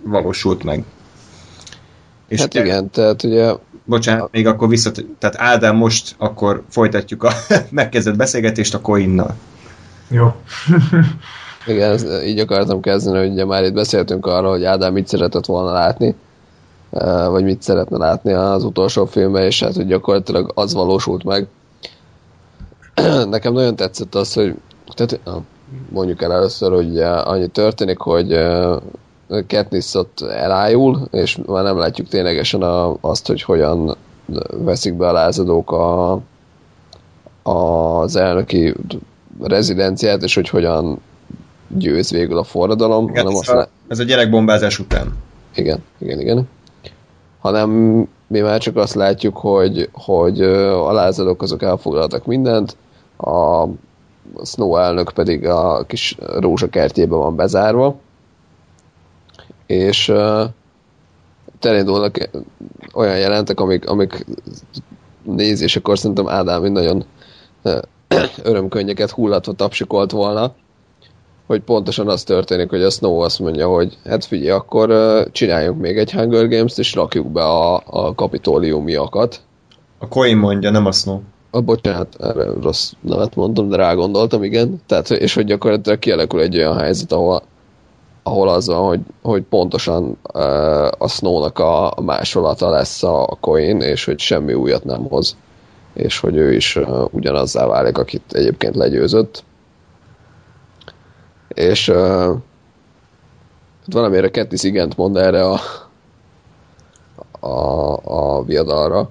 [0.03, 0.83] valósult meg.
[2.27, 3.53] És hát te, igen, tehát ugye...
[3.85, 4.91] Bocsánat, még akkor vissza...
[5.19, 7.31] Tehát Ádám most akkor folytatjuk a
[7.69, 9.35] megkezdett beszélgetést a coinnal.
[10.09, 10.35] Jó.
[11.67, 15.45] Igen, ez, így akartam kezdeni, hogy ugye már itt beszéltünk arról, hogy Ádám mit szeretett
[15.45, 16.15] volna látni,
[16.91, 21.47] eh, vagy mit szeretne látni az utolsó filmben, és hát hogy gyakorlatilag az valósult meg.
[23.29, 24.55] Nekem nagyon tetszett az, hogy
[24.95, 25.19] tehát
[25.89, 28.77] mondjuk el először, hogy annyi történik, hogy eh,
[29.47, 33.97] Katniss ott elájul, és már nem látjuk ténylegesen a, azt, hogy hogyan
[34.57, 36.19] veszik be a lázadók a,
[37.43, 38.75] az elnöki
[39.41, 41.01] rezidenciát, és hogy hogyan
[41.67, 43.09] győz végül a forradalom.
[43.09, 45.17] Igen, hanem ez, azt a, ez a gyerekbombázás után.
[45.55, 46.49] Igen, igen, igen.
[47.39, 47.69] Hanem
[48.27, 52.77] mi már csak azt látjuk, hogy, hogy a lázadók azok elfoglaltak mindent,
[53.17, 53.65] a
[54.45, 57.95] Snow elnök pedig a kis rózsakertjében van bezárva,
[59.65, 60.13] és
[61.61, 62.29] elindulnak
[62.93, 64.25] olyan jelentek, amik, amik
[65.23, 67.05] nézésekor szerintem Ádám nagyon
[68.43, 70.53] örömkönnyeket hullatva tapsikolt volna,
[71.47, 74.89] hogy pontosan az történik, hogy a Snow azt mondja, hogy hát figyelj, akkor
[75.31, 79.41] csináljunk még egy Hunger Games-t, és rakjuk be a, a kapitóliumiakat.
[79.99, 81.19] A Coin mondja, nem a Snow.
[81.51, 84.81] A bocsánat, erre rossz nevet mondtam, de rá gondoltam, igen.
[84.85, 87.41] Tehát, és hogy gyakorlatilag kialakul egy olyan helyzet, ahol,
[88.23, 94.05] ahol az van, hogy, hogy pontosan uh, a Snow-nak a másolata lesz a Coin, és
[94.05, 95.37] hogy semmi újat nem hoz
[95.97, 99.43] és hogy ő is uh, ugyanazzá válik, akit egyébként legyőzött.
[101.47, 102.35] És uh,
[103.85, 105.59] valamire Katniss igent mond erre a,
[107.39, 109.09] a, a viadalra.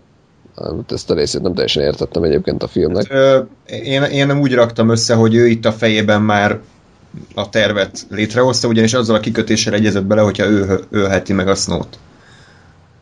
[0.88, 3.06] Ezt a részét nem teljesen értettem egyébként a filmnek.
[3.06, 3.40] Hát, ö,
[3.74, 6.60] én, én nem úgy raktam össze, hogy ő itt a fejében már
[7.34, 11.98] a tervet létrehozta, ugyanis azzal a kikötéssel egyezett bele, hogyha ő ölheti meg a Snow-t.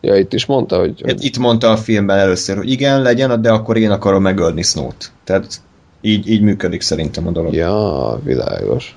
[0.05, 1.03] Ja, itt is mondta, hogy...
[1.07, 5.11] Hát itt mondta a filmben először, hogy igen, legyen, de akkor én akarom megölni Snow-t.
[5.25, 5.61] Tehát
[6.01, 7.55] így, így működik szerintem a dolog.
[7.55, 8.97] Ja, világos.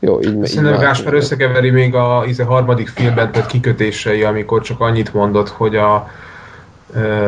[0.00, 4.80] Jó, így, így Szerintem Gáspár összekeveri még a, a harmadik filmben tett kikötései, amikor csak
[4.80, 6.10] annyit mondott, hogy a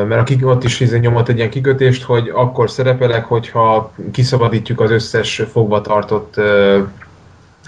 [0.08, 4.90] mert a, ott is izé nyomott egy ilyen kikötést, hogy akkor szerepelek, hogyha kiszabadítjuk az
[4.90, 6.78] összes fogva tartott uh,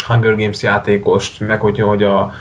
[0.06, 2.32] Hunger Games játékost, meg hogyha hogy a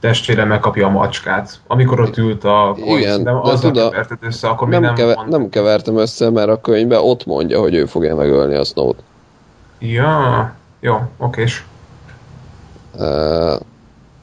[0.00, 1.60] testvére megkapja a macskát.
[1.66, 5.48] Amikor ott ült a Igen, de azzal keverted össze, akkor nem, még nem, kever, nem
[5.48, 9.02] kevertem össze, mert a könyvben ott mondja, hogy ő fogja megölni a Snow-t.
[9.78, 11.66] Ja, jó, okés.
[12.98, 13.60] Uh,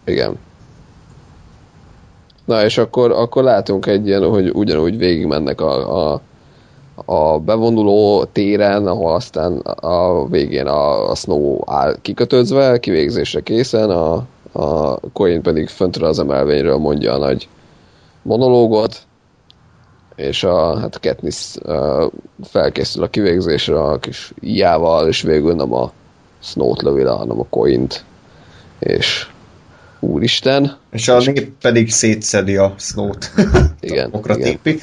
[0.06, 0.40] igen.
[2.46, 6.22] Na és akkor, akkor látunk egy ilyen, hogy ugyanúgy végigmennek a, a,
[7.06, 14.26] a bevonuló téren, ahol aztán a végén a, a Snow áll kikötözve, kivégzésre készen, a,
[14.54, 17.48] a Coin pedig föntről az emelvényről mondja a nagy
[18.22, 19.02] monológot,
[20.16, 22.12] és a hát Katniss uh,
[22.44, 25.92] felkészül a kivégzésre a kis ijával, és végül nem a
[26.40, 28.04] Snow-t lövi le, hanem a Coint,
[28.80, 29.28] és
[30.00, 30.78] úristen.
[30.92, 33.32] És a nép pedig szétszedi a Snow-t.
[33.80, 34.10] Igen.
[34.12, 34.60] Okra igen.
[34.62, 34.80] Tépi.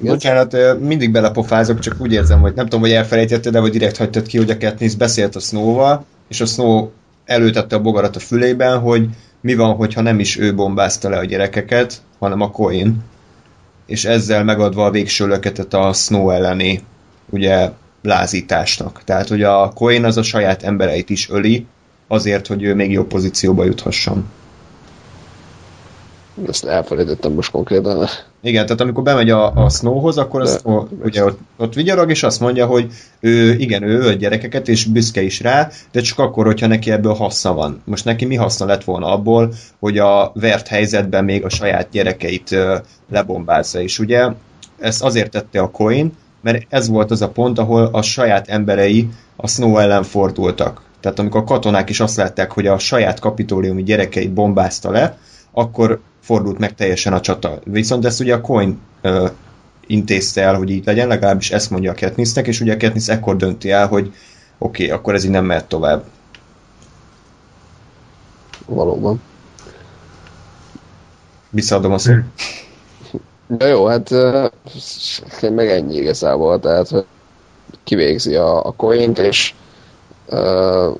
[0.00, 4.26] Bocsánat, mindig belepofázok, csak úgy érzem, hogy nem tudom, hogy elfelejtetted, de vagy direkt hagytad
[4.26, 6.88] ki, hogy a Katniss beszélt a Snow-val, és a Snow
[7.24, 9.08] előtette a bogarat a fülében, hogy
[9.40, 13.02] mi van, hogyha nem is ő bombázta le a gyerekeket, hanem a Coin.
[13.86, 16.82] És ezzel megadva a végső löketet a Snow elleni
[17.30, 17.70] ugye
[18.02, 19.02] lázításnak.
[19.04, 21.66] Tehát, hogy a Coin az a saját embereit is öli,
[22.08, 24.30] azért, hogy ő még jobb pozícióba juthasson.
[26.48, 28.06] Ezt elfelejtettem most konkrétan.
[28.42, 32.22] Igen, tehát amikor bemegy a, a Snowhoz, akkor a Snow ugye ott, ott vigyarog, és
[32.22, 36.46] azt mondja, hogy ő, igen, ő ölt gyerekeket, és büszke is rá, de csak akkor,
[36.46, 37.82] hogyha neki ebből haszna van.
[37.84, 42.56] Most neki mi haszna lett volna abból, hogy a vert helyzetben még a saját gyerekeit
[43.10, 44.28] lebombázza, és ugye
[44.78, 49.08] ezt azért tette a Coin, mert ez volt az a pont, ahol a saját emberei
[49.36, 50.82] a Snow ellen fordultak.
[51.00, 55.18] Tehát amikor a katonák is azt látták, hogy a saját kapitóliumi gyerekeit bombázta le,
[55.54, 57.58] akkor fordult meg teljesen a csata.
[57.64, 59.30] Viszont ezt ugye a Coin uh,
[59.86, 63.36] intézte el, hogy így legyen, legalábbis ezt mondja a Katnissnek, és ugye a Katniss ekkor
[63.36, 64.12] dönti el, hogy
[64.58, 66.04] oké, okay, akkor ez így nem mehet tovább.
[68.66, 69.22] Valóban.
[71.50, 72.22] Visszaadom a szót.
[73.58, 74.10] Ja, jó, hát
[75.40, 77.06] meg ennyi igazából, tehát
[77.84, 79.54] kivégzi a, a coint, és
[80.28, 80.96] uh,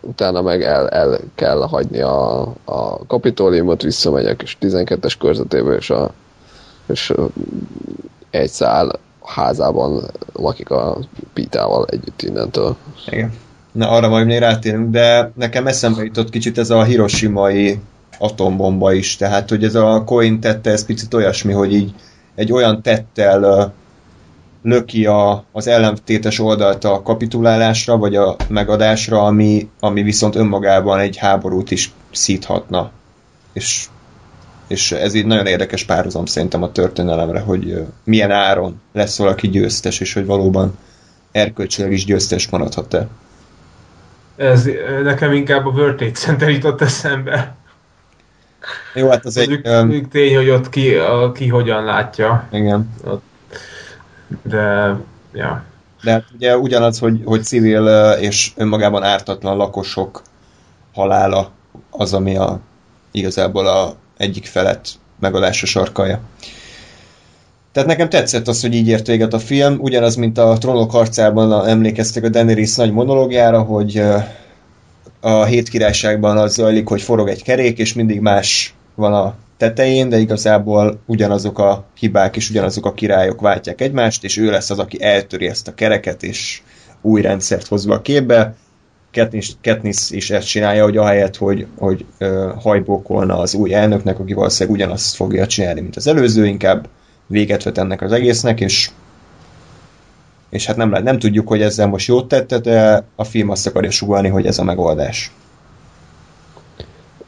[0.00, 5.90] utána meg el, el kell hagyni a, a kapitóliumot, visszamegy a kis 12-es körzetéből, és,
[5.90, 6.12] a,
[6.86, 7.12] és
[8.30, 10.98] egy szál házában lakik a
[11.32, 12.76] Pitával együtt innentől.
[13.06, 13.32] Igen.
[13.72, 17.80] Na, arra majd még rátérünk, de nekem eszembe jutott kicsit ez a hiroshimai
[18.18, 21.94] atombomba is, tehát hogy ez a Coin tette, ez picit olyasmi, hogy így
[22.34, 23.72] egy olyan tettel
[24.62, 31.16] löki a, az ellentétes oldalt a kapitulálásra, vagy a megadásra, ami, ami viszont önmagában egy
[31.16, 32.90] háborút is szíthatna.
[33.52, 33.86] És,
[34.66, 40.00] és ez így nagyon érdekes párhuzam szerintem a történelemre, hogy milyen áron lesz valaki győztes,
[40.00, 40.78] és hogy valóban
[41.32, 43.08] erkölcsileg is győztes maradhat-e.
[44.36, 44.68] Ez
[45.02, 47.54] nekem inkább a World Trade Center jutott eszembe.
[48.94, 49.60] Jó, hát az, az egy...
[50.10, 52.48] Tény, hogy ott ki, a, ki hogyan látja.
[52.50, 52.90] Igen.
[53.04, 53.22] Ott
[54.42, 54.96] de,
[55.32, 55.64] ja.
[56.02, 60.22] De ugye ugyanaz, hogy, hogy civil és önmagában ártatlan lakosok
[60.94, 61.50] halála
[61.90, 62.60] az, ami a,
[63.10, 64.88] igazából a egyik felett
[65.20, 66.20] megadásra sarkalja.
[67.72, 71.66] Tehát nekem tetszett az, hogy így ért véget a film, ugyanaz, mint a Trónok harcában
[71.68, 74.02] emlékeztek a Daenerys nagy monológiára, hogy
[75.20, 80.08] a hét királyságban az zajlik, hogy forog egy kerék, és mindig más van a tetején,
[80.08, 84.78] de igazából ugyanazok a hibák és ugyanazok a királyok váltják egymást, és ő lesz az,
[84.78, 86.62] aki eltöri ezt a kereket, és
[87.00, 88.54] új rendszert hozva a képbe.
[89.12, 94.32] Katniss, Katniss is ezt csinálja, hogy ahelyett, hogy, hogy uh, hajbókolna az új elnöknek, aki
[94.32, 96.88] valószínűleg ugyanazt fogja csinálni, mint az előző, inkább
[97.26, 98.90] véget vet ennek az egésznek, és
[100.50, 103.90] és hát nem, nem tudjuk, hogy ezzel most jót tette, de a film azt akarja
[103.90, 105.32] sugalni, hogy ez a megoldás.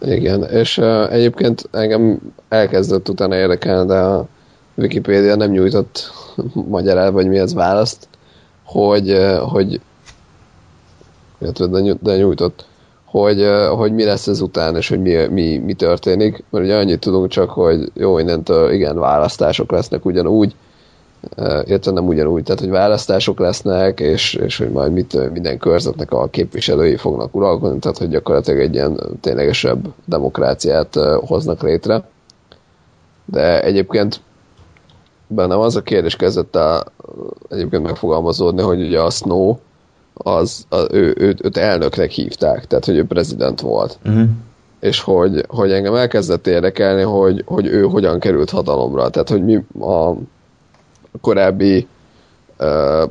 [0.06, 2.18] Igen, és uh, egyébként engem
[2.48, 4.26] elkezdett utána érdekelni, de a
[4.74, 6.12] Wikipédia nem nyújtott
[6.68, 8.08] magyarát, vagy mi az választ,
[8.64, 9.80] hogy, uh, hogy
[11.38, 12.66] de, de nyújtott,
[13.04, 16.76] hogy, uh, hogy mi lesz ez után, és hogy mi, mi, mi történik, mert ugye
[16.76, 20.54] annyit tudunk csak, hogy jó, innentől igen, választások lesznek ugyanúgy,
[21.64, 26.28] illetve nem ugyanúgy, tehát hogy választások lesznek, és, és hogy majd mit, minden körzetnek a
[26.28, 30.94] képviselői fognak uralkodni, tehát hogy gyakorlatilag egy ilyen ténylegesebb demokráciát
[31.26, 32.08] hoznak létre.
[33.24, 34.20] De egyébként
[35.26, 36.84] bennem az a kérdés kezdett el
[37.48, 39.56] egyébként megfogalmazódni, hogy ugye a Snow
[40.14, 43.98] az, az ő, őt, őt elnöknek hívták, tehát hogy ő prezident volt.
[44.04, 44.28] Uh-huh.
[44.80, 49.54] És hogy, hogy engem elkezdett érdekelni, hogy, hogy ő hogyan került hatalomra, tehát hogy mi
[49.80, 50.12] a
[51.20, 51.86] korábbi
[52.58, 53.10] uh,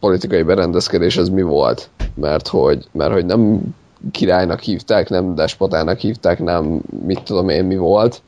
[0.00, 3.60] politikai berendezkedés ez mi volt, mert hogy, mert hogy nem
[4.10, 8.22] királynak hívták, nem despotának hívták, nem mit tudom én mi volt,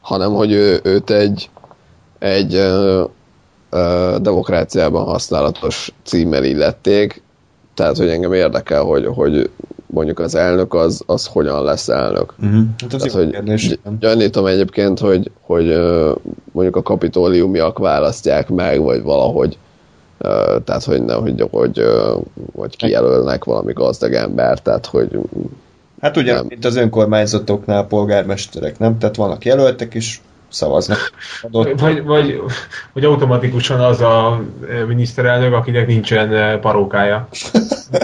[0.00, 1.50] hanem hogy ő, őt egy,
[2.18, 3.04] egy ö,
[3.70, 7.22] ö, demokráciában használatos címmel illették,
[7.74, 9.50] tehát hogy engem érdekel, hogy, hogy
[9.94, 12.34] mondjuk az elnök az, az hogyan lesz elnök.
[12.42, 12.64] Uh-huh.
[12.78, 15.66] Hát Tehát, hogy gyanítom egyébként, hogy, hogy
[16.52, 19.58] mondjuk a kapitóliumiak választják meg, vagy valahogy
[20.64, 21.82] tehát hogy, ne, hogy, hogy,
[22.54, 25.18] hogy kijelölnek valami gazdag ember, tehát hogy
[26.00, 26.46] Hát ugye, nem.
[26.48, 28.98] mint az önkormányzatoknál polgármesterek, nem?
[28.98, 30.98] Tehát vannak jelöltek, és szavaznak.
[31.42, 31.80] Adott.
[31.80, 32.40] Vagy, vagy,
[32.92, 34.40] vagy automatikusan az a
[34.86, 37.28] miniszterelnök, akinek nincsen parókája.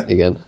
[0.06, 0.44] Igen.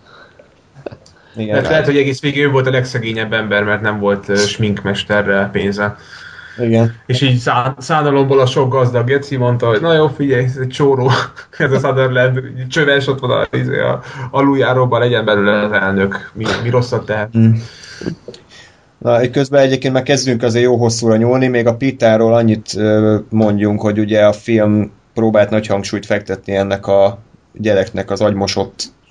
[1.36, 1.54] Igen.
[1.54, 5.96] Mert lehet, hogy egész végig ő volt a legszegényebb ember, mert nem volt sminkmesterre pénze.
[6.58, 6.94] Igen.
[7.06, 10.68] És így szá- szánalomból a sok gazdag Geci mondta, hogy na jó, figyelj, ez egy
[10.68, 11.10] csóró,
[11.58, 16.44] ez a Sutherland, csöves ott van a, izé, a aluljáróban, legyen belőle az elnök, mi,
[16.62, 17.36] mi rosszat tehet.
[17.38, 17.52] Mm.
[18.98, 22.76] Na, közben egyébként már kezdünk azért jó hosszúra nyúlni, még a Pitáról annyit
[23.28, 27.18] mondjunk, hogy ugye a film próbált nagy hangsúlyt fektetni ennek a
[27.52, 28.20] gyereknek az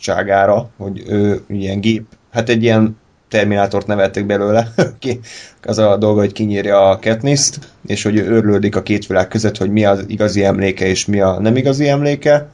[0.01, 2.99] agymosottságára, hogy ő ilyen gép, hát egy ilyen
[3.29, 4.73] Terminátort neveltek belőle,
[5.63, 9.71] az a dolga, hogy kinyírja a Katniss-t, és hogy ő a két világ között, hogy
[9.71, 12.49] mi az igazi emléke és mi a nem igazi emléke.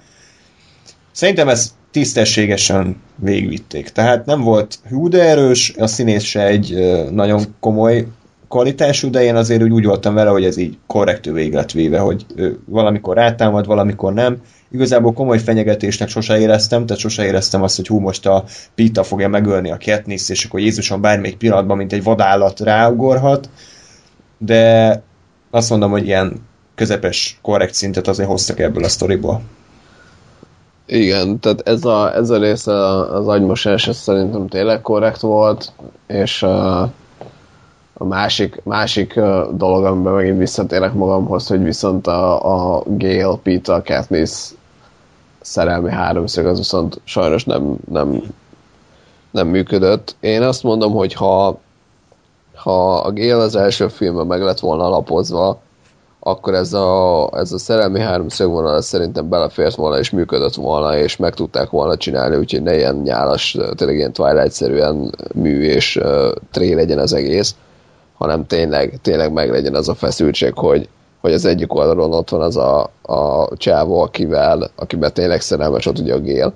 [1.12, 3.90] Szerintem ezt tisztességesen végigvitték.
[3.90, 6.76] Tehát nem volt hú de erős, a színész se egy
[7.12, 8.08] nagyon komoly
[8.48, 12.00] kvalitású, de én azért úgy, úgy voltam vele, hogy ez így korrektő végig lett véve,
[12.00, 12.26] hogy
[12.66, 18.00] valamikor rátámad, valamikor nem, igazából komoly fenyegetésnek sose éreztem, tehát sose éreztem azt, hogy hú,
[18.00, 18.44] most a
[18.76, 23.50] Pita fogja megölni a Katniss, és akkor Jézuson bármelyik pillanatban, mint egy vadállat ráugorhat,
[24.38, 25.04] de
[25.50, 26.46] azt mondom, hogy ilyen
[26.76, 29.42] közepes, korrekt szintet azért hoztak ebből a sztoriból.
[30.86, 32.74] Igen, tehát ez a, ez a része
[33.14, 35.72] az agymosás, ez szerintem tényleg korrekt volt,
[36.08, 36.92] és a,
[37.98, 39.14] a másik, másik
[39.54, 44.52] dolog, amiben megint visszatérek magamhoz, hogy viszont a, a Gale, Peter, Katniss
[45.42, 48.24] szerelmi háromszög az viszont sajnos nem, nem,
[49.32, 50.16] nem működött.
[50.20, 51.60] Én azt mondom, hogy ha,
[52.56, 55.60] ha a Gale az első filmben meg lett volna alapozva,
[56.20, 61.18] akkor ez a, ez a szerelmi háromszög vonal szerintem belefért volna és működött volna, és
[61.18, 66.74] meg tudták volna csinálni, úgyhogy ne ilyen nyálas, tényleg ilyen Twilight-szerűen mű és uh, tré
[66.74, 67.56] legyen az egész,
[68.18, 70.90] hanem tényleg, tényleg meg legyen az a feszültség, hogy,
[71.22, 76.00] hogy az egyik oldalon ott van az a, a csávó, akivel, akiben tényleg szerelmes ott
[76.00, 76.54] ugye a Gél,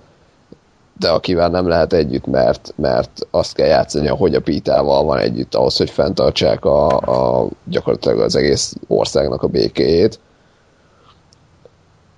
[0.99, 5.55] de akivel nem lehet együtt, mert, mert azt kell játszani, hogy a Pítával van együtt
[5.55, 10.19] ahhoz, hogy fenntartsák a, a, gyakorlatilag az egész országnak a békéjét.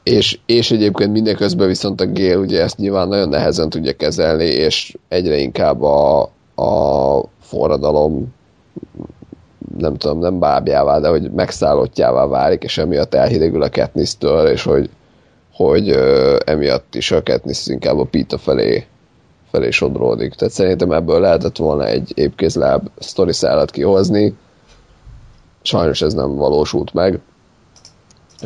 [0.04, 4.98] És, és egyébként mindeközben viszont a Gél ugye ezt nyilván nagyon nehezen tudja kezelni, és
[5.08, 6.22] egyre inkább a,
[6.56, 8.34] a forradalom
[9.78, 14.90] nem tudom, nem bábjává, de hogy megszállottjává válik, és emiatt elhidegül a Katniss-től, és hogy,
[15.54, 18.86] hogy ö, emiatt is a Katniss inkább a Pita felé,
[19.52, 20.34] felé sodródik.
[20.34, 24.36] Tehát szerintem ebből lehetett volna egy épkézláb sztori szállat kihozni.
[25.62, 27.20] Sajnos ez nem valósult meg.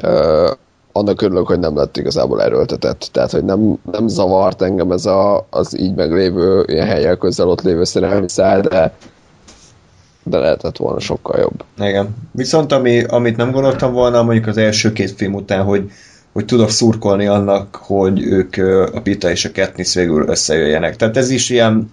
[0.02, 0.52] Ö,
[0.92, 3.10] annak örülök, hogy nem lett igazából erőltetett.
[3.12, 7.62] Tehát, hogy nem, nem zavart engem ez a, az így meglévő, ilyen helyek közel ott
[7.62, 8.94] lévő szerelmi szál, de
[10.30, 11.64] de lehetett volna sokkal jobb.
[11.80, 12.16] Igen.
[12.32, 15.92] Viszont ami, amit nem gondoltam volna, mondjuk az első két film után, hogy,
[16.34, 18.56] hogy tudok szurkolni annak, hogy ők
[18.94, 20.96] a Pita és a Katniss végül összejöjjenek.
[20.96, 21.90] Tehát ez is ilyen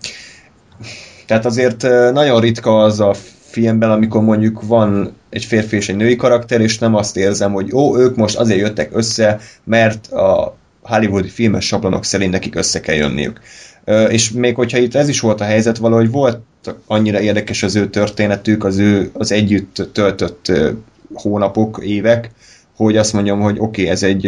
[1.26, 1.82] tehát azért
[2.12, 6.78] nagyon ritka az a filmben, amikor mondjuk van egy férfi és egy női karakter, és
[6.78, 12.04] nem azt érzem, hogy ó, ők most azért jöttek össze, mert a hollywoodi filmes sablonok
[12.04, 13.40] szerint nekik össze kell jönniük.
[14.08, 16.40] És még hogyha itt ez is volt a helyzet, valahogy volt
[16.86, 20.52] annyira érdekes az ő történetük, az ő az együtt töltött
[21.14, 22.30] hónapok, évek,
[22.76, 24.26] hogy azt mondjam, hogy oké, okay, ez egy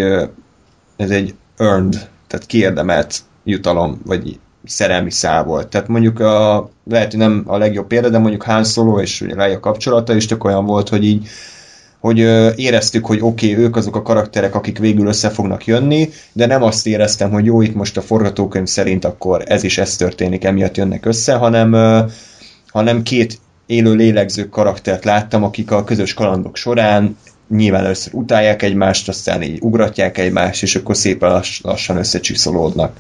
[0.97, 5.69] ez egy earned, tehát kiérdemelt jutalom, vagy szerelmi szál volt.
[5.69, 9.61] Tehát mondjuk a, lehet, hogy nem a legjobb példa, de mondjuk Han Solo és Leia
[9.61, 11.29] kapcsolata is csak olyan volt, hogy így
[12.07, 12.19] hogy
[12.59, 16.63] éreztük, hogy oké, okay, ők azok a karakterek, akik végül össze fognak jönni, de nem
[16.63, 20.77] azt éreztem, hogy jó, itt most a forgatókönyv szerint akkor ez is ez történik, emiatt
[20.77, 21.73] jönnek össze, hanem,
[22.69, 27.17] hanem két élő lélegző karaktert láttam, akik a közös kalandok során
[27.49, 32.97] nyilván először utálják egymást, aztán így ugratják egymást, és akkor szépen lass, lassan összecsiszolódnak.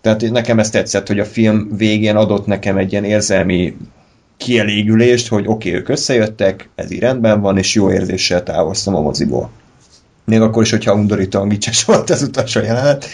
[0.00, 3.76] Tehát nekem ez tetszett, hogy a film végén adott nekem egy ilyen érzelmi
[4.42, 9.00] kielégülést, hogy oké, okay, ők összejöttek, ez így rendben van, és jó érzéssel távoztam a
[9.00, 9.50] moziból.
[10.24, 13.06] Még akkor is, hogyha undorítóan gicses volt az utolsó jelenet.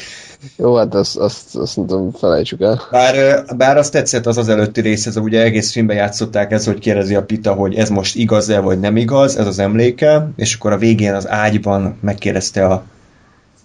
[0.56, 2.82] Jó, hát azt, azt, azt mondom, felejtsük el.
[2.90, 6.78] Bár, bár azt tetszett az az előtti rész, ez ugye egész filmben játszották ez, hogy
[6.78, 10.72] kérdezi a Pita, hogy ez most igaz-e, vagy nem igaz, ez az emléke, és akkor
[10.72, 12.84] a végén az ágyban megkérdezte a,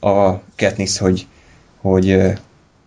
[0.09, 1.27] a Katniss, hogy,
[1.81, 2.21] hogy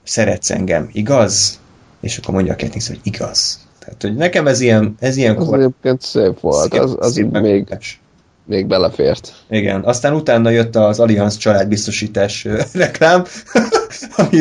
[0.03, 1.61] szeretsz engem, igaz?
[2.01, 3.66] És akkor mondja a Katniss, hogy igaz.
[3.87, 7.43] Tehát, hogy nekem ez ilyen, ez ilyen Az egyébként szép volt, az, az szép még,
[7.43, 8.01] megoldás.
[8.45, 9.33] még belefért.
[9.51, 13.25] Igen, aztán utána jött az Allianz családbiztosítás ö, reklám,
[14.17, 14.37] ami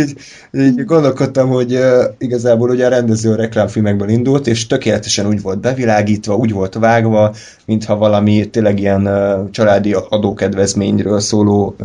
[0.52, 5.60] így, gondolkodtam, hogy ö, igazából ugye a rendező a reklámfilmekből indult, és tökéletesen úgy volt
[5.60, 11.76] bevilágítva, úgy volt vágva, mintha valami tényleg ilyen ö, családi adókedvezményről szóló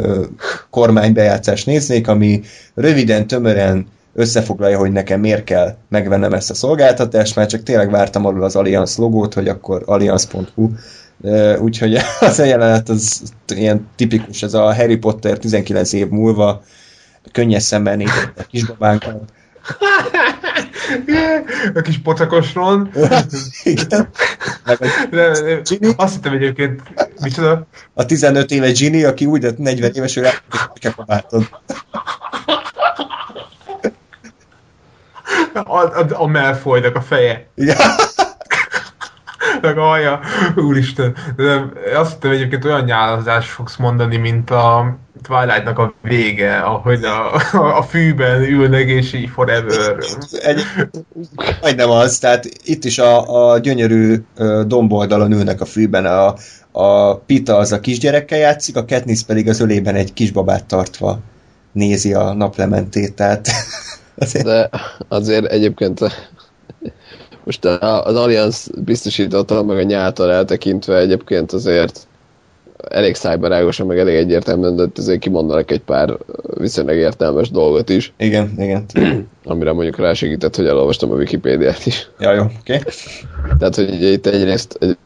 [0.71, 2.41] kormánybejátszást néznék, ami
[2.75, 8.27] röviden, tömören összefoglalja, hogy nekem miért kell megvennem ezt a szolgáltatást, már csak tényleg vártam
[8.27, 10.71] alul az Allianz logót, hogy akkor allianz.hu
[11.59, 13.23] úgyhogy az a jelenet az
[13.55, 16.63] ilyen tipikus, ez a Harry Potter 19 év múlva
[17.33, 19.23] könnyes szemmel nézett a kisbabánkat.
[21.75, 22.91] a kis pocakos Ron.
[23.65, 24.09] Igen.
[25.11, 25.93] De, Ginny?
[25.97, 26.83] azt hittem egyébként,
[27.23, 27.67] micsoda?
[27.95, 30.33] a 15 éves Ginny, aki úgy lett 40 éves, hogy rá
[35.55, 37.47] A, a, a Malfoynak a feje.
[37.55, 37.77] Igen.
[39.61, 40.21] Meg a haja.
[40.57, 41.17] Úristen.
[41.37, 41.65] De
[41.95, 47.77] azt hittem egyébként olyan nyálazás fogsz mondani, mint a Twilight-nak a vége, ahogy a, a,
[47.79, 49.97] a fűben ülnek, és így forever.
[50.43, 50.63] Egy,
[51.61, 54.25] majdnem az, tehát itt is a, a gyönyörű
[54.67, 56.35] domboldalon ülnek a fűben, a,
[56.73, 61.19] a Pita az a kisgyerekkel játszik, a Katniss pedig az ölében egy kisbabát tartva
[61.73, 63.51] nézi a naplementét, tehát
[64.19, 64.71] azért De
[65.09, 66.01] azért egyébként
[67.45, 72.09] most az Allianz biztosította meg a nyáltal eltekintve egyébként azért
[72.89, 76.17] elég szájbarágosan, meg elég egyértelműen, de azért kimondanak egy pár
[76.59, 78.85] viszonylag értelmes dolgot is, igen, igen.
[79.45, 82.11] amire mondjuk rásegített, hogy elolvastam a Wikipédiát is.
[82.19, 82.77] Ja, jó, oké.
[82.77, 82.93] Okay.
[83.59, 84.97] Tehát, hogy ugye itt egyrészt egy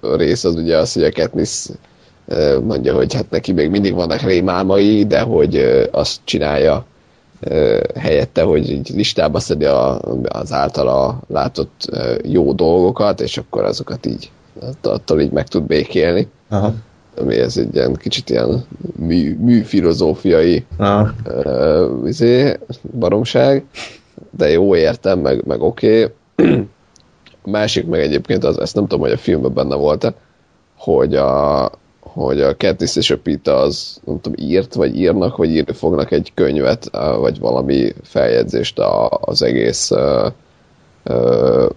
[0.00, 1.66] rész az ugye az, hogy a Katniss
[2.26, 6.86] ö, mondja, hogy hát neki még mindig vannak rémálmai, de hogy ö, azt csinálja
[7.94, 11.90] helyette, hogy így listába szedi a, az általa látott
[12.22, 14.30] jó dolgokat, és akkor azokat így
[14.82, 16.28] attól így meg tud békélni.
[16.48, 16.74] Aha.
[17.18, 18.64] Ami ez egy ilyen kicsit ilyen
[18.96, 22.58] mű, műfilozófiai uh, izé,
[22.98, 23.64] baromság,
[24.30, 26.12] de jó értem, meg, meg oké.
[26.36, 26.68] Okay.
[27.44, 30.14] Másik meg egyébként az, ezt nem tudom, hogy a filmben benne volt-e,
[30.76, 31.64] hogy a,
[32.00, 36.10] hogy a Katniss és a Pita az, nem tudom, írt, vagy írnak, vagy írni fognak
[36.10, 40.26] egy könyvet, vagy valami feljegyzést a, az egész uh,
[41.04, 41.70] uh,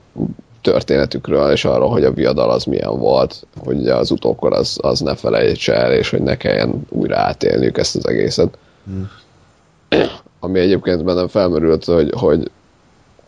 [0.61, 5.15] történetükről, és arról, hogy a viadal az milyen volt, hogy az utókor az, az ne
[5.15, 8.57] felejtse el, és hogy ne kelljen újra átélniük ezt az egészet.
[8.85, 9.09] Hmm.
[10.39, 12.51] Ami egyébként bennem felmerült, hogy, hogy,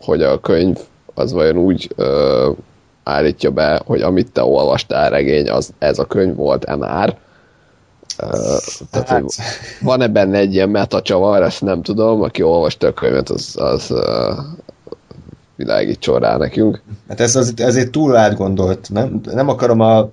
[0.01, 0.77] hogy a könyv
[1.13, 2.51] az vajon úgy ö,
[3.05, 7.17] állítja be, hogy amit te olvastál regény, az ez a könyv volt-e már.
[8.91, 9.23] Tehát, hát.
[9.81, 13.93] van-e benne egy ilyen metacsavar, ezt nem tudom, aki olvasta a könyvet, az, az
[15.55, 16.81] világítson rá nekünk.
[17.07, 18.89] Hát ez az, ezért túl átgondolt.
[18.89, 20.09] Nem, nem akarom a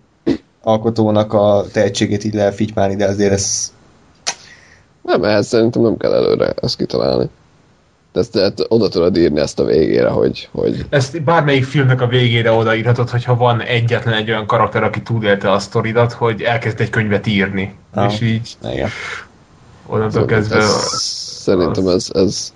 [0.62, 3.72] alkotónak a tehetségét így lefitymálni, de azért ez...
[5.02, 7.30] Nem, ehhez szerintem nem kell előre ezt kitalálni.
[8.12, 10.86] De ezt, tehát oda tudod írni ezt a végére, hogy, hogy...
[10.88, 15.58] Ezt bármelyik filmnek a végére odaírhatod, hogyha van egyetlen egy olyan karakter, aki túlélte a
[15.58, 17.74] sztoridat, hogy elkezd egy könyvet írni.
[17.94, 18.88] Ah, és így igen.
[19.86, 20.56] onnantól kezdve...
[20.56, 21.00] Ez,
[21.42, 22.52] szerintem ez, ez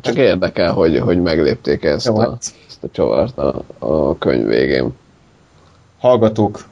[0.00, 2.52] csak érdekel, hogy, hogy meglépték ezt, Jó, a, hát.
[2.68, 4.92] ezt a csavart a, a könyv végén.
[5.98, 6.64] Hallgatók,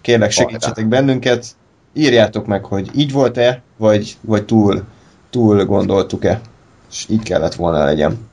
[0.00, 1.46] kérlek segítsetek bennünket,
[1.92, 4.82] írjátok meg, hogy így volt-e, vagy, vagy túl,
[5.30, 6.40] túl gondoltuk-e.
[6.90, 8.28] És így kellett volna legyen.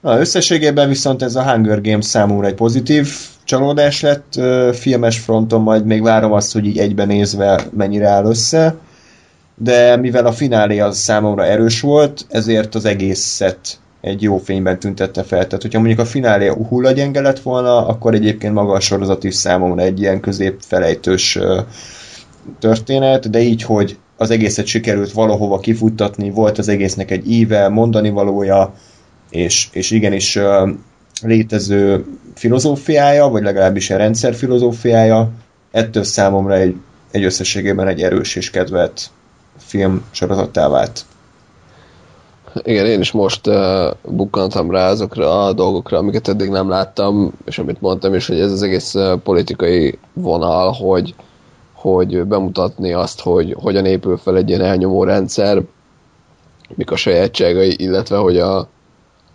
[0.00, 3.08] Na, összességében viszont ez a Hunger Games számomra egy pozitív
[3.44, 4.40] csalódás lett
[4.72, 8.74] filmes fronton, majd még várom azt, hogy így egyben nézve mennyire áll össze,
[9.54, 15.22] de mivel a finálé az számomra erős volt, ezért az egészet egy jó fényben tüntette
[15.22, 15.46] fel.
[15.46, 19.82] Tehát, hogyha mondjuk a finálé hullagyenge lett volna, akkor egyébként maga a sorozat is számomra
[19.82, 21.38] egy ilyen középfelejtős
[22.58, 28.10] történet, de így, hogy az egészet sikerült valahova kifuttatni, volt az egésznek egy íve, mondani
[28.10, 28.74] valója,
[29.30, 30.38] és, és igenis
[31.22, 32.04] létező
[32.34, 35.30] filozófiája, vagy legalábbis a rendszer filozófiája,
[35.70, 36.76] ettől számomra egy,
[37.10, 39.10] egy összességében egy erős és kedvelt
[39.56, 41.04] film sorozattá vált.
[42.62, 43.54] Igen, én is most uh,
[44.02, 48.50] bukkantam rá azokra a dolgokra, amiket eddig nem láttam, és amit mondtam is, hogy ez
[48.50, 51.14] az egész uh, politikai vonal, hogy,
[51.92, 55.62] hogy bemutatni azt, hogy hogyan épül fel egy ilyen elnyomó rendszer,
[56.74, 58.68] mik a sajátságai, illetve hogy a,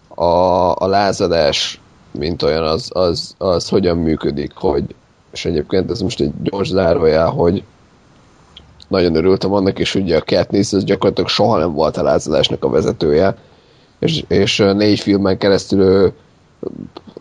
[0.07, 1.81] a, a lázadás,
[2.11, 4.83] mint olyan, az, az, az hogyan működik, hogy,
[5.31, 7.63] és egyébként ez most egy gyors zárójel, hogy
[8.88, 12.69] nagyon örültem annak, és ugye a Katniss az gyakorlatilag soha nem volt a lázadásnak a
[12.69, 13.38] vezetője,
[13.99, 16.13] és, és négy filmen keresztül ő,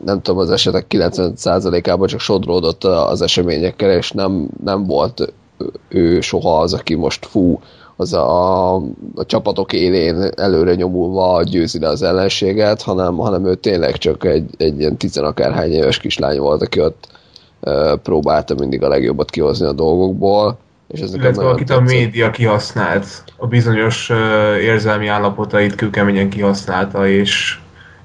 [0.04, 5.32] nem tudom, az esetek 90%-ában csak sodródott az eseményekkel, és nem, nem volt
[5.88, 7.60] ő soha az, aki most fú,
[7.96, 8.74] az a,
[9.14, 14.50] a csapatok élén előre nyomulva győzi le az ellenséget, hanem, hanem ő tényleg csak egy,
[14.56, 17.08] egy ilyen tizenakárhány éves kislány volt, aki ott
[17.60, 20.58] e, próbálta mindig a legjobbat kihozni a dolgokból.
[20.88, 24.16] És ez Illetve akit a média kihasznált, a bizonyos uh,
[24.62, 27.60] érzelmi állapotait kőkeményen kihasználta, és,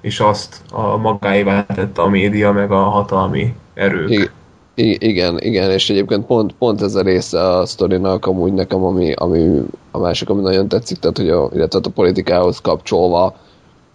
[0.06, 4.10] és azt a magáévá tette a média, meg a hatalmi erők.
[4.10, 4.32] Igen
[4.78, 9.62] igen, igen, és egyébként pont, pont ez a része a sztorinak amúgy nekem, ami, ami
[9.92, 13.36] a másik, ami nagyon tetszik, tehát hogy a, illetve a politikához kapcsolva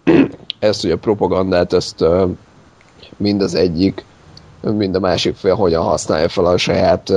[0.59, 2.05] ezt ugye a propagandát, ezt
[3.17, 4.05] mind az egyik,
[4.61, 7.09] mind a másik fél hogyan használja fel a saját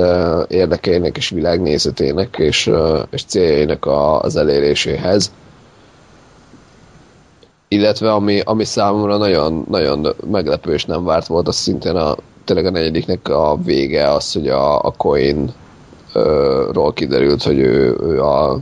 [0.47, 2.71] érdekeinek és világnézetének és,
[3.09, 3.85] és céljainak
[4.21, 5.31] az eléréséhez.
[7.75, 12.65] Illetve ami, ami számomra nagyon, nagyon meglepő és nem várt volt, az szintén a tényleg
[12.65, 15.53] a negyediknek a vége az, hogy a, a coin
[16.71, 18.59] ról kiderült, hogy ő, ő a,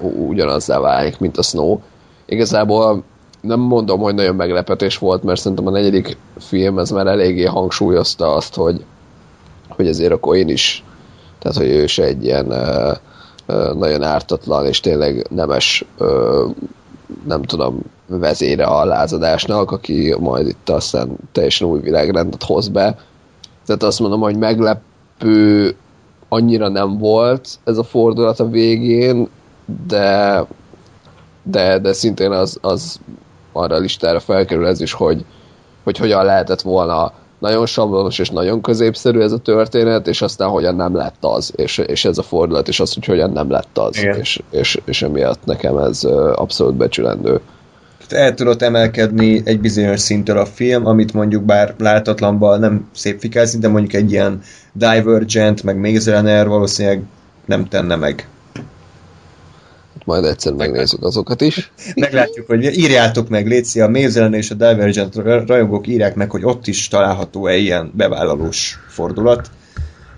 [0.00, 1.78] ugyanazzá válik, mint a Snow.
[2.26, 3.02] Igazából
[3.40, 8.34] nem mondom, hogy nagyon meglepetés volt, mert szerintem a negyedik film ez már eléggé hangsúlyozta
[8.34, 8.84] azt, hogy,
[9.68, 10.84] hogy ezért a Coin is,
[11.38, 12.92] tehát hogy ő is egy ilyen ö,
[13.46, 16.46] ö, nagyon ártatlan és tényleg nemes ö,
[17.26, 22.98] nem tudom, vezére a lázadásnak, aki majd itt aztán teljesen új világrendet hoz be.
[23.66, 25.76] Tehát azt mondom, hogy meglepő
[26.28, 29.28] annyira nem volt ez a fordulat a végén,
[29.86, 30.44] de
[31.44, 33.00] de, de szintén az, az
[33.52, 35.24] arra a listára felkerül ez is, hogy,
[35.84, 40.74] hogy hogyan lehetett volna nagyon sablonos és nagyon középszerű ez a történet, és aztán hogyan
[40.74, 44.04] nem lett az, és, és ez a fordulat, és az, hogy hogyan nem lett az,
[44.18, 47.40] és, és, és emiatt nekem ez abszolút becsülendő.
[48.08, 53.58] El tudott emelkedni egy bizonyos szintől a film, amit mondjuk bár látatlanban nem szép fikázni,
[53.58, 54.40] de mondjuk egy ilyen
[54.72, 57.02] Divergent, meg Maze Runner valószínűleg
[57.46, 58.28] nem tenne meg
[60.04, 61.72] majd egyszer megnézzük azokat is.
[61.94, 65.14] Meglátjuk, hogy írjátok meg, Léci, a Maze és a Divergent
[65.46, 69.50] rajongók írják meg, hogy ott is található-e ilyen bevállalós fordulat,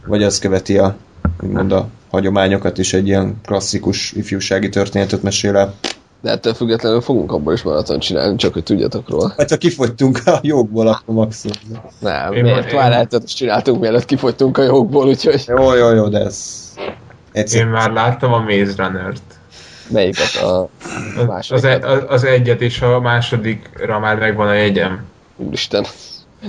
[0.07, 0.97] vagy az követi a,
[1.43, 5.75] úgymond a hagyományokat is egy ilyen klasszikus ifjúsági történetet mesél el.
[6.21, 9.35] De ettől függetlenül fogunk abból is maraton csinálni, csak hogy tudjatok róla.
[9.37, 11.83] Hát ha kifogytunk a jogból, akkor maximum.
[11.99, 12.69] Nem, én miért?
[12.69, 15.45] Twilight-ot is csináltunk, mielőtt kifogytunk a jogból, úgyhogy...
[15.47, 16.65] Jó, jó, jó, de ez...
[17.33, 17.61] Egyszer.
[17.61, 19.23] Én már láttam a Maze Runner-t.
[19.89, 20.69] Melyiket a
[21.27, 21.65] második?
[21.65, 25.05] Az, e, az egyet és a másodikra már megvan a jegyem.
[25.37, 25.85] Úristen,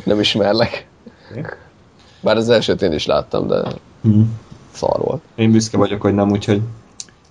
[0.04, 0.88] nem ismerlek.
[2.20, 3.64] Bár az elsőt én is láttam, de
[4.02, 4.40] hmm.
[4.72, 5.22] szar volt.
[5.36, 6.62] Én büszke vagyok, hogy nem, úgyhogy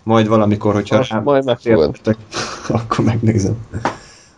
[0.07, 1.97] majd valamikor, hogyha Most majd megfogod.
[2.69, 3.57] akkor megnézem.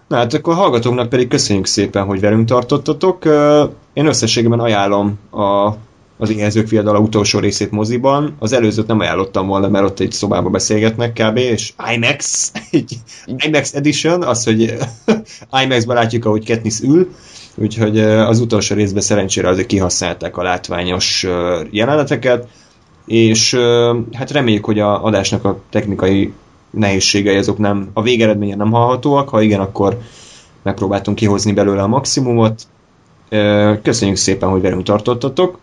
[0.07, 3.25] Na hát akkor hallgatóknak pedig köszönjük szépen, hogy velünk tartottatok.
[3.93, 5.75] Én összességében ajánlom a
[6.19, 8.37] az éhezők fiadala utolsó részét moziban.
[8.39, 11.37] Az előzőt nem ajánlottam volna, mert ott egy szobába beszélgetnek kb.
[11.37, 12.97] és IMAX, egy
[13.37, 14.75] IMAX edition, az, hogy
[15.63, 17.15] IMAX-ban látjuk, ahogy Katniss ül,
[17.55, 21.27] úgyhogy az utolsó részben szerencsére azért kihasználták a látványos
[21.71, 22.47] jeleneteket,
[23.09, 23.55] és
[24.13, 26.33] hát reméljük, hogy a adásnak a technikai
[26.71, 29.99] nehézségei azok nem, a végeredménye nem hallhatóak, ha igen, akkor
[30.63, 32.63] megpróbáltunk kihozni belőle a maximumot.
[33.83, 35.59] Köszönjük szépen, hogy velünk tartottatok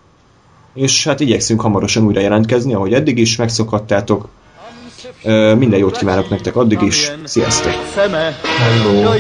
[0.76, 4.28] és hát igyekszünk hamarosan újra jelentkezni, ahogy eddig is megszokhattátok.
[5.58, 7.12] Minden jót kívánok nektek addig is.
[7.24, 7.72] Sziasztok!
[8.56, 9.14] Hello!